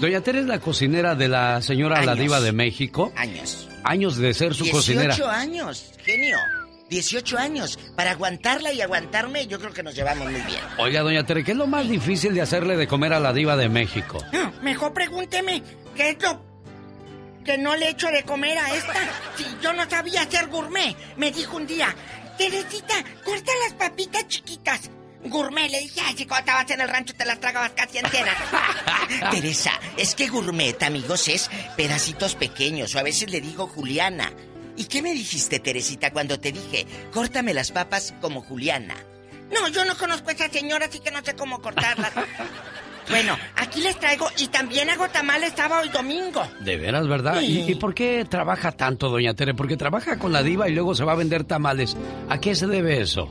Doña 0.00 0.20
Tere 0.20 0.40
es 0.40 0.46
la 0.46 0.58
cocinera 0.60 1.14
de 1.14 1.28
la 1.28 1.62
señora 1.62 2.02
La. 2.04 2.14
Diva 2.14 2.40
de 2.40 2.52
México. 2.52 3.12
Años. 3.16 3.68
Años 3.84 4.16
de 4.16 4.32
ser 4.34 4.54
su 4.54 4.64
18 4.64 4.76
cocinera. 4.76 5.16
años, 5.38 5.92
genio. 6.04 6.38
18 6.88 7.38
años. 7.38 7.78
Para 7.96 8.12
aguantarla 8.12 8.72
y 8.72 8.80
aguantarme, 8.80 9.46
yo 9.46 9.58
creo 9.58 9.72
que 9.72 9.82
nos 9.82 9.94
llevamos 9.94 10.30
muy 10.30 10.40
bien. 10.42 10.60
Oiga, 10.78 11.00
doña 11.02 11.24
Tere, 11.24 11.42
¿qué 11.44 11.52
es 11.52 11.56
lo 11.56 11.66
más 11.66 11.88
difícil 11.88 12.34
de 12.34 12.42
hacerle 12.42 12.76
de 12.76 12.86
comer 12.86 13.12
a 13.12 13.20
la 13.20 13.32
Diva 13.32 13.56
de 13.56 13.68
México? 13.68 14.18
No, 14.32 14.52
mejor 14.62 14.92
pregúnteme, 14.92 15.62
¿qué 15.96 16.10
es 16.10 16.22
lo 16.22 16.42
que 17.44 17.58
no 17.58 17.74
le 17.76 17.90
echo 17.90 18.08
de 18.08 18.22
comer 18.22 18.56
a 18.58 18.74
esta? 18.74 19.00
Si 19.36 19.44
yo 19.62 19.72
no 19.72 19.88
sabía 19.88 20.22
hacer 20.22 20.46
gourmet, 20.48 20.94
me 21.16 21.30
dijo 21.32 21.56
un 21.56 21.66
día, 21.66 21.94
Teresita, 22.38 22.94
corta 23.24 23.52
las 23.64 23.74
papitas 23.74 24.26
chiquitas. 24.28 24.90
Gourmet, 25.24 25.70
le 25.70 25.80
dije, 25.80 26.00
ay, 26.04 26.14
si 26.16 26.26
cuando 26.26 26.50
estabas 26.50 26.70
en 26.70 26.80
el 26.82 26.88
rancho 26.88 27.14
te 27.14 27.24
las 27.24 27.40
tragabas 27.40 27.72
casi 27.72 27.98
enteras. 27.98 28.36
Teresa, 29.30 29.72
es 29.96 30.14
que 30.14 30.28
gourmet, 30.28 30.82
amigos, 30.82 31.28
es 31.28 31.50
pedacitos 31.76 32.34
pequeños, 32.34 32.94
o 32.94 32.98
a 32.98 33.02
veces 33.02 33.30
le 33.30 33.40
digo 33.40 33.66
Juliana. 33.66 34.32
¿Y 34.76 34.84
qué 34.84 35.02
me 35.02 35.14
dijiste, 35.14 35.60
Teresita, 35.60 36.12
cuando 36.12 36.38
te 36.38 36.52
dije, 36.52 36.86
córtame 37.12 37.54
las 37.54 37.72
papas 37.72 38.12
como 38.20 38.42
Juliana? 38.42 38.96
No, 39.52 39.68
yo 39.68 39.84
no 39.84 39.96
conozco 39.96 40.30
a 40.30 40.32
esa 40.32 40.48
señora, 40.48 40.86
así 40.86 40.98
que 40.98 41.10
no 41.10 41.24
sé 41.24 41.34
cómo 41.34 41.60
cortarlas. 41.62 42.12
bueno, 43.08 43.38
aquí 43.56 43.80
les 43.80 43.98
traigo 43.98 44.28
y 44.36 44.48
también 44.48 44.90
hago 44.90 45.08
tamales 45.08 45.52
sábado 45.56 45.84
y 45.86 45.90
domingo. 45.90 46.46
De 46.60 46.76
veras, 46.76 47.06
¿verdad? 47.06 47.40
Sí. 47.40 47.64
¿Y, 47.66 47.72
y 47.72 47.74
por 47.76 47.94
qué 47.94 48.26
trabaja 48.28 48.72
tanto, 48.72 49.08
doña 49.08 49.32
Tere? 49.34 49.54
Porque 49.54 49.76
trabaja 49.76 50.18
con 50.18 50.32
la 50.32 50.42
Diva 50.42 50.68
y 50.68 50.74
luego 50.74 50.94
se 50.94 51.04
va 51.04 51.12
a 51.12 51.16
vender 51.16 51.44
tamales. 51.44 51.96
¿A 52.28 52.40
qué 52.40 52.54
se 52.54 52.66
debe 52.66 53.00
eso? 53.00 53.30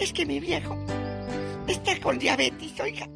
Es 0.00 0.12
que 0.12 0.24
mi 0.24 0.40
viejo 0.40 0.76
está 1.72 1.98
con 2.00 2.18
diabetes, 2.18 2.78
oiga. 2.80 3.08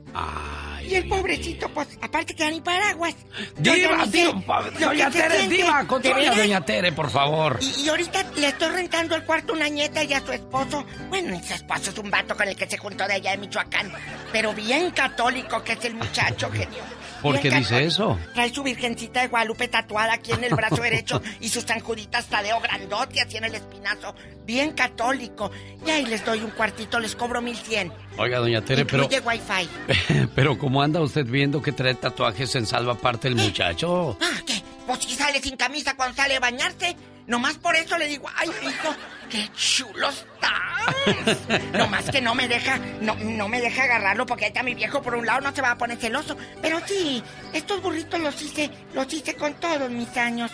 y 0.83 0.95
el 0.95 1.09
pobrecito, 1.09 1.69
pues, 1.69 1.89
aparte 2.01 2.35
que 2.35 2.51
ni 2.51 2.61
paraguas. 2.61 3.15
Diva, 3.59 4.07
diva, 4.07 4.63
lo 4.79 4.87
doña 4.89 5.11
que 5.11 5.21
Tere, 5.21 5.49
diva, 5.49 5.83
¿De 5.83 5.87
controla 5.87 6.35
doña 6.35 6.65
Tere, 6.65 6.93
por 6.93 7.11
favor. 7.11 7.59
Y, 7.61 7.83
y 7.83 7.89
ahorita 7.89 8.23
le 8.37 8.49
estoy 8.49 8.69
rentando 8.69 9.17
el 9.17 9.25
cuarto 9.25 9.53
a 9.53 9.57
una 9.57 9.69
nieta 9.69 10.05
y 10.05 10.13
a 10.13 10.21
su 10.25 10.33
esposo. 10.33 10.85
Bueno, 11.09 11.41
su 11.43 11.55
esposo 11.55 11.91
es 11.91 11.99
un 11.99 12.11
vato 12.11 12.37
con 12.37 12.47
el 12.49 12.57
que 12.57 12.69
se 12.69 12.79
juntó 12.79 13.07
de 13.07 13.15
allá 13.15 13.33
de 13.33 13.39
Michoacán. 13.39 13.93
Pero 14.33 14.53
bien 14.53 14.91
católico 14.91 15.63
que 15.65 15.73
es 15.73 15.85
el 15.85 15.95
muchacho, 15.95 16.51
genio. 16.51 16.83
¿Por 17.33 17.41
qué 17.41 17.51
dice 17.51 17.85
eso? 17.85 18.19
Trae 18.35 18.53
su 18.53 18.63
virgencita 18.63 19.21
de 19.23 19.29
Guadalupe 19.29 19.69
tatuada 19.69 20.15
aquí 20.15 20.33
en 20.33 20.45
el 20.45 20.55
brazo 20.55 20.77
derecho 20.83 21.23
y 21.41 21.49
sus 21.49 21.65
San 21.65 21.81
Juditas 21.81 22.27
Tadeo 22.27 22.61
grandote 22.61 23.21
así 23.21 23.37
en 23.37 23.45
el 23.45 23.55
espinazo. 23.55 24.15
Bien 24.45 24.73
católico. 24.73 25.51
Y 25.87 25.91
ahí 25.91 26.07
les 26.07 26.25
doy 26.25 26.41
un 26.41 26.51
cuartito, 26.51 27.01
les 27.01 27.17
cobro 27.17 27.43
mil 27.43 27.57
cien. 27.57 27.93
Oiga, 28.17 28.39
doña 28.39 28.63
Tere, 28.63 28.85
pero, 28.85 29.05
Incluye 29.05 29.21
wifi. 29.21 30.29
pero 30.35 30.57
como 30.59 30.83
anda 30.83 31.01
usted 31.01 31.27
viendo 31.27 31.61
que 31.61 31.73
trae 31.73 31.95
tatuajes 31.95 32.55
en 32.55 32.67
salva 32.67 32.95
parte 32.95 33.29
el 33.29 33.37
muchacho. 33.37 34.17
Ah, 34.21 34.41
¿qué? 34.47 34.63
Pues 34.87 35.01
si 35.01 35.15
sale 35.15 35.41
sin 35.41 35.57
camisa 35.57 35.97
cuando 35.97 36.17
sale 36.17 36.37
a 36.37 36.41
bañarse. 36.41 36.97
Nomás 37.27 37.59
por 37.59 37.75
eso 37.75 37.99
le 37.99 38.07
digo, 38.07 38.29
ay, 38.37 38.49
hijo, 38.63 38.95
qué 39.29 39.51
chulo 39.55 40.09
estás. 40.09 41.61
Nomás 41.73 42.11
que 42.11 42.21
no 42.21 42.35
me 42.35 42.47
deja, 42.47 42.79
no, 43.01 43.15
no 43.17 43.49
me 43.49 43.61
deja 43.61 43.85
agarrarlo 43.85 44.27
porque 44.27 44.45
ahí 44.45 44.49
está 44.49 44.63
mi 44.63 44.75
viejo 44.75 45.03
por 45.03 45.17
un 45.17 45.27
lado, 45.27 45.41
no 45.41 45.55
se 45.55 45.63
va 45.63 45.73
a 45.73 45.79
poner 45.79 45.99
celoso. 45.99 46.37
Pero 46.63 46.81
sí, 46.87 47.23
estos 47.53 47.83
burritos 47.83 48.21
los 48.21 48.41
hice, 48.41 48.71
los 48.95 49.13
hice 49.13 49.35
con 49.35 49.55
todos 49.55 49.91
mis 49.91 50.17
años. 50.17 50.53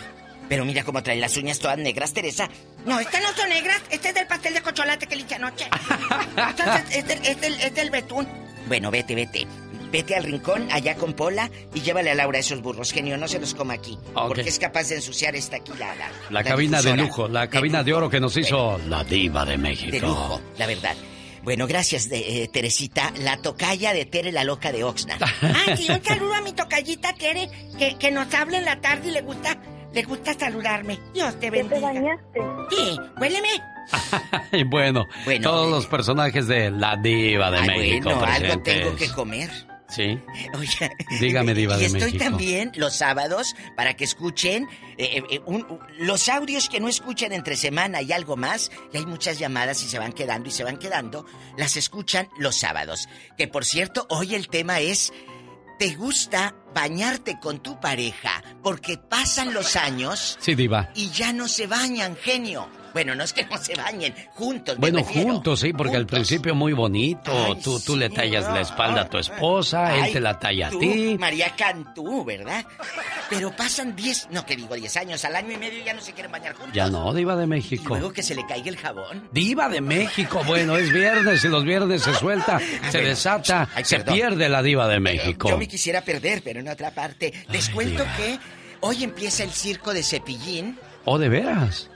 Pero 0.49 0.65
mira 0.65 0.83
cómo 0.83 1.01
trae 1.03 1.17
las 1.17 1.37
uñas 1.37 1.59
todas 1.59 1.77
negras, 1.77 2.13
Teresa. 2.13 2.49
No, 2.85 2.99
estas 2.99 3.21
no 3.21 3.33
son 3.33 3.49
negras, 3.49 3.81
este 3.89 4.09
es 4.09 4.15
del 4.15 4.27
pastel 4.27 4.53
de 4.55 4.61
cocholate 4.61 5.07
que 5.07 5.15
le 5.15 5.21
hice 5.21 5.35
anoche. 5.35 5.69
Entonces, 6.37 6.97
es 6.97 7.07
del, 7.07 7.25
es 7.25 7.41
del, 7.41 7.61
es 7.61 7.75
del 7.75 7.89
betún. 7.91 8.27
Bueno, 8.67 8.91
vete, 8.91 9.15
vete. 9.15 9.47
Vete 9.93 10.15
al 10.15 10.23
rincón, 10.23 10.67
allá 10.71 10.95
con 10.95 11.13
Pola, 11.13 11.49
y 11.73 11.81
llévale 11.81 12.09
a 12.09 12.15
Laura 12.15 12.39
esos 12.39 12.61
burros, 12.63 12.91
genio, 12.91 13.15
no 13.15 13.27
se 13.27 13.39
los 13.39 13.53
coma 13.53 13.75
aquí. 13.75 13.97
Ok. 14.15 14.27
Porque 14.29 14.41
es 14.49 14.57
capaz 14.57 14.89
de 14.89 14.95
ensuciar 14.95 15.35
esta 15.35 15.57
aquí 15.57 15.71
la... 15.77 15.93
La, 15.95 16.11
La 16.31 16.43
cabina 16.43 16.81
de 16.81 16.97
lujo, 16.97 17.27
la 17.27 17.47
cabina 17.47 17.83
de 17.83 17.93
oro 17.93 18.09
que 18.09 18.19
nos 18.19 18.35
hizo 18.35 18.79
la 18.89 19.03
Diva 19.03 19.45
de 19.45 19.57
México. 19.57 19.91
De 19.91 19.99
lujo, 20.01 20.41
la 20.57 20.65
verdad. 20.65 20.95
Bueno, 21.43 21.67
gracias, 21.67 22.09
de, 22.09 22.43
eh, 22.43 22.47
Teresita, 22.47 23.13
la 23.19 23.37
tocaya 23.37 23.93
de 23.93 24.05
Tere, 24.05 24.31
la 24.31 24.43
loca 24.43 24.71
de 24.71 24.83
Oxnard. 24.83 25.21
Ah, 25.43 25.75
sí, 25.77 25.87
un 25.91 26.03
saludo 26.03 26.33
a 26.33 26.41
mi 26.41 26.53
tocayita 26.53 27.13
Tere, 27.13 27.47
que, 27.77 27.95
que 27.99 28.09
nos 28.11 28.33
habla 28.33 28.57
en 28.57 28.65
la 28.65 28.81
tarde 28.81 29.09
y 29.09 29.11
le 29.11 29.21
gusta, 29.21 29.57
le 29.93 30.01
gusta 30.03 30.33
saludarme. 30.33 30.97
Dios 31.13 31.39
te 31.39 31.51
bendiga. 31.51 31.75
¿Te 31.91 31.99
bañaste? 31.99 32.39
Sí, 32.71 32.97
huéleme. 33.19 33.49
Y 34.53 34.63
bueno, 34.69 35.05
Bueno. 35.25 35.43
todos 35.43 35.69
los 35.69 35.85
personajes 35.85 36.47
de 36.47 36.71
la 36.71 36.95
Diva 36.95 37.51
de 37.51 37.57
Ay, 37.59 37.67
México 37.67 38.09
bueno, 38.15 38.25
algo 38.25 38.59
tengo 38.63 38.95
que 38.95 39.09
comer. 39.09 39.51
Sí. 39.95 40.19
Oiga, 40.57 40.91
Dígame, 41.19 41.53
Diva 41.53 41.75
y 41.77 41.81
de 41.81 41.85
estoy 41.87 42.01
México. 42.01 42.23
también 42.23 42.71
los 42.75 42.95
sábados 42.95 43.55
para 43.75 43.95
que 43.95 44.03
escuchen 44.03 44.67
eh, 44.97 45.21
eh, 45.29 45.41
un- 45.45 45.79
los 45.99 46.29
audios 46.29 46.69
que 46.69 46.79
no 46.79 46.87
escuchan 46.87 47.31
entre 47.31 47.55
semana 47.55 48.01
y 48.01 48.11
algo 48.11 48.35
más. 48.35 48.71
Y 48.93 48.97
hay 48.97 49.05
muchas 49.05 49.39
llamadas 49.39 49.83
y 49.83 49.87
se 49.87 49.99
van 49.99 50.13
quedando 50.13 50.49
y 50.49 50.51
se 50.51 50.63
van 50.63 50.77
quedando. 50.77 51.25
Las 51.57 51.77
escuchan 51.77 52.27
los 52.37 52.55
sábados. 52.55 53.07
Que 53.37 53.47
por 53.47 53.65
cierto, 53.65 54.07
hoy 54.09 54.35
el 54.35 54.47
tema 54.47 54.79
es. 54.79 55.11
¿Te 55.79 55.95
gusta 55.95 56.55
bañarte 56.73 57.39
con 57.39 57.61
tu 57.61 57.79
pareja 57.81 58.43
porque 58.61 58.97
pasan 58.97 59.53
los 59.53 59.75
años 59.75 60.37
Sí, 60.39 60.53
Diva. 60.53 60.89
y 60.95 61.09
ya 61.09 61.33
no 61.33 61.47
se 61.47 61.65
bañan, 61.67 62.15
genio? 62.15 62.69
Bueno, 62.93 63.15
no 63.15 63.23
es 63.23 63.33
que 63.33 63.45
no 63.45 63.57
se 63.57 63.75
bañen, 63.75 64.13
juntos. 64.35 64.77
Bueno, 64.77 65.03
juntos, 65.03 65.59
sí, 65.61 65.73
porque 65.73 65.97
al 65.97 66.05
principio 66.05 66.53
muy 66.55 66.73
bonito. 66.73 67.31
Ay, 67.33 67.59
tú 67.63 67.79
tú 67.79 67.97
le 67.97 68.09
tallas 68.09 68.45
la 68.45 68.61
espalda 68.61 69.01
a 69.01 69.09
tu 69.09 69.17
esposa, 69.17 69.95
él 69.97 70.13
te 70.13 70.19
la 70.19 70.37
talla 70.39 70.67
a 70.67 70.69
ti. 70.71 71.15
María 71.19 71.53
Cantú, 71.55 72.23
¿verdad? 72.23 72.65
Pero 73.29 73.55
pasan 73.55 73.95
10, 73.95 74.27
no 74.31 74.45
que 74.45 74.55
digo 74.55 74.75
10 74.75 74.97
años, 74.97 75.25
al 75.25 75.35
año 75.35 75.51
y 75.53 75.57
medio 75.57 75.83
ya 75.83 75.93
no 75.93 76.01
se 76.01 76.13
quieren 76.13 76.31
bañar 76.31 76.53
juntos. 76.53 76.73
Ya 76.73 76.89
no, 76.89 77.13
Diva 77.13 77.35
de 77.35 77.43
Y 77.45 77.47
México. 77.47 77.95
luego 77.95 78.13
que 78.13 78.23
se 78.23 78.35
le 78.35 78.45
caiga 78.45 78.69
el 78.69 78.77
jabón. 78.77 79.29
Diva 79.31 79.69
de 79.69 79.81
México, 79.81 80.41
bueno, 80.45 80.77
es 80.77 80.91
viernes 80.91 81.43
y 81.43 81.47
los 81.47 81.63
viernes 81.63 82.03
se 82.03 82.13
suelta, 82.13 82.59
se 82.91 82.97
bueno. 82.97 83.07
desata, 83.09 83.67
se 83.83 83.99
pierde 84.01 84.49
la 84.49 84.61
Diva 84.61 84.87
de 84.87 84.99
México. 84.99 85.49
Yo 85.49 85.57
me 85.57 85.67
quisiera 85.67 86.01
perder, 86.01 86.41
pero 86.43 86.59
en 86.59 86.67
otra 86.69 86.91
parte. 86.91 87.33
Les 87.49 87.69
cuento 87.69 88.03
Diva. 88.03 88.15
que 88.17 88.39
hoy 88.81 89.03
empieza 89.03 89.43
el 89.43 89.51
circo 89.51 89.93
de 89.93 90.03
Cepillín 90.03 90.77
¿O 91.05 91.17
de 91.17 91.27
veras? 91.29 91.89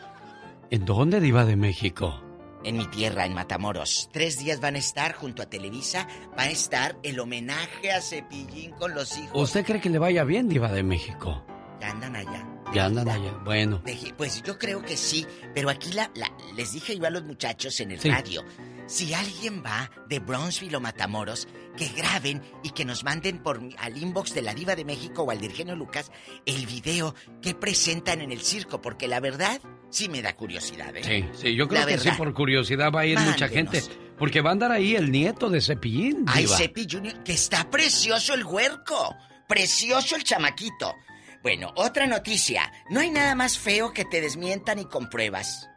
¿En 0.70 0.86
dónde, 0.86 1.20
Diva 1.20 1.46
de 1.46 1.56
México? 1.56 2.24
en 2.64 2.76
mi 2.76 2.88
tierra, 2.88 3.26
en 3.26 3.34
Matamoros. 3.34 4.10
Tres 4.12 4.40
días 4.40 4.60
van 4.60 4.76
a 4.76 4.80
estar 4.80 5.14
junto 5.14 5.42
a 5.42 5.46
Televisa, 5.46 6.06
va 6.38 6.44
a 6.44 6.50
estar 6.50 6.98
el 7.04 7.18
homenaje 7.20 7.94
a 7.94 8.02
Cepillín 8.02 8.72
con 8.72 8.94
los 8.94 9.18
hijos. 9.18 9.32
¿Usted 9.42 9.64
cree 9.66 9.80
que 9.80 9.90
le 9.90 10.00
vaya 10.00 10.26
bien, 10.26 10.50
Diva 10.50 10.70
de 10.70 10.84
México? 10.84 11.46
Ya 11.80 11.92
andan 11.92 12.16
allá. 12.18 12.46
Ya 12.74 12.86
andan 12.88 13.08
allá. 13.08 13.32
Bueno, 13.46 13.82
Pues 14.18 14.42
yo 14.44 14.58
creo 14.58 14.82
que 14.82 14.98
sí, 14.98 15.26
pero 15.54 15.70
aquí 15.70 15.94
la, 15.94 16.12
la- 16.16 16.32
les 16.58 16.74
dije 16.74 16.98
yo 16.98 17.06
a 17.06 17.10
los 17.10 17.24
muchachos 17.24 17.80
en 17.80 17.92
el 17.92 18.00
Sí. 18.02 18.10
radio, 18.10 18.44
si 18.88 19.14
alguien 19.14 19.64
va 19.64 19.92
de 20.08 20.20
Brownsville 20.20 20.76
o 20.76 20.80
Matamoros, 20.80 21.48
que 21.78 21.88
graben 21.90 22.42
y 22.64 22.72
que 22.72 22.86
nos 22.86 23.04
manden 23.04 23.44
por 23.44 23.62
al 23.78 23.98
inbox 23.98 24.34
de 24.34 24.42
la 24.42 24.54
Diva 24.54 24.76
de 24.76 24.86
México 24.86 25.24
o 25.24 25.32
al 25.32 25.40
de 25.40 25.48
Eugenio 25.48 25.76
Lucas 25.76 26.12
el 26.46 26.66
video 26.66 27.14
que 27.42 27.54
presentan 27.54 28.22
en 28.22 28.32
el 28.32 28.42
circo, 28.42 28.82
porque 28.82 29.08
la 29.08 29.20
verdad 29.20 29.62
sí 29.90 30.10
me 30.10 30.22
da 30.22 30.36
curiosidad, 30.36 30.96
¿eh? 30.96 31.04
sí, 31.04 31.26
sí, 31.40 31.56
yo 31.56 31.68
creo 31.68 31.82
La 31.82 31.88
que 31.88 31.98
sí, 32.00 32.10
por 32.18 32.34
curiosidad 32.34 32.92
va 32.92 33.02
a 33.02 33.06
ir 33.06 33.20
mucha 33.20 33.48
gente. 33.48 33.84
Porque 34.18 34.42
va 34.42 34.50
a 34.50 34.54
andar 34.54 34.72
ahí 34.72 34.96
el 34.96 35.12
nieto 35.12 35.48
de 35.48 35.62
Cepillín, 35.62 36.26
Ay, 36.28 36.46
Diva. 36.46 36.58
Cepi 36.58 36.88
Junior, 36.90 37.24
que 37.24 37.34
está 37.34 37.70
precioso 37.70 38.34
el 38.34 38.44
huerco. 38.44 39.16
Precioso 39.48 40.16
el 40.16 40.24
chamaquito. 40.24 40.96
Bueno, 41.44 41.72
otra 41.76 42.08
noticia. 42.08 42.72
No 42.90 43.00
hay 43.00 43.12
nada 43.12 43.36
más 43.36 43.60
feo 43.60 43.94
que 43.94 44.06
te 44.06 44.20
desmientan 44.20 44.80
y 44.80 44.86
con 44.86 45.08
pruebas. 45.08 45.70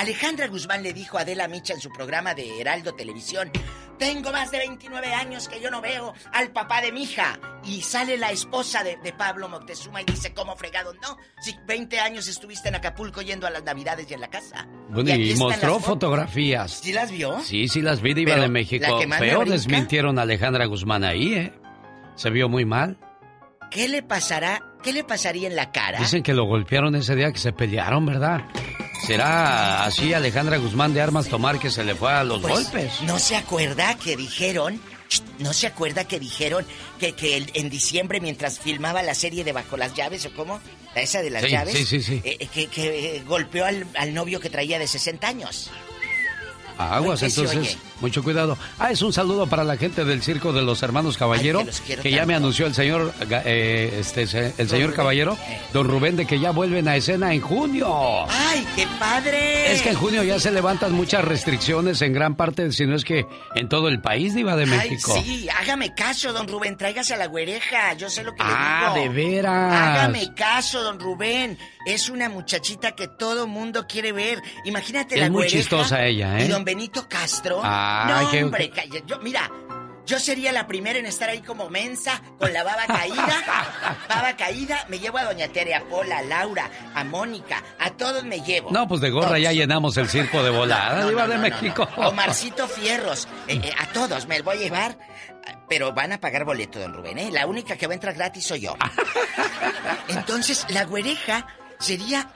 Alejandra 0.00 0.46
Guzmán 0.48 0.82
le 0.82 0.94
dijo 0.94 1.18
a 1.18 1.22
Adela 1.22 1.46
Micha 1.46 1.74
en 1.74 1.80
su 1.80 1.90
programa 1.90 2.32
de 2.34 2.58
Heraldo 2.58 2.94
Televisión, 2.94 3.50
tengo 3.98 4.32
más 4.32 4.50
de 4.50 4.56
29 4.56 5.12
años 5.12 5.46
que 5.46 5.60
yo 5.60 5.70
no 5.70 5.82
veo 5.82 6.14
al 6.32 6.52
papá 6.52 6.80
de 6.80 6.90
mi 6.90 7.02
hija. 7.02 7.38
Y 7.64 7.82
sale 7.82 8.16
la 8.16 8.30
esposa 8.32 8.82
de, 8.82 8.96
de 8.96 9.12
Pablo 9.12 9.50
Moctezuma 9.50 10.00
y 10.00 10.06
dice, 10.06 10.32
¿cómo 10.32 10.56
fregado? 10.56 10.94
No, 10.94 11.18
si 11.42 11.54
20 11.66 12.00
años 12.00 12.28
estuviste 12.28 12.70
en 12.70 12.76
Acapulco 12.76 13.20
yendo 13.20 13.46
a 13.46 13.50
las 13.50 13.62
navidades 13.62 14.10
y 14.10 14.14
en 14.14 14.22
la 14.22 14.30
casa. 14.30 14.66
Bueno, 14.88 15.14
y 15.14 15.34
mostró 15.34 15.78
fotografías. 15.80 16.80
¿Sí 16.80 16.94
las 16.94 17.10
vio? 17.10 17.38
Sí, 17.40 17.68
sí, 17.68 17.82
las 17.82 18.00
vi, 18.00 18.14
Pero, 18.14 18.36
de 18.36 18.40
¿la 18.40 18.48
México. 18.48 18.96
brinca? 18.96 19.44
desmintieron 19.44 20.18
a 20.18 20.22
Alejandra 20.22 20.64
Guzmán 20.64 21.04
ahí, 21.04 21.34
¿eh? 21.34 21.52
Se 22.14 22.30
vio 22.30 22.48
muy 22.48 22.64
mal. 22.64 22.96
¿Qué 23.70 23.86
le 23.86 24.02
pasará? 24.02 24.62
¿Qué 24.82 24.94
le 24.94 25.04
pasaría 25.04 25.46
en 25.46 25.56
la 25.56 25.70
cara? 25.72 25.98
Dicen 25.98 26.22
que 26.22 26.32
lo 26.32 26.46
golpearon 26.46 26.94
ese 26.94 27.14
día 27.16 27.30
que 27.32 27.38
se 27.38 27.52
pelearon, 27.52 28.06
¿verdad? 28.06 28.40
¿Será 29.06 29.84
así 29.84 30.12
Alejandra 30.12 30.58
Guzmán 30.58 30.94
de 30.94 31.00
Armas 31.00 31.28
Tomar 31.28 31.58
que 31.58 31.70
se 31.70 31.84
le 31.84 31.94
fue 31.94 32.12
a 32.12 32.22
los 32.24 32.40
Pues, 32.40 32.52
golpes? 32.70 32.92
¿No 33.02 33.18
se 33.18 33.36
acuerda 33.36 33.96
que 33.96 34.16
dijeron? 34.16 34.80
¿No 35.38 35.52
se 35.52 35.66
acuerda 35.66 36.04
que 36.06 36.20
dijeron 36.20 36.64
que, 37.00 37.12
que 37.12 37.44
en 37.54 37.70
diciembre 37.70 38.20
mientras 38.20 38.60
filmaba 38.60 39.02
la 39.02 39.14
serie 39.14 39.42
de 39.42 39.52
Bajo 39.52 39.76
las 39.76 39.94
Llaves 39.94 40.26
o 40.26 40.32
cómo? 40.34 40.60
Esa 40.94 41.22
de 41.22 41.30
las 41.30 41.42
Sí, 41.44 41.50
llaves. 41.50 41.74
sí, 41.74 41.84
sí, 41.86 42.02
sí. 42.02 42.20
eh, 42.24 42.46
que, 42.52 42.66
que, 42.68 43.16
eh, 43.16 43.22
golpeó 43.26 43.64
al, 43.64 43.86
al 43.96 44.12
novio 44.14 44.38
que 44.38 44.50
traía 44.50 44.78
de 44.78 44.86
60 44.86 45.26
años. 45.26 45.70
Aguas, 46.80 47.20
¿Por 47.20 47.28
qué 47.28 47.34
se 47.34 47.40
entonces, 47.42 47.78
mucho 48.00 48.22
cuidado. 48.22 48.56
Ah, 48.78 48.90
es 48.90 49.02
un 49.02 49.12
saludo 49.12 49.46
para 49.46 49.64
la 49.64 49.76
gente 49.76 50.04
del 50.04 50.22
circo 50.22 50.52
de 50.52 50.62
los 50.62 50.82
hermanos 50.82 51.16
Caballero, 51.16 51.58
Ay, 51.60 51.64
que 51.66 51.70
los 51.70 51.80
quiero 51.80 52.02
que 52.02 52.10
ya 52.10 52.26
me 52.26 52.34
anunció 52.34 52.66
el 52.66 52.74
señor, 52.74 53.12
eh, 53.44 53.96
este, 54.00 54.22
el 54.22 54.68
señor 54.68 54.86
Rubén. 54.88 54.92
Caballero, 54.96 55.38
Eh. 55.48 55.60
don 55.72 55.88
Rubén, 55.88 56.16
de 56.16 56.26
que 56.26 56.38
ya 56.40 56.50
vuelven 56.50 56.88
a 56.88 56.96
escena 56.96 57.34
en 57.34 57.40
junio. 57.40 58.24
¡Ay, 58.28 58.66
qué 58.76 58.86
padre! 58.98 59.72
Es 59.72 59.82
que 59.82 59.90
en 59.90 59.96
junio 59.96 60.22
ya 60.22 60.38
se 60.38 60.50
levantan 60.50 60.92
muchas 60.92 61.24
restricciones 61.24 62.00
en 62.02 62.12
gran 62.12 62.34
parte, 62.36 62.70
si 62.72 62.86
no 62.86 62.96
es 62.96 63.04
que 63.04 63.26
en 63.54 63.68
todo 63.68 63.88
el 63.88 64.00
país, 64.00 64.34
Diva 64.34 64.56
de 64.56 64.66
México. 64.66 65.12
Ay, 65.16 65.22
sí, 65.24 65.48
hágame 65.48 65.94
caso, 65.94 66.32
don 66.32 66.48
Rubén, 66.48 66.76
tráigase 66.76 67.14
a 67.14 67.16
la 67.16 67.26
güereja, 67.26 67.94
yo 67.94 68.08
sé 68.10 68.22
lo 68.24 68.32
que 68.34 68.42
Ah, 68.42 68.92
le 68.94 69.00
de 69.02 69.08
digo. 69.08 69.14
veras. 69.14 69.72
Hágame 69.72 70.34
caso, 70.34 70.82
don 70.82 70.98
Rubén. 70.98 71.58
Es 71.86 72.10
una 72.10 72.28
muchachita 72.28 72.92
que 72.92 73.08
todo 73.08 73.46
mundo 73.46 73.86
quiere 73.88 74.12
ver. 74.12 74.42
Imagínate 74.64 75.14
Es 75.14 75.20
la 75.22 75.26
muy 75.30 75.42
güereja 75.44 75.56
chistosa 75.58 76.04
ella, 76.04 76.38
¿eh? 76.40 76.44
Y 76.44 76.48
don 76.48 76.64
Benito 76.70 77.08
Castro. 77.08 77.60
Ay, 77.64 78.38
no, 78.40 78.46
hombre, 78.46 78.70
yo, 79.06 79.18
mira, 79.18 79.50
yo 80.06 80.20
sería 80.20 80.52
la 80.52 80.68
primera 80.68 81.00
en 81.00 81.06
estar 81.06 81.28
ahí 81.28 81.40
como 81.42 81.68
mensa, 81.68 82.22
con 82.38 82.52
la 82.52 82.62
baba 82.62 82.86
caída. 82.86 83.42
baba 84.08 84.36
caída, 84.36 84.84
me 84.88 85.00
llevo 85.00 85.18
a 85.18 85.24
doña 85.24 85.48
Tere, 85.48 85.74
a 85.74 85.82
Pola, 85.82 86.18
a 86.18 86.22
Laura, 86.22 86.70
a 86.94 87.02
Mónica, 87.02 87.60
a 87.80 87.90
todos 87.90 88.22
me 88.24 88.40
llevo. 88.42 88.70
No, 88.70 88.86
pues 88.86 89.00
de 89.00 89.10
gorra 89.10 89.36
ya 89.40 89.50
llenamos 89.52 89.96
el 89.96 90.08
circo 90.08 90.44
de 90.44 90.50
volada, 90.56 91.10
No, 91.10 91.26
de 91.26 91.38
México. 91.38 91.88
no. 91.96 92.08
Omarcito 92.10 92.68
Fierros. 92.68 93.26
eh, 93.48 93.60
eh, 93.62 93.72
a 93.76 93.86
todos 93.86 94.28
me 94.28 94.40
voy 94.42 94.56
a 94.56 94.60
llevar. 94.60 94.98
Pero 95.68 95.92
van 95.92 96.12
a 96.12 96.20
pagar 96.20 96.44
boleto, 96.44 96.78
don 96.78 96.92
Rubén, 96.94 97.18
¿eh? 97.18 97.30
La 97.32 97.46
única 97.46 97.76
que 97.76 97.86
va 97.88 97.92
a 97.92 97.94
entrar 97.94 98.14
gratis 98.14 98.44
soy 98.46 98.60
yo. 98.60 98.76
Entonces, 100.08 100.66
la 100.68 100.84
güereja 100.84 101.46
sería. 101.80 102.28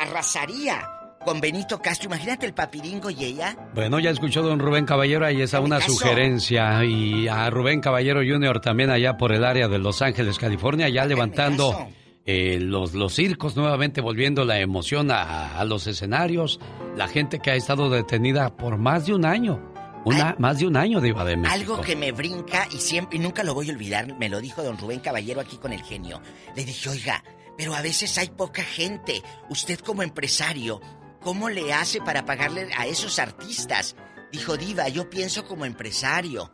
arrasaría 0.00 0.88
con 1.24 1.40
Benito 1.40 1.80
Castro. 1.80 2.06
Imagínate 2.08 2.46
el 2.46 2.54
papiringo 2.54 3.10
y 3.10 3.24
ella. 3.24 3.56
Bueno, 3.74 3.98
ya 3.98 4.10
escuchó 4.10 4.42
don 4.42 4.58
Rubén 4.58 4.84
Caballero, 4.84 5.26
ahí 5.26 5.40
está 5.42 5.60
una 5.60 5.78
caso. 5.78 5.92
sugerencia. 5.92 6.84
Y 6.84 7.28
a 7.28 7.50
Rubén 7.50 7.80
Caballero 7.80 8.20
Jr. 8.20 8.60
también 8.60 8.90
allá 8.90 9.16
por 9.16 9.32
el 9.32 9.44
área 9.44 9.68
de 9.68 9.78
Los 9.78 10.02
Ángeles, 10.02 10.38
California, 10.38 10.88
ya 10.88 11.04
levantando 11.06 11.88
eh, 12.26 12.58
los, 12.60 12.94
los 12.94 13.14
circos, 13.14 13.56
nuevamente 13.56 14.00
volviendo 14.00 14.44
la 14.44 14.60
emoción 14.60 15.10
a, 15.10 15.58
a 15.58 15.64
los 15.64 15.86
escenarios. 15.86 16.60
La 16.96 17.08
gente 17.08 17.38
que 17.40 17.50
ha 17.50 17.54
estado 17.56 17.90
detenida 17.90 18.56
por 18.56 18.78
más 18.78 19.06
de 19.06 19.14
un 19.14 19.24
año. 19.24 19.72
Una, 20.06 20.36
más 20.38 20.58
de 20.58 20.66
un 20.66 20.76
año 20.76 21.00
de 21.00 21.08
Iba 21.08 21.24
de 21.24 21.34
México. 21.34 21.54
Algo 21.54 21.80
que 21.80 21.96
me 21.96 22.12
brinca 22.12 22.68
y 22.70 22.76
siempre 22.76 23.16
y 23.16 23.20
nunca 23.20 23.42
lo 23.42 23.54
voy 23.54 23.70
a 23.70 23.72
olvidar, 23.72 24.18
me 24.18 24.28
lo 24.28 24.38
dijo 24.38 24.62
don 24.62 24.76
Rubén 24.76 25.00
Caballero 25.00 25.40
aquí 25.40 25.56
con 25.56 25.72
el 25.72 25.82
genio. 25.82 26.20
Le 26.54 26.62
dije, 26.66 26.90
oiga, 26.90 27.24
pero 27.56 27.74
a 27.74 27.80
veces 27.80 28.18
hay 28.18 28.28
poca 28.28 28.62
gente. 28.62 29.22
Usted 29.48 29.78
como 29.78 30.02
empresario, 30.02 30.78
¿cómo 31.24 31.48
le 31.48 31.72
hace 31.72 32.00
para 32.00 32.24
pagarle 32.24 32.70
a 32.76 32.86
esos 32.86 33.18
artistas? 33.18 33.96
Dijo 34.30 34.56
Diva, 34.56 34.88
yo 34.88 35.10
pienso 35.10 35.44
como 35.46 35.64
empresario. 35.64 36.52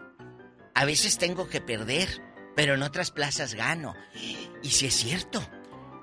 A 0.75 0.85
veces 0.85 1.19
tengo 1.19 1.49
que 1.49 1.61
perder, 1.61 2.09
pero 2.57 2.75
en 2.75 2.83
otras 2.83 3.11
plazas 3.11 3.55
gano. 3.55 3.95
Y 4.63 4.71
si 4.71 4.87
es 4.87 4.95
cierto. 4.95 5.43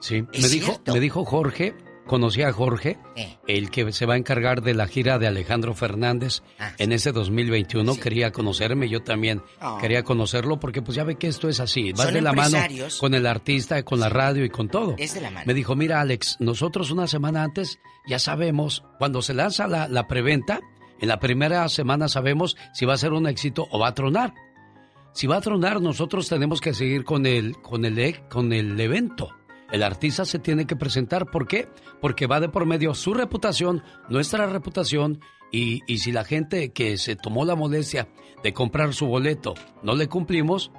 Sí, 0.01 0.23
Es 0.31 0.43
me 0.43 0.49
dijo, 0.49 0.65
cierto. 0.67 0.93
me 0.93 0.99
dijo 0.99 1.25
Jorge, 1.25 1.75
conocí 2.07 2.41
a 2.41 2.51
Jorge, 2.51 2.97
el 3.47 3.69
que 3.69 3.91
se 3.91 4.05
va 4.05 4.15
a 4.15 4.17
encargar 4.17 4.61
de 4.61 4.73
la 4.73 4.87
gira 4.87 5.19
de 5.19 5.27
Alejandro 5.27 5.73
Fernández 5.73 6.41
Ah, 6.59 6.71
en 6.77 6.91
ese 6.91 7.11
2021. 7.11 7.95
Quería 7.97 8.31
conocerme, 8.31 8.89
yo 8.89 9.01
también 9.03 9.43
Oh. 9.61 9.77
quería 9.79 10.03
conocerlo 10.03 10.59
porque 10.59 10.81
pues 10.81 10.95
ya 10.95 11.03
ve 11.03 11.15
que 11.15 11.27
esto 11.27 11.49
es 11.49 11.59
así, 11.59 11.91
vas 11.93 12.11
de 12.13 12.21
la 12.21 12.33
mano 12.33 12.57
con 12.99 13.13
el 13.13 13.27
artista, 13.27 13.83
con 13.83 13.99
la 13.99 14.09
radio 14.09 14.43
y 14.45 14.49
con 14.49 14.69
todo. 14.69 14.95
Es 14.97 15.13
de 15.13 15.21
la 15.21 15.29
mano. 15.29 15.43
Me 15.45 15.53
dijo, 15.53 15.75
mira 15.75 16.01
Alex, 16.01 16.37
nosotros 16.39 16.89
una 16.91 17.05
semana 17.07 17.43
antes 17.43 17.79
ya 18.07 18.17
sabemos, 18.19 18.83
cuando 18.97 19.21
se 19.21 19.33
lanza 19.33 19.67
la, 19.67 19.87
la 19.87 20.07
preventa, 20.07 20.61
en 20.99 21.09
la 21.09 21.19
primera 21.19 21.67
semana 21.69 22.07
sabemos 22.07 22.55
si 22.73 22.85
va 22.85 22.93
a 22.93 22.97
ser 22.97 23.13
un 23.13 23.27
éxito 23.27 23.67
o 23.71 23.79
va 23.79 23.89
a 23.89 23.93
tronar. 23.93 24.33
Si 25.13 25.25
va 25.27 25.37
a 25.37 25.41
tronar, 25.41 25.81
nosotros 25.81 26.29
tenemos 26.29 26.61
que 26.61 26.73
seguir 26.73 27.03
con 27.03 27.25
el, 27.25 27.55
con 27.61 27.85
el, 27.85 28.27
con 28.29 28.53
el 28.53 28.79
evento. 28.79 29.29
El 29.71 29.83
artista 29.83 30.25
se 30.25 30.39
tiene 30.39 30.65
que 30.65 30.75
presentar. 30.75 31.25
¿Por 31.25 31.47
qué? 31.47 31.67
Porque 32.01 32.27
va 32.27 32.39
de 32.39 32.49
por 32.49 32.65
medio 32.65 32.93
su 32.93 33.13
reputación, 33.13 33.83
nuestra 34.09 34.45
reputación, 34.47 35.19
y, 35.51 35.81
y 35.87 35.99
si 35.99 36.11
la 36.11 36.23
gente 36.23 36.71
que 36.73 36.97
se 36.97 37.15
tomó 37.15 37.45
la 37.45 37.55
molestia 37.55 38.09
de 38.43 38.53
comprar 38.53 38.93
su 38.93 39.07
boleto 39.07 39.53
no 39.81 39.95
le 39.95 40.07
cumplimos, 40.07 40.71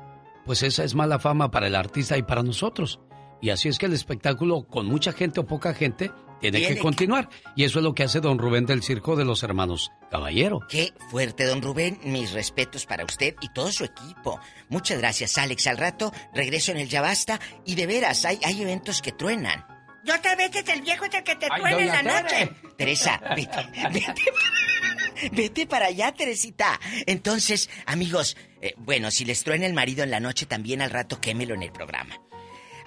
pues 0.45 0.63
esa 0.63 0.85
es 0.85 0.95
mala 0.95 1.19
fama 1.19 1.51
para 1.51 1.67
el 1.67 1.75
artista 1.75 2.17
y 2.17 2.23
para 2.23 2.43
nosotros. 2.43 3.01
Y 3.41 3.51
así 3.51 3.69
es 3.69 3.79
que 3.79 3.87
el 3.87 3.93
espectáculo, 3.93 4.67
con 4.67 4.87
mucha 4.87 5.13
gente 5.13 5.41
o 5.41 5.47
poca 5.47 5.75
gente, 5.75 6.11
tiene, 6.41 6.59
Tiene 6.59 6.69
que 6.69 6.75
que- 6.77 6.81
continuar. 6.83 7.29
Y 7.57 7.65
eso 7.65 7.79
es 7.79 7.83
lo 7.85 7.95
que 7.95 8.05
hace 8.05 8.21
don 8.21 8.39
Rubén 8.39 8.67
del 8.67 8.83
Circo 8.83 9.17
de 9.17 9.25
los 9.25 9.43
Hermanos 9.43 9.93
Caballero. 10.11 10.61
Qué 10.69 10.93
fuerte, 11.11 11.45
don 11.45 11.63
Rubén. 11.63 11.99
Mis 12.05 12.33
respetos 12.33 12.87
para 12.87 13.05
usted 13.05 13.35
y 13.41 13.49
todo 13.53 13.71
su 13.73 13.85
equipo. 13.85 14.41
Muchas 14.69 14.99
gracias, 14.99 15.37
Alex. 15.39 15.67
Al 15.67 15.79
rato 15.79 16.13
regreso 16.35 16.71
en 16.73 16.79
el 16.79 16.89
Ya 16.89 17.01
Basta. 17.01 17.41
Y 17.65 17.75
de 17.75 17.87
veras, 17.87 18.25
hay, 18.25 18.39
hay 18.45 18.63
eventos 18.63 19.03
que 19.03 19.13
truenan. 19.13 19.65
Yo 20.05 20.15
otra 20.15 20.37
vez 20.37 20.55
es 20.55 20.67
el 20.69 20.81
viejo 20.83 21.05
es 21.05 21.15
el 21.15 21.23
que 21.25 21.37
te 21.37 21.49
Ay, 21.51 21.61
truena 21.61 21.81
en 21.99 22.07
la 22.07 22.23
noche. 22.23 22.51
Teresa, 22.79 23.21
vete, 23.37 23.69
vete, 23.93 24.15
vete 25.33 25.67
para 25.67 25.87
allá, 25.87 26.13
Teresita. 26.13 26.79
Entonces, 27.07 27.69
amigos, 27.85 28.37
eh, 28.63 28.75
bueno, 28.79 29.11
si 29.11 29.25
les 29.25 29.43
truena 29.45 29.67
el 29.67 29.75
marido 29.75 30.05
en 30.05 30.11
la 30.11 30.21
noche, 30.21 30.47
también 30.47 30.81
al 30.81 30.91
rato 30.91 31.21
quémelo 31.21 31.55
en 31.55 31.65
el 31.65 31.73
programa. 31.73 32.17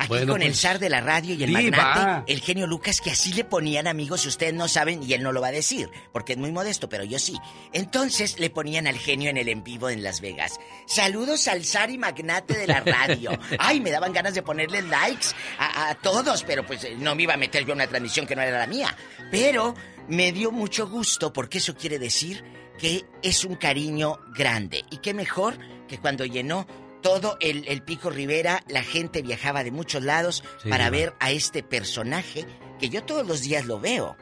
Aquí 0.02 0.10
Bueno, 0.10 0.34
con 0.34 0.42
el 0.42 0.50
pues, 0.50 0.62
zar 0.62 0.80
de 0.80 0.90
la 0.90 1.00
radio 1.02 1.36
y 1.36 1.44
el 1.44 1.54
diva. 1.54 1.78
magnate, 1.78 2.34
el 2.34 2.42
genio 2.42 2.66
Lucas, 2.68 3.02
que 3.02 3.12
así 3.12 3.34
le 3.34 3.44
ponían 3.44 3.88
amigos, 3.88 4.26
ustedes 4.26 4.54
no 4.54 4.68
saben, 4.68 5.04
y 5.04 5.14
él 5.14 5.22
no 5.24 5.32
lo 5.32 5.42
va 5.42 5.48
a 5.48 5.52
decir, 5.52 5.90
porque 6.12 6.34
es 6.34 6.40
muy 6.40 6.52
modesto, 6.52 6.90
pero 6.90 7.04
yo 7.04 7.20
sí. 7.20 7.38
Entonces 7.72 8.40
le 8.40 8.50
ponían 8.50 8.88
al 8.88 8.98
genio 8.98 9.30
en 9.30 9.38
el 9.38 9.48
en 9.50 9.64
vivo 9.64 9.90
en 9.90 10.04
Las 10.04 10.22
Vegas. 10.22 10.60
Saludos 10.88 11.48
al 11.48 11.64
zar 11.66 11.90
y 11.92 11.98
magnate 11.98 12.58
de 12.58 12.68
la 12.68 12.80
radio. 12.80 13.32
Ay, 13.60 13.80
me 13.80 13.92
daban 13.92 14.14
ganas 14.14 14.34
de 14.34 14.42
ponerle 14.44 14.82
likes 14.82 15.28
a, 15.60 15.90
a 15.90 15.96
todos, 15.96 16.44
pero 16.44 16.66
pues 16.66 16.84
eh, 16.84 16.96
no 16.98 17.16
me 17.16 17.24
iba 17.24 17.34
a 17.34 17.38
meter 17.38 17.64
yo 17.64 17.74
en 17.74 17.78
una 17.78 17.88
transmisión 17.88 18.26
que 18.26 18.36
no 18.36 18.42
era 18.42 18.58
la 18.58 18.68
mía. 18.68 18.96
Pero 19.30 19.76
me 20.08 20.32
dio 20.32 20.52
mucho 20.52 20.88
gusto, 20.90 21.32
porque 21.32 21.60
eso 21.60 21.76
quiere 21.76 22.00
decir 22.00 22.44
que 22.80 23.06
es 23.22 23.46
un 23.46 23.56
cariño 23.56 24.20
grande. 24.36 24.84
Y 24.90 24.98
qué 24.98 25.14
mejor 25.14 25.58
que 25.88 26.00
cuando 26.00 26.26
llenó 26.26 26.66
todo 27.02 27.38
el, 27.40 27.68
el 27.68 27.82
Pico 27.84 28.10
Rivera, 28.10 28.64
la 28.68 28.84
gente 28.84 29.22
viajaba 29.22 29.64
de 29.64 29.72
muchos 29.72 30.04
lados 30.04 30.44
Sí, 30.62 30.70
para 30.70 30.90
ver 30.90 31.14
a 31.20 31.32
este 31.32 31.64
personaje 31.64 32.46
que 32.80 32.90
yo 32.90 33.04
todos 33.04 33.26
los 33.28 33.42
días 33.42 33.66
lo 33.66 33.80
veo. 33.80 34.16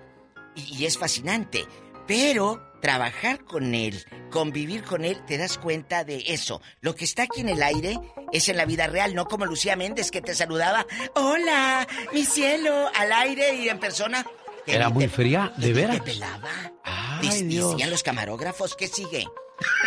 Y, 0.55 0.77
y 0.77 0.85
es 0.85 0.97
fascinante. 0.97 1.65
Pero 2.07 2.61
trabajar 2.81 3.43
con 3.43 3.75
él, 3.75 4.03
convivir 4.31 4.83
con 4.83 5.03
él, 5.05 5.23
te 5.27 5.37
das 5.37 5.57
cuenta 5.57 6.03
de 6.03 6.23
eso. 6.27 6.61
Lo 6.81 6.95
que 6.95 7.05
está 7.05 7.23
aquí 7.23 7.41
en 7.41 7.49
el 7.49 7.61
aire 7.61 7.99
es 8.31 8.49
en 8.49 8.57
la 8.57 8.65
vida 8.65 8.87
real, 8.87 9.13
no 9.13 9.25
como 9.27 9.45
Lucía 9.45 9.75
Méndez 9.75 10.09
que 10.11 10.21
te 10.21 10.33
saludaba. 10.33 10.85
Hola, 11.15 11.87
mi 12.13 12.25
cielo, 12.25 12.89
al 12.95 13.11
aire 13.11 13.55
y 13.55 13.69
en 13.69 13.79
persona. 13.79 14.25
Era 14.65 14.89
muy 14.89 15.05
te- 15.05 15.09
fría, 15.09 15.53
de 15.57 15.73
veras. 15.73 15.97
Te 15.97 16.01
pelaba. 16.03 16.49
Ay, 16.83 17.43
Dios. 17.43 17.71
Decían 17.71 17.89
los 17.91 18.01
camarógrafos, 18.03 18.75
¿qué 18.75 18.87
sigue? 18.87 19.25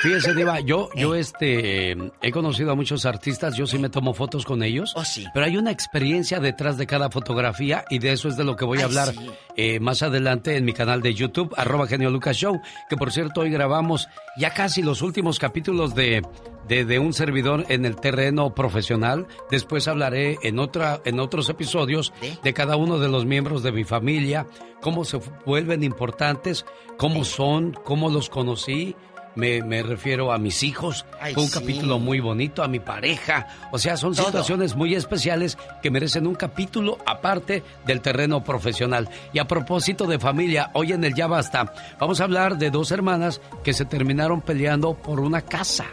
Fíjese, 0.02 0.34
Diva, 0.34 0.60
yo, 0.60 0.88
Eh. 0.94 1.00
yo 1.00 1.14
este, 1.14 1.92
he 2.20 2.30
conocido 2.32 2.72
a 2.72 2.74
muchos 2.74 3.06
artistas, 3.06 3.56
yo 3.56 3.66
sí 3.66 3.78
me 3.78 3.88
tomo 3.88 4.14
fotos 4.14 4.44
con 4.44 4.62
ellos. 4.62 4.92
Oh, 4.96 5.04
sí. 5.04 5.24
Pero 5.32 5.46
hay 5.46 5.56
una 5.56 5.70
experiencia 5.70 6.40
detrás 6.40 6.76
de 6.76 6.86
cada 6.86 7.10
fotografía 7.10 7.84
y 7.88 7.98
de 7.98 8.12
eso 8.12 8.28
es 8.28 8.36
de 8.36 8.44
lo 8.44 8.56
que 8.56 8.64
voy 8.64 8.78
a 8.78 8.80
Ay, 8.82 8.84
hablar 8.86 9.08
sí. 9.14 9.30
eh, 9.56 9.80
más 9.80 10.02
adelante 10.02 10.56
en 10.56 10.64
mi 10.64 10.72
canal 10.72 11.02
de 11.02 11.14
YouTube, 11.14 11.54
arroba 11.56 11.86
Genio 11.86 12.10
Lucas 12.10 12.36
Show, 12.36 12.60
que 12.90 12.96
por 12.96 13.12
cierto 13.12 13.42
hoy 13.42 13.50
grabamos 13.50 14.08
ya 14.36 14.50
casi 14.52 14.82
los 14.82 15.02
últimos 15.02 15.38
capítulos 15.38 15.94
de, 15.94 16.22
de, 16.68 16.84
de 16.84 16.98
un 16.98 17.12
servidor 17.12 17.64
en 17.68 17.84
el 17.86 17.96
terreno 17.96 18.54
profesional. 18.54 19.26
Después 19.50 19.88
hablaré 19.88 20.38
en, 20.42 20.58
otra, 20.58 21.00
en 21.04 21.20
otros 21.20 21.48
episodios 21.48 22.12
de 22.42 22.52
cada 22.52 22.76
uno 22.76 22.98
de 22.98 23.08
los 23.08 23.24
miembros 23.24 23.62
de 23.62 23.72
mi 23.72 23.84
familia, 23.84 24.46
cómo 24.80 25.04
se 25.04 25.20
vuelven 25.46 25.82
importantes, 25.84 26.64
cómo 26.98 27.24
son, 27.24 27.72
cómo 27.84 28.10
los 28.10 28.28
conocí. 28.28 28.96
Me, 29.34 29.62
me 29.62 29.82
refiero 29.82 30.30
a 30.32 30.38
mis 30.38 30.62
hijos. 30.62 31.06
Ay, 31.20 31.32
Fue 31.32 31.42
un 31.44 31.48
sí. 31.48 31.58
capítulo 31.58 31.98
muy 31.98 32.20
bonito, 32.20 32.62
a 32.62 32.68
mi 32.68 32.80
pareja. 32.80 33.46
O 33.70 33.78
sea, 33.78 33.96
son 33.96 34.14
Todo. 34.14 34.26
situaciones 34.26 34.76
muy 34.76 34.94
especiales 34.94 35.56
que 35.82 35.90
merecen 35.90 36.26
un 36.26 36.34
capítulo 36.34 36.98
aparte 37.06 37.62
del 37.86 38.00
terreno 38.02 38.44
profesional. 38.44 39.08
Y 39.32 39.38
a 39.38 39.46
propósito 39.46 40.06
de 40.06 40.18
familia, 40.18 40.70
hoy 40.74 40.92
en 40.92 41.02
el 41.04 41.14
Ya 41.14 41.26
Basta, 41.28 41.72
vamos 41.98 42.20
a 42.20 42.24
hablar 42.24 42.58
de 42.58 42.70
dos 42.70 42.90
hermanas 42.92 43.40
que 43.64 43.72
se 43.72 43.86
terminaron 43.86 44.42
peleando 44.42 44.94
por 44.94 45.18
una 45.20 45.40
casa. 45.40 45.86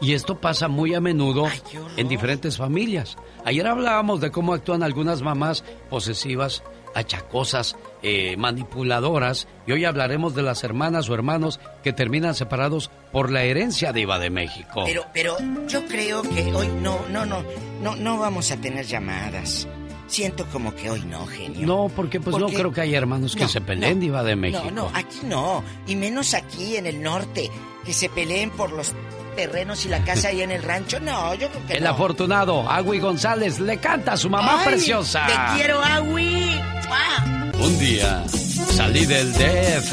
Y 0.00 0.14
esto 0.14 0.40
pasa 0.40 0.66
muy 0.66 0.94
a 0.94 1.00
menudo 1.00 1.46
en 1.96 2.08
diferentes 2.08 2.56
familias. 2.56 3.16
Ayer 3.44 3.64
hablábamos 3.68 4.20
de 4.20 4.32
cómo 4.32 4.52
actúan 4.52 4.82
algunas 4.82 5.22
mamás 5.22 5.62
posesivas, 5.88 6.64
achacosas, 6.96 7.76
eh, 8.02 8.36
manipuladoras, 8.36 9.46
y 9.66 9.72
hoy 9.72 9.84
hablaremos 9.84 10.34
de 10.34 10.42
las 10.42 10.64
hermanas 10.64 11.08
o 11.08 11.14
hermanos 11.14 11.60
que 11.82 11.92
terminan 11.92 12.34
separados 12.34 12.90
por 13.12 13.30
la 13.30 13.44
herencia 13.44 13.92
diva 13.92 14.18
de 14.18 14.30
México. 14.30 14.82
Pero, 14.84 15.06
pero 15.12 15.36
yo 15.68 15.84
creo 15.86 16.22
que 16.22 16.52
hoy 16.52 16.68
no, 16.80 17.00
no, 17.10 17.24
no, 17.26 17.44
no, 17.82 17.96
no 17.96 18.18
vamos 18.18 18.50
a 18.50 18.56
tener 18.56 18.86
llamadas. 18.86 19.68
Siento 20.06 20.44
como 20.52 20.74
que 20.74 20.90
hoy 20.90 21.02
no, 21.04 21.26
genio. 21.26 21.66
No, 21.66 21.90
porque 21.94 22.20
pues 22.20 22.36
no 22.36 22.48
creo 22.48 22.70
que 22.70 22.82
haya 22.82 22.98
hermanos 22.98 23.34
que 23.34 23.44
No, 23.44 23.48
se 23.48 23.62
peleen, 23.62 23.94
no, 23.94 24.00
diva 24.00 24.22
de 24.22 24.36
México. 24.36 24.70
No, 24.70 24.90
no, 24.90 24.90
aquí 24.92 25.20
no. 25.24 25.64
Y 25.86 25.96
menos 25.96 26.34
aquí 26.34 26.76
en 26.76 26.86
el 26.86 27.02
norte, 27.02 27.50
que 27.84 27.94
se 27.94 28.10
peleen 28.10 28.50
por 28.50 28.72
los 28.72 28.94
terrenos 29.34 29.84
y 29.84 29.88
la 29.88 30.02
casa 30.04 30.28
ahí 30.28 30.42
en 30.42 30.50
el 30.50 30.62
rancho. 30.62 31.00
No, 31.00 31.34
yo 31.34 31.48
creo 31.48 31.66
que 31.66 31.72
El 31.74 31.84
no. 31.84 31.90
afortunado 31.90 32.68
Agui 32.70 32.98
González 33.00 33.58
le 33.60 33.78
canta 33.78 34.12
a 34.12 34.16
su 34.16 34.28
mamá 34.30 34.58
Ay, 34.60 34.66
preciosa. 34.68 35.26
Te 35.26 35.34
quiero, 35.56 35.80
Agui. 35.82 36.60
¡Mua! 36.88 37.60
Un 37.64 37.78
día 37.78 38.22
salí 38.74 39.04
del 39.06 39.32
DF, 39.32 39.92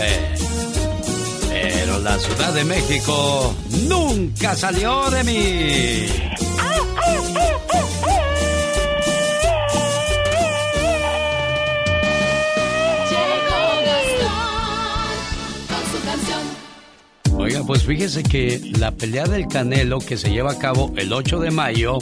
pero 1.49 1.99
la 1.99 2.17
Ciudad 2.19 2.53
de 2.53 2.63
México 2.63 3.55
nunca 3.87 4.55
salió 4.55 5.09
de 5.11 5.23
mí. 5.23 6.05
Oiga, 17.39 17.63
pues 17.65 17.83
fíjese 17.83 18.21
que 18.21 18.59
la 18.77 18.91
pelea 18.91 19.23
del 19.23 19.47
Canelo 19.47 19.99
que 19.99 20.17
se 20.17 20.29
lleva 20.29 20.51
a 20.51 20.59
cabo 20.59 20.91
el 20.97 21.13
8 21.13 21.39
de 21.39 21.51
mayo 21.51 21.99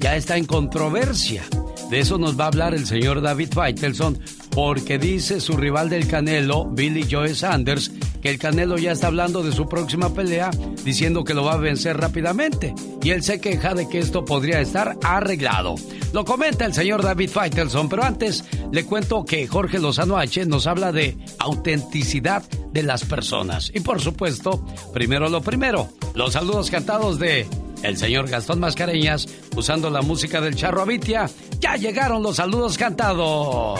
ya 0.00 0.16
está 0.16 0.36
en 0.36 0.44
controversia. 0.44 1.44
De 1.90 2.00
eso 2.00 2.18
nos 2.18 2.38
va 2.38 2.44
a 2.44 2.48
hablar 2.48 2.74
el 2.74 2.86
señor 2.86 3.20
David 3.20 3.50
Faitelson, 3.52 4.18
porque 4.50 4.98
dice 4.98 5.40
su 5.40 5.56
rival 5.56 5.88
del 5.88 6.08
Canelo, 6.08 6.64
Billy 6.64 7.06
Joe 7.08 7.34
Sanders, 7.34 7.92
que 8.20 8.30
el 8.30 8.38
Canelo 8.38 8.76
ya 8.76 8.90
está 8.90 9.06
hablando 9.06 9.42
de 9.42 9.52
su 9.52 9.68
próxima 9.68 10.12
pelea, 10.12 10.50
diciendo 10.84 11.22
que 11.22 11.34
lo 11.34 11.44
va 11.44 11.52
a 11.52 11.58
vencer 11.58 11.96
rápidamente. 11.96 12.74
Y 13.02 13.10
él 13.10 13.22
se 13.22 13.40
queja 13.40 13.74
de 13.74 13.88
que 13.88 14.00
esto 14.00 14.24
podría 14.24 14.60
estar 14.60 14.96
arreglado. 15.04 15.76
Lo 16.12 16.24
comenta 16.24 16.64
el 16.64 16.74
señor 16.74 17.02
David 17.02 17.30
Faitelson, 17.30 17.88
pero 17.88 18.02
antes 18.02 18.44
le 18.72 18.84
cuento 18.84 19.24
que 19.24 19.46
Jorge 19.46 19.78
Lozano 19.78 20.16
H 20.16 20.44
nos 20.46 20.66
habla 20.66 20.90
de 20.90 21.16
autenticidad 21.38 22.42
de 22.72 22.82
las 22.82 23.04
personas. 23.04 23.70
Y 23.74 23.80
por 23.80 24.00
supuesto, 24.00 24.64
primero 24.92 25.28
lo 25.28 25.40
primero, 25.40 25.88
los 26.14 26.32
saludos 26.32 26.70
cantados 26.70 27.18
de 27.18 27.46
el 27.86 27.96
señor 27.96 28.28
Gastón 28.28 28.60
Mascareñas, 28.60 29.26
usando 29.54 29.90
la 29.90 30.02
música 30.02 30.40
del 30.40 30.56
Charro 30.56 30.82
Avitia. 30.82 31.30
Ya 31.60 31.76
llegaron 31.76 32.22
los 32.22 32.36
saludos 32.36 32.76
cantados. 32.76 33.78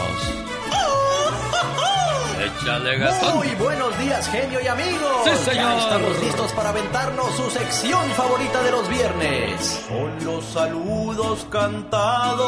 Échale, 2.40 2.98
Gastón. 2.98 3.36
Muy 3.38 3.48
buenos 3.56 3.98
días, 3.98 4.28
genio 4.28 4.60
y 4.62 4.66
amigos. 4.68 5.24
Sí, 5.24 5.30
señor. 5.50 5.72
Ya 5.72 5.78
estamos 5.78 6.22
listos 6.22 6.52
para 6.52 6.68
aventarnos 6.68 7.34
su 7.34 7.50
sección 7.50 8.08
favorita 8.10 8.62
de 8.62 8.70
los 8.70 8.88
viernes. 8.88 9.84
Son 9.88 10.24
los 10.24 10.44
saludos 10.44 11.46
cantados. 11.50 12.46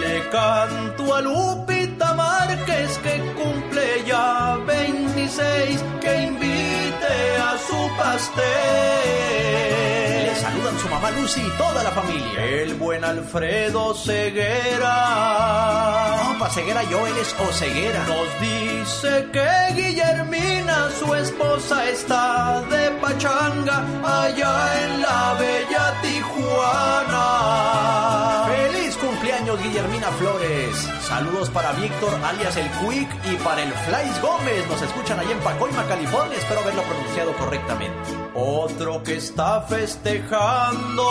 Le 0.00 0.28
canto 0.28 1.14
a 1.14 1.20
Lupita 1.22 2.12
Márquez 2.14 2.98
que 2.98 3.18
cumple 3.34 4.04
ya 4.06 4.56
26, 4.66 5.84
que 6.00 6.21
su 7.72 7.82
pastel. 7.96 8.42
Le 10.26 10.34
saludan 10.36 10.78
su 10.78 10.88
mamá 10.88 11.10
Lucy 11.12 11.40
y 11.40 11.50
toda 11.56 11.82
la 11.82 11.90
familia. 11.90 12.44
El 12.44 12.74
buen 12.74 13.02
Alfredo 13.04 13.94
Ceguera. 13.94 14.96
No, 16.22 16.38
pa' 16.38 16.50
Ceguera 16.50 16.82
yo, 16.84 17.06
él 17.06 17.16
es 17.18 17.34
Oceguera. 17.48 18.04
Nos 18.06 18.28
dice 18.40 19.28
que 19.32 19.48
Guillermina, 19.78 20.90
su 20.98 21.14
esposa, 21.14 21.88
está 21.88 22.62
de 22.72 22.90
pachanga 23.02 23.78
allá 24.20 24.54
en 24.84 25.02
la 25.02 25.34
bella 25.38 25.84
Tijuana. 26.02 27.26
¡Feliz 28.54 28.96
cumpleaños, 28.96 29.62
Guillermina 29.62 30.08
Flores! 30.18 31.01
Saludos 31.12 31.50
para 31.50 31.72
Víctor, 31.72 32.18
alias 32.24 32.56
el 32.56 32.70
Quick, 32.70 33.10
y 33.30 33.36
para 33.44 33.62
el 33.62 33.70
Flies 33.70 34.22
Gómez. 34.22 34.66
Nos 34.66 34.80
escuchan 34.80 35.20
allá 35.20 35.32
en 35.32 35.40
Pacoima, 35.40 35.84
California. 35.84 36.38
Espero 36.38 36.60
haberlo 36.62 36.82
pronunciado 36.84 37.36
correctamente. 37.36 37.98
Otro 38.34 39.02
que 39.02 39.16
está 39.16 39.60
festejando. 39.60 41.04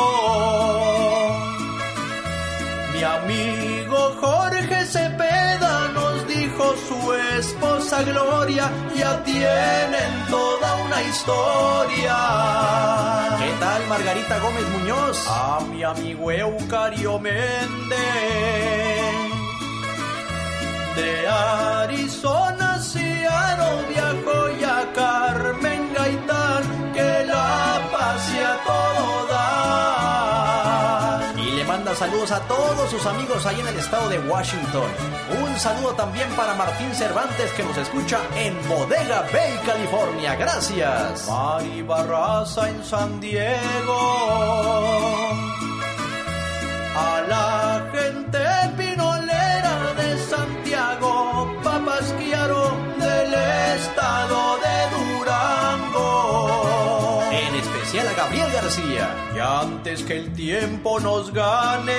Mi 2.95 3.03
amigo 3.03 4.17
Jorge 4.19 4.85
Cepeda 4.85 5.89
nos 5.89 6.27
dijo 6.27 6.73
su 6.87 7.13
esposa 7.13 8.01
Gloria, 8.01 8.71
ya 8.95 9.23
tienen 9.23 10.25
toda 10.31 10.77
una 10.77 11.03
historia. 11.03 12.17
¿Qué 13.37 13.51
tal 13.59 13.85
Margarita 13.87 14.39
Gómez 14.39 14.67
Muñoz? 14.69 15.27
A 15.27 15.59
mi 15.69 15.83
amigo 15.83 16.31
Eucario 16.31 17.19
Méndez. 17.19 18.51
De 20.95 21.27
Arizona, 21.27 22.79
Seattle 22.79 23.85
viajó 23.89 24.49
ya 24.59 24.87
Carmen 24.93 25.93
Gaitán, 25.93 26.93
que 26.93 27.25
la 27.25 27.81
pase 27.91 28.43
a 28.43 28.57
todo 28.65 29.27
dar. 29.27 31.33
Y 31.39 31.51
le 31.51 31.63
manda 31.63 31.95
saludos 31.95 32.31
a 32.31 32.39
todos 32.41 32.89
sus 32.89 33.05
amigos 33.05 33.45
ahí 33.45 33.61
en 33.61 33.67
el 33.67 33.77
estado 33.77 34.09
de 34.09 34.19
Washington. 34.19 34.89
Un 35.41 35.57
saludo 35.57 35.93
también 35.93 36.27
para 36.35 36.53
Martín 36.55 36.93
Cervantes 36.93 37.53
que 37.53 37.63
nos 37.63 37.77
escucha 37.77 38.19
en 38.35 38.53
Bodega 38.67 39.21
Bay, 39.31 39.57
California. 39.65 40.35
Gracias. 40.35 41.25
Mari 41.29 41.81
Barraza 41.83 42.67
en 42.69 42.83
San 42.83 43.21
Diego. 43.21 44.01
A 46.93 47.21
la 47.29 47.70
a 58.71 58.81
Gabriel 58.81 59.01
García. 59.01 59.15
Y 59.35 59.39
antes 59.39 60.03
que 60.03 60.17
el 60.17 60.33
tiempo 60.33 60.99
nos 60.99 61.31
gane. 61.33 61.93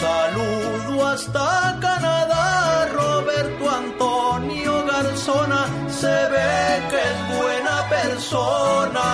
Saludo 0.00 1.06
hasta 1.06 1.78
Canadá, 1.80 2.88
Roberto 2.92 3.70
Antonio 3.70 4.84
Garzona, 4.84 5.66
se 5.88 6.06
ve 6.06 6.82
que 6.90 6.96
es 6.96 7.36
buena 7.38 7.88
persona. 7.88 9.04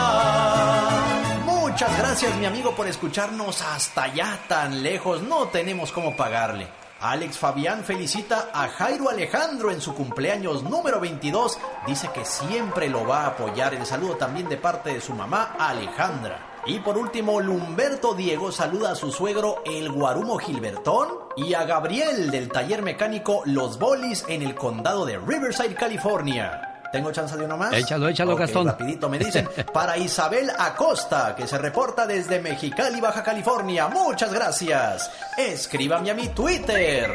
Muchas 1.44 1.98
gracias 1.98 2.34
mi 2.36 2.46
amigo 2.46 2.74
por 2.74 2.86
escucharnos 2.86 3.60
hasta 3.60 4.04
allá 4.04 4.40
tan 4.48 4.82
lejos, 4.82 5.22
no 5.22 5.48
tenemos 5.48 5.92
cómo 5.92 6.16
pagarle. 6.16 6.66
Alex 7.00 7.38
Fabián 7.38 7.84
felicita 7.84 8.50
a 8.52 8.66
Jairo 8.68 9.08
Alejandro 9.08 9.70
en 9.70 9.80
su 9.80 9.94
cumpleaños 9.94 10.64
número 10.64 10.98
22. 10.98 11.56
Dice 11.86 12.10
que 12.12 12.24
siempre 12.24 12.88
lo 12.88 13.06
va 13.06 13.22
a 13.22 13.26
apoyar. 13.28 13.72
El 13.72 13.86
saludo 13.86 14.16
también 14.16 14.48
de 14.48 14.56
parte 14.56 14.92
de 14.92 15.00
su 15.00 15.14
mamá 15.14 15.54
Alejandra. 15.60 16.62
Y 16.66 16.80
por 16.80 16.98
último, 16.98 17.40
Lumberto 17.40 18.14
Diego 18.14 18.50
saluda 18.50 18.90
a 18.90 18.96
su 18.96 19.12
suegro 19.12 19.62
el 19.64 19.92
Guarumo 19.92 20.38
Gilbertón 20.38 21.08
y 21.36 21.54
a 21.54 21.64
Gabriel 21.64 22.32
del 22.32 22.48
taller 22.48 22.82
mecánico 22.82 23.42
Los 23.44 23.78
Bolis 23.78 24.24
en 24.28 24.42
el 24.42 24.56
condado 24.56 25.06
de 25.06 25.18
Riverside, 25.18 25.76
California. 25.76 26.67
¿Tengo 26.92 27.12
chance 27.12 27.36
de 27.36 27.44
uno 27.44 27.56
más? 27.56 27.72
Échalo, 27.74 28.08
échalo, 28.08 28.32
Ok, 28.32 28.40
Gastón. 28.40 28.66
Rapidito 28.66 29.08
me 29.08 29.18
dicen. 29.18 29.48
Para 29.72 29.96
Isabel 29.98 30.50
Acosta, 30.58 31.34
que 31.36 31.46
se 31.46 31.58
reporta 31.58 32.06
desde 32.06 32.40
Mexicali, 32.40 33.00
Baja 33.00 33.22
California. 33.22 33.88
Muchas 33.88 34.32
gracias. 34.32 35.10
Escríbame 35.36 36.10
a 36.10 36.14
mi 36.14 36.28
Twitter. 36.28 37.10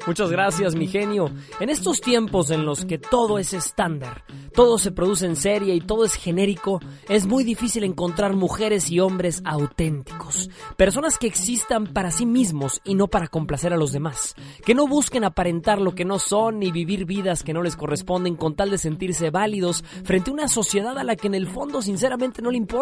Muchas 0.06 0.32
gracias, 0.32 0.74
mi 0.74 0.88
genio. 0.88 1.30
En 1.60 1.70
estos 1.70 2.00
tiempos 2.00 2.50
en 2.50 2.66
los 2.66 2.84
que 2.84 2.98
todo 2.98 3.38
es 3.38 3.52
estándar, 3.52 4.24
todo 4.52 4.76
se 4.76 4.90
produce 4.90 5.26
en 5.26 5.36
serie 5.36 5.76
y 5.76 5.80
todo 5.80 6.04
es 6.04 6.14
genérico, 6.14 6.80
es 7.08 7.26
muy 7.26 7.44
difícil 7.44 7.84
encontrar 7.84 8.34
mujeres 8.34 8.90
y 8.90 8.98
hombres 8.98 9.42
auténticos. 9.44 10.50
Personas 10.76 11.18
que 11.18 11.28
existan 11.28 11.86
para 11.86 12.10
sí 12.10 12.26
mismos 12.26 12.80
y 12.84 12.96
no 12.96 13.06
para 13.06 13.28
complacer 13.28 13.72
a 13.72 13.76
los 13.76 13.92
demás. 13.92 14.34
Que 14.64 14.74
no 14.74 14.88
busquen 14.88 15.22
aparentar 15.22 15.80
lo 15.80 15.94
que 15.94 16.04
no 16.04 16.18
son 16.18 16.58
ni 16.58 16.72
vivir 16.72 17.04
vidas 17.04 17.44
que 17.44 17.52
no 17.52 17.62
les 17.62 17.76
corresponden 17.76 18.34
con 18.34 18.56
tal 18.56 18.70
de 18.70 18.78
sentirse 18.78 19.30
válidos 19.30 19.84
frente 20.04 20.30
a 20.30 20.34
una 20.34 20.48
sociedad 20.48 20.98
a 20.98 21.04
la 21.04 21.14
que 21.14 21.28
en 21.28 21.34
el 21.34 21.46
fondo 21.46 21.80
sinceramente 21.80 22.42
no 22.42 22.50
le 22.50 22.56
importa. 22.56 22.81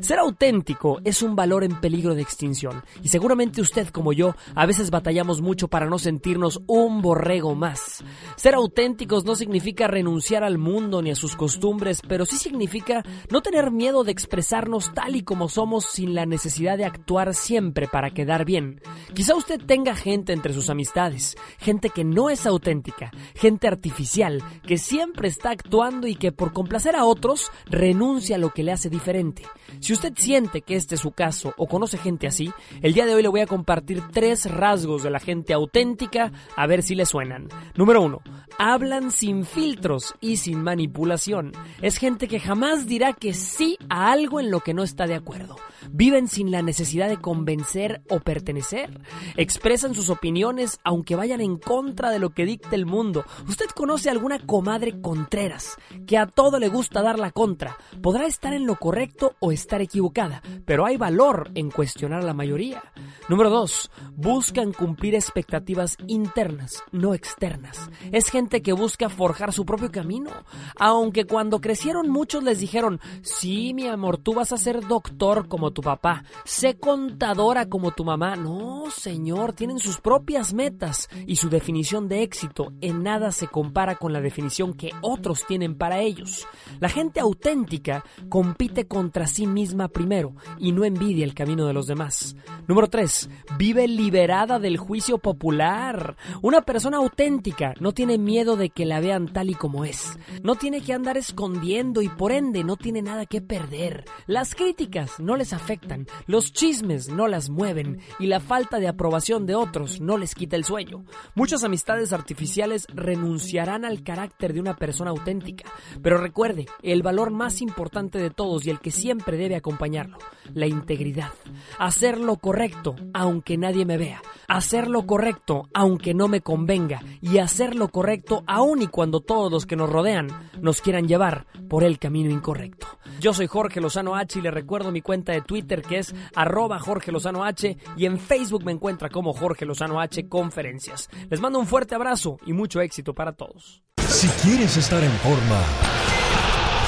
Ser 0.00 0.18
auténtico 0.18 1.00
es 1.04 1.22
un 1.22 1.36
valor 1.36 1.64
en 1.64 1.80
peligro 1.80 2.14
de 2.14 2.22
extinción. 2.22 2.82
Y 3.02 3.08
seguramente 3.08 3.60
usted 3.60 3.88
como 3.88 4.12
yo 4.12 4.34
a 4.54 4.66
veces 4.66 4.90
batallamos 4.90 5.40
mucho 5.40 5.68
para 5.68 5.86
no 5.86 5.98
sentirnos 5.98 6.62
un 6.66 7.02
borrego 7.02 7.54
más. 7.54 8.02
Ser 8.36 8.54
auténticos 8.54 9.24
no 9.24 9.36
significa 9.36 9.86
renunciar 9.86 10.44
al 10.44 10.58
mundo 10.58 11.02
ni 11.02 11.10
a 11.10 11.16
sus 11.16 11.36
costumbres, 11.36 12.00
pero 12.06 12.26
sí 12.26 12.36
significa 12.36 13.04
no 13.30 13.40
tener 13.40 13.70
miedo 13.70 14.04
de 14.04 14.12
expresarnos 14.12 14.92
tal 14.94 15.16
y 15.16 15.22
como 15.22 15.48
somos 15.48 15.84
sin 15.86 16.14
la 16.14 16.26
necesidad 16.26 16.78
de 16.78 16.84
actuar 16.84 17.34
siempre 17.34 17.88
para 17.88 18.10
quedar 18.10 18.44
bien. 18.44 18.80
Quizá 19.14 19.34
usted 19.34 19.60
tenga 19.64 19.94
gente 19.94 20.32
entre 20.32 20.52
sus 20.52 20.70
amistades, 20.70 21.36
gente 21.58 21.90
que 21.90 22.04
no 22.04 22.30
es 22.30 22.46
auténtica, 22.46 23.10
gente 23.34 23.68
artificial, 23.68 24.42
que 24.66 24.78
siempre 24.78 25.28
está 25.28 25.50
actuando 25.50 26.06
y 26.06 26.14
que 26.14 26.32
por 26.32 26.52
complacer 26.52 26.96
a 26.96 27.04
otros 27.04 27.50
renuncia 27.66 28.36
a 28.36 28.38
lo 28.38 28.50
que 28.50 28.62
le 28.62 28.72
hace 28.72 28.88
diferente 28.88 29.19
diferente. 29.20 29.42
Si 29.80 29.94
usted 29.94 30.12
siente 30.14 30.60
que 30.60 30.76
este 30.76 30.96
es 30.96 31.00
su 31.00 31.12
caso 31.12 31.54
o 31.56 31.66
conoce 31.66 31.96
gente 31.96 32.26
así, 32.26 32.52
el 32.82 32.92
día 32.92 33.06
de 33.06 33.14
hoy 33.14 33.22
le 33.22 33.28
voy 33.28 33.40
a 33.40 33.46
compartir 33.46 34.02
tres 34.12 34.44
rasgos 34.50 35.02
de 35.02 35.10
la 35.10 35.20
gente 35.20 35.54
auténtica 35.54 36.32
a 36.54 36.66
ver 36.66 36.82
si 36.82 36.94
le 36.94 37.06
suenan. 37.06 37.48
Número 37.74 38.02
uno, 38.02 38.20
hablan 38.58 39.10
sin 39.10 39.46
filtros 39.46 40.14
y 40.20 40.36
sin 40.36 40.62
manipulación. 40.62 41.52
Es 41.80 41.96
gente 41.96 42.28
que 42.28 42.40
jamás 42.40 42.86
dirá 42.86 43.14
que 43.14 43.32
sí 43.32 43.78
a 43.88 44.12
algo 44.12 44.38
en 44.38 44.50
lo 44.50 44.60
que 44.60 44.74
no 44.74 44.82
está 44.82 45.06
de 45.06 45.14
acuerdo. 45.14 45.56
Viven 45.90 46.28
sin 46.28 46.50
la 46.50 46.60
necesidad 46.60 47.08
de 47.08 47.16
convencer 47.16 48.02
o 48.10 48.20
pertenecer. 48.20 49.00
Expresan 49.36 49.94
sus 49.94 50.10
opiniones 50.10 50.78
aunque 50.84 51.16
vayan 51.16 51.40
en 51.40 51.56
contra 51.56 52.10
de 52.10 52.18
lo 52.18 52.30
que 52.30 52.44
dicta 52.44 52.76
el 52.76 52.84
mundo. 52.84 53.24
¿Usted 53.48 53.66
conoce 53.74 54.10
alguna 54.10 54.44
comadre 54.44 55.00
Contreras 55.00 55.76
que 56.06 56.18
a 56.18 56.26
todo 56.26 56.58
le 56.58 56.68
gusta 56.68 57.00
dar 57.00 57.18
la 57.18 57.30
contra? 57.30 57.78
Podrá 58.02 58.26
estar 58.26 58.52
en 58.52 58.66
lo 58.66 58.76
correcto 58.76 59.36
o 59.40 59.52
estar 59.52 59.69
equivocada, 59.78 60.42
pero 60.64 60.84
hay 60.84 60.96
valor 60.96 61.50
en 61.54 61.70
cuestionar 61.70 62.22
a 62.22 62.26
la 62.26 62.34
mayoría. 62.34 62.82
Número 63.28 63.50
2. 63.50 63.90
Buscan 64.16 64.72
cumplir 64.72 65.14
expectativas 65.14 65.96
internas, 66.08 66.82
no 66.90 67.14
externas. 67.14 67.88
Es 68.10 68.28
gente 68.28 68.60
que 68.60 68.72
busca 68.72 69.08
forjar 69.08 69.52
su 69.52 69.64
propio 69.64 69.92
camino. 69.92 70.30
Aunque 70.76 71.26
cuando 71.26 71.60
crecieron 71.60 72.08
muchos 72.08 72.42
les 72.42 72.58
dijeron, 72.58 73.00
sí, 73.22 73.72
mi 73.72 73.86
amor, 73.86 74.18
tú 74.18 74.34
vas 74.34 74.52
a 74.52 74.58
ser 74.58 74.86
doctor 74.86 75.46
como 75.46 75.70
tu 75.70 75.80
papá, 75.82 76.24
sé 76.44 76.76
contadora 76.78 77.68
como 77.68 77.92
tu 77.92 78.04
mamá. 78.04 78.34
No, 78.34 78.90
señor, 78.90 79.52
tienen 79.52 79.78
sus 79.78 80.00
propias 80.00 80.52
metas 80.52 81.08
y 81.26 81.36
su 81.36 81.48
definición 81.48 82.08
de 82.08 82.22
éxito 82.22 82.72
en 82.80 83.02
nada 83.04 83.30
se 83.30 83.46
compara 83.46 83.94
con 83.94 84.12
la 84.12 84.20
definición 84.20 84.74
que 84.74 84.90
otros 85.02 85.46
tienen 85.46 85.76
para 85.76 86.00
ellos. 86.00 86.48
La 86.80 86.88
gente 86.88 87.20
auténtica 87.20 88.04
compite 88.28 88.88
contra 88.88 89.26
sí 89.26 89.46
misma 89.46 89.59
primero 89.92 90.34
y 90.58 90.72
no 90.72 90.84
envidia 90.84 91.24
el 91.24 91.34
camino 91.34 91.66
de 91.66 91.72
los 91.72 91.86
demás. 91.86 92.36
Número 92.66 92.88
3. 92.88 93.28
Vive 93.58 93.86
liberada 93.88 94.58
del 94.58 94.78
juicio 94.78 95.18
popular. 95.18 96.16
Una 96.42 96.62
persona 96.62 96.98
auténtica 96.98 97.74
no 97.80 97.92
tiene 97.92 98.18
miedo 98.18 98.56
de 98.56 98.70
que 98.70 98.86
la 98.86 99.00
vean 99.00 99.32
tal 99.32 99.50
y 99.50 99.54
como 99.54 99.84
es. 99.84 100.18
No 100.42 100.54
tiene 100.54 100.80
que 100.80 100.92
andar 100.92 101.16
escondiendo 101.16 102.02
y 102.02 102.08
por 102.08 102.32
ende 102.32 102.64
no 102.64 102.76
tiene 102.76 103.02
nada 103.02 103.26
que 103.26 103.40
perder. 103.40 104.04
Las 104.26 104.54
críticas 104.54 105.20
no 105.20 105.36
les 105.36 105.52
afectan, 105.52 106.06
los 106.26 106.52
chismes 106.52 107.08
no 107.08 107.28
las 107.28 107.50
mueven 107.50 108.00
y 108.18 108.26
la 108.26 108.40
falta 108.40 108.78
de 108.78 108.88
aprobación 108.88 109.46
de 109.46 109.54
otros 109.54 110.00
no 110.00 110.16
les 110.16 110.34
quita 110.34 110.56
el 110.56 110.64
sueño. 110.64 111.04
Muchas 111.34 111.64
amistades 111.64 112.12
artificiales 112.12 112.86
renunciarán 112.88 113.84
al 113.84 114.02
carácter 114.02 114.52
de 114.52 114.60
una 114.60 114.76
persona 114.76 115.10
auténtica. 115.10 115.70
Pero 116.02 116.18
recuerde, 116.18 116.66
el 116.82 117.02
valor 117.02 117.30
más 117.30 117.60
importante 117.60 118.18
de 118.18 118.30
todos 118.30 118.66
y 118.66 118.70
el 118.70 118.80
que 118.80 118.90
siempre 118.90 119.36
debe 119.36 119.49
acompañarlo, 119.56 120.18
la 120.54 120.66
integridad. 120.66 121.32
Hacer 121.78 122.18
lo 122.18 122.36
correcto 122.36 122.96
aunque 123.14 123.56
nadie 123.56 123.84
me 123.84 123.96
vea. 123.96 124.22
Hacer 124.48 124.88
lo 124.88 125.06
correcto 125.06 125.68
aunque 125.74 126.14
no 126.14 126.28
me 126.28 126.40
convenga. 126.40 127.00
Y 127.20 127.38
hacer 127.38 127.74
lo 127.74 127.88
correcto 127.88 128.42
aun 128.46 128.82
y 128.82 128.86
cuando 128.86 129.20
todos 129.20 129.50
los 129.50 129.66
que 129.66 129.76
nos 129.76 129.90
rodean 129.90 130.28
nos 130.60 130.80
quieran 130.80 131.08
llevar 131.08 131.46
por 131.68 131.84
el 131.84 131.98
camino 131.98 132.30
incorrecto. 132.30 132.86
Yo 133.20 133.32
soy 133.34 133.46
Jorge 133.46 133.80
Lozano 133.80 134.16
H 134.16 134.38
y 134.38 134.42
le 134.42 134.50
recuerdo 134.50 134.90
mi 134.92 135.02
cuenta 135.02 135.32
de 135.32 135.42
Twitter 135.42 135.82
que 135.82 135.98
es 135.98 136.14
arroba 136.34 136.78
Jorge 136.78 137.12
Lozano 137.12 137.44
H 137.44 137.76
y 137.96 138.06
en 138.06 138.18
Facebook 138.18 138.64
me 138.64 138.72
encuentra 138.72 139.08
como 139.08 139.32
Jorge 139.32 139.66
Lozano 139.66 140.00
H 140.00 140.28
Conferencias. 140.28 141.08
Les 141.28 141.40
mando 141.40 141.58
un 141.58 141.66
fuerte 141.66 141.94
abrazo 141.94 142.38
y 142.46 142.52
mucho 142.52 142.80
éxito 142.80 143.14
para 143.14 143.32
todos. 143.32 143.82
Si 143.98 144.26
quieres 144.42 144.76
estar 144.76 145.02
en 145.02 145.12
forma, 145.12 145.62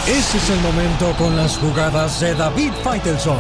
ese 0.09 0.37
es 0.37 0.51
el 0.51 0.61
momento 0.61 1.15
con 1.17 1.37
las 1.37 1.57
jugadas 1.59 2.21
de 2.21 2.35
David 2.35 2.73
Faitelson. 2.83 3.39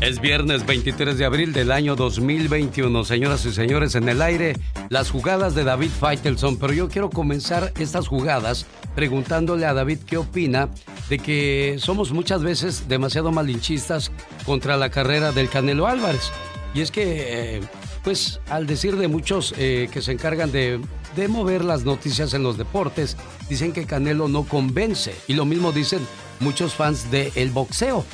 Es 0.00 0.20
viernes 0.20 0.64
23 0.64 1.18
de 1.18 1.24
abril 1.24 1.52
del 1.52 1.72
año 1.72 1.94
2021. 1.94 3.04
Señoras 3.04 3.44
y 3.44 3.52
señores, 3.52 3.96
en 3.96 4.08
el 4.08 4.22
aire, 4.22 4.54
las 4.88 5.10
jugadas 5.10 5.54
de 5.54 5.64
David 5.64 5.90
Faitelson. 5.90 6.58
Pero 6.58 6.72
yo 6.72 6.88
quiero 6.88 7.10
comenzar 7.10 7.72
estas 7.78 8.08
jugadas 8.08 8.66
preguntándole 8.94 9.66
a 9.66 9.74
David 9.74 9.98
qué 10.06 10.16
opina 10.16 10.70
de 11.10 11.18
que 11.18 11.76
somos 11.78 12.12
muchas 12.12 12.42
veces 12.42 12.88
demasiado 12.88 13.30
malinchistas 13.30 14.10
contra 14.46 14.76
la 14.78 14.90
carrera 14.90 15.32
del 15.32 15.50
Canelo 15.50 15.86
Álvarez. 15.86 16.30
Y 16.72 16.80
es 16.80 16.90
que, 16.90 17.56
eh, 17.56 17.60
pues, 18.04 18.40
al 18.48 18.66
decir 18.66 18.96
de 18.96 19.08
muchos 19.08 19.54
eh, 19.58 19.88
que 19.92 20.00
se 20.02 20.12
encargan 20.12 20.52
de, 20.52 20.80
de 21.16 21.28
mover 21.28 21.64
las 21.64 21.84
noticias 21.84 22.34
en 22.34 22.42
los 22.42 22.58
deportes, 22.58 23.16
dicen 23.48 23.72
que 23.72 23.86
Canelo 23.86 24.28
no 24.28 24.44
convence. 24.44 25.14
Y 25.26 25.34
lo 25.34 25.44
mismo 25.44 25.72
dicen 25.72 26.06
muchos 26.38 26.74
fans 26.74 27.10
del 27.10 27.50
boxeo. 27.50 28.04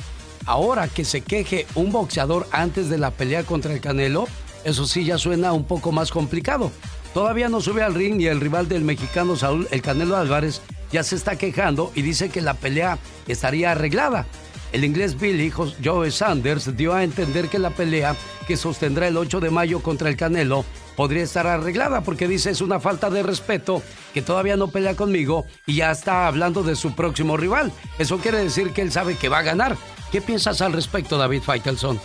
Ahora 0.46 0.88
que 0.88 1.04
se 1.04 1.20
queje 1.20 1.66
un 1.74 1.92
boxeador 1.92 2.48
antes 2.52 2.88
de 2.88 2.98
la 2.98 3.10
pelea 3.10 3.44
contra 3.44 3.72
el 3.72 3.80
Canelo, 3.80 4.26
eso 4.64 4.86
sí 4.86 5.04
ya 5.04 5.18
suena 5.18 5.52
un 5.52 5.64
poco 5.64 5.92
más 5.92 6.10
complicado. 6.10 6.70
Todavía 7.14 7.48
no 7.48 7.60
sube 7.60 7.82
al 7.82 7.94
ring 7.94 8.20
y 8.20 8.26
el 8.26 8.40
rival 8.40 8.68
del 8.68 8.82
mexicano 8.82 9.36
Saúl, 9.36 9.68
el 9.70 9.82
Canelo 9.82 10.16
Álvarez, 10.16 10.62
ya 10.90 11.02
se 11.02 11.16
está 11.16 11.36
quejando 11.36 11.90
y 11.94 12.02
dice 12.02 12.28
que 12.28 12.40
la 12.40 12.54
pelea 12.54 12.98
estaría 13.26 13.72
arreglada. 13.72 14.26
El 14.72 14.86
inglés 14.86 15.20
Billy 15.20 15.52
Joe 15.84 16.10
Sanders 16.10 16.74
dio 16.78 16.94
a 16.94 17.04
entender 17.04 17.48
que 17.48 17.58
la 17.58 17.70
pelea 17.70 18.16
que 18.48 18.56
sostendrá 18.56 19.06
el 19.06 19.18
8 19.18 19.38
de 19.40 19.50
mayo 19.50 19.82
contra 19.82 20.08
el 20.08 20.16
Canelo 20.16 20.64
podría 20.96 21.22
estar 21.24 21.46
arreglada 21.46 22.00
porque 22.00 22.26
dice 22.26 22.50
es 22.50 22.62
una 22.62 22.80
falta 22.80 23.10
de 23.10 23.22
respeto 23.22 23.82
que 24.14 24.22
todavía 24.22 24.56
no 24.56 24.68
pelea 24.68 24.96
conmigo 24.96 25.44
y 25.66 25.76
ya 25.76 25.90
está 25.90 26.26
hablando 26.26 26.62
de 26.62 26.74
su 26.74 26.94
próximo 26.94 27.36
rival. 27.36 27.70
Eso 27.98 28.16
quiere 28.16 28.38
decir 28.38 28.72
que 28.72 28.80
él 28.80 28.90
sabe 28.90 29.16
que 29.16 29.28
va 29.28 29.38
a 29.38 29.42
ganar. 29.42 29.76
¿Qué 30.10 30.22
piensas 30.22 30.62
al 30.62 30.72
respecto, 30.72 31.18
David 31.18 31.42
Faitelson? 31.42 32.00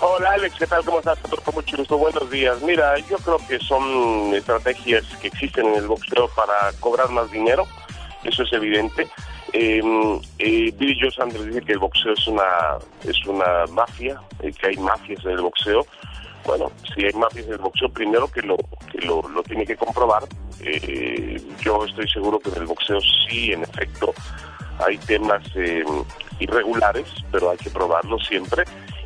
Hola 0.00 0.32
Alex, 0.32 0.56
¿qué 0.58 0.66
tal? 0.66 0.82
¿Cómo 0.84 0.98
estás? 0.98 1.18
Con 1.18 1.54
mucho 1.54 1.76
gusto, 1.76 1.98
buenos 1.98 2.30
días. 2.30 2.60
Mira, 2.62 2.98
yo 3.00 3.18
creo 3.18 3.38
que 3.46 3.58
son 3.58 4.34
estrategias 4.34 5.04
que 5.20 5.28
existen 5.28 5.66
en 5.66 5.74
el 5.74 5.86
boxeo 5.86 6.28
para 6.34 6.72
cobrar 6.80 7.10
más 7.10 7.30
dinero, 7.30 7.68
eso 8.24 8.42
es 8.44 8.52
evidente. 8.54 9.08
Eh, 9.52 9.82
eh, 10.38 10.72
Billy 10.78 10.98
Joe 11.00 11.10
Sanders 11.10 11.44
dice 11.46 11.60
que 11.62 11.72
el 11.72 11.78
boxeo 11.78 12.12
es 12.14 12.26
una 12.26 12.42
es 13.04 13.26
una 13.26 13.66
mafia, 13.70 14.20
eh, 14.40 14.52
que 14.52 14.68
hay 14.68 14.76
mafias 14.78 15.24
en 15.24 15.32
el 15.32 15.42
boxeo. 15.42 15.86
Bueno, 16.44 16.72
si 16.94 17.04
hay 17.04 17.12
mafias 17.12 17.46
en 17.46 17.52
el 17.52 17.58
boxeo, 17.58 17.88
primero 17.90 18.26
que 18.28 18.42
lo 18.42 18.56
que 18.90 18.98
lo, 19.06 19.22
tiene 19.46 19.64
que 19.66 19.76
comprobar. 19.76 20.24
Eh, 20.60 21.40
yo 21.60 21.84
estoy 21.84 22.08
seguro 22.08 22.38
que 22.38 22.50
en 22.50 22.56
el 22.62 22.66
boxeo 22.66 22.98
sí, 23.28 23.52
en 23.52 23.62
efecto, 23.62 24.12
hay 24.84 24.96
temas 24.98 25.42
eh, 25.54 25.84
irregulares, 26.40 27.06
pero 27.30 27.50
hay 27.50 27.58
que 27.58 27.70
probarlo 27.70 28.18
siempre. 28.20 28.64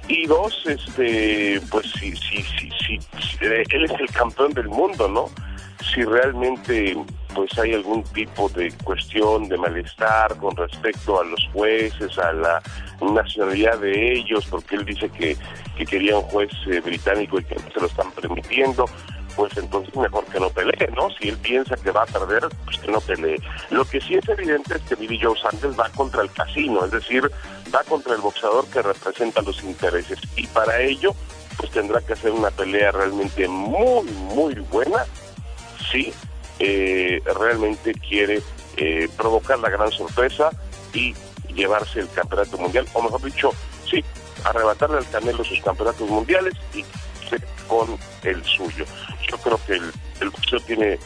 Y 0.09 0.27
dos, 0.27 0.63
este, 0.67 1.61
pues 1.71 1.91
si, 1.99 2.15
si, 2.17 2.43
si, 2.43 2.71
si- 2.71 2.99
eh, 3.45 3.65
él 3.71 3.85
es 3.85 4.01
el 4.01 4.09
campeón 4.13 4.53
del 4.53 4.69
mundo, 4.69 5.09
¿no? 5.09 5.27
Si 5.93 6.03
realmente 6.05 6.97
pues 7.37 7.57
hay 7.59 7.75
algún 7.75 8.03
tipo 8.03 8.49
de 8.49 8.73
cuestión 8.83 9.47
de 9.47 9.59
malestar 9.59 10.35
con 10.39 10.57
respecto 10.57 11.21
a 11.21 11.25
los 11.25 11.47
jueces, 11.53 12.19
a 12.19 12.33
la 12.33 12.63
nacionalidad 13.03 13.79
de 13.79 14.15
ellos, 14.15 14.47
porque 14.47 14.77
él 14.77 14.87
dice 14.87 15.11
que, 15.11 15.37
que 15.77 15.85
quería 15.85 16.17
un 16.17 16.23
juez 16.23 16.51
eh, 16.67 16.81
británico 16.81 17.39
y 17.39 17.45
que 17.45 17.57
no 17.57 17.71
se 17.71 17.81
lo 17.81 17.87
están 17.89 18.11
permitiendo, 18.13 18.87
pues 19.37 19.55
entonces 19.59 19.95
mejor 19.95 20.25
que 20.25 20.41
no 20.41 20.49
pelee, 20.49 20.89
¿no? 20.97 21.11
Si 21.11 21.29
él 21.29 21.37
piensa 21.37 21.77
que 21.77 21.91
va 21.91 22.05
a 22.05 22.07
perder, 22.07 22.49
pues 22.65 22.79
que 22.79 22.91
no 22.91 23.03
pelee. 23.03 23.37
Lo 23.69 23.85
que 23.85 24.01
sí 24.01 24.15
es 24.15 24.27
evidente 24.31 24.77
es 24.77 24.83
que 24.85 24.95
Billy 24.95 25.21
Joe 25.23 25.39
Sanders 25.39 25.79
va 25.79 25.91
contra 25.91 26.23
el 26.23 26.33
casino, 26.33 26.87
es 26.87 26.91
decir, 26.91 27.31
va 27.73 27.85
contra 27.85 28.15
el 28.15 28.23
boxeador 28.23 28.67
que 28.69 28.81
representa 28.81 29.43
los 29.43 29.63
intereses. 29.63 30.19
Y 30.37 30.47
para 30.47 30.81
ello, 30.81 31.15
pues 31.59 31.71
tendrá 31.71 32.01
que 32.01 32.15
hacer 32.15 32.31
una 32.31 32.51
pelea 32.51 32.93
realmente 32.93 33.47
muy, 33.47 34.05
muy 34.33 34.55
buena, 34.71 35.05
sí, 35.93 36.15
eh, 36.59 37.23
realmente 37.39 37.93
quiere 37.95 38.43
eh, 38.77 39.09
provocar 39.17 39.59
la 39.59 39.71
gran 39.71 39.91
sorpresa 39.91 40.51
y 40.93 41.15
llevarse 41.55 42.01
el 42.01 42.11
campeonato 42.11 42.59
mundial, 42.59 42.87
o 42.93 43.03
mejor 43.03 43.23
dicho, 43.23 43.51
sí, 43.91 44.05
arrebatarle 44.45 44.99
al 44.99 45.09
Canelo 45.09 45.45
sus 45.45 45.61
campeonatos 45.61 46.09
mundiales 46.09 46.55
y 46.75 46.85
con 47.67 47.99
el 48.23 48.45
suyo. 48.45 48.85
Yo 49.29 49.37
creo 49.39 49.61
que 49.67 49.73
el, 49.75 49.93
el 50.21 50.31
boxeo 50.31 50.61
tiene 50.61 50.99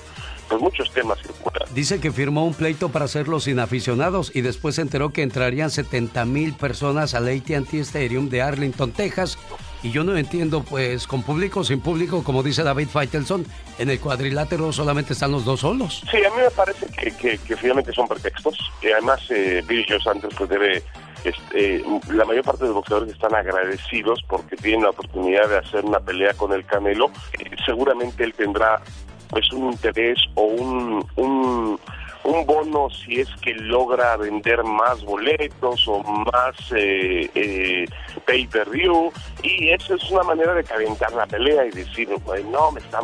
pues 0.51 0.61
muchos 0.61 0.93
temas 0.93 1.19
curar. 1.43 1.69
Dice 1.73 2.01
que 2.01 2.11
firmó 2.11 2.45
un 2.45 2.55
pleito 2.55 2.89
para 2.89 3.05
hacerlo 3.05 3.39
sin 3.39 3.61
aficionados 3.61 4.33
y 4.35 4.41
después 4.41 4.75
se 4.75 4.83
enteró 4.83 5.11
que 5.11 5.23
entrarían 5.23 5.71
70 5.71 6.25
mil 6.25 6.55
personas 6.55 7.15
al 7.15 7.29
AT&T 7.29 7.79
Stadium 7.81 8.29
de 8.29 8.43
Arlington, 8.43 8.91
Texas. 8.91 9.39
Y 9.83 9.91
yo 9.91 10.05
no 10.05 10.17
entiendo, 10.17 10.63
pues, 10.63 11.07
con 11.07 11.23
público 11.23 11.61
o 11.61 11.65
sin 11.65 11.81
público, 11.81 12.23
como 12.23 12.43
dice 12.43 12.63
David 12.63 12.89
Faitelson, 12.89 13.47
en 13.79 13.91
el 13.91 13.99
cuadrilátero 13.99 14.73
solamente 14.73 15.15
están 15.15 15.33
los 15.33 15.45
dos 15.45 15.61
solos. 15.61 16.03
Sí, 16.11 16.19
a 16.19 16.31
mí 16.31 16.37
me 16.43 16.51
parece 16.51 16.87
que, 16.87 17.39
que, 17.39 17.57
finalmente 17.57 17.93
son 17.93 18.07
pretextos. 18.07 18.59
Además, 18.83 19.21
eh, 19.31 19.63
Billy 19.67 19.87
Joe 19.89 20.01
Sanders 20.01 20.35
pues 20.37 20.51
debe... 20.51 20.83
este, 21.25 21.77
eh, 21.77 21.85
la 22.13 22.25
mayor 22.25 22.45
parte 22.45 22.65
de 22.65 22.69
los 22.69 22.77
boxeadores 22.77 23.13
están 23.15 23.35
agradecidos 23.35 24.23
porque 24.29 24.57
tienen 24.57 24.83
la 24.83 24.91
oportunidad 24.91 25.49
de 25.49 25.59
hacer 25.59 25.85
una 25.85 26.01
pelea 26.01 26.35
con 26.35 26.53
el 26.53 26.65
Canelo. 26.67 27.11
Eh, 27.39 27.51
seguramente 27.65 28.25
él 28.25 28.35
tendrá 28.35 28.83
pues 29.31 29.51
un 29.53 29.73
interés 29.73 30.19
o 30.35 30.43
un, 30.43 31.07
un, 31.17 31.79
un 32.25 32.47
bono 32.47 32.89
si 32.91 33.21
es 33.21 33.29
que 33.43 33.55
logra 33.55 34.17
vender 34.17 34.63
más 34.65 35.03
boletos 35.05 35.87
o 35.89 36.03
más 36.03 36.55
eh, 36.75 37.31
eh, 37.35 37.87
pay-per-view 38.21 39.13
y 39.43 39.71
eso 39.71 39.95
es 39.95 40.11
una 40.11 40.23
manera 40.23 40.55
de 40.55 40.65
calentar 40.65 41.13
la 41.13 41.27
pelea 41.27 41.67
y 41.67 41.71
decir, 41.71 42.09
pues, 42.25 42.45
no, 42.47 42.73
me 42.73 42.81
están 42.81 43.03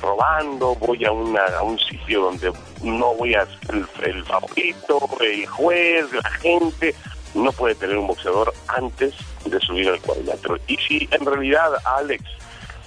robando, 0.00 0.74
voy 0.76 1.04
a, 1.04 1.12
una, 1.12 1.44
a 1.58 1.62
un 1.62 1.78
sitio 1.78 2.22
donde 2.22 2.52
no 2.82 3.14
voy 3.14 3.34
a 3.34 3.46
ser 3.46 3.84
el, 4.04 4.24
favorito, 4.24 5.08
el 5.20 5.46
juez, 5.46 6.12
la 6.12 6.30
gente, 6.30 6.94
no 7.34 7.52
puede 7.52 7.74
tener 7.74 7.96
un 7.96 8.06
boxeador 8.06 8.52
antes 8.68 9.14
de 9.44 9.58
subir 9.60 9.88
al 9.88 10.00
cuadrilátero. 10.00 10.58
Y 10.66 10.76
si 10.76 11.08
en 11.10 11.24
realidad 11.24 11.72
Alex 11.84 12.22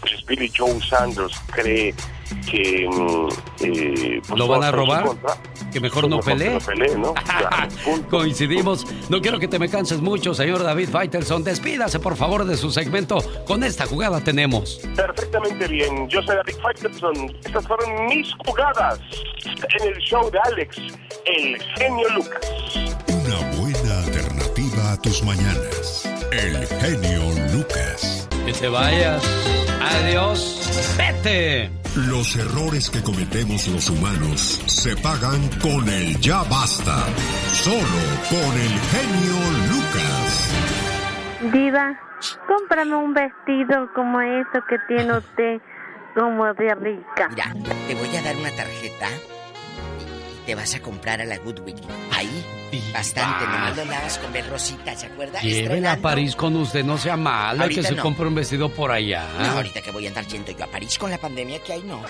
pues 0.02 0.52
Joe 0.56 0.80
Sanders 0.82 1.36
cree 1.52 1.94
que 2.50 2.88
mm, 2.90 3.28
eh, 3.62 4.22
pues, 4.28 4.40
¿Lo 4.40 4.48
van 4.48 4.64
a 4.64 4.72
robar? 4.72 5.06
Que 5.72 5.80
mejor 5.80 6.10
no 6.10 6.18
mejor 6.18 6.34
que 6.34 6.38
pelee. 6.40 6.54
no 6.54 6.60
pelee, 6.60 6.98
¿no? 6.98 7.14
Claro, 7.26 7.68
punto. 7.84 8.10
Coincidimos. 8.10 8.86
No 9.10 9.22
quiero 9.22 9.40
que 9.40 9.48
te 9.48 9.60
me 9.60 9.70
canses 9.70 10.02
mucho, 10.02 10.34
señor 10.34 10.64
David 10.64 10.90
Faitelson. 10.90 11.44
Despídase, 11.44 12.00
por 12.00 12.16
favor, 12.16 12.46
de 12.46 12.58
su 12.58 12.72
segmento. 12.72 13.18
Con 13.46 13.64
esta 13.64 13.86
jugada 13.86 14.24
tenemos. 14.24 14.80
Perfectamente 14.96 15.68
bien. 15.68 16.08
Yo 16.10 16.22
soy 16.24 16.36
David 16.36 16.56
Faitelson. 16.62 17.36
Estas 17.46 17.68
fueron 17.68 18.06
mis 18.08 18.34
jugadas 18.46 19.00
en 19.46 19.88
el 19.88 19.98
show 20.00 20.30
de 20.32 20.40
Alex, 20.40 20.78
el 21.26 21.62
genio 21.78 22.08
Lucas. 22.16 22.96
Una 23.08 23.58
buena 23.60 24.00
alternativa 24.00 24.94
a 24.94 25.02
tus 25.02 25.24
mañanas. 25.24 26.10
El 26.32 26.66
genio 26.68 27.22
Lucas. 27.54 28.28
Que 28.46 28.54
te 28.54 28.68
vayas. 28.68 29.24
Adiós. 29.82 30.96
Vete. 30.98 31.85
Los 31.96 32.36
errores 32.36 32.90
que 32.90 33.02
cometemos 33.02 33.70
los 33.70 33.90
humanos 33.90 34.62
se 34.66 34.98
pagan 34.98 35.48
con 35.62 35.88
el 35.88 36.20
ya 36.20 36.44
basta. 36.44 37.06
Solo 37.54 38.02
con 38.30 38.52
el 38.60 38.74
genio 38.92 39.38
Lucas. 39.72 40.52
Diva, 41.54 41.98
cómprame 42.48 42.96
un 42.98 43.14
vestido 43.14 43.88
como 43.94 44.20
eso 44.20 44.60
que 44.68 44.78
tiene 44.90 45.18
usted, 45.18 45.62
como 46.14 46.54
de 46.54 46.76
rica. 46.76 47.30
Mira, 47.30 47.54
te 47.88 47.96
voy 47.96 48.14
a 48.18 48.22
dar 48.24 48.36
una 48.36 48.52
tarjeta 48.52 49.08
te 50.46 50.56
vas 50.56 50.76
a 50.76 50.80
comprar 50.80 51.22
a 51.22 51.26
la 51.26 51.38
Goodwill. 51.38 51.76
Ahí, 52.12 52.46
bastante. 52.94 53.46
Nomás 53.46 53.76
lo 53.78 53.86
lavas 53.86 54.18
con 54.20 54.32
ver 54.32 54.48
rosita, 54.50 54.96
¿se 54.96 55.08
acuerda? 55.08 55.42
Llévela 55.42 55.94
a. 55.94 55.98
París 55.98 56.36
con 56.36 56.56
usted, 56.56 56.84
no 56.84 56.98
sea 56.98 57.18
mala, 57.18 57.64
Ahorita 57.64 57.82
que 57.82 57.88
se 57.88 57.96
no. 57.96 58.04
compre 58.04 58.28
un 58.28 58.36
vestido 58.36 58.70
por 58.70 58.92
allá. 58.92 59.28
No, 59.40 59.46
ahorita 59.52 59.82
que 59.82 59.92
voy 59.92 60.06
a 60.06 60.10
andar 60.10 60.26
yendo 60.28 60.52
yo 60.52 60.64
a 60.64 60.68
París 60.68 60.98
con 60.98 61.10
la 61.10 61.18
pandemia 61.18 61.60
que 61.64 61.74
hay, 61.74 61.82
no. 61.82 62.04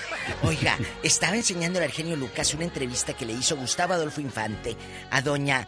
Oiga, 0.44 0.78
estaba 1.02 1.36
enseñándole 1.36 1.86
al 1.86 1.92
genio 1.92 2.16
Lucas 2.16 2.54
una 2.54 2.66
entrevista 2.66 3.14
que 3.14 3.26
le 3.26 3.34
hizo 3.34 3.56
Gustavo 3.56 3.94
Adolfo 3.94 4.22
Infante 4.22 4.76
a 5.12 5.22
doña 5.22 5.66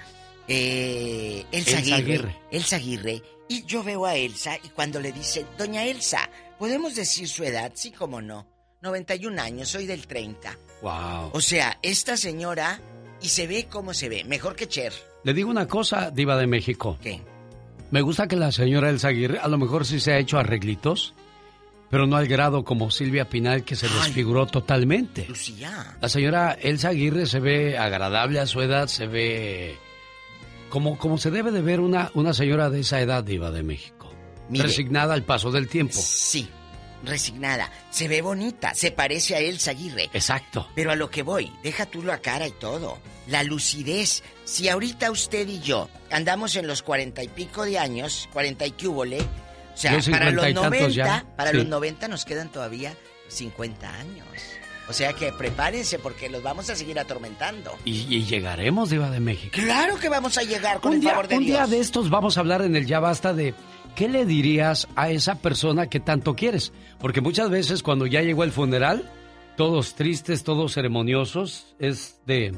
eh, 0.48 1.46
Elsa, 1.52 1.80
Elsa 1.80 1.96
Aguirre. 1.96 1.96
Aguirre. 2.16 2.36
Elsa 2.52 2.76
Aguirre. 2.76 3.24
Y 3.50 3.64
yo 3.66 3.84
veo 3.84 4.06
a 4.06 4.16
Elsa 4.16 4.58
y 4.62 4.70
cuando 4.70 5.00
le 5.00 5.12
dice, 5.14 5.46
doña 5.58 5.84
Elsa, 5.86 6.30
¿podemos 6.60 6.96
decir 6.96 7.30
su 7.30 7.44
edad? 7.46 7.72
Sí, 7.76 7.92
cómo 7.92 8.22
no. 8.22 8.46
91 8.88 9.42
años, 9.42 9.70
soy 9.70 9.86
del 9.86 10.08
30. 10.08 10.58
Wow. 10.82 11.32
O 11.34 11.42
sea, 11.42 11.78
esta 11.82 12.18
señora, 12.18 12.80
y 13.22 13.30
se 13.30 13.48
ve 13.48 13.68
como 13.70 13.94
se 13.94 14.10
ve, 14.10 14.24
mejor 14.24 14.56
que 14.56 14.68
Cher. 14.68 14.94
Le 15.24 15.34
digo 15.34 15.50
una 15.50 15.68
cosa, 15.68 16.12
Diva 16.12 16.38
de 16.38 16.48
México. 16.48 16.98
¿Qué? 17.02 17.22
Me 17.92 18.02
gusta 18.02 18.28
que 18.28 18.36
la 18.36 18.52
señora 18.52 18.90
Elsa 18.90 19.10
Aguirre, 19.10 19.40
a 19.40 19.48
lo 19.48 19.58
mejor 19.58 19.86
sí 19.86 20.00
se 20.00 20.12
ha 20.14 20.20
hecho 20.20 20.38
arreglitos, 20.38 21.14
pero 21.90 22.06
no 22.06 22.18
al 22.18 22.28
grado 22.28 22.64
como 22.64 22.92
Silvia 22.92 23.30
Pinal, 23.30 23.64
que 23.64 23.76
se 23.76 23.88
desfiguró 23.88 24.46
totalmente. 24.46 25.26
Lucía. 25.28 25.98
La 26.02 26.10
señora 26.10 26.58
Elsa 26.62 26.90
Aguirre 26.90 27.26
se 27.26 27.40
ve 27.40 27.78
agradable 27.78 28.40
a 28.40 28.46
su 28.46 28.62
edad, 28.62 28.88
se 28.88 29.08
ve 29.08 29.78
como, 30.70 30.98
como 30.98 31.18
se 31.18 31.32
debe 31.32 31.52
de 31.52 31.62
ver 31.62 31.80
una, 31.80 32.12
una 32.14 32.34
señora 32.34 32.70
de 32.70 32.82
esa 32.82 33.00
edad, 33.00 33.24
Diva 33.24 33.52
de 33.52 33.64
México. 33.64 34.12
Mire. 34.50 34.66
Resignada 34.66 35.14
al 35.14 35.24
paso 35.24 35.52
del 35.52 35.68
tiempo. 35.68 35.96
Sí, 35.98 36.50
resignada. 37.04 37.72
Se 37.92 38.08
ve 38.08 38.22
bonita, 38.22 38.74
se 38.74 38.92
parece 38.92 39.36
a 39.36 39.40
Elsa 39.40 39.72
Aguirre. 39.72 40.10
Exacto. 40.14 40.68
Pero 40.76 40.92
a 40.92 40.96
lo 40.96 41.10
que 41.10 41.24
voy, 41.24 41.52
deja 41.64 41.86
tú 41.86 42.04
la 42.04 42.20
cara 42.20 42.48
y 42.48 42.52
todo. 42.52 42.98
La 43.28 43.44
lucidez. 43.44 44.24
Si 44.46 44.70
ahorita 44.70 45.12
usted 45.12 45.48
y 45.48 45.60
yo 45.60 45.90
andamos 46.12 46.56
en 46.56 46.68
los 46.68 46.82
cuarenta 46.84 47.24
y 47.24 47.28
pico 47.28 47.64
de 47.66 47.78
años, 47.80 48.30
cuarenta 48.32 48.66
y 48.66 48.72
cúbole, 48.72 49.20
o 49.22 49.78
sea, 49.78 50.00
para 50.12 50.32
los 50.32 50.44
y 50.48 50.54
tantos 50.54 50.64
90, 50.72 50.90
ya. 50.90 51.26
para 51.36 51.52
Sí. 51.52 51.58
los 51.58 51.66
90 51.68 52.08
nos 52.08 52.26
quedan 52.26 52.50
todavía 52.52 52.96
50 53.28 53.94
años. 53.94 54.26
O 54.90 54.94
sea 54.94 55.12
que 55.12 55.34
prepárense 55.34 56.00
porque 56.00 56.30
los 56.30 56.42
vamos 56.42 56.70
a 56.70 56.76
seguir 56.78 56.98
atormentando. 56.98 57.78
Y, 57.84 58.06
y 58.16 58.24
llegaremos, 58.24 58.90
Diva 58.90 59.10
de 59.10 59.20
México. 59.20 59.52
Claro 59.54 60.00
que 60.00 60.08
vamos 60.08 60.38
a 60.38 60.44
llegar 60.44 60.80
con 60.80 60.92
un 60.92 60.96
el 60.96 61.02
día, 61.02 61.10
favor 61.12 61.28
de 61.28 61.36
un 61.38 61.46
Dios. 61.46 61.58
día 61.58 61.68
de 61.78 61.82
estos 61.84 62.10
vamos 62.10 62.38
a 62.38 62.40
hablar 62.40 62.62
en 62.62 62.74
el 62.78 62.86
Ya 62.88 63.02
Basta 63.02 63.34
de 63.34 63.54
qué 63.98 64.08
le 64.08 64.28
dirías 64.28 64.88
a 64.96 65.10
esa 65.10 65.42
persona 65.42 65.90
que 65.90 66.00
tanto 66.00 66.36
quieres. 66.36 66.72
Porque 67.00 67.20
muchas 67.20 67.50
veces 67.50 67.82
cuando 67.82 68.06
ya 68.06 68.22
llegó 68.22 68.44
el 68.44 68.52
funeral, 68.52 69.12
todos 69.58 69.96
tristes, 69.96 70.44
todos 70.44 70.76
ceremoniosos, 70.76 71.76
es 71.80 72.22
de... 72.28 72.56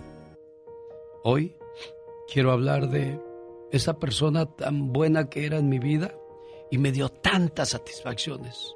Hoy 1.24 1.56
quiero 2.32 2.52
hablar 2.52 2.90
de 2.90 3.18
esa 3.72 4.00
persona 4.00 4.48
tan 4.48 4.92
buena 4.92 5.30
que 5.30 5.46
era 5.46 5.58
en 5.58 5.70
mi 5.70 5.80
vida 5.80 6.14
y 6.70 6.78
me 6.78 6.92
dio 6.92 7.08
tantas 7.08 7.70
satisfacciones. 7.70 8.76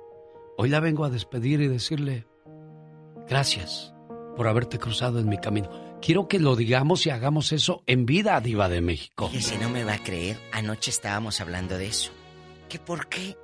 Hoy 0.57 0.69
la 0.69 0.80
vengo 0.80 1.03
a 1.03 1.10
despedir 1.10 1.60
y 1.60 1.68
decirle 1.68 2.26
gracias 3.27 3.94
por 4.38 4.48
haberte 4.48 4.80
cruzado 4.80 5.19
en 5.19 5.27
mi 5.27 5.38
camino. 5.38 5.69
Quiero 6.02 6.30
que 6.30 6.40
lo 6.40 6.56
digamos 6.56 7.06
y 7.07 7.10
hagamos 7.10 7.52
eso 7.52 7.84
en 7.88 8.06
vida, 8.06 8.40
Diva 8.40 8.69
de 8.69 8.80
México. 8.80 9.30
Que 9.31 9.41
si 9.41 9.57
no 9.57 9.69
me 9.69 9.84
va 9.84 9.95
a 9.95 10.03
creer, 10.03 10.38
anoche 10.53 10.91
estábamos 10.91 11.41
hablando 11.41 11.77
de 11.77 11.88
eso. 11.88 12.11
¿Que 12.74 12.80
por 12.80 13.06
qué? 13.06 13.38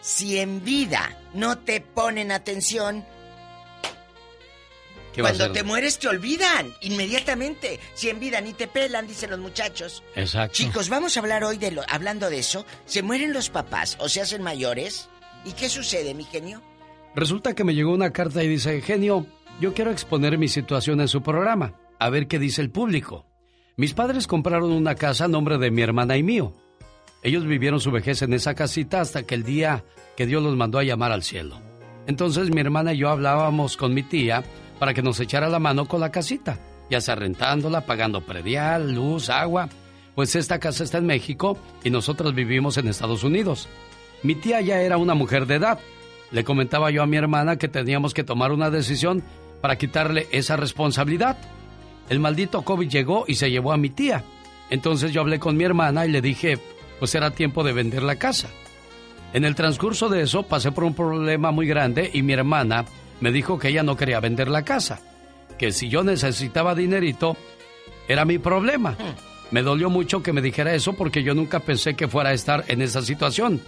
Si 0.00 0.40
en 0.40 0.64
vida 0.64 1.16
no 1.34 1.58
te 1.58 1.80
ponen 1.80 2.32
atención, 2.32 3.04
¿Qué 5.12 5.22
va 5.22 5.28
a 5.28 5.34
cuando 5.34 5.52
te 5.52 5.62
mueres 5.62 6.00
te 6.00 6.08
olvidan 6.08 6.74
inmediatamente. 6.80 7.78
Si 7.94 8.08
en 8.08 8.18
vida 8.18 8.40
ni 8.40 8.54
te 8.54 8.66
pelan, 8.66 9.06
dicen 9.06 9.30
los 9.30 9.38
muchachos. 9.38 10.02
Exacto. 10.16 10.52
Chicos, 10.52 10.88
vamos 10.88 11.16
a 11.16 11.20
hablar 11.20 11.44
hoy 11.44 11.58
de 11.58 11.70
lo, 11.70 11.82
hablando 11.88 12.28
de 12.28 12.40
eso. 12.40 12.66
Se 12.86 13.04
mueren 13.04 13.32
los 13.32 13.50
papás 13.50 13.96
o 14.00 14.08
se 14.08 14.20
hacen 14.20 14.42
mayores. 14.42 15.08
¿Y 15.44 15.52
qué 15.52 15.68
sucede, 15.68 16.12
mi 16.12 16.24
genio? 16.24 16.60
Resulta 17.14 17.54
que 17.54 17.62
me 17.62 17.76
llegó 17.76 17.94
una 17.94 18.12
carta 18.12 18.42
y 18.42 18.48
dice, 18.48 18.80
genio, 18.80 19.26
yo 19.60 19.74
quiero 19.74 19.92
exponer 19.92 20.38
mi 20.38 20.48
situación 20.48 21.00
en 21.00 21.06
su 21.06 21.22
programa, 21.22 21.78
a 22.00 22.10
ver 22.10 22.26
qué 22.26 22.40
dice 22.40 22.62
el 22.62 22.72
público. 22.72 23.26
Mis 23.76 23.94
padres 23.94 24.26
compraron 24.26 24.72
una 24.72 24.96
casa 24.96 25.26
a 25.26 25.28
nombre 25.28 25.56
de 25.58 25.70
mi 25.70 25.82
hermana 25.82 26.16
y 26.16 26.24
mío. 26.24 26.52
Ellos 27.22 27.44
vivieron 27.44 27.80
su 27.80 27.90
vejez 27.90 28.22
en 28.22 28.32
esa 28.32 28.54
casita 28.54 29.00
hasta 29.00 29.24
que 29.24 29.34
el 29.34 29.42
día 29.42 29.84
que 30.16 30.26
Dios 30.26 30.42
los 30.42 30.56
mandó 30.56 30.78
a 30.78 30.84
llamar 30.84 31.12
al 31.12 31.22
cielo. 31.22 31.60
Entonces 32.06 32.50
mi 32.50 32.60
hermana 32.60 32.94
y 32.94 32.98
yo 32.98 33.10
hablábamos 33.10 33.76
con 33.76 33.92
mi 33.92 34.02
tía 34.02 34.42
para 34.78 34.94
que 34.94 35.02
nos 35.02 35.20
echara 35.20 35.48
la 35.48 35.58
mano 35.58 35.86
con 35.86 36.00
la 36.00 36.10
casita, 36.10 36.58
ya 36.90 37.00
sea 37.00 37.14
rentándola, 37.14 37.84
pagando 37.84 38.22
predial, 38.22 38.94
luz, 38.94 39.28
agua. 39.28 39.68
Pues 40.14 40.34
esta 40.34 40.58
casa 40.58 40.82
está 40.82 40.98
en 40.98 41.06
México 41.06 41.58
y 41.84 41.90
nosotros 41.90 42.34
vivimos 42.34 42.78
en 42.78 42.88
Estados 42.88 43.22
Unidos. 43.22 43.68
Mi 44.22 44.34
tía 44.34 44.60
ya 44.60 44.80
era 44.80 44.96
una 44.96 45.14
mujer 45.14 45.46
de 45.46 45.56
edad. 45.56 45.78
Le 46.30 46.44
comentaba 46.44 46.90
yo 46.90 47.02
a 47.02 47.06
mi 47.06 47.16
hermana 47.16 47.56
que 47.56 47.68
teníamos 47.68 48.14
que 48.14 48.24
tomar 48.24 48.52
una 48.52 48.70
decisión 48.70 49.22
para 49.60 49.76
quitarle 49.76 50.26
esa 50.32 50.56
responsabilidad. 50.56 51.36
El 52.08 52.18
maldito 52.18 52.62
COVID 52.62 52.88
llegó 52.88 53.24
y 53.28 53.34
se 53.34 53.50
llevó 53.50 53.72
a 53.72 53.76
mi 53.76 53.90
tía. 53.90 54.24
Entonces 54.70 55.12
yo 55.12 55.20
hablé 55.20 55.38
con 55.38 55.56
mi 55.56 55.64
hermana 55.64 56.06
y 56.06 56.10
le 56.10 56.22
dije, 56.22 56.58
pues 57.00 57.14
era 57.16 57.32
tiempo 57.32 57.64
de 57.64 57.72
vender 57.72 58.04
la 58.04 58.16
casa. 58.16 58.48
En 59.32 59.44
el 59.44 59.56
transcurso 59.56 60.08
de 60.08 60.22
eso 60.22 60.44
pasé 60.44 60.70
por 60.70 60.84
un 60.84 60.94
problema 60.94 61.50
muy 61.50 61.66
grande 61.66 62.10
y 62.12 62.22
mi 62.22 62.34
hermana 62.34 62.84
me 63.20 63.32
dijo 63.32 63.58
que 63.58 63.68
ella 63.68 63.82
no 63.82 63.96
quería 63.96 64.20
vender 64.20 64.48
la 64.48 64.62
casa, 64.62 65.00
que 65.58 65.72
si 65.72 65.88
yo 65.88 66.04
necesitaba 66.04 66.74
dinerito, 66.74 67.36
era 68.06 68.24
mi 68.24 68.38
problema. 68.38 68.96
Me 69.50 69.62
dolió 69.62 69.90
mucho 69.90 70.22
que 70.22 70.32
me 70.32 70.42
dijera 70.42 70.74
eso 70.74 70.92
porque 70.92 71.22
yo 71.22 71.34
nunca 71.34 71.60
pensé 71.60 71.94
que 71.94 72.08
fuera 72.08 72.30
a 72.30 72.34
estar 72.34 72.64
en 72.68 72.82
esa 72.82 73.02
situación. 73.02 73.60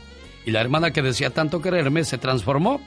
Y 0.44 0.50
la 0.50 0.60
hermana 0.60 0.90
que 0.90 1.02
decía 1.02 1.30
tanto 1.30 1.60
quererme 1.60 2.04
se 2.04 2.18
transformó. 2.18 2.80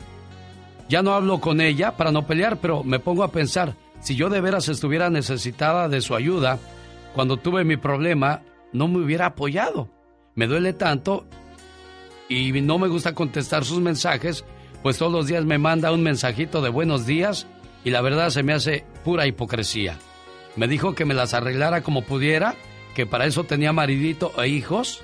Ya 0.90 1.02
no 1.02 1.14
hablo 1.14 1.40
con 1.40 1.62
ella 1.62 1.98
para 1.98 2.12
no 2.12 2.28
pelear, 2.28 2.58
pero 2.58 2.84
me 2.84 3.00
pongo 3.00 3.24
a 3.24 3.32
pensar, 3.32 3.76
si 4.02 4.16
yo 4.16 4.30
de 4.30 4.42
veras 4.42 4.70
estuviera 4.70 5.10
necesitada 5.10 5.90
de 5.90 6.02
su 6.02 6.14
ayuda, 6.16 6.60
cuando 7.16 7.38
tuve 7.38 7.64
mi 7.64 7.78
problema, 7.78 8.42
no 8.72 8.88
me 8.88 9.00
hubiera 9.00 9.28
apoyado. 9.28 9.90
Me 10.36 10.48
duele 10.48 10.74
tanto 10.74 11.26
y 12.28 12.52
no 12.52 12.78
me 12.78 12.90
gusta 12.90 13.16
contestar 13.16 13.64
sus 13.64 13.80
mensajes, 13.80 14.44
pues 14.84 14.98
todos 14.98 15.12
los 15.12 15.28
días 15.28 15.45
me 15.45 15.57
manda 15.57 15.94
un 15.94 16.03
mensajito 16.03 16.62
de 16.62 16.70
buenos 16.70 17.06
días 17.06 17.48
y 17.86 17.90
la 17.91 18.02
verdad 18.02 18.30
se 18.30 18.44
me 18.44 18.53
hace 18.53 18.84
pura 19.06 19.28
hipocresía. 19.28 19.98
Me 20.57 20.68
dijo 20.68 20.94
que 20.94 21.06
me 21.06 21.14
las 21.14 21.34
arreglara 21.34 21.84
como 21.84 22.02
pudiera, 22.02 22.56
que 22.95 23.06
para 23.06 23.26
eso 23.26 23.45
tenía 23.45 23.72
maridito 23.72 24.34
e 24.41 24.49
hijos. 24.49 25.03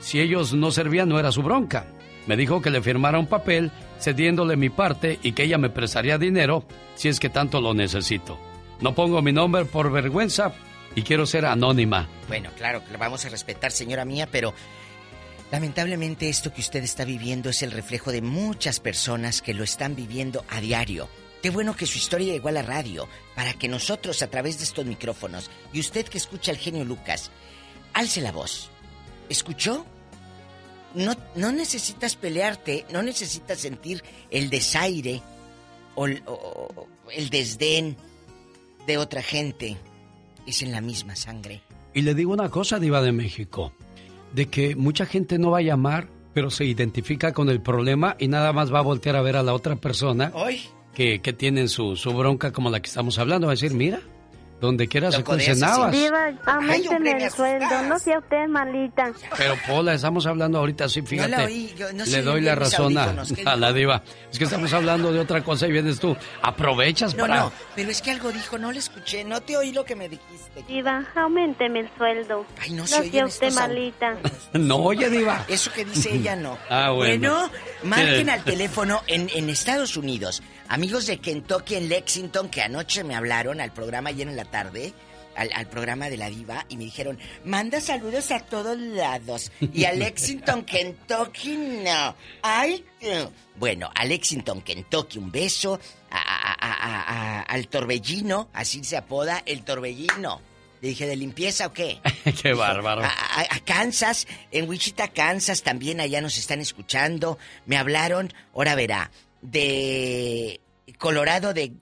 Si 0.00 0.20
ellos 0.20 0.52
no 0.52 0.70
servían 0.70 1.08
no 1.08 1.18
era 1.18 1.32
su 1.32 1.42
bronca. 1.42 1.86
Me 2.26 2.36
dijo 2.36 2.60
que 2.60 2.70
le 2.70 2.82
firmara 2.82 3.18
un 3.18 3.26
papel 3.26 3.70
cediéndole 3.98 4.56
mi 4.56 4.68
parte 4.68 5.18
y 5.22 5.32
que 5.32 5.44
ella 5.44 5.56
me 5.56 5.70
prestaría 5.70 6.18
dinero 6.18 6.64
si 6.94 7.08
es 7.08 7.20
que 7.20 7.30
tanto 7.30 7.62
lo 7.62 7.72
necesito. 7.72 8.38
No 8.82 8.94
pongo 8.94 9.22
mi 9.22 9.32
nombre 9.32 9.64
por 9.64 9.90
vergüenza 9.90 10.52
y 10.98 11.02
quiero 11.02 11.26
ser 11.26 11.46
anónima. 11.46 12.08
Bueno, 12.26 12.50
claro 12.56 12.82
lo 12.90 12.98
vamos 12.98 13.24
a 13.24 13.28
respetar, 13.28 13.70
señora 13.70 14.04
mía, 14.04 14.28
pero 14.30 14.52
lamentablemente 15.52 16.28
esto 16.28 16.52
que 16.52 16.60
usted 16.60 16.82
está 16.82 17.04
viviendo 17.04 17.50
es 17.50 17.62
el 17.62 17.70
reflejo 17.70 18.10
de 18.10 18.20
muchas 18.20 18.80
personas 18.80 19.40
que 19.40 19.54
lo 19.54 19.62
están 19.62 19.94
viviendo 19.94 20.44
a 20.48 20.60
diario. 20.60 21.08
Qué 21.40 21.50
bueno 21.50 21.76
que 21.76 21.86
su 21.86 21.98
historia 21.98 22.32
llegó 22.32 22.48
a 22.48 22.52
la 22.52 22.62
radio, 22.62 23.08
para 23.36 23.54
que 23.54 23.68
nosotros 23.68 24.22
a 24.22 24.26
través 24.26 24.58
de 24.58 24.64
estos 24.64 24.84
micrófonos, 24.86 25.50
y 25.72 25.78
usted 25.78 26.04
que 26.04 26.18
escucha 26.18 26.50
al 26.50 26.58
genio 26.58 26.84
Lucas, 26.84 27.30
alce 27.94 28.20
la 28.20 28.32
voz. 28.32 28.68
¿Escuchó? 29.28 29.86
No, 30.94 31.14
no 31.36 31.52
necesitas 31.52 32.16
pelearte, 32.16 32.86
no 32.90 33.02
necesitas 33.02 33.60
sentir 33.60 34.02
el 34.30 34.50
desaire 34.50 35.22
o 35.94 36.06
el 36.06 37.30
desdén 37.30 37.96
de 38.84 38.98
otra 38.98 39.22
gente. 39.22 39.76
Es 40.48 40.62
en 40.62 40.72
la 40.72 40.80
misma 40.80 41.14
sangre. 41.14 41.60
Y 41.92 42.00
le 42.00 42.14
digo 42.14 42.32
una 42.32 42.48
cosa, 42.48 42.78
Diva 42.78 43.02
de 43.02 43.12
México, 43.12 43.74
de 44.32 44.46
que 44.46 44.74
mucha 44.76 45.04
gente 45.04 45.38
no 45.38 45.50
va 45.50 45.58
a 45.58 45.62
llamar, 45.62 46.08
pero 46.32 46.48
se 46.48 46.64
identifica 46.64 47.34
con 47.34 47.50
el 47.50 47.60
problema 47.60 48.16
y 48.18 48.28
nada 48.28 48.54
más 48.54 48.72
va 48.72 48.78
a 48.78 48.82
voltear 48.82 49.16
a 49.16 49.20
ver 49.20 49.36
a 49.36 49.42
la 49.42 49.52
otra 49.52 49.76
persona 49.76 50.32
que, 50.94 51.20
que 51.20 51.32
tiene 51.34 51.68
su, 51.68 51.96
su 51.96 52.14
bronca 52.14 52.50
como 52.50 52.70
la 52.70 52.80
que 52.80 52.88
estamos 52.88 53.18
hablando. 53.18 53.46
Va 53.46 53.52
a 53.52 53.56
decir, 53.56 53.74
mira, 53.74 54.00
donde 54.60 54.88
quiera 54.88 55.10
se 55.12 55.22
habas. 55.64 55.92
Diva, 55.92 56.28
el 56.28 57.30
sueldo, 57.30 57.82
no 57.88 57.98
sea 57.98 58.18
usted 58.18 58.46
malita. 58.48 59.12
Pero 59.36 59.54
Pola, 59.66 59.94
estamos 59.94 60.26
hablando 60.26 60.58
ahorita 60.58 60.88
sí, 60.88 61.02
fíjate. 61.02 61.30
la 61.30 61.44
oí, 61.44 61.72
yo 61.76 61.92
no 61.92 62.04
sé 62.04 62.10
le 62.18 62.22
doy 62.22 62.40
la 62.40 62.54
razón 62.54 62.96
a, 62.98 63.04
audífonos, 63.04 63.32
¿qué 63.32 63.42
a 63.46 63.56
la 63.56 63.72
diva. 63.72 64.02
Es 64.30 64.38
que 64.38 64.44
estamos 64.44 64.72
hablando 64.72 65.12
de 65.12 65.20
otra 65.20 65.42
cosa 65.44 65.66
y 65.68 65.72
vienes 65.72 66.00
tú. 66.00 66.16
Aprovechas 66.42 67.14
No, 67.14 67.22
para... 67.22 67.36
no, 67.40 67.52
pero 67.76 67.90
es 67.90 68.02
que 68.02 68.10
algo 68.10 68.32
dijo, 68.32 68.58
no 68.58 68.72
le 68.72 68.78
escuché, 68.80 69.24
no 69.24 69.40
te 69.40 69.56
oí 69.56 69.72
lo 69.72 69.84
que 69.84 69.94
me 69.94 70.08
dijiste. 70.08 70.62
Diva, 70.66 71.04
aumenteme 71.14 71.80
el 71.80 71.90
sueldo. 71.96 72.44
Ay, 72.60 72.70
no 72.70 72.78
no 72.82 72.86
se 72.86 73.10
sea 73.10 73.26
usted 73.26 73.52
malita. 73.52 74.16
No, 74.54 74.76
oye, 74.76 75.08
diva. 75.10 75.44
Eso 75.48 75.70
que 75.72 75.84
dice 75.84 76.14
ella 76.14 76.34
no. 76.34 76.58
Ah, 76.68 76.90
bueno. 76.90 77.50
marquen 77.84 78.24
Sí. 78.26 78.30
al 78.30 78.42
teléfono 78.44 79.02
en, 79.06 79.28
en 79.34 79.50
Estados 79.50 79.96
Unidos. 79.96 80.42
Amigos 80.68 81.06
de 81.06 81.18
Kentucky 81.18 81.76
en 81.76 81.88
Lexington 81.88 82.48
que 82.48 82.62
anoche 82.62 83.04
me 83.04 83.14
hablaron 83.14 83.60
al 83.60 83.72
programa 83.72 84.10
ayer 84.10 84.28
en 84.28 84.36
la 84.36 84.44
tarde. 84.44 84.92
Al, 85.36 85.50
al 85.54 85.68
programa 85.68 86.10
de 86.10 86.16
la 86.16 86.28
diva 86.28 86.66
y 86.68 86.76
me 86.76 86.82
dijeron, 86.82 87.16
manda 87.44 87.80
saludos 87.80 88.32
a 88.32 88.40
todos 88.40 88.76
lados. 88.76 89.52
Y 89.72 89.84
a 89.84 89.92
Lexington, 89.92 90.64
Kentucky, 90.66 91.56
no. 91.56 92.16
Ay, 92.42 92.84
no. 93.00 93.30
Bueno, 93.54 93.88
a 93.94 94.04
Lexington, 94.04 94.62
Kentucky, 94.62 95.18
un 95.18 95.30
beso. 95.30 95.78
A- 96.10 96.18
a- 96.18 97.38
a- 97.38 97.42
al 97.42 97.68
torbellino, 97.68 98.48
así 98.52 98.82
se 98.82 98.96
apoda, 98.96 99.40
el 99.46 99.62
torbellino. 99.62 100.40
Le 100.80 100.88
dije, 100.88 101.06
¿de 101.06 101.14
limpieza 101.14 101.66
o 101.66 101.72
qué? 101.72 102.00
Qué 102.42 102.52
bárbaro. 102.54 103.02
A 103.04 103.60
Kansas, 103.64 104.26
en 104.50 104.68
Wichita, 104.68 105.06
Kansas, 105.08 105.62
también 105.62 106.00
allá 106.00 106.20
nos 106.20 106.36
están 106.36 106.60
escuchando. 106.60 107.38
Me 107.66 107.76
hablaron, 107.76 108.32
ahora 108.54 108.74
verá, 108.74 109.10
de 109.42 110.60
Colorado, 110.98 111.52
de 111.54 111.72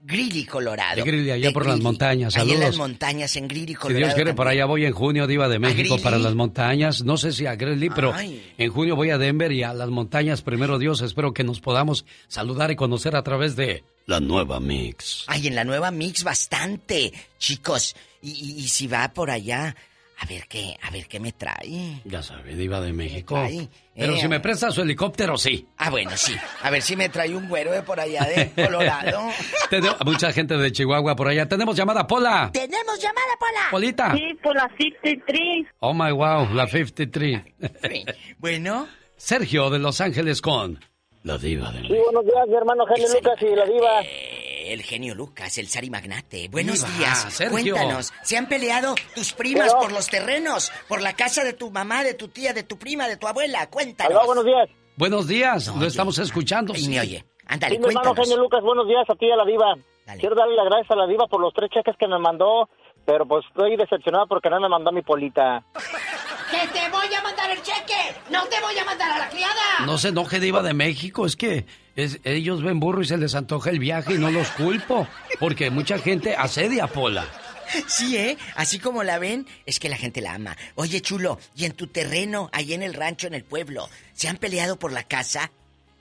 Greeley, 0.00 0.44
Colorado. 0.44 0.96
De 0.96 1.02
Greeley, 1.02 1.30
allá 1.32 1.48
De 1.48 1.52
por 1.52 1.66
las 1.66 1.80
montañas. 1.80 2.36
Allá 2.36 2.42
en 2.54 2.60
las 2.60 2.70
Saludos. 2.74 2.78
montañas, 2.78 3.36
en 3.36 3.48
Greeley, 3.48 3.74
Si 3.74 3.74
Colorado. 3.74 3.98
Dios 4.06 4.14
quiere, 4.14 4.32
por 4.34 4.46
también. 4.46 4.62
allá 4.62 4.66
voy 4.66 4.84
en 4.84 4.92
junio, 4.92 5.26
Diva 5.26 5.48
de 5.48 5.58
México, 5.58 5.98
para 5.98 6.18
las 6.18 6.34
montañas. 6.34 7.02
No 7.02 7.16
sé 7.16 7.32
si 7.32 7.46
a 7.46 7.56
Greeley, 7.56 7.90
pero 7.90 8.12
Ay. 8.14 8.52
en 8.56 8.70
junio 8.70 8.94
voy 8.96 9.10
a 9.10 9.18
Denver 9.18 9.50
y 9.52 9.64
a 9.64 9.74
las 9.74 9.88
montañas, 9.90 10.42
primero 10.42 10.78
Dios. 10.78 11.00
Espero 11.02 11.34
que 11.34 11.42
nos 11.44 11.60
podamos 11.60 12.04
saludar 12.28 12.70
y 12.70 12.76
conocer 12.76 13.16
a 13.16 13.22
través 13.22 13.56
de 13.56 13.82
la 14.06 14.20
nueva 14.20 14.60
Mix. 14.60 15.24
Ay, 15.26 15.48
en 15.48 15.54
la 15.56 15.64
nueva 15.64 15.90
Mix 15.90 16.22
bastante, 16.24 17.12
chicos. 17.38 17.96
Y, 18.22 18.30
y- 18.30 18.58
y 18.64 18.68
si 18.68 18.86
va 18.86 19.12
por 19.12 19.30
allá 19.30 19.76
A 20.20 20.26
ver 20.26 20.48
qué, 20.48 20.76
a 20.82 20.90
ver 20.90 21.06
qué 21.06 21.20
me 21.20 21.30
trae. 21.32 22.00
Ya 22.04 22.22
sabe, 22.22 22.56
diva 22.56 22.80
de 22.80 22.92
México. 22.92 23.36
trae? 23.36 23.68
Pero 23.94 24.14
Eh, 24.14 24.20
si 24.20 24.26
me 24.28 24.40
presta 24.40 24.70
su 24.72 24.82
helicóptero, 24.82 25.38
sí. 25.38 25.66
Ah, 25.76 25.90
bueno, 25.90 26.10
sí. 26.16 26.34
A 26.62 26.70
ver 26.70 26.82
si 26.82 26.96
me 26.96 27.08
trae 27.08 27.34
un 27.36 27.48
güero 27.48 27.70
de 27.70 27.82
por 27.82 28.00
allá 28.00 28.24
de 28.24 28.50
Colorado. 28.50 29.20
Tenemos 29.70 29.98
mucha 30.04 30.32
gente 30.32 30.56
de 30.56 30.72
Chihuahua 30.72 31.14
por 31.14 31.28
allá. 31.28 31.46
Tenemos 31.48 31.76
llamada, 31.76 32.06
Pola. 32.06 32.50
¡Tenemos 32.52 33.00
llamada, 33.00 33.32
Pola! 33.38 33.60
Polita. 33.70 34.14
Sí, 34.16 34.34
por 34.42 34.56
la 34.56 34.68
53. 34.76 35.66
Oh 35.80 35.94
my 35.94 36.10
wow, 36.10 36.52
la 36.52 36.66
53. 36.66 37.40
Bueno. 38.38 38.88
Sergio 39.16 39.70
de 39.70 39.78
Los 39.78 40.00
Ángeles 40.00 40.40
con 40.40 40.80
la 41.24 41.38
diva 41.38 41.70
de 41.72 41.80
Sí, 41.82 41.88
buenos 42.04 42.24
días, 42.24 42.46
mi 42.48 42.54
hermano 42.56 42.86
Genio 42.86 43.08
Lucas 43.14 43.34
y 43.42 43.54
la 43.56 43.64
diva. 43.66 44.00
El 44.68 44.82
genio 44.82 45.14
Lucas, 45.14 45.56
el 45.56 45.66
Sari 45.68 45.88
Magnate. 45.88 46.48
Buenos 46.50 46.84
días. 46.98 47.26
Sergio. 47.32 47.74
Cuéntanos, 47.74 48.12
¿se 48.22 48.36
han 48.36 48.48
peleado 48.48 48.94
tus 49.14 49.32
primas 49.32 49.68
Pero- 49.68 49.80
por 49.80 49.92
los 49.92 50.08
terrenos? 50.08 50.70
¿Por 50.88 51.00
la 51.00 51.14
casa 51.14 51.42
de 51.42 51.54
tu 51.54 51.70
mamá, 51.70 52.04
de 52.04 52.12
tu 52.12 52.28
tía, 52.28 52.52
de 52.52 52.64
tu 52.64 52.78
prima, 52.78 53.08
de 53.08 53.16
tu 53.16 53.26
abuela? 53.26 53.68
Cuéntanos. 53.70 54.12
Aló, 54.12 54.26
buenos 54.26 54.44
días. 54.44 54.68
Buenos 54.96 55.26
días, 55.26 55.68
lo 55.68 55.86
estamos 55.86 56.18
escuchando. 56.18 56.74
Y 56.76 56.86
me 56.88 57.00
oye. 57.00 57.24
Ándale, 57.46 57.76
sí, 57.76 57.80
mi 57.80 57.88
hermano. 57.88 58.14
Genio 58.14 58.36
Lucas, 58.36 58.60
buenos 58.62 58.86
días 58.86 59.04
a 59.08 59.14
ti 59.14 59.26
y 59.26 59.30
a 59.30 59.36
la 59.36 59.44
diva. 59.46 59.74
Quiero 60.18 60.34
darle 60.34 60.54
las 60.56 60.66
gracias 60.66 60.90
a 60.90 60.96
la 60.96 61.06
diva 61.06 61.26
por 61.28 61.40
los 61.40 61.52
tres 61.54 61.70
cheques 61.70 61.94
que 61.98 62.06
me 62.06 62.18
mandó, 62.18 62.68
pero 63.06 63.26
pues 63.26 63.44
estoy 63.48 63.76
decepcionado 63.76 64.26
porque 64.26 64.50
no 64.50 64.60
me 64.60 64.68
mandó 64.68 64.92
mi 64.92 65.00
polita. 65.02 65.64
¡Que 66.50 66.66
te 66.68 66.88
voy 66.90 67.14
a 67.14 67.22
mandar 67.22 67.50
el 67.50 67.62
cheque! 67.62 68.16
¡No 68.30 68.44
te 68.46 68.58
voy 68.60 68.76
a 68.78 68.84
mandar 68.84 69.10
a 69.12 69.18
la 69.18 69.28
criada! 69.28 69.84
No 69.84 69.98
se 69.98 70.08
enoje 70.08 70.40
diva 70.40 70.62
de 70.62 70.72
México, 70.72 71.26
es 71.26 71.36
que 71.36 71.66
es- 71.98 72.20
ellos 72.24 72.62
ven 72.62 72.78
burro 72.80 73.02
y 73.02 73.06
se 73.06 73.16
les 73.18 73.34
antoja 73.34 73.70
el 73.70 73.78
viaje 73.78 74.14
y 74.14 74.18
no 74.18 74.30
los 74.30 74.48
culpo, 74.52 75.06
porque 75.40 75.70
mucha 75.70 75.98
gente 75.98 76.36
asedia 76.36 76.84
a 76.84 76.86
Pola. 76.86 77.24
Sí, 77.86 78.16
¿eh? 78.16 78.38
Así 78.56 78.78
como 78.78 79.02
la 79.02 79.18
ven, 79.18 79.46
es 79.66 79.78
que 79.78 79.88
la 79.90 79.96
gente 79.96 80.20
la 80.22 80.34
ama. 80.34 80.56
Oye, 80.76 81.02
chulo, 81.02 81.38
¿y 81.54 81.66
en 81.66 81.72
tu 81.72 81.86
terreno, 81.88 82.48
ahí 82.52 82.72
en 82.72 82.82
el 82.82 82.94
rancho, 82.94 83.26
en 83.26 83.34
el 83.34 83.44
pueblo, 83.44 83.88
se 84.14 84.28
han 84.28 84.36
peleado 84.38 84.78
por 84.78 84.90
la 84.92 85.02
casa? 85.02 85.50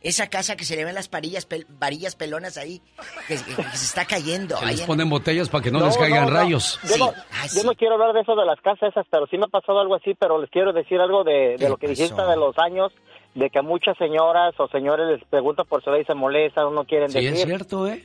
Esa 0.03 0.27
casa 0.27 0.55
que 0.55 0.63
se 0.63 0.75
le 0.75 0.85
ven 0.85 0.93
las 0.93 1.09
parillas, 1.09 1.49
pel- 1.49 1.65
varillas 1.67 2.15
pelonas 2.15 2.55
ahí, 2.57 2.79
que, 3.27 3.35
que- 3.35 3.55
que 3.55 3.63
se 3.77 3.85
está 3.85 4.05
cayendo. 4.05 4.57
Que 4.59 4.65
ahí 4.65 4.71
les 4.73 4.81
en- 4.81 4.87
ponen 4.87 5.09
botellas 5.09 5.49
para 5.49 5.63
que 5.63 5.71
no, 5.71 5.83
les 5.83 5.97
caigan 5.97 6.25
no, 6.25 6.29
rayos. 6.29 6.79
Yo, 6.87 6.97
no, 6.97 7.13
yo 7.53 7.63
no 7.63 7.73
quiero 7.73 7.95
hablar 7.95 8.13
de 8.13 8.21
eso 8.21 8.35
de 8.35 8.45
las 8.45 8.61
casas 8.61 8.91
esas, 8.91 9.05
pero 9.11 9.25
sí 9.27 9.37
me 9.37 9.45
ha 9.45 9.49
pasado 9.49 9.79
algo 9.81 9.95
así, 9.95 10.13
pero 10.17 10.39
les 10.39 10.49
quiero 10.51 10.71
decir 10.71 11.01
algo 11.01 11.23
de, 11.25 11.57
de 11.57 11.67
lo 11.67 11.75
que 11.77 11.87
dijiste 11.87 12.21
de 12.21 12.37
los 12.37 12.55
años, 12.59 12.93
de 13.37 13.49
que 13.51 13.61
muchas 13.61 13.95
señoras 13.97 14.55
o 14.59 14.67
señores 14.67 15.07
les 15.07 15.23
preguntan 15.29 15.65
por 15.67 15.83
su 15.83 15.91
edad 15.91 15.99
y 15.99 16.05
se 16.05 16.15
molestan, 16.15 16.73
no 16.73 16.85
quieren 16.85 17.09
Sí, 17.09 17.19
decir. 17.19 17.33
es 17.33 17.45
cierto, 17.45 17.87
¿eh? 17.87 18.03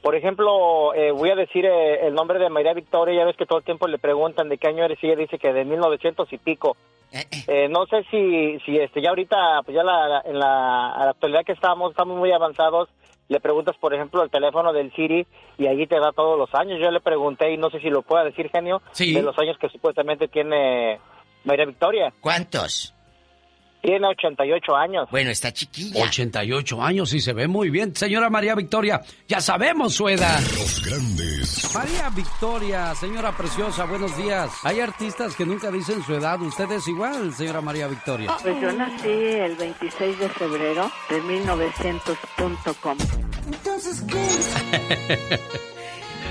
Por 0.00 0.14
ejemplo, 0.16 0.94
eh, 0.94 1.10
voy 1.12 1.30
a 1.30 1.34
decir 1.36 1.64
eh, 1.64 2.06
el 2.06 2.14
nombre 2.14 2.38
de 2.38 2.48
María 2.48 2.72
Victoria, 2.72 3.18
ya 3.20 3.24
ves 3.24 3.36
que 3.36 3.46
todo 3.46 3.58
el 3.58 3.64
tiempo 3.64 3.86
le 3.88 3.98
preguntan 3.98 4.48
de 4.48 4.58
qué 4.58 4.68
año 4.68 4.84
eres 4.84 4.98
y 5.02 5.06
ella 5.06 5.16
dice 5.16 5.38
que 5.38 5.52
de 5.52 5.64
1900 5.64 6.32
y 6.32 6.38
pico. 6.38 6.76
Eh, 7.46 7.68
no 7.68 7.84
sé 7.86 8.04
si, 8.10 8.58
si 8.64 8.78
este, 8.78 9.02
ya 9.02 9.10
ahorita, 9.10 9.62
pues 9.64 9.74
ya 9.76 9.82
la, 9.82 10.22
en 10.24 10.38
la, 10.38 10.92
a 10.92 11.04
la 11.04 11.10
actualidad 11.10 11.44
que 11.44 11.52
estamos, 11.52 11.90
estamos 11.90 12.16
muy 12.16 12.32
avanzados, 12.32 12.88
le 13.28 13.38
preguntas, 13.40 13.76
por 13.78 13.92
ejemplo, 13.92 14.22
el 14.22 14.30
teléfono 14.30 14.72
del 14.72 14.92
Siri 14.94 15.26
y 15.58 15.66
allí 15.66 15.86
te 15.86 15.98
da 16.00 16.10
todos 16.12 16.38
los 16.38 16.52
años. 16.54 16.80
Yo 16.80 16.90
le 16.90 17.00
pregunté 17.00 17.52
y 17.52 17.56
no 17.56 17.70
sé 17.70 17.80
si 17.80 17.88
lo 17.90 18.02
pueda 18.02 18.24
decir, 18.24 18.50
genio, 18.50 18.82
Sí. 18.92 19.12
de 19.12 19.22
los 19.22 19.38
años 19.38 19.56
que 19.58 19.68
supuestamente 19.68 20.26
tiene 20.28 20.98
María 21.44 21.66
Victoria. 21.66 22.12
¿Cuántos? 22.20 22.94
Tiene 23.82 24.06
88 24.06 24.76
años. 24.76 25.08
Bueno, 25.10 25.30
está 25.30 25.52
chiquilla. 25.52 26.04
88 26.04 26.80
años 26.82 27.12
y 27.14 27.20
se 27.20 27.32
ve 27.32 27.48
muy 27.48 27.68
bien. 27.68 27.94
Señora 27.96 28.30
María 28.30 28.54
Victoria, 28.54 29.00
ya 29.26 29.40
sabemos 29.40 29.94
su 29.94 30.08
edad. 30.08 30.40
Los 30.40 30.82
grandes. 30.86 31.74
María 31.74 32.08
Victoria, 32.10 32.94
señora 32.94 33.36
preciosa, 33.36 33.84
buenos 33.86 34.16
días. 34.16 34.52
Hay 34.62 34.78
artistas 34.78 35.34
que 35.34 35.44
nunca 35.44 35.70
dicen 35.72 36.00
su 36.04 36.14
edad. 36.14 36.40
Usted 36.40 36.70
es 36.70 36.86
igual, 36.86 37.34
señora 37.34 37.60
María 37.60 37.88
Victoria. 37.88 38.30
Pues 38.40 38.60
yo 38.60 38.70
nací 38.72 39.08
el 39.08 39.56
26 39.56 40.18
de 40.18 40.28
febrero 40.28 40.90
de 41.10 41.20
1900.com. 41.22 42.98
Entonces, 43.52 44.02
¿qué? 44.08 45.38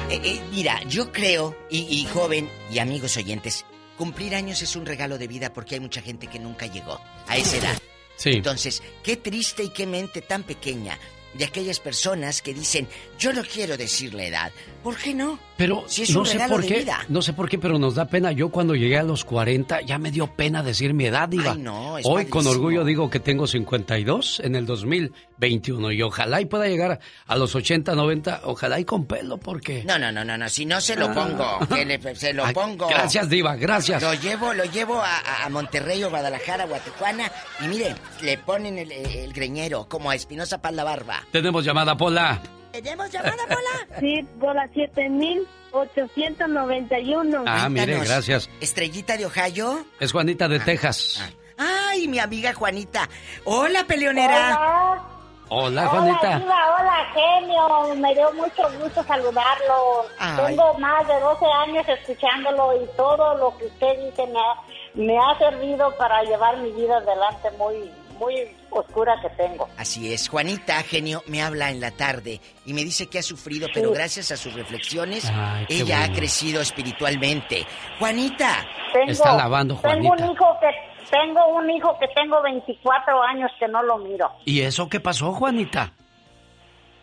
Eh, 0.09 0.19
eh, 0.25 0.41
mira, 0.51 0.81
yo 0.89 1.09
creo, 1.13 1.55
y, 1.69 1.79
y 2.01 2.05
joven 2.05 2.49
y 2.69 2.79
amigos 2.79 3.15
oyentes, 3.15 3.65
cumplir 4.01 4.33
años 4.33 4.63
es 4.63 4.75
un 4.75 4.83
regalo 4.83 5.19
de 5.19 5.27
vida 5.27 5.53
porque 5.53 5.75
hay 5.75 5.79
mucha 5.79 6.01
gente 6.01 6.25
que 6.25 6.39
nunca 6.39 6.65
llegó 6.65 6.99
a 7.27 7.37
esa 7.37 7.57
edad. 7.57 7.77
Sí. 8.15 8.31
Entonces, 8.31 8.81
qué 9.03 9.15
triste 9.15 9.63
y 9.63 9.69
qué 9.69 9.85
mente 9.85 10.23
tan 10.23 10.41
pequeña 10.41 10.97
de 11.35 11.45
aquellas 11.45 11.79
personas 11.79 12.41
que 12.41 12.51
dicen, 12.51 12.87
yo 13.19 13.31
no 13.31 13.43
quiero 13.43 13.77
decir 13.77 14.15
la 14.15 14.25
edad. 14.25 14.51
¿Por 14.81 14.97
qué 14.97 15.13
no? 15.13 15.39
Pero 15.61 15.83
Si 15.85 16.01
es 16.01 16.09
no 16.09 16.21
un 16.21 16.25
sé 16.25 16.33
regalo 16.33 16.55
por 16.55 16.61
de 16.63 16.67
qué, 16.69 16.79
vida. 16.79 16.97
no 17.09 17.21
sé 17.21 17.33
por 17.33 17.47
qué, 17.47 17.59
pero 17.59 17.77
nos 17.77 17.93
da 17.93 18.05
pena. 18.05 18.31
Yo 18.31 18.49
cuando 18.49 18.73
llegué 18.73 18.97
a 18.97 19.03
los 19.03 19.23
40 19.23 19.81
ya 19.81 19.99
me 19.99 20.09
dio 20.09 20.25
pena 20.25 20.63
decir 20.63 20.95
mi 20.95 21.05
edad, 21.05 21.29
diva. 21.29 21.51
Ay, 21.51 21.59
no, 21.59 21.99
es 21.99 22.05
Hoy 22.07 22.25
con 22.25 22.47
orgullo 22.47 22.83
digo 22.83 23.11
que 23.11 23.19
tengo 23.19 23.45
52 23.45 24.39
en 24.43 24.55
el 24.55 24.65
2021 24.65 25.91
y 25.91 26.01
ojalá 26.01 26.41
y 26.41 26.45
pueda 26.45 26.65
llegar 26.67 26.99
a 27.27 27.35
los 27.35 27.53
80, 27.53 27.93
90, 27.93 28.41
ojalá 28.45 28.79
y 28.79 28.85
con 28.85 29.05
pelo 29.05 29.37
porque 29.37 29.83
No, 29.83 29.99
no, 29.99 30.11
no, 30.11 30.25
no, 30.25 30.35
no, 30.35 30.49
si 30.49 30.65
no 30.65 30.81
se 30.81 30.95
lo 30.95 31.05
Ah. 31.09 31.13
pongo, 31.13 31.67
que 31.75 31.85
le- 31.85 32.15
se 32.15 32.33
lo 32.33 32.43
Ay, 32.45 32.53
pongo. 32.55 32.87
gracias, 32.87 33.29
diva, 33.29 33.55
gracias. 33.55 34.01
Lo 34.01 34.15
llevo, 34.15 34.55
lo 34.55 34.63
llevo 34.65 34.99
a, 34.99 35.47
Monterrey 35.51 36.03
o 36.03 36.09
Guadalajara 36.09 36.65
o 36.65 36.73
a 36.73 36.79
Tijuana 36.79 37.31
y 37.63 37.67
mire, 37.67 37.93
le 38.23 38.37
ponen 38.39 38.79
el, 38.79 38.91
el 38.91 39.31
greñero 39.31 39.87
como 39.87 40.09
a 40.09 40.15
Espinosa 40.15 40.59
Paz 40.59 40.73
la 40.73 40.83
barba. 40.83 41.21
tenemos 41.31 41.63
llamada 41.63 41.95
Pola. 41.95 42.41
¿Tenemos 42.71 43.11
llamada, 43.11 43.43
Pola? 43.47 43.61
Sí, 43.99 44.23
por 44.39 44.55
la 44.55 44.67
7891. 44.69 47.43
Ah, 47.45 47.67
mire, 47.69 47.99
gracias. 47.99 48.49
Estrellita 48.59 49.15
de 49.17 49.25
Ohio. 49.25 49.85
Es 49.99 50.11
Juanita 50.11 50.47
de 50.47 50.59
Texas. 50.59 51.21
Ay, 51.57 52.07
mi 52.07 52.19
amiga 52.19 52.53
Juanita. 52.53 53.07
Hola, 53.43 53.83
peleonera. 53.85 55.01
Hola, 55.49 55.87
Juanita. 55.87 56.39
Diva, 56.39 56.77
hola, 56.79 57.05
genio. 57.13 57.93
Me 57.95 58.13
dio 58.15 58.31
mucho 58.33 58.63
gusto 58.81 59.03
saludarlo. 59.03 60.05
Ay. 60.17 60.55
Tengo 60.55 60.73
más 60.75 61.05
de 61.07 61.19
12 61.19 61.45
años 61.45 61.85
escuchándolo 61.89 62.81
y 62.81 62.85
todo 62.95 63.35
lo 63.35 63.57
que 63.57 63.65
usted 63.65 63.99
dice 64.05 64.25
me 64.27 64.39
ha, 64.39 64.55
me 64.93 65.17
ha 65.19 65.37
servido 65.37 65.93
para 65.97 66.23
llevar 66.23 66.55
mi 66.59 66.71
vida 66.71 66.95
adelante 66.97 67.51
muy, 67.57 67.91
muy 68.21 68.55
oscura 68.69 69.15
que 69.21 69.29
tengo. 69.31 69.67
Así 69.77 70.13
es, 70.13 70.29
Juanita, 70.29 70.81
genio, 70.83 71.23
me 71.27 71.41
habla 71.41 71.71
en 71.71 71.81
la 71.81 71.91
tarde 71.91 72.39
y 72.65 72.73
me 72.73 72.83
dice 72.83 73.07
que 73.07 73.19
ha 73.19 73.23
sufrido, 73.23 73.67
pero 73.73 73.91
gracias 73.91 74.31
a 74.31 74.37
sus 74.37 74.53
reflexiones, 74.53 75.25
Ay, 75.33 75.65
ella 75.69 76.03
ha 76.03 76.11
crecido 76.13 76.61
espiritualmente. 76.61 77.65
Juanita. 77.99 78.65
Tengo, 78.93 79.11
Está 79.11 79.35
lavando, 79.35 79.75
Tengo 79.75 80.07
Juanita. 80.09 80.25
un 80.25 80.31
hijo 80.33 80.45
que 80.61 80.67
tengo 81.09 81.47
un 81.57 81.69
hijo 81.69 81.97
que 81.99 82.07
tengo 82.15 82.41
24 82.41 83.21
años 83.23 83.51
que 83.59 83.67
no 83.67 83.83
lo 83.83 83.97
miro. 83.97 84.31
¿Y 84.45 84.61
eso 84.61 84.87
qué 84.87 84.99
pasó, 85.01 85.33
Juanita? 85.33 85.91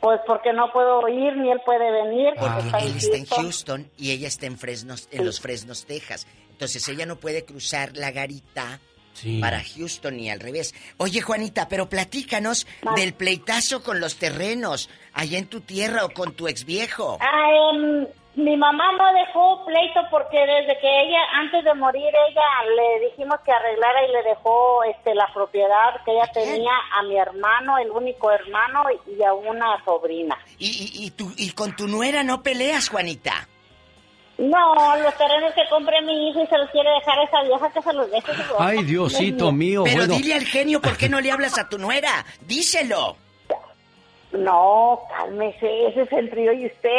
Pues 0.00 0.20
porque 0.26 0.52
no 0.52 0.70
puedo 0.72 1.08
ir 1.08 1.36
ni 1.36 1.50
él 1.50 1.60
puede 1.66 1.90
venir 1.90 2.32
porque 2.38 2.54
Ah. 2.54 2.58
está 2.64 2.78
en 2.78 2.86
Él 2.86 2.96
está 2.96 3.16
en 3.16 3.26
Houston. 3.26 3.42
Houston 3.44 3.90
y 3.98 4.12
ella 4.12 4.28
está 4.28 4.46
en 4.46 4.56
Fresnos, 4.56 5.08
en 5.10 5.24
los 5.26 5.40
Fresnos, 5.40 5.84
Texas. 5.86 6.26
Entonces 6.50 6.86
ella 6.88 7.04
no 7.04 7.16
puede 7.16 7.44
cruzar 7.44 7.96
la 7.96 8.10
garita 8.12 8.78
Sí. 9.20 9.40
para 9.40 9.60
Houston 9.62 10.18
y 10.20 10.30
al 10.30 10.40
revés. 10.40 10.74
Oye, 10.98 11.20
Juanita, 11.20 11.68
pero 11.68 11.88
platícanos 11.88 12.66
del 12.96 13.14
pleitazo 13.14 13.82
con 13.82 14.00
los 14.00 14.16
terrenos 14.16 14.88
allá 15.12 15.38
en 15.38 15.46
tu 15.46 15.60
tierra 15.60 16.04
o 16.04 16.10
con 16.10 16.32
tu 16.34 16.46
ex 16.48 16.64
viejo. 16.64 17.18
Ah, 17.20 17.48
em, 17.72 18.06
mi 18.36 18.56
mamá 18.56 18.84
no 18.96 19.12
dejó 19.14 19.64
pleito 19.66 20.00
porque 20.12 20.38
desde 20.38 20.78
que 20.80 20.86
ella, 20.86 21.18
antes 21.40 21.64
de 21.64 21.74
morir, 21.74 22.04
ella 22.06 22.42
le 22.76 23.08
dijimos 23.08 23.40
que 23.44 23.50
arreglara 23.50 24.06
y 24.06 24.12
le 24.12 24.22
dejó 24.22 24.84
este 24.84 25.12
la 25.16 25.26
propiedad 25.34 26.02
que 26.04 26.12
ella 26.12 26.30
tenía 26.32 26.70
a 26.96 27.02
mi 27.02 27.16
hermano, 27.18 27.78
el 27.78 27.90
único 27.90 28.30
hermano, 28.30 28.84
y 29.18 29.20
a 29.24 29.32
una 29.34 29.82
sobrina. 29.84 30.38
Y, 30.58 30.66
y, 30.68 31.06
y, 31.06 31.10
tú- 31.10 31.32
y 31.36 31.50
con 31.50 31.74
tu 31.74 31.88
nuera 31.88 32.22
no 32.22 32.42
peleas, 32.44 32.88
Juanita. 32.88 33.48
No, 34.38 34.96
los 34.98 35.16
terrenos 35.18 35.52
que 35.52 35.62
compré 35.68 36.00
mi 36.02 36.30
hijo 36.30 36.40
y 36.42 36.46
se 36.46 36.56
los 36.58 36.70
quiere 36.70 36.88
dejar 36.90 37.18
a 37.18 37.24
esa 37.24 37.42
vieja 37.42 37.70
que 37.72 37.82
se 37.82 37.92
los 37.92 38.10
deje. 38.10 38.32
su. 38.34 38.54
Ay, 38.58 38.84
Diosito 38.84 39.50
mío. 39.52 39.82
Pero 39.84 39.96
bueno, 40.06 40.14
dile 40.16 40.34
al 40.34 40.44
genio 40.44 40.80
por 40.80 40.96
qué 40.96 41.08
no 41.08 41.20
le 41.20 41.32
hablas 41.32 41.58
a 41.58 41.68
tu 41.68 41.76
nuera. 41.78 42.24
Díselo. 42.46 43.16
No, 44.32 45.00
cálmese, 45.16 45.86
ese 45.88 46.02
es 46.02 46.12
el 46.12 46.30
río 46.30 46.52
y 46.52 46.66
usted. 46.66 46.90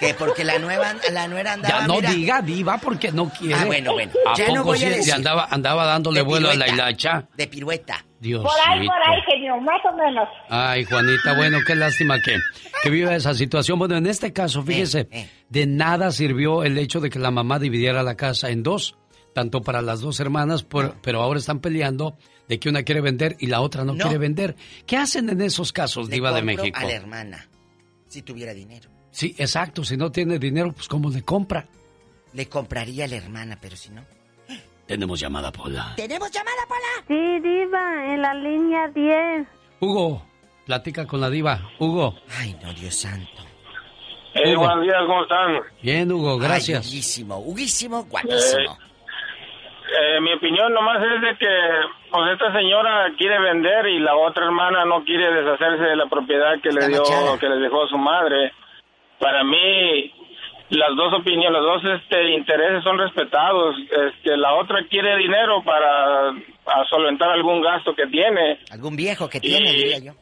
Que 0.00 0.14
porque 0.14 0.44
la 0.44 0.58
nueva 0.58 0.94
la 1.12 1.28
nuera 1.28 1.52
andaba 1.52 1.80
ya 1.80 1.86
no 1.86 1.96
mira, 1.96 2.10
diga 2.10 2.40
diva 2.42 2.78
porque 2.78 3.12
no 3.12 3.28
quiere. 3.28 3.54
Ah, 3.60 3.64
bueno, 3.66 3.92
bueno. 3.92 4.12
¿A 4.26 4.34
Ya 4.34 4.46
poco 4.46 4.56
no 4.56 4.64
voy 4.64 4.78
a 4.78 4.80
sí 4.80 4.86
le 4.88 4.96
decir. 4.96 5.12
andaba, 5.12 5.46
andaba 5.50 5.84
dándole 5.84 6.20
De 6.20 6.26
vuelo 6.26 6.50
a 6.50 6.54
la 6.54 6.68
hilacha? 6.68 7.24
de 7.36 7.46
pirueta. 7.46 8.02
Dios 8.20 8.42
Por 8.42 8.52
ahí, 8.68 8.86
por 8.86 8.96
ahí, 8.96 9.20
genio, 9.26 9.56
más 9.62 9.80
o 9.90 9.96
menos. 9.96 10.28
Ay, 10.50 10.84
Juanita, 10.84 11.34
bueno, 11.36 11.58
qué 11.66 11.74
lástima 11.74 12.20
que, 12.20 12.36
que 12.82 12.90
viva 12.90 13.14
esa 13.16 13.32
situación. 13.34 13.78
Bueno, 13.78 13.96
en 13.96 14.06
este 14.06 14.32
caso, 14.32 14.62
fíjese, 14.62 15.08
de 15.48 15.66
nada 15.66 16.12
sirvió 16.12 16.62
el 16.62 16.76
hecho 16.76 17.00
de 17.00 17.08
que 17.08 17.18
la 17.18 17.30
mamá 17.30 17.58
dividiera 17.58 18.02
la 18.02 18.16
casa 18.16 18.50
en 18.50 18.62
dos, 18.62 18.96
tanto 19.34 19.62
para 19.62 19.80
las 19.80 20.00
dos 20.00 20.20
hermanas, 20.20 20.62
por- 20.64 20.96
pero 21.00 21.22
ahora 21.22 21.38
están 21.38 21.60
peleando 21.60 22.18
de 22.46 22.58
que 22.60 22.68
una 22.68 22.82
quiere 22.82 23.00
vender 23.00 23.36
y 23.40 23.46
la 23.46 23.62
otra 23.62 23.84
no, 23.84 23.94
No. 23.94 24.02
quiere 24.02 24.18
vender. 24.18 24.54
¿Qué 24.86 24.98
hacen 24.98 25.30
en 25.30 25.40
esos 25.40 25.72
casos, 25.72 26.08
Le 26.08 26.16
Diva 26.16 26.32
de 26.32 26.42
México? 26.42 26.78
A 26.78 26.84
la 26.84 26.92
hermana. 26.92 27.48
Si 28.08 28.20
tuviera 28.22 28.52
dinero. 28.52 28.90
Sí, 29.12 29.34
exacto, 29.38 29.82
si 29.82 29.96
no 29.96 30.12
tiene 30.12 30.38
dinero, 30.38 30.72
pues 30.72 30.88
¿cómo 30.88 31.08
le 31.10 31.22
compra? 31.22 31.66
le 32.32 32.46
compraría 32.46 33.06
a 33.06 33.08
la 33.08 33.16
hermana, 33.16 33.58
pero 33.60 33.74
si 33.76 33.88
no. 33.90 34.04
Tenemos 34.90 35.20
llamada, 35.20 35.52
Pola. 35.52 35.92
¿Tenemos 35.94 36.28
llamada, 36.32 36.66
Pola? 36.66 37.06
Sí, 37.06 37.38
Diva, 37.38 38.12
en 38.12 38.22
la 38.22 38.34
línea 38.34 38.88
10. 38.88 39.46
Hugo, 39.78 40.20
platica 40.66 41.06
con 41.06 41.20
la 41.20 41.30
diva. 41.30 41.60
Hugo. 41.78 42.16
Ay, 42.36 42.56
no, 42.60 42.72
Dios 42.72 42.96
santo. 42.96 43.40
Eh, 44.34 44.56
buenos 44.56 44.82
días, 44.82 44.96
¿cómo 45.06 45.22
están? 45.22 45.60
Bien, 45.80 46.10
Hugo, 46.10 46.38
gracias. 46.38 46.84
Ay, 46.84 46.90
Huguísimo, 46.90 47.38
Huguísimo, 47.38 48.02
guapísimo. 48.10 48.78
Eh, 49.96 50.20
mi 50.22 50.32
opinión 50.32 50.72
nomás 50.72 50.98
es 51.04 51.22
de 51.22 51.36
que 51.38 51.56
pues 52.10 52.32
esta 52.32 52.52
señora 52.52 53.12
quiere 53.16 53.38
vender 53.38 53.86
y 53.86 54.00
la 54.00 54.16
otra 54.16 54.46
hermana 54.46 54.84
no 54.86 55.04
quiere 55.04 55.32
deshacerse 55.32 55.84
de 55.84 55.94
la 55.94 56.06
propiedad 56.06 56.60
que 56.60 56.70
le 56.72 56.88
dio 56.88 57.04
que 57.38 57.48
le 57.48 57.58
dejó 57.58 57.86
su 57.86 57.96
madre. 57.96 58.52
Para 59.20 59.44
mí 59.44 60.12
las 60.70 60.94
dos 60.96 61.12
opiniones, 61.14 61.60
los 61.62 61.82
dos 61.82 62.00
este 62.00 62.30
intereses 62.30 62.82
son 62.84 62.98
respetados. 62.98 63.76
Este 63.90 64.36
la 64.36 64.54
otra 64.54 64.84
quiere 64.88 65.16
dinero 65.16 65.62
para 65.64 66.28
a 66.30 66.84
solventar 66.88 67.30
algún 67.30 67.60
gasto 67.60 67.94
que 67.94 68.06
tiene. 68.06 68.58
Algún 68.72 68.96
viejo 68.96 69.28
que 69.28 69.40
tiene, 69.40 69.70
Y- 69.70 69.76
diría 69.76 69.98
yo. 69.98 70.12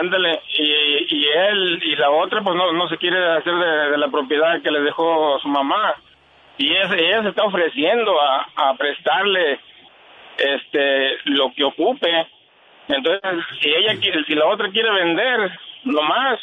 Ándale, 0.00 0.40
y, 0.56 1.14
y 1.14 1.24
él 1.28 1.80
y 1.82 1.96
la 1.96 2.10
otra 2.10 2.40
pues 2.42 2.56
no, 2.56 2.72
no 2.72 2.88
se 2.88 2.96
quiere 2.96 3.22
hacer 3.36 3.52
de, 3.54 3.90
de 3.90 3.98
la 3.98 4.08
propiedad 4.08 4.62
que 4.62 4.70
le 4.70 4.80
dejó 4.80 5.38
su 5.40 5.48
mamá. 5.48 5.94
Y 6.56 6.70
ella, 6.72 6.94
ella 6.96 7.22
se 7.22 7.28
está 7.28 7.44
ofreciendo 7.44 8.18
a, 8.20 8.48
a 8.56 8.74
prestarle 8.76 9.60
este 10.38 11.18
lo 11.26 11.52
que 11.54 11.64
ocupe. 11.64 12.26
Entonces, 12.88 13.44
si 13.60 13.68
ella 13.68 14.00
quiere, 14.00 14.24
si 14.24 14.34
la 14.34 14.46
otra 14.46 14.70
quiere 14.70 14.90
vender 14.90 15.50
nomás, 15.84 16.40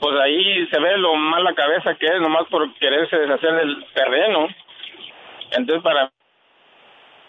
pues 0.00 0.16
ahí 0.20 0.66
se 0.68 0.80
ve 0.80 0.96
lo 0.98 1.14
mal 1.14 1.44
la 1.44 1.54
cabeza 1.54 1.94
que 1.94 2.06
es, 2.06 2.20
nomás 2.20 2.46
por 2.50 2.72
quererse 2.74 3.16
deshacer 3.18 3.52
del 3.54 3.84
terreno. 3.94 4.48
Entonces, 5.52 5.82
para 5.82 6.10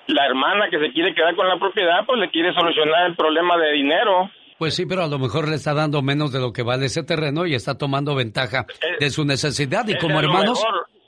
la 0.07 0.26
hermana 0.26 0.69
que 0.69 0.80
se 0.80 0.91
quiere 0.91 1.14
quedar 1.14 1.35
con 1.35 1.48
la 1.48 1.57
propiedad, 1.57 2.06
pues 2.06 2.19
le 2.19 2.30
quiere 2.30 2.53
solucionar 2.53 3.07
el 3.07 3.15
problema 3.15 3.57
de 3.57 3.72
dinero. 3.73 4.30
Pues 4.57 4.76
sí, 4.76 4.85
pero 4.85 5.03
a 5.03 5.07
lo 5.07 5.18
mejor 5.18 5.48
le 5.49 5.56
está 5.56 5.73
dando 5.73 6.02
menos 6.02 6.31
de 6.31 6.39
lo 6.39 6.53
que 6.53 6.61
vale 6.64 6.85
ese 6.85 7.03
terreno 7.03 7.45
y 7.48 7.56
está 7.56 7.77
tomando 7.77 8.15
ventaja 8.15 8.65
de 8.99 9.10
su 9.10 9.26
necesidad. 9.26 9.88
Y 9.88 9.98
como 9.98 10.19
hermanos, 10.19 10.64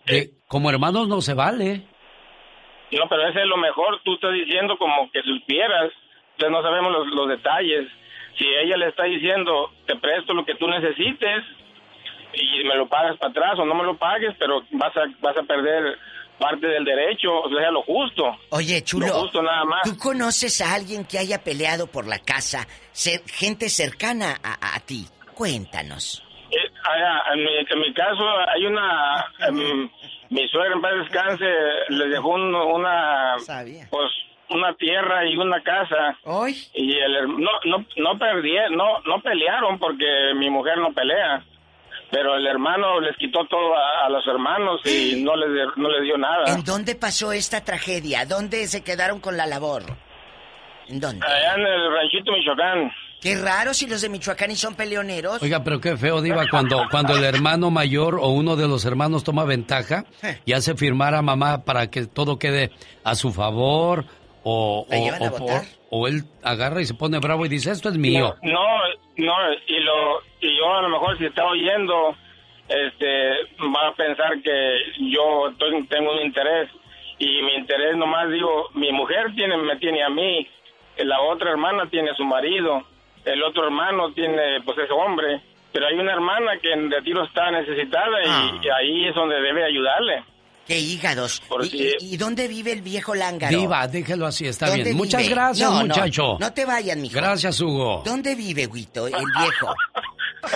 de- 0.07 0.31
como 0.47 0.69
hermanos 0.71 1.07
no 1.07 1.21
se 1.21 1.33
vale. 1.35 1.83
No, 2.91 3.07
pero 3.09 3.27
ese 3.27 3.41
es 3.41 3.47
lo 3.47 3.57
mejor. 3.57 3.99
Tú 4.03 4.15
estás 4.15 4.33
diciendo 4.33 4.75
como 4.77 5.09
que 5.11 5.21
supieras. 5.21 5.91
Entonces 6.37 6.51
no 6.51 6.61
sabemos 6.63 6.91
los, 6.91 7.07
los 7.13 7.27
detalles. 7.29 7.87
Si 8.37 8.45
ella 8.47 8.77
le 8.77 8.87
está 8.89 9.03
diciendo, 9.03 9.71
te 9.85 9.95
presto 9.97 10.33
lo 10.33 10.45
que 10.45 10.55
tú 10.55 10.67
necesites 10.67 11.43
y 12.33 12.63
me 12.63 12.75
lo 12.75 12.87
pagas 12.87 13.17
para 13.17 13.31
atrás 13.31 13.59
o 13.59 13.65
no 13.65 13.75
me 13.75 13.83
lo 13.83 13.95
pagues, 13.97 14.35
pero 14.39 14.63
vas 14.71 14.95
a, 14.97 15.01
vas 15.21 15.37
a 15.37 15.43
perder 15.43 15.97
parte 16.39 16.65
del 16.67 16.83
derecho, 16.83 17.31
o 17.41 17.49
sea, 17.49 17.69
lo 17.71 17.83
justo. 17.83 18.23
Oye, 18.49 18.81
chulo. 18.83 19.05
Lo 19.07 19.13
justo 19.21 19.41
nada 19.43 19.63
más. 19.65 19.81
¿Tú 19.83 19.95
conoces 19.97 20.61
a 20.61 20.73
alguien 20.73 21.05
que 21.05 21.19
haya 21.19 21.43
peleado 21.43 21.85
por 21.87 22.07
la 22.07 22.17
casa? 22.19 22.67
Cer- 22.93 23.21
gente 23.29 23.69
cercana 23.69 24.35
a, 24.43 24.75
a 24.75 24.79
ti. 24.79 25.05
Cuéntanos. 25.35 26.23
Eh, 26.49 26.57
en, 27.33 27.43
mi, 27.43 27.49
en 27.69 27.79
mi 27.79 27.93
caso 27.93 28.23
hay 28.53 28.65
una 28.65 29.25
mi 30.29 30.47
suegra 30.49 30.73
en 30.75 30.81
paz 30.81 30.91
descanse 30.99 31.45
le 31.89 32.07
dejó 32.09 32.29
un- 32.29 32.53
una 32.55 33.35
pues 33.89 34.11
una 34.49 34.73
tierra 34.75 35.25
y 35.25 35.37
una 35.37 35.61
casa 35.63 36.17
y 36.73 36.97
el 36.97 37.27
no 37.27 37.51
no 37.65 37.85
no 37.97 38.19
perdí 38.19 38.53
no 38.71 38.99
no 39.05 39.21
pelearon 39.21 39.79
porque 39.79 40.33
mi 40.35 40.49
mujer 40.49 40.77
no 40.77 40.93
pelea 40.93 41.43
pero 42.11 42.35
el 42.35 42.45
hermano 42.45 42.99
les 42.99 43.17
quitó 43.17 43.45
todo 43.45 43.75
a, 43.75 44.05
a 44.05 44.09
los 44.09 44.25
hermanos 44.27 44.81
y 44.85 45.23
no 45.23 45.35
les 45.35 45.75
no 45.77 45.89
les 45.89 46.03
dio 46.03 46.17
nada 46.17 46.53
¿En 46.53 46.63
dónde 46.63 46.95
pasó 46.95 47.31
esta 47.31 47.63
tragedia? 47.63 48.25
¿Dónde 48.25 48.67
se 48.67 48.83
quedaron 48.83 49.19
con 49.19 49.37
la 49.37 49.45
labor? 49.47 49.83
¿En 50.87 50.99
dónde? 50.99 51.25
allá 51.25 51.55
en 51.55 51.61
el 51.61 51.91
ranchito 51.91 52.31
Michoacán 52.31 52.91
Qué 53.23 53.37
raro 53.37 53.73
si 53.73 53.87
los 53.87 54.01
de 54.01 54.09
Michoacán 54.09 54.51
y 54.51 54.57
son 54.57 54.75
peleoneros. 54.75 55.41
Oiga, 55.41 55.63
pero 55.63 55.79
qué 55.79 55.95
feo, 55.95 56.21
Diva, 56.21 56.43
cuando, 56.51 56.89
cuando 56.91 57.15
el 57.15 57.23
hermano 57.23 57.71
mayor 57.71 58.15
o 58.15 58.27
uno 58.27 58.57
de 58.57 58.67
los 58.67 58.83
hermanos 58.83 59.23
toma 59.23 59.45
ventaja 59.45 60.03
y 60.43 60.51
hace 60.51 60.75
firmar 60.75 61.15
a 61.15 61.21
mamá 61.21 61.63
para 61.63 61.89
que 61.89 62.05
todo 62.05 62.37
quede 62.37 62.71
a 63.05 63.15
su 63.15 63.31
favor 63.31 64.03
o, 64.43 64.85
¿La 64.89 64.97
o, 64.97 65.03
llevan 65.03 65.21
o 65.23 65.31
por- 65.31 65.39
votar? 65.41 65.61
o 65.89 66.07
él 66.07 66.23
agarra 66.43 66.81
y 66.81 66.85
se 66.85 66.93
pone 66.93 67.19
bravo 67.19 67.45
y 67.45 67.49
dice, 67.49 67.71
esto 67.71 67.89
es 67.89 67.97
mío. 67.97 68.35
No, 68.41 68.65
no, 69.17 69.33
y 69.67 69.79
lo 69.79 70.19
y 70.41 70.57
yo 70.57 70.73
a 70.73 70.81
lo 70.81 70.89
mejor 70.89 71.17
si 71.17 71.25
está 71.25 71.45
oyendo, 71.45 72.15
este, 72.67 73.29
va 73.75 73.87
a 73.89 73.93
pensar 73.95 74.41
que 74.41 74.77
yo 75.11 75.49
estoy- 75.49 75.85
tengo 75.87 76.11
un 76.13 76.21
interés 76.21 76.69
y 77.19 77.41
mi 77.43 77.53
interés 77.55 77.95
nomás 77.95 78.29
digo, 78.31 78.69
mi 78.73 78.91
mujer 78.91 79.33
tiene 79.35 79.55
me 79.57 79.75
tiene 79.77 80.03
a 80.03 80.09
mí, 80.09 80.47
la 80.97 81.21
otra 81.21 81.51
hermana 81.51 81.87
tiene 81.89 82.11
a 82.11 82.15
su 82.15 82.23
marido, 82.25 82.83
el 83.25 83.41
otro 83.43 83.63
hermano 83.65 84.11
tiene 84.13 84.61
pues 84.65 84.77
ese 84.79 84.91
hombre, 84.93 85.41
pero 85.71 85.87
hay 85.87 85.95
una 85.95 86.13
hermana 86.13 86.57
que 86.61 86.71
en 86.73 86.91
retiro 86.91 87.23
está 87.23 87.49
necesitada 87.51 88.17
y, 88.23 88.65
y 88.65 88.69
ahí 88.69 89.07
es 89.07 89.15
donde 89.15 89.39
debe 89.41 89.63
ayudarle. 89.63 90.23
¡Qué 90.67 90.79
hígados! 90.79 91.41
Por 91.49 91.65
¿Y, 91.65 91.91
y- 91.99 92.17
dónde 92.17 92.47
vive 92.47 92.71
el 92.71 92.81
viejo 92.81 93.13
lángaro? 93.13 93.57
Diva, 93.57 93.85
déjelo 93.87 94.25
así, 94.27 94.47
está 94.47 94.67
¿Dónde 94.67 94.83
bien. 94.85 94.95
Muchas 94.97 95.27
gracias, 95.27 95.69
No, 95.69 95.79
no, 95.81 95.85
muchacho. 95.87 96.37
No, 96.39 96.53
te 96.53 96.63
vayan, 96.65 97.01
mijo. 97.01 97.15
Gracias, 97.15 97.59
Hugo. 97.59 98.01
¿Dónde 98.05 98.33
vive, 98.35 98.65
Huito, 98.67 99.07
el 99.07 99.13
viejo? 99.13 99.73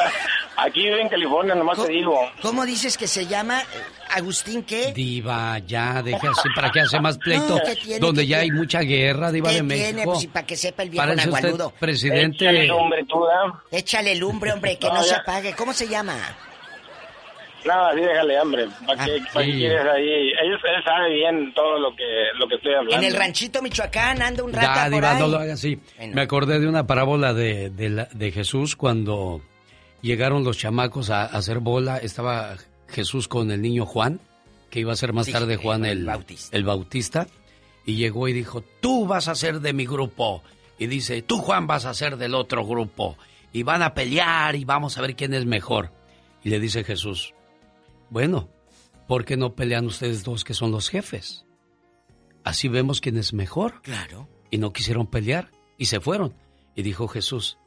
Aquí 0.60 0.82
vive 0.82 1.02
en 1.02 1.10
California, 1.10 1.54
nomás 1.56 1.78
te 1.86 1.92
digo. 1.92 2.20
¿Cómo 2.42 2.66
dices 2.66 2.98
que 2.98 3.08
se 3.08 3.28
llama? 3.28 3.62
Eh, 3.62 3.66
¿Agustín 4.10 4.64
qué? 4.64 4.92
Diva, 4.92 5.60
ya, 5.60 6.02
deje 6.02 6.28
así, 6.28 6.50
¿para 6.56 6.72
qué 6.72 6.80
hace 6.82 7.00
más 7.00 7.18
pleito? 7.20 7.50
No, 7.58 7.62
¿qué 7.64 7.76
tiene, 7.76 8.00
donde 8.00 8.22
qué 8.24 8.28
ya 8.28 8.38
hay 8.38 8.44
tiene? 8.46 8.58
mucha 8.60 8.80
guerra, 8.82 9.32
Diva 9.32 9.50
¿Qué 9.50 9.62
de 9.62 9.68
tiene? 9.68 9.84
México. 9.94 10.12
Pues, 10.14 10.24
y 10.24 10.28
para 10.28 10.48
que 10.48 10.56
sepa 10.58 10.84
el 10.84 10.90
viejo 10.90 11.06
nagualudo. 11.06 11.74
presidente... 11.80 12.38
Échale 12.46 12.66
lumbre, 12.66 13.06
tú, 13.08 13.20
¿verdad? 13.22 13.60
Échale 13.72 14.16
lumbre, 14.16 14.52
hombre, 14.54 14.78
que 14.80 14.88
no, 14.88 14.96
No, 14.96 15.04
se 15.04 15.16
apague. 15.16 15.54
¿Cómo 15.54 15.74
se 15.74 15.88
llama? 15.88 16.18
Nada, 17.66 17.94
sí, 17.94 18.00
déjale 18.02 18.38
hambre. 18.38 18.68
¿Para 18.86 19.06
qué, 19.06 19.20
para 19.34 19.46
qué 19.46 19.52
quieres 19.54 19.82
ahí? 19.94 20.10
Él, 20.10 20.54
él 20.54 20.84
sabe 20.86 21.14
bien 21.14 21.54
todo 21.54 21.80
lo 21.80 21.96
que, 21.96 22.04
lo 22.40 22.48
que 22.48 22.56
estoy 22.56 22.74
hablando. 22.76 22.96
En 22.98 23.04
el 23.04 23.16
ranchito 23.20 23.62
Michoacán 23.62 24.22
anda 24.22 24.44
un 24.44 24.54
rato 24.54 24.68
Ya, 24.76 24.84
por 24.86 24.94
Diva, 24.94 25.12
ahí. 25.12 25.20
no 25.20 25.28
lo 25.28 25.38
haga 25.38 25.54
así. 25.54 25.80
Me 26.14 26.22
acordé 26.22 26.60
de 26.60 26.68
una 26.68 26.88
parábola 26.88 27.34
de, 27.34 27.70
de, 27.70 27.90
la- 27.90 28.08
de 28.14 28.32
Jesús 28.32 28.76
cuando 28.76 29.42
llegaron 30.02 30.44
los 30.44 30.58
chamacos 30.58 31.10
a, 31.10 31.24
a 31.24 31.38
hacer 31.38 31.60
bola. 31.60 31.98
Estaba 31.98 32.56
Jesús 32.88 33.28
con 33.28 33.52
el 33.52 33.62
niño 33.62 33.86
Juan, 33.86 34.20
que 34.70 34.80
iba 34.80 34.94
a 34.94 34.96
ser 34.96 35.12
más 35.14 35.26
Sí, 35.26 35.34
tarde 35.34 35.58
Juan 35.58 35.84
el 35.86 36.00
el, 36.00 36.06
Bautista. 36.06 36.56
el 36.58 36.64
Bautista. 36.64 37.28
Y 37.86 37.96
llegó 37.96 38.28
y 38.28 38.34
dijo, 38.34 38.64
tú 38.82 39.08
vas 39.08 39.28
a 39.28 39.36
ser 39.36 39.60
de 39.62 39.74
mi 39.74 39.86
grupo. 39.86 40.44
Y 40.78 40.88
dice, 40.88 41.22
tú 41.22 41.38
Juan 41.40 41.68
vas 41.68 41.86
a 41.86 41.94
ser 41.94 42.18
del 42.18 42.36
otro 42.36 42.66
grupo. 42.66 43.18
Y 43.52 43.64
van 43.64 43.82
a 43.82 43.94
pelear 43.94 44.56
y 44.56 44.64
vamos 44.66 44.98
a 44.98 45.02
ver 45.02 45.16
quién 45.16 45.34
es 45.34 45.46
mejor. 45.46 45.90
Y 46.44 46.50
le 46.50 46.60
dice 46.60 46.84
Jesús, 46.84 47.34
bueno, 48.10 48.50
¿por 49.08 49.26
qué 49.26 49.38
no 49.38 49.56
pelean 49.56 49.86
ustedes 49.86 50.24
dos 50.24 50.44
que 50.44 50.54
son 50.54 50.72
los 50.72 50.90
jefes? 50.90 51.46
Así 52.44 52.68
vemos 52.68 53.02
quién 53.02 53.18
es 53.18 53.34
mejor. 53.34 53.82
Claro. 53.82 54.30
Y 54.50 54.58
no 54.58 54.72
quisieron 54.72 55.08
pelear 55.08 55.52
y 55.78 55.86
se 55.86 56.00
fueron. 56.00 56.34
Y 56.76 56.84
dijo 56.84 57.08
Jesús, 57.08 57.58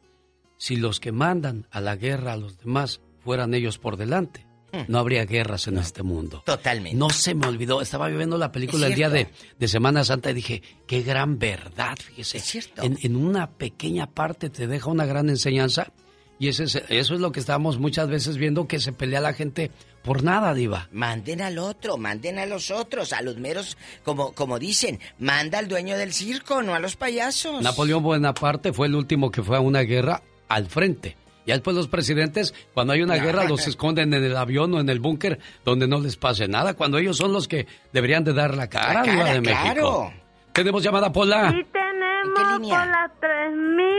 si 0.57 0.77
los 0.77 1.01
que 1.01 1.13
mandan 1.13 1.67
a 1.71 1.81
la 1.81 1.97
guerra 1.97 2.33
a 2.33 2.37
los 2.37 2.59
demás 2.59 3.01
fueran 3.19 3.55
ellos 3.55 3.79
por 3.79 3.97
delante, 3.97 4.47
no 4.89 4.99
habría 4.99 5.25
guerras 5.25 5.67
en 5.67 5.79
este 5.79 6.03
mundo. 6.03 6.43
Totalmente. 6.47 6.97
No 6.97 7.11
se 7.11 7.35
me 7.35 7.47
olvidó, 7.47 7.81
estaba 7.83 8.09
viendo 8.09 8.39
la 8.39 8.53
película 8.53 8.87
el 8.87 8.95
día 8.95 9.11
de, 9.11 9.29
de 9.59 9.69
Semana 9.69 10.05
Santa 10.05 10.31
y 10.31 10.35
dije, 10.35 10.63
qué 10.87 11.03
gran 11.03 11.39
verdad, 11.39 11.97
fíjese. 11.99 12.39
Es 12.39 12.45
cierto. 12.45 12.83
En, 12.83 12.99
en 13.03 13.17
una 13.17 13.51
pequeña 13.51 14.07
parte 14.07 14.49
te 14.49 14.67
deja 14.67 14.91
una 14.91 15.07
gran 15.07 15.29
enseñanza 15.29 15.93
y 16.41 16.49
eso 16.49 16.65
es, 16.65 16.75
eso 16.89 17.15
es 17.15 17.21
lo 17.21 17.33
que 17.33 17.39
estamos 17.39 17.79
muchas 17.79 18.09
veces 18.09 18.39
viendo, 18.39 18.67
que 18.67 18.81
se 18.81 18.95
pelea 18.95 19.21
la 19.21 19.35
gente 19.35 19.71
por 20.03 20.23
nada, 20.23 20.55
diva. 20.55 20.89
Manden 20.91 21.43
al 21.43 21.59
otro, 21.59 21.99
manden 21.99 22.39
a 22.39 22.47
los 22.47 22.71
otros, 22.71 23.13
a 23.13 23.21
los 23.21 23.37
meros, 23.37 23.77
como, 24.05 24.33
como 24.33 24.59
dicen, 24.59 25.01
manda 25.19 25.59
al 25.59 25.69
dueño 25.69 25.99
del 25.99 26.15
circo, 26.15 26.63
no 26.63 26.75
a 26.75 26.79
los 26.79 26.97
payasos. 26.97 27.61
Napoleón 27.61 28.03
Bonaparte 28.03 28.73
fue 28.73 28.87
el 28.87 28.95
último 28.95 29.31
que 29.31 29.43
fue 29.43 29.59
a 29.59 29.61
una 29.61 29.83
guerra 29.83 30.23
al 30.49 30.65
frente. 30.65 31.15
Y 31.45 31.53
después 31.53 31.77
los 31.77 31.89
presidentes, 31.89 32.55
cuando 32.73 32.95
hay 32.95 33.03
una 33.03 33.17
guerra, 33.17 33.45
los 33.45 33.67
esconden 33.67 34.15
en 34.15 34.25
el 34.25 34.35
avión 34.35 34.73
o 34.73 34.81
en 34.81 34.89
el 34.89 34.99
búnker 34.99 35.41
donde 35.63 35.87
no 35.89 36.01
les 36.01 36.17
pase 36.17 36.49
nada, 36.49 36.73
cuando 36.73 36.97
ellos 36.97 37.19
son 37.19 37.35
los 37.35 37.49
que 37.49 37.67
deberían 37.93 38.25
de 38.25 38.33
dar 38.33 38.57
la 38.57 38.71
cara, 38.71 39.05
la 39.05 39.13
cara 39.15 39.35
de 39.35 39.43
claro. 39.43 39.71
México. 39.75 40.13
Tenemos 40.55 40.83
llamada 40.83 41.13
Pola. 41.13 41.51
Sí, 41.51 41.67
tenemos 41.71 42.67
Pola 42.67 43.13
3000. 43.21 43.90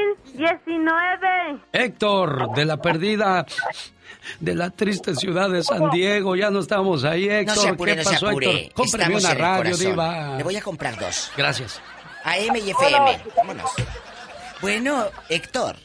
19. 0.42 1.60
Héctor, 1.72 2.52
de 2.56 2.66
la 2.66 2.78
perdida 2.78 3.46
de 4.40 4.56
la 4.56 4.72
triste 4.72 5.14
ciudad 5.16 5.50
de 5.50 5.64
San 5.64 5.92
Diego. 5.92 6.36
Ya 6.36 6.50
no 6.50 6.60
estamos 6.60 7.04
ahí, 7.04 7.30
Héctor. 7.30 7.78
No 7.78 7.86
¿Qué 7.86 7.96
pasó, 7.98 8.10
se 8.10 8.26
apure. 8.28 8.72
Cómprame 8.74 9.16
una 9.18 9.34
radio, 9.36 9.78
Diva. 9.78 10.38
Le 10.38 10.44
voy 10.44 10.56
a 10.56 10.62
comprar 10.62 10.98
dos. 11.00 11.32
Gracias. 11.38 11.82
AM 12.24 12.56
y 12.56 12.72
FM. 12.72 13.20
Vámonos. 13.38 13.72
Bueno, 14.62 15.06
Héctor. 15.30 15.76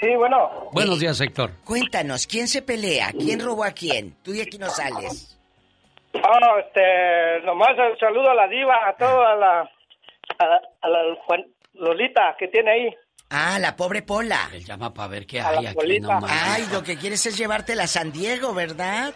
Sí, 0.00 0.14
bueno. 0.16 0.68
Buenos 0.72 1.00
días, 1.00 1.20
Héctor. 1.20 1.50
Cuéntanos, 1.64 2.26
¿quién 2.26 2.46
se 2.46 2.62
pelea? 2.62 3.10
¿Quién 3.12 3.40
robó 3.40 3.64
a 3.64 3.72
quién? 3.72 4.14
Tú 4.22 4.30
de 4.32 4.42
aquí 4.42 4.58
no 4.58 4.68
sales. 4.70 5.36
Ah, 6.14 6.54
este, 6.60 7.44
nomás 7.44 7.70
el 7.78 7.98
saludo 7.98 8.30
a 8.30 8.34
la 8.34 8.46
diva, 8.46 8.88
a 8.88 8.96
toda 8.96 9.34
la, 9.36 9.60
a, 10.38 10.60
a 10.82 10.88
la 10.88 10.98
Juan, 11.26 11.44
Lolita 11.74 12.36
que 12.38 12.48
tiene 12.48 12.70
ahí. 12.70 12.96
Ah, 13.30 13.58
la 13.58 13.76
pobre 13.76 14.02
Pola. 14.02 14.48
Él 14.52 14.64
llama 14.64 14.92
para 14.94 15.08
ver 15.08 15.26
qué 15.26 15.40
A 15.40 15.50
hay 15.50 15.66
aquí. 15.66 16.00
Ay, 16.28 16.66
lo 16.72 16.82
que 16.82 16.96
quieres 16.96 17.24
es 17.26 17.36
llevártela 17.36 17.84
a 17.84 17.86
San 17.86 18.10
Diego, 18.10 18.54
¿verdad? 18.54 19.14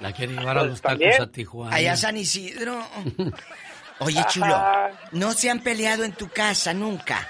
La 0.00 0.12
quiere 0.12 0.34
llevar 0.34 0.58
a 0.58 0.64
los 0.64 0.82
tacos 0.82 0.98
también. 0.98 1.22
a 1.22 1.32
Tijuana. 1.32 1.76
Allá 1.76 1.92
a 1.92 1.96
San 1.96 2.16
Isidro. 2.16 2.78
Oye, 4.00 4.20
chulo. 4.28 4.54
¿no 5.12 5.32
se 5.32 5.48
han 5.48 5.62
peleado 5.62 6.04
en 6.04 6.12
tu 6.12 6.28
casa 6.28 6.74
nunca? 6.74 7.28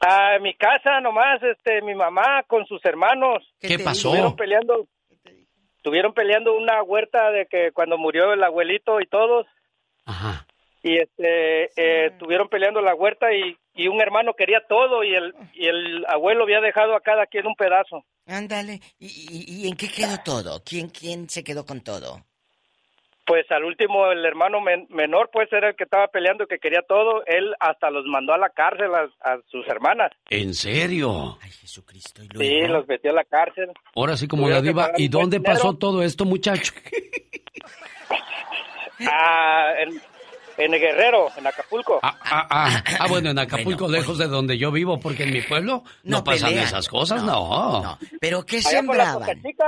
Ah, 0.00 0.34
en 0.36 0.42
mi 0.42 0.54
casa 0.54 1.00
nomás, 1.00 1.40
este, 1.42 1.80
mi 1.82 1.94
mamá 1.94 2.42
con 2.48 2.66
sus 2.66 2.84
hermanos. 2.84 3.42
¿Qué 3.60 3.78
pasó? 3.78 4.08
Estuvieron 4.08 4.36
peleando, 4.36 4.88
estuvieron 5.76 6.12
peleando 6.14 6.56
una 6.56 6.82
huerta 6.82 7.30
de 7.30 7.46
que 7.46 7.70
cuando 7.72 7.96
murió 7.96 8.32
el 8.32 8.42
abuelito 8.42 9.00
y 9.00 9.06
todos. 9.06 9.46
Ajá. 10.04 10.46
Y 10.82 10.98
este, 10.98 11.64
eh, 11.80 12.06
estuvieron 12.06 12.48
peleando 12.48 12.82
la 12.82 12.94
huerta 12.94 13.32
y, 13.32 13.56
y 13.74 13.88
un 13.88 14.00
hermano 14.00 14.34
quería 14.34 14.60
todo 14.68 15.02
y 15.04 15.14
el, 15.14 15.34
y 15.54 15.66
el 15.66 16.04
abuelo 16.08 16.44
había 16.44 16.60
dejado 16.60 16.94
a 16.96 17.00
cada 17.00 17.26
quien 17.26 17.46
un 17.46 17.54
pedazo. 17.56 18.04
Ándale. 18.26 18.80
¿Y, 18.98 19.06
y- 19.06 19.44
y 19.64 19.68
en 19.68 19.76
qué 19.76 19.88
quedó 19.88 20.16
todo? 20.24 20.62
¿Quién, 20.64 20.88
¿Quién 20.88 21.28
se 21.28 21.42
quedó 21.44 21.66
con 21.66 21.80
todo? 21.82 22.24
Pues 23.26 23.50
al 23.50 23.64
último 23.64 24.12
el 24.12 24.22
hermano 24.26 24.60
men- 24.60 24.86
menor 24.90 25.30
pues 25.32 25.50
era 25.50 25.70
el 25.70 25.76
que 25.76 25.84
estaba 25.84 26.08
peleando 26.08 26.46
que 26.46 26.58
quería 26.58 26.82
todo. 26.82 27.24
Él 27.24 27.54
hasta 27.58 27.90
los 27.90 28.04
mandó 28.04 28.34
a 28.34 28.38
la 28.38 28.50
cárcel 28.50 28.94
a, 28.94 29.08
a 29.22 29.38
sus 29.50 29.66
hermanas. 29.66 30.12
¿En 30.28 30.52
serio? 30.52 31.38
Sí, 32.38 32.60
los 32.66 32.86
metió 32.86 33.12
a 33.12 33.14
la 33.14 33.24
cárcel. 33.24 33.70
Ahora 33.96 34.18
sí 34.18 34.28
como 34.28 34.46
la 34.50 34.60
diva. 34.60 34.90
¿Y 34.98 35.08
dónde 35.08 35.38
dinero. 35.38 35.54
pasó 35.54 35.74
todo 35.78 36.02
esto, 36.02 36.24
muchacho? 36.26 36.72
Ah, 39.10 39.72
en, 39.78 40.00
en 40.58 40.74
el 40.74 40.80
Guerrero, 40.80 41.28
en 41.36 41.46
Acapulco. 41.46 42.00
Ah, 42.02 42.16
ah, 42.22 42.82
ah, 42.98 43.06
bueno, 43.08 43.30
en 43.30 43.38
Acapulco, 43.38 43.88
lejos 43.88 44.18
de 44.18 44.26
donde 44.28 44.58
yo 44.58 44.70
vivo, 44.72 44.98
porque 45.00 45.24
en 45.24 45.32
mi 45.32 45.42
pueblo 45.42 45.82
no, 46.02 46.18
No 46.18 46.24
pasan 46.24 46.50
pelean. 46.50 46.66
esas 46.66 46.88
cosas, 46.88 47.22
no. 47.22 47.98
¿Pero 48.20 48.44
qué 48.44 48.58
Allá 48.58 48.82
por 48.82 48.96
la 48.96 49.14
Costa 49.14 49.34
Chica, 49.34 49.64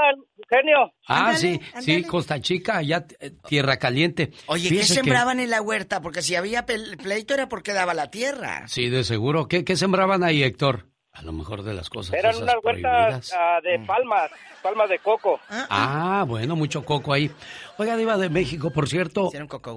genio. 0.48 0.92
Ah, 1.08 1.34
sí, 1.36 1.60
sí, 1.80 2.02
Costa 2.04 2.40
Chica, 2.40 2.78
allá 2.78 3.06
eh, 3.20 3.32
tierra 3.48 3.78
caliente. 3.78 4.32
Oye, 4.46 4.68
¿qué 4.68 4.76
que- 4.78 4.84
sembraban 4.84 5.40
en 5.40 5.50
la 5.50 5.60
huerta? 5.62 6.00
Porque 6.00 6.22
si 6.22 6.34
había 6.36 6.66
pleito 6.66 7.34
era 7.34 7.48
porque 7.48 7.72
daba 7.72 7.94
la 7.94 8.10
tierra. 8.10 8.66
Sí, 8.68 8.88
de 8.88 9.04
seguro. 9.04 9.48
¿Qué, 9.48 9.64
qué 9.64 9.76
sembraban 9.76 10.22
ahí, 10.24 10.42
Héctor? 10.42 10.86
A 11.16 11.22
lo 11.22 11.32
mejor 11.32 11.62
de 11.62 11.72
las 11.72 11.88
cosas 11.88 12.12
Eran 12.12 12.32
esas 12.32 12.42
unas 12.42 12.56
huertas 12.62 13.32
ah, 13.34 13.58
de 13.62 13.78
palmas, 13.86 14.30
palmas 14.62 14.90
de 14.90 14.98
coco. 14.98 15.40
Ah, 15.48 16.24
bueno, 16.28 16.56
mucho 16.56 16.84
coco 16.84 17.12
ahí. 17.14 17.30
Oiga, 17.78 17.96
Diva 17.96 18.18
de 18.18 18.28
México, 18.28 18.70
por 18.70 18.88
cierto, 18.88 19.30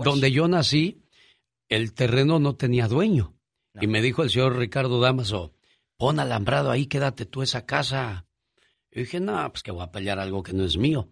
donde 0.04 0.32
yo 0.32 0.48
nací, 0.50 1.02
el 1.70 1.94
terreno 1.94 2.40
no 2.40 2.56
tenía 2.56 2.88
dueño. 2.88 3.34
Y 3.80 3.88
me 3.88 4.02
dijo 4.02 4.24
el 4.24 4.30
señor 4.30 4.58
Ricardo 4.58 5.00
Damaso, 5.00 5.54
pon 5.98 6.20
alambrado 6.20 6.72
ahí, 6.72 6.88
quédate 6.88 7.26
tú 7.26 7.42
esa 7.42 7.66
casa. 7.66 8.26
Y 8.92 9.02
dije, 9.02 9.20
no, 9.20 9.50
pues 9.52 9.62
que 9.62 9.72
voy 9.72 9.84
a 9.84 9.92
pelear 9.92 10.18
algo 10.20 10.42
que 10.42 10.52
no 10.54 10.66
es 10.66 10.76
mío. 10.78 11.10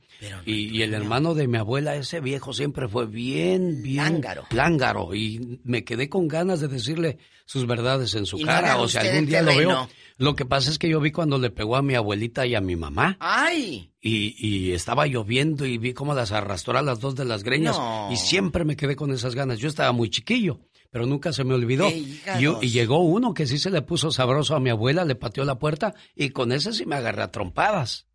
y, 0.47 0.75
y 0.77 0.81
el 0.81 0.95
hermano 0.95 1.35
de 1.35 1.47
mi 1.47 1.59
abuela, 1.59 1.95
ese 1.95 2.19
viejo, 2.19 2.51
siempre 2.51 2.87
fue 2.87 3.05
bien, 3.05 3.83
bien... 3.83 3.97
Lángaro. 4.13 4.45
lángaro. 4.49 5.13
Y 5.13 5.59
me 5.63 5.83
quedé 5.83 6.09
con 6.09 6.27
ganas 6.27 6.59
de 6.59 6.69
decirle 6.69 7.19
sus 7.45 7.67
verdades 7.67 8.15
en 8.15 8.25
su 8.25 8.39
Y 8.39 8.43
cara. 8.45 8.77
o 8.79 8.87
sea, 8.87 9.01
algún 9.01 9.27
día 9.27 9.43
lo 9.43 9.55
veo. 9.55 9.87
Lo 10.17 10.35
que 10.35 10.45
pasa 10.45 10.71
es 10.71 10.79
que 10.79 10.89
yo 10.89 10.99
vi 10.99 11.11
cuando 11.11 11.37
le 11.37 11.51
pegó 11.51 11.75
a 11.75 11.83
mi 11.83 11.93
abuelita 11.93 12.47
y 12.47 12.55
a 12.55 12.61
mi 12.61 12.75
mamá. 12.75 13.15
¡Ay! 13.19 13.91
Y, 14.01 14.35
y 14.39 14.71
estaba 14.71 15.05
lloviendo 15.05 15.63
y 15.67 15.77
vi 15.77 15.93
cómo 15.93 16.15
las 16.15 16.31
arrastró 16.31 16.75
a 16.79 16.81
las 16.81 16.99
dos 16.99 17.13
de 17.13 17.25
las 17.25 17.43
greñas. 17.43 17.79
Y 18.09 18.15
siempre 18.15 18.65
me 18.65 18.75
quedé 18.75 18.95
con 18.95 19.11
esas 19.11 19.35
ganas. 19.35 19.59
Yo 19.59 19.67
estaba 19.69 19.91
muy 19.91 20.09
chiquillo, 20.09 20.59
pero 20.91 21.05
nunca 21.05 21.33
se 21.33 21.43
me 21.43 21.53
olvidó. 21.53 21.89
Y, 21.89 22.21
llegó 22.69 22.99
uno 22.99 23.33
que 23.33 23.47
sí 23.47 23.57
se 23.57 23.69
le 23.69 23.81
puso 23.81 24.11
sabroso 24.11 24.55
a 24.55 24.59
mi 24.59 24.69
abuela, 24.69 25.05
le 25.05 25.15
pateó 25.15 25.43
la 25.43 25.59
puerta 25.59 25.93
y 26.15 26.29
con 26.29 26.51
ese 26.51 26.73
sí 26.73 26.85
me 26.85 26.95
agarré 26.95 27.23
a 27.23 27.31
trompadas. 27.31 28.07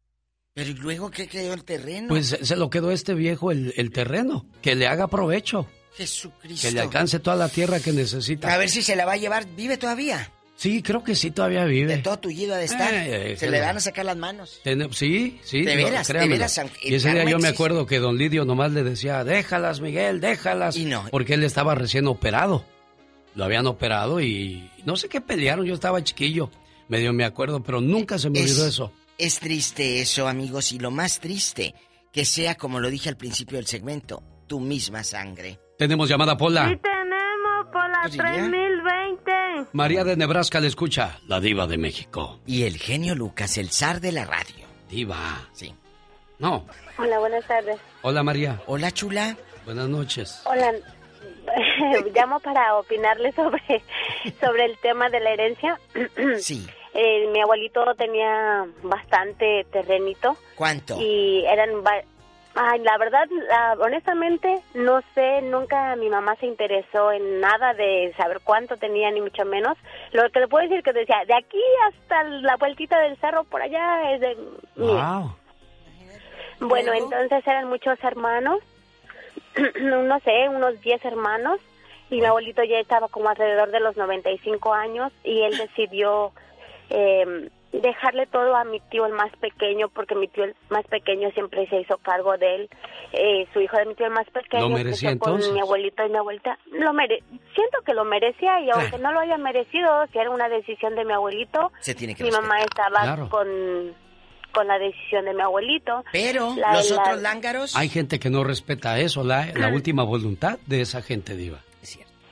Pero 0.54 0.70
¿y 0.70 0.74
luego 0.74 1.10
qué 1.10 1.28
quedó 1.28 1.54
el 1.54 1.64
terreno? 1.64 2.08
Pues 2.08 2.38
se 2.40 2.56
lo 2.56 2.68
quedó 2.68 2.90
este 2.90 3.14
viejo 3.14 3.50
el, 3.50 3.72
el 3.76 3.90
terreno. 3.90 4.46
Que 4.60 4.74
le 4.74 4.86
haga 4.86 5.08
provecho. 5.08 5.66
Jesucristo. 5.94 6.68
Que 6.68 6.74
le 6.74 6.80
alcance 6.80 7.20
toda 7.20 7.36
la 7.36 7.48
tierra 7.48 7.80
que 7.80 7.92
necesita. 7.92 8.52
A 8.52 8.58
ver 8.58 8.68
si 8.68 8.82
se 8.82 8.96
la 8.96 9.06
va 9.06 9.12
a 9.12 9.16
llevar. 9.16 9.46
¿Vive 9.56 9.78
todavía? 9.78 10.30
Sí, 10.62 10.80
creo 10.80 11.02
que 11.02 11.16
sí, 11.16 11.32
todavía 11.32 11.64
vive. 11.64 11.96
De 11.96 12.02
todo 12.02 12.20
tullido 12.20 12.54
de 12.54 12.66
estar. 12.66 12.94
Eh, 12.94 13.32
eh, 13.32 13.36
se 13.36 13.46
eh, 13.46 13.50
le 13.50 13.60
van 13.60 13.78
a 13.78 13.80
sacar 13.80 14.04
las 14.04 14.16
manos. 14.16 14.60
Ten... 14.62 14.92
Sí, 14.92 15.40
sí. 15.42 15.62
De 15.62 15.74
veras, 15.74 16.06
de 16.06 16.28
veras. 16.28 16.60
Y 16.80 16.94
ese 16.94 17.10
día 17.10 17.24
yo 17.24 17.40
me 17.40 17.48
acuerdo 17.48 17.84
que 17.84 17.98
don 17.98 18.16
Lidio 18.16 18.44
nomás 18.44 18.70
le 18.70 18.84
decía, 18.84 19.24
déjalas, 19.24 19.80
Miguel, 19.80 20.20
déjalas. 20.20 20.76
Y 20.76 20.84
no. 20.84 21.06
Porque 21.10 21.34
él 21.34 21.42
estaba 21.42 21.74
recién 21.74 22.06
operado. 22.06 22.64
Lo 23.34 23.44
habían 23.44 23.66
operado 23.66 24.20
y 24.20 24.70
no 24.84 24.96
sé 24.96 25.08
qué 25.08 25.20
pelearon, 25.20 25.66
yo 25.66 25.74
estaba 25.74 26.00
chiquillo. 26.04 26.48
Medio 26.86 27.12
me 27.12 27.24
acuerdo, 27.24 27.60
pero 27.64 27.80
nunca 27.80 28.16
se 28.16 28.30
me 28.30 28.40
olvidó 28.40 28.64
eso. 28.64 28.92
Es 29.18 29.40
triste 29.40 30.00
eso, 30.00 30.28
amigos, 30.28 30.70
y 30.70 30.78
lo 30.78 30.92
más 30.92 31.18
triste, 31.18 31.74
que 32.12 32.24
sea 32.24 32.54
como 32.54 32.78
lo 32.78 32.88
dije 32.88 33.08
al 33.08 33.16
principio 33.16 33.56
del 33.56 33.66
segmento, 33.66 34.22
tu 34.46 34.60
misma 34.60 35.02
sangre. 35.02 35.58
Tenemos 35.76 36.08
llamada 36.08 36.36
Pola. 36.36 36.68
Sí, 36.68 36.76
tenemos 36.76 37.66
Pola 37.72 38.08
3000. 38.08 38.71
María 39.72 40.04
de 40.04 40.16
Nebraska 40.16 40.60
le 40.60 40.68
escucha, 40.68 41.18
la 41.26 41.40
diva 41.40 41.66
de 41.66 41.78
México. 41.78 42.40
Y 42.46 42.64
el 42.64 42.76
genio 42.78 43.14
Lucas, 43.14 43.58
el 43.58 43.70
zar 43.70 44.00
de 44.00 44.12
la 44.12 44.24
radio. 44.24 44.66
Diva. 44.88 45.48
Sí. 45.52 45.74
No. 46.38 46.66
Hola, 46.98 47.18
buenas 47.18 47.46
tardes. 47.46 47.78
Hola 48.02 48.22
María. 48.22 48.60
Hola 48.66 48.90
chula. 48.90 49.36
Buenas 49.64 49.88
noches. 49.88 50.42
Hola. 50.44 50.72
Llamo 52.14 52.40
para 52.40 52.76
opinarle 52.76 53.32
sobre, 53.32 53.82
sobre 54.40 54.64
el 54.66 54.78
tema 54.78 55.08
de 55.10 55.20
la 55.20 55.30
herencia. 55.30 55.80
Sí. 56.38 56.66
Eh, 56.94 57.26
mi 57.32 57.40
abuelito 57.40 57.82
tenía 57.96 58.66
bastante 58.82 59.64
terrenito 59.72 60.36
¿Cuánto? 60.54 61.00
y 61.00 61.42
eran... 61.46 61.82
Ay, 62.54 62.80
la 62.80 62.98
verdad, 62.98 63.26
la- 63.30 63.76
honestamente, 63.80 64.60
no 64.74 65.00
sé, 65.14 65.40
nunca 65.42 65.96
mi 65.96 66.10
mamá 66.10 66.36
se 66.36 66.46
interesó 66.46 67.10
en 67.10 67.40
nada 67.40 67.72
de 67.72 68.12
saber 68.16 68.40
cuánto 68.44 68.76
tenía, 68.76 69.10
ni 69.10 69.22
mucho 69.22 69.44
menos. 69.46 69.78
Lo 70.12 70.28
que 70.30 70.40
le 70.40 70.48
puedo 70.48 70.68
decir 70.68 70.82
que 70.82 70.92
decía, 70.92 71.22
de 71.26 71.34
aquí 71.34 71.62
hasta 71.88 72.24
la 72.24 72.56
vueltita 72.56 73.00
del 73.00 73.16
cerro 73.18 73.44
por 73.44 73.62
allá 73.62 74.12
es 74.12 74.20
de. 74.20 74.36
Wow. 74.76 75.34
Bueno, 76.60 76.92
entonces 76.92 77.46
eran 77.46 77.68
muchos 77.68 77.98
hermanos, 78.04 78.60
no 79.80 80.20
sé, 80.20 80.48
unos 80.48 80.80
10 80.82 81.04
hermanos, 81.06 81.58
y 82.10 82.20
mi 82.20 82.26
abuelito 82.26 82.62
ya 82.62 82.78
estaba 82.78 83.08
como 83.08 83.30
alrededor 83.30 83.70
de 83.70 83.80
los 83.80 83.96
95 83.96 84.74
años 84.74 85.10
y 85.24 85.40
él 85.42 85.56
decidió 85.56 86.32
eh, 86.90 87.48
dejarle 87.72 88.26
todo 88.26 88.54
a 88.54 88.64
mi 88.64 88.80
tío 88.90 89.06
el 89.06 89.12
más 89.14 89.30
pequeño, 89.36 89.88
porque 89.88 90.14
mi 90.14 90.28
tío 90.28 90.44
el 90.44 90.54
más 90.68 90.84
pequeño 90.86 91.30
siempre 91.32 91.66
se 91.68 91.80
hizo 91.80 91.96
cargo 91.98 92.36
de 92.36 92.54
él, 92.56 92.70
eh, 93.12 93.46
su 93.52 93.60
hijo 93.60 93.76
de 93.78 93.86
mi 93.86 93.94
tío 93.94 94.06
el 94.06 94.12
más 94.12 94.28
pequeño. 94.30 94.68
¿Lo 94.68 94.74
merecía 94.74 95.08
creció 95.10 95.18
con 95.20 95.30
entonces? 95.32 95.52
mi 95.54 95.60
abuelito 95.60 96.04
y 96.06 96.10
mi 96.10 96.16
abuelita. 96.18 96.58
Lo 96.70 96.92
mere 96.92 97.22
siento 97.54 97.78
que 97.84 97.94
lo 97.94 98.04
merecía 98.04 98.60
y 98.60 98.70
aunque 98.70 98.98
no 98.98 99.12
lo 99.12 99.20
haya 99.20 99.38
merecido, 99.38 99.88
si 100.12 100.18
era 100.18 100.30
una 100.30 100.48
decisión 100.48 100.94
de 100.94 101.04
mi 101.04 101.12
abuelito, 101.14 101.72
Se 101.80 101.94
tiene 101.94 102.14
que 102.14 102.24
mi 102.24 102.30
mamá 102.30 102.60
estaba 102.60 103.02
Claro. 103.02 103.28
con, 103.30 103.48
con 104.52 104.66
la 104.68 104.78
decisión 104.78 105.24
de 105.24 105.32
mi 105.34 105.40
abuelito. 105.40 106.04
Pero 106.12 106.54
La- 106.56 106.74
los 106.74 106.90
la- 106.90 107.00
otros 107.02 107.22
lángaros. 107.22 107.74
Hay 107.76 107.88
gente 107.88 108.20
que 108.20 108.28
no 108.28 108.44
respeta 108.44 108.98
eso, 108.98 109.24
la, 109.24 109.46
la 109.54 109.68
última 109.68 110.02
voluntad 110.04 110.58
de 110.66 110.82
esa 110.82 111.00
gente 111.02 111.34
diva. 111.36 111.58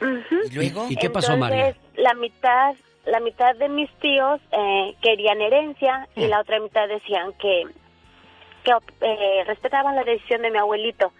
Ujú. 0.02 0.36
¿Y 0.50 0.54
luego? 0.54 0.86
¿Y 0.88 0.96
qué 0.96 1.10
pasó, 1.10 1.34
Entonces, 1.34 1.58
María? 1.58 1.76
La 1.96 2.14
mitad, 2.14 2.74
la 3.06 3.20
mitad 3.20 3.56
de 3.56 3.68
mis 3.68 3.90
tíos 3.98 4.40
eh, 4.52 4.94
querían 5.02 5.40
herencia 5.40 6.08
y 6.16 6.26
la 6.26 6.40
otra 6.40 6.60
mitad 6.60 6.88
decían 6.88 7.32
que, 7.34 7.64
que 8.64 8.72
eh, 9.00 9.44
respetaban 9.46 9.96
la 9.96 10.04
decisión 10.04 10.42
de 10.42 10.50
mi 10.50 10.58
abuelito. 10.58 11.12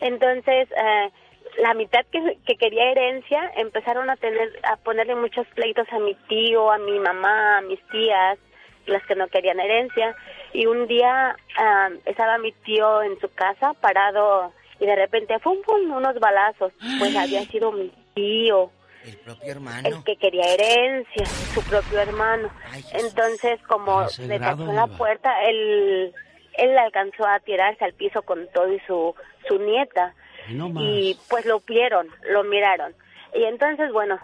Entonces, 0.00 0.68
eh, 0.70 1.10
la 1.58 1.74
mitad 1.74 2.04
que, 2.10 2.38
que 2.46 2.56
quería 2.56 2.90
herencia 2.90 3.52
empezaron 3.56 4.08
a 4.10 4.16
tener, 4.16 4.58
a 4.62 4.76
ponerle 4.76 5.14
muchos 5.14 5.46
pleitos 5.48 5.86
a 5.92 5.98
mi 5.98 6.14
tío, 6.28 6.70
a 6.70 6.78
mi 6.78 6.98
mamá, 6.98 7.58
a 7.58 7.62
mis 7.62 7.80
tías, 7.88 8.38
las 8.86 9.04
que 9.06 9.14
no 9.14 9.28
querían 9.28 9.60
herencia. 9.60 10.16
Y 10.52 10.66
un 10.66 10.86
día 10.86 11.36
ah, 11.58 11.90
estaba 12.06 12.38
mi 12.38 12.52
tío 12.52 13.02
en 13.02 13.18
su 13.20 13.28
casa 13.34 13.74
parado 13.74 14.52
y 14.80 14.86
de 14.86 14.96
repente, 14.96 15.38
¡fum, 15.40 15.58
fum! 15.64 15.92
unos 15.92 16.18
balazos. 16.20 16.72
Pues 16.98 17.14
había 17.16 17.42
sido 17.42 17.72
mi 17.72 17.92
tío 18.14 18.70
El 19.04 19.16
propio 19.18 19.52
hermano. 19.52 19.88
el 19.88 20.04
que 20.04 20.16
quería 20.16 20.54
herencia, 20.54 21.26
su 21.26 21.62
propio 21.62 22.00
hermano. 22.00 22.50
Entonces, 22.92 23.60
como 23.66 24.06
le 24.18 24.36
en 24.36 24.74
la 24.74 24.86
puerta, 24.86 25.42
él, 25.44 26.12
él 26.54 26.78
alcanzó 26.78 27.26
a 27.26 27.40
tirarse 27.40 27.84
al 27.84 27.94
piso 27.94 28.22
con 28.22 28.46
todo 28.52 28.72
y 28.72 28.80
su, 28.80 29.14
su 29.46 29.58
nieta. 29.58 30.14
No. 30.50 30.70
Y 30.76 31.18
pues 31.28 31.44
lo 31.46 31.60
vieron, 31.60 32.08
lo 32.30 32.44
miraron. 32.44 32.94
Y 33.34 33.44
entonces, 33.44 33.92
bueno, 33.92 34.18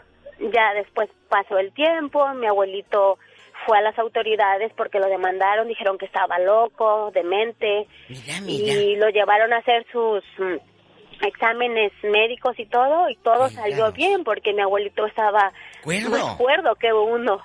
ya 0.52 0.74
después 0.74 1.08
pasó 1.28 1.58
el 1.58 1.72
tiempo, 1.72 2.26
mi 2.34 2.46
abuelito 2.46 3.18
fue 3.66 3.78
a 3.78 3.82
las 3.82 3.98
autoridades 3.98 4.72
porque 4.76 4.98
lo 4.98 5.08
demandaron, 5.08 5.68
dijeron 5.68 5.98
que 5.98 6.06
estaba 6.06 6.38
loco, 6.38 7.10
demente, 7.14 7.86
y 8.46 8.96
lo 8.96 9.08
llevaron 9.10 9.52
a 9.52 9.58
hacer 9.58 9.86
sus 9.90 10.22
exámenes 11.22 11.92
médicos 12.02 12.58
y 12.58 12.66
todo, 12.66 13.08
y 13.08 13.16
todo 13.16 13.48
salió 13.50 13.92
bien 13.92 14.24
porque 14.24 14.52
mi 14.52 14.60
abuelito 14.62 15.06
estaba 15.06 15.52
Cuerdo. 15.82 16.10
más 16.10 16.36
cuerdo 16.36 16.74
que 16.76 16.92
uno. 16.92 17.40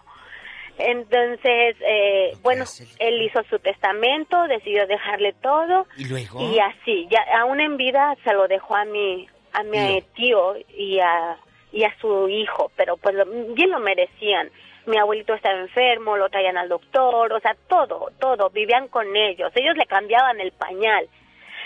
Entonces, 0.78 1.76
eh, 1.82 2.32
bueno, 2.42 2.64
él 3.00 3.22
hizo 3.22 3.44
su 3.50 3.60
testamento, 3.60 4.48
decidió 4.48 4.88
dejarle 4.88 5.34
todo 5.42 5.86
Y 5.98 6.06
luego. 6.08 6.40
y 6.42 6.58
así, 6.60 7.08
ya 7.12 7.20
aún 7.42 7.60
en 7.60 7.76
vida 7.76 8.16
se 8.24 8.34
lo 8.34 8.48
dejó 8.48 8.76
a 8.76 8.86
mi 8.86 9.28
a 9.52 9.64
mi 9.64 10.02
tío 10.16 10.56
y 10.78 11.00
a 11.00 11.38
y 11.72 11.84
a 11.84 11.94
su 12.00 12.30
hijo, 12.30 12.72
pero 12.78 12.96
pues 12.98 13.14
lo- 13.16 13.26
bien 13.54 13.72
lo 13.72 13.80
merecían. 13.80 14.50
Mi 14.86 14.98
abuelito 14.98 15.34
estaba 15.34 15.60
enfermo, 15.60 16.16
lo 16.18 16.30
traían 16.30 16.58
al 16.58 16.70
doctor, 16.70 17.32
o 17.34 17.40
sea, 17.42 17.56
todo, 17.68 18.10
todo, 18.20 18.50
vivían 18.50 18.88
con 18.88 19.16
ellos, 19.16 19.52
ellos 19.56 19.76
le 19.76 19.86
cambiaban 19.86 20.40
el 20.40 20.52
pañal. 20.54 21.08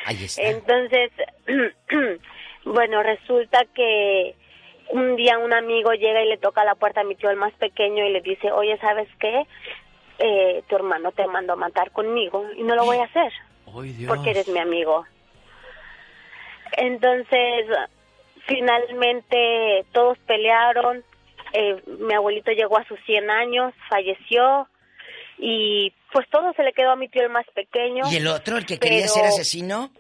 Ahí 0.06 0.24
está. 0.26 0.42
Entonces, 0.42 1.12
bueno, 2.66 3.04
resulta 3.04 3.66
que 3.74 4.36
un 4.90 5.16
día 5.16 5.38
un 5.38 5.54
amigo 5.54 5.94
llega 5.94 6.22
y 6.24 6.30
le 6.30 6.38
toca 6.38 6.62
a 6.62 6.66
la 6.66 6.76
puerta 6.76 7.02
a 7.02 7.04
mi 7.04 7.16
tío 7.16 7.30
el 7.30 7.38
más 7.38 7.54
pequeño 7.54 8.06
y 8.06 8.12
le 8.12 8.22
dice, 8.22 8.52
oye, 8.52 8.78
¿sabes 8.80 9.08
qué? 9.20 9.46
Eh, 10.20 10.64
tu 10.68 10.76
hermano 10.76 11.12
te 11.12 11.26
mandó 11.28 11.54
a 11.54 11.58
matar 11.58 11.92
conmigo 11.92 12.46
y 12.56 12.64
no 12.64 12.76
lo 12.76 12.86
voy 12.86 12.98
a 12.98 13.06
hacer 13.06 13.34
porque 14.08 14.32
eres 14.32 14.48
mi 14.48 14.60
amigo. 14.60 15.06
Entonces, 16.78 17.66
finalmente 18.46 19.86
todos 19.92 20.18
pelearon, 20.20 21.04
eh, 21.54 21.82
mi 21.86 22.14
abuelito 22.14 22.52
llegó 22.52 22.78
a 22.78 22.86
sus 22.86 23.00
100 23.06 23.30
años, 23.30 23.74
falleció 23.90 24.68
y 25.46 25.92
pues 26.14 26.26
todo 26.30 26.54
se 26.54 26.64
le 26.64 26.72
quedó 26.72 26.92
a 26.92 26.96
mi 26.96 27.10
tío 27.10 27.22
el 27.24 27.30
más 27.30 27.46
pequeño. 27.54 28.04
¿Y 28.12 28.16
el 28.16 28.28
otro, 28.28 28.58
el 28.58 28.66
que 28.66 28.78
quería 28.80 29.08
ser 29.08 29.24
pero 29.24 29.34
asesino? 29.34 29.92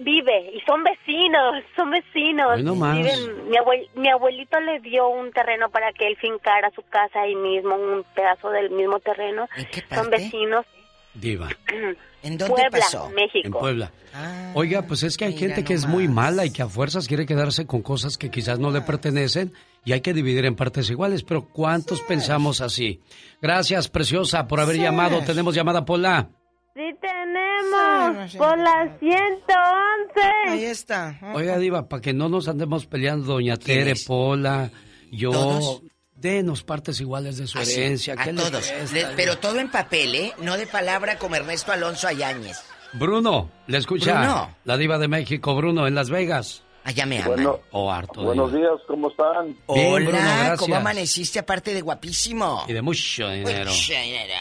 Vive 0.00 0.50
y 0.52 0.60
son 0.62 0.82
vecinos, 0.82 1.62
son 1.76 1.90
vecinos. 1.92 2.60
No 2.62 2.74
más. 2.74 2.96
Viven- 2.96 3.44
mi, 3.48 3.56
abuel- 3.56 3.88
mi 3.94 4.08
abuelito 4.08 4.58
le 4.58 4.80
dio 4.80 5.06
un 5.08 5.30
terreno 5.30 5.68
para 5.70 5.92
que 5.92 6.08
él 6.08 6.16
fincara 6.16 6.70
su 6.74 6.82
casa 6.82 7.20
ahí 7.20 7.36
mismo, 7.36 7.76
un 7.76 8.04
pedazo 8.14 8.50
del 8.50 8.70
mismo 8.70 8.98
terreno. 8.98 9.46
Son 9.94 10.10
vecinos. 10.10 10.66
Diva. 11.14 11.48
¿En 12.24 12.36
dónde 12.36 12.54
Puebla, 12.54 12.70
pasó? 12.70 13.08
México. 13.10 13.46
En 13.46 13.52
Puebla. 13.52 13.92
Ah, 14.12 14.50
Oiga, 14.54 14.82
pues 14.82 15.04
es 15.04 15.16
que 15.16 15.26
hay 15.26 15.34
gente 15.36 15.62
que 15.62 15.74
es 15.74 15.86
muy 15.86 16.08
mala 16.08 16.44
y 16.44 16.50
que 16.52 16.62
a 16.62 16.66
fuerzas 16.68 17.06
quiere 17.06 17.24
quedarse 17.24 17.66
con 17.66 17.82
cosas 17.82 18.18
que 18.18 18.30
quizás 18.30 18.58
no 18.58 18.70
le 18.72 18.80
pertenecen 18.80 19.52
y 19.86 19.92
hay 19.92 20.02
que 20.02 20.12
dividir 20.12 20.44
en 20.44 20.54
partes 20.56 20.90
iguales, 20.90 21.22
pero 21.22 21.48
¿cuántos 21.48 22.02
pensamos 22.02 22.60
así? 22.60 23.00
Gracias, 23.40 23.88
preciosa, 23.88 24.46
por 24.48 24.60
haber 24.60 24.76
llamado. 24.76 25.22
Tenemos 25.22 25.54
llamada, 25.54 25.84
Pola. 25.86 26.28
Sí 26.74 26.82
tenemos, 27.00 28.36
por 28.36 28.58
las 28.58 28.98
111. 28.98 30.20
Ahí 30.48 30.64
está. 30.64 31.18
Oiga, 31.34 31.56
Diva, 31.58 31.88
para 31.88 32.02
que 32.02 32.12
no 32.12 32.28
nos 32.28 32.48
andemos 32.48 32.86
peleando, 32.86 33.34
doña 33.34 33.56
Tere, 33.56 33.94
Pola, 34.06 34.70
yo, 35.10 35.30
¿Todos? 35.30 35.82
denos 36.16 36.62
partes 36.64 37.00
iguales 37.00 37.36
de 37.38 37.46
su 37.46 37.58
Así, 37.58 37.80
herencia. 37.80 38.14
a 38.14 38.24
¿qué 38.24 38.32
le 38.32 38.42
todos. 38.42 38.72
pero 39.16 39.38
todo 39.38 39.58
en 39.60 39.70
papel, 39.70 40.14
¿eh? 40.14 40.32
No 40.42 40.56
de 40.56 40.66
palabra 40.66 41.16
como 41.18 41.36
Ernesto 41.36 41.72
Alonso 41.72 42.08
Ayáñez. 42.08 42.58
Bruno, 42.92 43.50
le 43.68 43.78
escucha 43.78 44.20
Bruno. 44.20 44.56
la 44.64 44.76
Diva 44.76 44.98
de 44.98 45.08
México, 45.08 45.54
Bruno, 45.54 45.86
en 45.86 45.94
Las 45.94 46.10
Vegas. 46.10 46.62
Allá 46.86 47.04
me 47.04 47.18
aman. 47.18 47.34
Bueno, 47.34 47.58
o 47.72 47.90
harto. 47.90 48.22
Buenos 48.22 48.52
días, 48.52 48.70
¿cómo 48.86 49.08
están? 49.10 49.46
Bien, 49.46 49.56
Hola, 49.66 50.04
Bruno, 50.08 50.18
gracias. 50.18 50.58
¿cómo 50.60 50.76
amaneciste 50.76 51.40
aparte 51.40 51.74
de 51.74 51.80
guapísimo? 51.80 52.64
Y 52.68 52.72
de 52.72 52.80
mucho 52.80 53.28
dinero. 53.28 53.70
Mucho 53.72 53.92
dinero. 53.92 54.34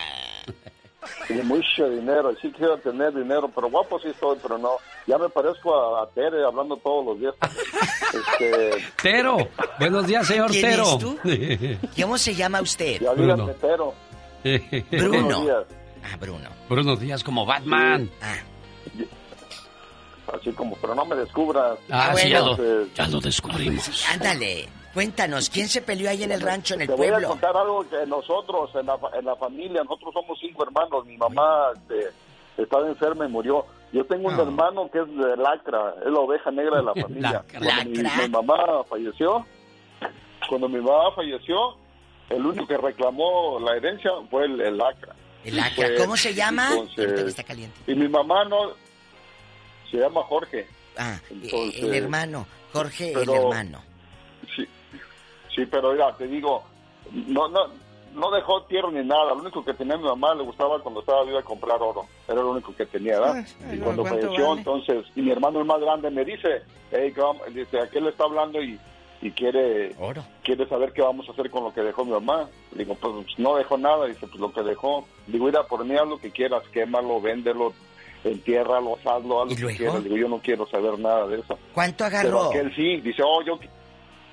Y 1.29 1.33
mucho 1.33 1.89
dinero, 1.89 2.31
sí 2.39 2.51
quiero 2.55 2.77
tener 2.77 3.13
dinero, 3.15 3.49
pero 3.53 3.69
guapo 3.71 3.99
sí 3.99 4.09
estoy, 4.09 4.37
pero 4.43 4.59
no. 4.59 4.73
Ya 5.07 5.17
me 5.17 5.27
parezco 5.29 5.73
a, 5.97 6.03
a 6.03 6.09
Tere 6.11 6.45
hablando 6.45 6.77
todos 6.77 7.05
los 7.05 7.19
días. 7.19 7.33
Este, 8.15 8.69
Tero, 9.01 9.35
buenos 9.77 10.07
días, 10.07 10.25
señor 10.25 10.49
¿Quién 10.49 10.69
Tero. 10.69 10.83
es 10.83 10.97
tú? 10.99 11.19
¿Cómo 12.01 12.17
se 12.17 12.33
llama 12.33 12.61
usted? 12.61 13.01
ya 13.01 13.13
díganme 13.13 13.53
Tero. 13.55 13.93
Bruno. 14.91 15.21
Buenos 15.23 15.41
días. 15.41 15.63
Ah, 16.03 16.15
Bruno. 16.17 16.49
Buenos 16.69 16.99
días 16.99 17.23
como 17.23 17.45
Batman. 17.45 18.09
Así 20.39 20.51
como, 20.51 20.75
pero 20.77 20.95
no 20.95 21.05
me 21.05 21.15
descubras. 21.15 21.77
Ah, 21.89 22.13
sí, 22.15 22.29
ya 22.29 22.39
lo, 22.41 22.57
ya 22.93 23.07
lo 23.07 23.19
descubrimos. 23.19 24.05
Ándale, 24.11 24.67
cuéntanos, 24.93 25.49
¿quién 25.49 25.67
se 25.67 25.81
peleó 25.81 26.09
ahí 26.09 26.23
en 26.23 26.31
el 26.31 26.41
rancho, 26.41 26.73
en 26.75 26.81
el 26.81 26.87
Te 26.87 26.93
voy 26.95 27.07
a 27.07 27.11
pueblo? 27.11 27.27
contar 27.29 27.55
algo 27.57 27.87
que 27.89 28.05
nosotros, 28.07 28.69
en 28.75 28.85
la, 28.85 28.97
fa- 28.97 29.11
en 29.17 29.25
la 29.25 29.35
familia, 29.35 29.83
nosotros 29.83 30.13
somos 30.13 30.37
cinco 30.39 30.63
hermanos. 30.63 31.05
Mi 31.05 31.17
mamá 31.17 31.71
este, 31.75 32.09
estaba 32.57 32.87
enferma 32.87 33.25
y 33.25 33.29
murió. 33.29 33.65
Yo 33.93 34.03
tengo 34.05 34.27
un 34.27 34.37
hermano 34.39 34.89
que 34.91 34.99
es 34.99 35.07
de 35.07 35.37
Lacra, 35.37 35.93
es 36.05 36.11
la 36.11 36.19
oveja 36.19 36.51
negra 36.51 36.77
de 36.77 36.83
la 36.83 36.93
familia. 37.01 37.31
Lacra. 37.31 37.59
Cuando 37.59 37.89
mi, 37.91 37.97
mi 38.23 38.29
mamá 38.29 38.83
falleció, 38.89 39.45
cuando 40.49 40.67
mi 40.69 40.79
mamá 40.81 41.11
falleció, 41.15 41.55
el 42.29 42.45
único 42.45 42.67
que 42.67 42.77
reclamó 42.77 43.59
la 43.59 43.75
herencia 43.77 44.11
fue 44.29 44.45
el, 44.45 44.59
el 44.61 44.77
Lacra. 44.77 45.15
El 45.43 45.55
Lacra, 45.57 45.87
Pues, 45.87 46.01
¿cómo 46.01 46.17
se 46.17 46.33
llama? 46.33 46.69
entonces, 46.71 47.19
está 47.27 47.43
caliente. 47.43 47.79
y 47.87 47.95
mi 47.95 48.07
mamá 48.09 48.43
no, 48.45 48.71
se 49.89 49.97
llama 49.97 50.21
Jorge. 50.23 50.67
Ah, 50.97 51.19
Entonces, 51.29 51.83
el 51.83 51.93
hermano, 51.93 52.47
Jorge, 52.73 53.11
el 53.11 53.29
hermano. 53.29 53.81
Sí, 54.55 54.65
sí, 55.55 55.65
pero 55.65 55.91
mira, 55.91 56.15
te 56.15 56.27
digo, 56.27 56.63
no, 57.11 57.47
no, 57.49 57.67
no 58.13 58.31
dejó 58.31 58.63
tierra 58.63 58.89
ni 58.91 59.03
nada. 59.05 59.25
Lo 59.33 59.41
único 59.41 59.63
que 59.63 59.73
tenía 59.73 59.97
mi 59.97 60.03
mamá 60.03 60.33
le 60.35 60.43
gustaba 60.43 60.79
cuando 60.81 61.01
estaba 61.01 61.23
viva 61.23 61.41
comprar 61.41 61.81
oro. 61.81 62.05
Era 62.27 62.41
lo 62.41 62.51
único 62.51 62.73
que 62.75 62.85
tenía, 62.85 63.19
¿verdad? 63.19 63.45
Ay, 63.67 63.75
y 63.75 63.77
no, 63.79 63.85
cuando 63.85 64.03
¿cuánto 64.03 64.21
falleció, 64.21 64.47
vale? 64.47 64.59
entonces, 64.59 65.05
y 65.15 65.21
mi 65.21 65.31
hermano 65.31 65.59
el 65.59 65.65
más 65.65 65.79
grande 65.81 66.09
me 66.09 66.23
dice, 66.23 66.63
hey, 66.91 67.11
¿qué 67.13 67.21
vamos-?" 67.21 67.53
dice, 67.53 67.79
¿a 67.79 67.89
qué 67.89 67.99
le 67.99 68.09
está 68.09 68.23
hablando? 68.23 68.61
Y, 68.61 68.79
y 69.21 69.31
quiere, 69.31 69.95
quiere 70.43 70.67
saber 70.67 70.93
qué 70.93 71.01
vamos 71.01 71.27
a 71.27 71.31
hacer 71.31 71.49
con 71.49 71.63
lo 71.63 71.73
que 71.73 71.81
dejó 71.81 72.05
mi 72.05 72.11
mamá. 72.11 72.47
Le 72.73 72.83
digo, 72.85 72.95
pues 72.95 73.37
no 73.37 73.55
dejó 73.55 73.77
nada. 73.77 74.05
Dice, 74.05 74.27
pues 74.27 74.35
lo 74.39 74.51
que 74.53 74.61
dejó. 74.63 75.05
Digo, 75.27 75.45
mira, 75.45 75.63
por 75.63 75.83
mí 75.83 75.95
haz 75.95 76.07
lo 76.07 76.17
que 76.19 76.31
quieras, 76.31 76.63
quémalo, 76.71 77.19
véndelo, 77.19 77.73
entiérralo, 78.25 78.97
hazlo, 79.05 79.43
haz 79.43 79.59
lo 79.59 79.67
que 79.67 79.75
quieras. 79.75 80.03
Digo, 80.03 80.17
yo 80.17 80.27
no 80.27 80.39
quiero 80.39 80.67
saber 80.69 80.99
nada 80.99 81.27
de 81.27 81.39
eso. 81.39 81.57
¿Cuánto 81.73 82.03
Pero 82.05 82.17
agarró? 82.17 82.49
aquel 82.49 82.75
sí, 82.75 83.01
dice, 83.01 83.21
oh, 83.23 83.43
yo 83.45 83.57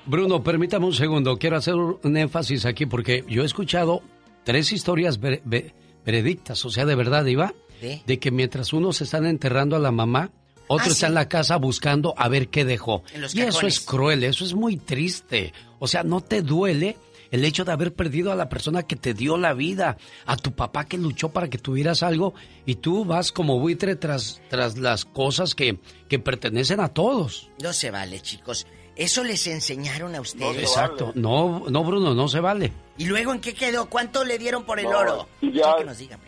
Bruno, 0.05 0.43
permítame 0.43 0.87
un 0.87 0.93
segundo. 0.95 1.37
Quiero 1.39 1.57
hacer 1.57 1.75
un 1.75 2.17
énfasis 2.17 2.67
aquí 2.67 2.87
porque 2.87 3.25
yo 3.29 3.43
he 3.43 3.47
escuchado 3.47 4.03
tres 4.45 4.73
historias 4.73 5.21
ver- 5.21 5.43
ve- 5.45 5.73
veredictas, 6.05 6.65
o 6.65 6.71
sea, 6.71 6.85
de 6.85 6.95
verdad, 6.97 7.25
Iba, 7.27 7.55
¿Sí? 7.81 8.03
de 8.07 8.19
que 8.19 8.31
mientras 8.33 8.73
unos 8.73 9.01
están 9.01 9.27
enterrando 9.27 9.77
a 9.77 9.79
la 9.79 9.93
mamá, 9.93 10.31
otro 10.67 10.87
Ah, 10.87 10.93
está 10.93 10.95
sí. 10.95 11.05
en 11.07 11.15
la 11.15 11.29
casa 11.29 11.57
buscando 11.57 12.15
a 12.17 12.29
ver 12.29 12.49
qué 12.49 12.65
dejó. 12.65 13.05
Y 13.33 13.41
eso 13.43 13.67
es 13.67 13.81
cruel, 13.81 14.25
eso 14.25 14.45
es 14.45 14.55
muy 14.55 14.77
triste. 14.77 15.53
O 15.79 15.87
sea, 15.87 16.03
¿no 16.03 16.21
te 16.21 16.43
duele 16.43 16.97
el 17.33 17.45
hecho 17.45 17.65
de 17.65 17.73
haber 17.73 17.93
perdido 17.95 18.31
a 18.31 18.37
la 18.37 18.49
persona 18.49 18.85
que 18.85 18.95
te 18.95 19.13
dio 19.15 19.37
la 19.37 19.53
vida, 19.55 19.97
a 20.27 20.37
tu 20.37 20.53
papá 20.53 20.85
que 20.85 20.97
luchó 20.99 21.31
para 21.31 21.49
que 21.51 21.59
tuvieras 21.59 22.05
algo 22.05 22.35
y 22.67 22.77
tú 22.77 23.05
vas 23.05 23.33
como 23.33 23.59
buitre 23.59 23.97
tras, 23.97 24.41
tras 24.49 24.79
las 24.79 25.05
cosas 25.05 25.57
que, 25.57 25.81
que 26.09 26.19
pertenecen 26.21 26.79
a 26.79 26.89
todos? 26.89 27.51
No 27.61 27.73
se 27.73 27.91
vale, 27.91 28.21
chicos. 28.21 28.67
Eso 28.95 29.25
les 29.25 29.47
enseñaron 29.47 30.15
a 30.15 30.21
ustedes. 30.21 30.59
Exacto. 30.59 31.13
No, 31.15 31.65
no, 31.71 31.83
Bruno, 31.83 32.15
no 32.15 32.29
se 32.29 32.41
vale. 32.41 32.73
¿Y 32.99 33.07
luego 33.07 33.33
en 33.33 33.41
qué 33.41 33.55
quedó? 33.55 33.89
¿Cuánto 33.89 34.23
le 34.23 34.37
dieron 34.39 34.65
por 34.65 34.79
el 34.79 34.85
No, 34.85 34.99
oro? 34.99 35.29
ya- 35.41 35.77
que 35.79 35.85
nos 35.85 35.97
digan. 35.99 36.21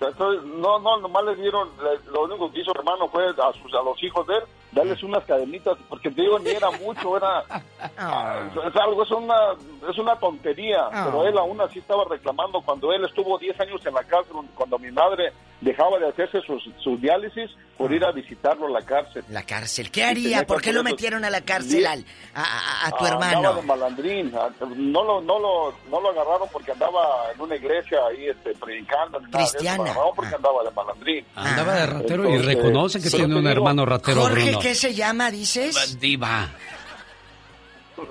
Entonces, 0.00 0.44
no, 0.44 0.78
no, 0.78 0.98
nomás 0.98 1.24
le 1.24 1.34
dieron, 1.36 1.68
le- 1.82 2.10
lo 2.12 2.22
único 2.24 2.50
que 2.52 2.60
hizo 2.60 2.70
hermano 2.72 3.08
fue 3.08 3.26
a, 3.30 3.52
sus, 3.60 3.74
a 3.74 3.82
los 3.82 4.00
hijos 4.02 4.26
de 4.28 4.36
él, 4.36 4.42
darles 4.72 5.02
unas 5.02 5.24
cadenitas, 5.24 5.76
porque 5.88 6.10
te 6.10 6.22
digo, 6.22 6.38
ni 6.38 6.50
era 6.50 6.70
mucho, 6.70 7.16
era, 7.16 7.42
es 8.66 8.76
algo, 8.76 9.02
es 9.02 9.10
una, 9.10 9.36
es 9.90 9.98
una 9.98 10.16
tontería, 10.16 10.88
Ah. 10.92 11.02
pero 11.06 11.26
él 11.26 11.36
aún 11.38 11.60
así 11.60 11.78
estaba 11.80 12.04
reclamando 12.08 12.60
cuando 12.60 12.92
él 12.92 13.04
estuvo 13.04 13.38
10 13.38 13.58
años 13.60 13.84
en 13.86 13.94
la 13.94 14.04
cárcel, 14.04 14.36
cuando 14.54 14.78
mi 14.78 14.90
madre 14.92 15.32
dejaba 15.60 15.98
de 15.98 16.08
hacerse 16.08 16.40
sus, 16.46 16.62
sus 16.82 17.00
diálisis 17.00 17.50
por 17.76 17.92
ir 17.92 18.04
a 18.04 18.10
visitarlo 18.12 18.66
a 18.66 18.70
la 18.70 18.82
cárcel. 18.84 19.24
La 19.30 19.42
cárcel. 19.44 19.90
¿Qué 19.90 20.04
haría? 20.04 20.44
¿Por 20.46 20.60
qué 20.60 20.72
lo 20.72 20.82
metieron 20.82 21.24
a 21.24 21.30
la 21.30 21.40
cárcel 21.42 21.86
al, 21.86 22.04
a, 22.34 22.42
a- 22.42 22.86
a 22.88 22.90
tu 22.90 23.04
Ah, 23.04 23.08
Andaba 23.12 23.28
de 23.30 23.36
hermano? 23.38 23.62
malandrín, 23.62 24.32
ah, 24.36 24.48
no 24.76 25.04
lo, 25.04 25.20
no 25.20 25.38
lo, 25.38 25.74
no 25.90 26.00
lo 26.00 26.08
agarraron 26.10 26.48
porque 26.52 26.72
andaba 26.72 27.30
en 27.34 27.40
una 27.40 27.54
iglesia 27.56 27.98
ahí 28.10 28.26
este, 28.26 28.52
predicando, 28.54 29.20
nada 29.20 29.38
Cristiana. 29.38 29.84
agarraron 29.84 30.10
porque 30.16 30.34
andaba 30.34 30.62
de 30.64 30.70
malandrín. 30.72 31.24
Andaba 31.36 31.74
de 31.74 31.86
ratero 31.86 32.24
y 32.24 32.32
Entonces, 32.34 32.46
reconoce 32.56 33.00
que 33.00 33.10
sí, 33.10 33.16
tiene 33.16 33.36
un 33.36 33.46
hermano 33.46 33.86
ratero, 33.86 34.22
Jorge, 34.22 34.42
Bruno. 34.44 34.58
¿qué 34.60 34.74
se 34.74 34.94
llama, 34.94 35.30
dices? 35.30 35.98
Diva. 36.00 36.48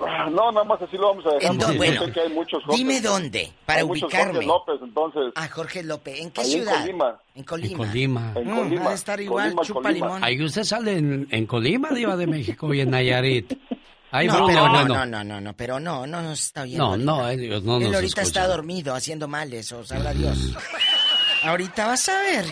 Ah, 0.07 0.29
No, 0.29 0.51
nada 0.51 0.63
más 0.65 0.81
así 0.81 0.97
lo 0.97 1.07
vamos 1.09 1.25
a 1.25 1.33
dejar. 1.35 1.57
Yo 1.57 2.05
sé 2.05 2.11
que 2.11 2.19
hay 2.21 2.29
muchos. 2.29 2.61
Dime 2.69 3.01
dónde, 3.01 3.51
para 3.65 3.79
Hay 3.79 3.85
ubicarme. 3.85 4.33
Jorge 4.33 4.45
López, 4.47 4.75
entonces. 4.81 5.23
Ah, 5.35 5.47
Jorge 5.49 5.83
López. 5.83 6.19
¿En 6.19 6.31
qué 6.31 6.41
Ahí 6.41 6.53
en 6.53 6.59
ciudad? 6.63 6.79
Colima. 6.81 7.19
En 7.35 7.43
Colima. 7.43 7.69
En 7.71 7.77
Colima. 7.77 8.33
En 8.35 8.51
Mm, 8.51 8.57
Colima. 8.57 8.85
ha 8.85 8.89
de 8.89 8.95
estar 8.95 9.21
igual, 9.21 9.43
Colima, 9.45 9.61
chupa 9.63 9.81
Colima. 9.83 10.05
limón. 10.07 10.23
Ahí 10.23 10.43
usted 10.43 10.63
sale 10.63 10.97
en, 10.97 11.27
en 11.31 11.45
Colima, 11.45 11.89
Diva 11.91 12.15
de 12.15 12.27
México, 12.27 12.73
y 12.73 12.81
en 12.81 12.91
Nayarit. 12.91 13.53
Ay, 14.09 14.27
no, 14.27 14.33
Bruno, 14.35 14.47
pero 14.47 14.61
no, 14.65 14.71
bueno. 14.71 14.87
no, 14.95 15.05
no, 15.05 15.23
no, 15.23 15.41
no, 15.41 15.53
pero 15.53 15.79
no, 15.81 16.07
no 16.07 16.21
nos 16.21 16.39
está 16.39 16.61
oyendo. 16.61 16.95
No, 16.97 17.15
ahorita. 17.15 17.23
no, 17.23 17.29
eh, 17.29 17.37
Dios, 17.37 17.63
no 17.63 17.75
Él 17.77 17.83
nos 17.83 17.95
ahorita 17.95 18.21
escucha. 18.21 18.21
está 18.41 18.47
dormido, 18.47 18.95
haciendo 18.95 19.27
males, 19.27 19.69
o 19.73 19.83
sabrá 19.83 20.13
Dios. 20.13 20.53
Ahorita 21.43 21.87
vas 21.87 22.09
a 22.09 22.21
ver. 22.21 22.45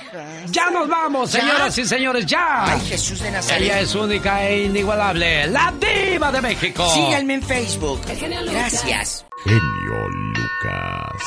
¡Ya 0.50 0.70
nos 0.70 0.88
vamos, 0.88 1.32
¿Ya? 1.32 1.42
señoras 1.42 1.78
y 1.78 1.86
señores! 1.86 2.26
¡Ya! 2.26 2.66
Ay, 2.74 2.80
Jesús 2.82 3.20
de 3.20 3.32
Nazaret. 3.32 3.62
Ella 3.64 3.80
es 3.80 3.96
única 3.96 4.46
e 4.48 4.64
inigualable, 4.66 5.48
la 5.48 5.74
diva 5.80 6.32
de 6.32 6.42
México. 6.42 6.88
Síganme 6.90 7.36
en 7.36 7.42
Facebook. 7.44 8.02
Gracias. 8.06 9.26
Genio 9.44 10.10
Lucas. 10.10 11.24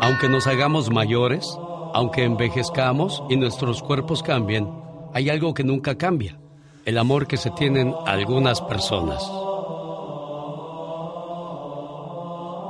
Aunque 0.00 0.28
nos 0.28 0.46
hagamos 0.46 0.90
mayores, 0.90 1.46
aunque 1.94 2.24
envejezcamos 2.24 3.22
y 3.30 3.36
nuestros 3.36 3.82
cuerpos 3.82 4.22
cambien, 4.22 4.68
hay 5.14 5.30
algo 5.30 5.54
que 5.54 5.64
nunca 5.64 5.96
cambia, 5.96 6.38
el 6.84 6.98
amor 6.98 7.26
que 7.26 7.36
se 7.36 7.50
tienen 7.50 7.94
algunas 8.06 8.60
personas. 8.60 9.22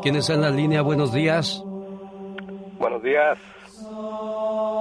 ¿Quién 0.02 0.16
está 0.16 0.34
en 0.34 0.42
la 0.42 0.50
línea? 0.50 0.82
Buenos 0.82 1.12
días. 1.14 1.64
Buenos 2.84 3.02
días. 3.02 3.38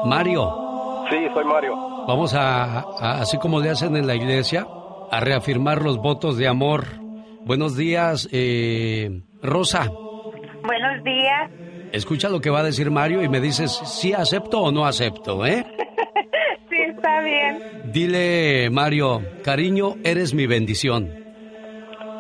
Mario, 0.06 1.06
Sí, 1.10 1.16
soy 1.34 1.46
Mario. 1.46 1.74
vamos 2.06 2.34
a, 2.34 2.82
a- 2.82 3.22
así 3.22 3.38
como 3.38 3.62
le 3.62 3.70
hacen 3.70 3.96
en 3.96 4.06
la 4.08 4.14
iglesia, 4.14 4.68
a 5.10 5.22
reafirmar 5.22 5.82
los 5.82 6.00
votos 6.00 6.38
de 6.38 6.50
amor. 6.50 6.84
Buenos 7.46 7.78
días, 7.78 8.28
eh, 8.34 9.22
Rosa. 9.42 9.88
Buenos 10.66 11.02
días. 11.06 11.50
Escucha 11.94 12.28
lo 12.28 12.42
que 12.42 12.50
va 12.50 12.60
a 12.60 12.64
decir 12.64 12.92
Mario 12.92 13.24
y 13.24 13.30
me 13.30 13.40
dices 13.40 13.72
si 13.72 14.12
acepto 14.12 14.60
o 14.64 14.72
no 14.74 14.86
acepto, 14.86 15.46
¿eh? 15.46 15.64
Sí, 16.70 16.76
está 16.90 17.22
bien. 17.22 17.64
Dile, 17.94 18.70
Mario, 18.70 19.22
cariño, 19.46 19.94
eres 20.04 20.34
mi 20.34 20.46
bendición, 20.46 21.10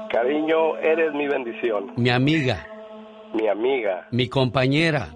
Cariño, 0.10 0.78
eres 0.78 1.14
mi 1.14 1.28
bendición, 1.28 1.92
mi 1.98 2.10
amiga, 2.10 2.66
mi 3.34 3.48
amiga, 3.50 4.08
mi 4.12 4.30
compañera, 4.30 5.08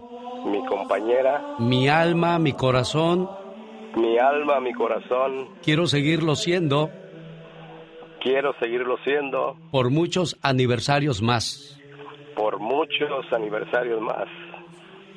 mi 0.46 0.64
compañera, 0.66 1.56
mi 1.60 1.88
alma, 1.88 2.40
mi 2.40 2.54
corazón. 2.54 3.30
mi 3.96 4.18
alma, 4.18 4.60
mi 4.60 4.74
corazón. 4.74 5.50
Quiero 5.64 5.88
seguirlo 5.88 6.36
siendo 6.36 6.90
Quiero 8.22 8.52
seguirlo 8.60 8.98
siendo 9.04 9.56
por 9.72 9.90
muchos 9.90 10.38
aniversarios 10.42 11.22
más. 11.22 11.80
por 12.36 12.60
muchos 12.60 13.26
aniversarios 13.32 14.02
más. 14.02 14.26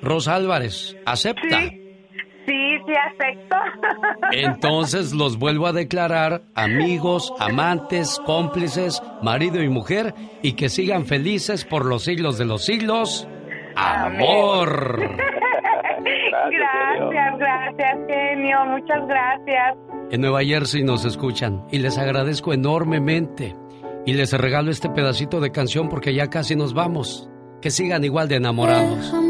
Rosa 0.03 0.35
Álvarez, 0.37 0.97
¿acepta? 1.07 1.61
Sí, 1.61 2.79
sí, 2.87 2.93
acepto. 2.95 3.57
Entonces 4.33 5.13
los 5.13 5.39
vuelvo 5.39 5.67
a 5.67 5.73
declarar 5.73 6.43
amigos, 6.55 7.33
amantes, 7.39 8.19
cómplices, 8.25 9.03
marido 9.23 9.63
y 9.63 9.69
mujer, 9.69 10.15
y 10.43 10.53
que 10.55 10.69
sigan 10.69 11.05
felices 11.05 11.65
por 11.65 11.85
los 11.85 12.05
siglos 12.05 12.39
de 12.39 12.47
los 12.47 12.65
siglos. 12.65 13.29
Amor. 13.81 14.99
gracias, 16.51 17.39
gracias, 17.39 17.99
genio. 18.09 18.67
Muchas 18.67 19.07
gracias. 19.07 19.77
En 20.11 20.21
Nueva 20.21 20.43
Jersey 20.43 20.83
nos 20.83 21.05
escuchan 21.05 21.65
y 21.71 21.79
les 21.79 21.97
agradezco 21.99 22.53
enormemente. 22.53 23.57
Y 24.07 24.15
les 24.15 24.33
regalo 24.33 24.71
este 24.71 24.89
pedacito 24.89 25.41
de 25.41 25.53
canción 25.53 25.89
porque 25.89 26.15
ya 26.15 26.29
casi 26.29 26.57
nos 26.57 26.75
vamos. 26.75 27.31
Que 27.61 27.71
sigan 27.71 28.05
igual 28.05 28.29
de 28.29 28.37
enamorados. 28.37 28.99
Déjame 28.99 29.30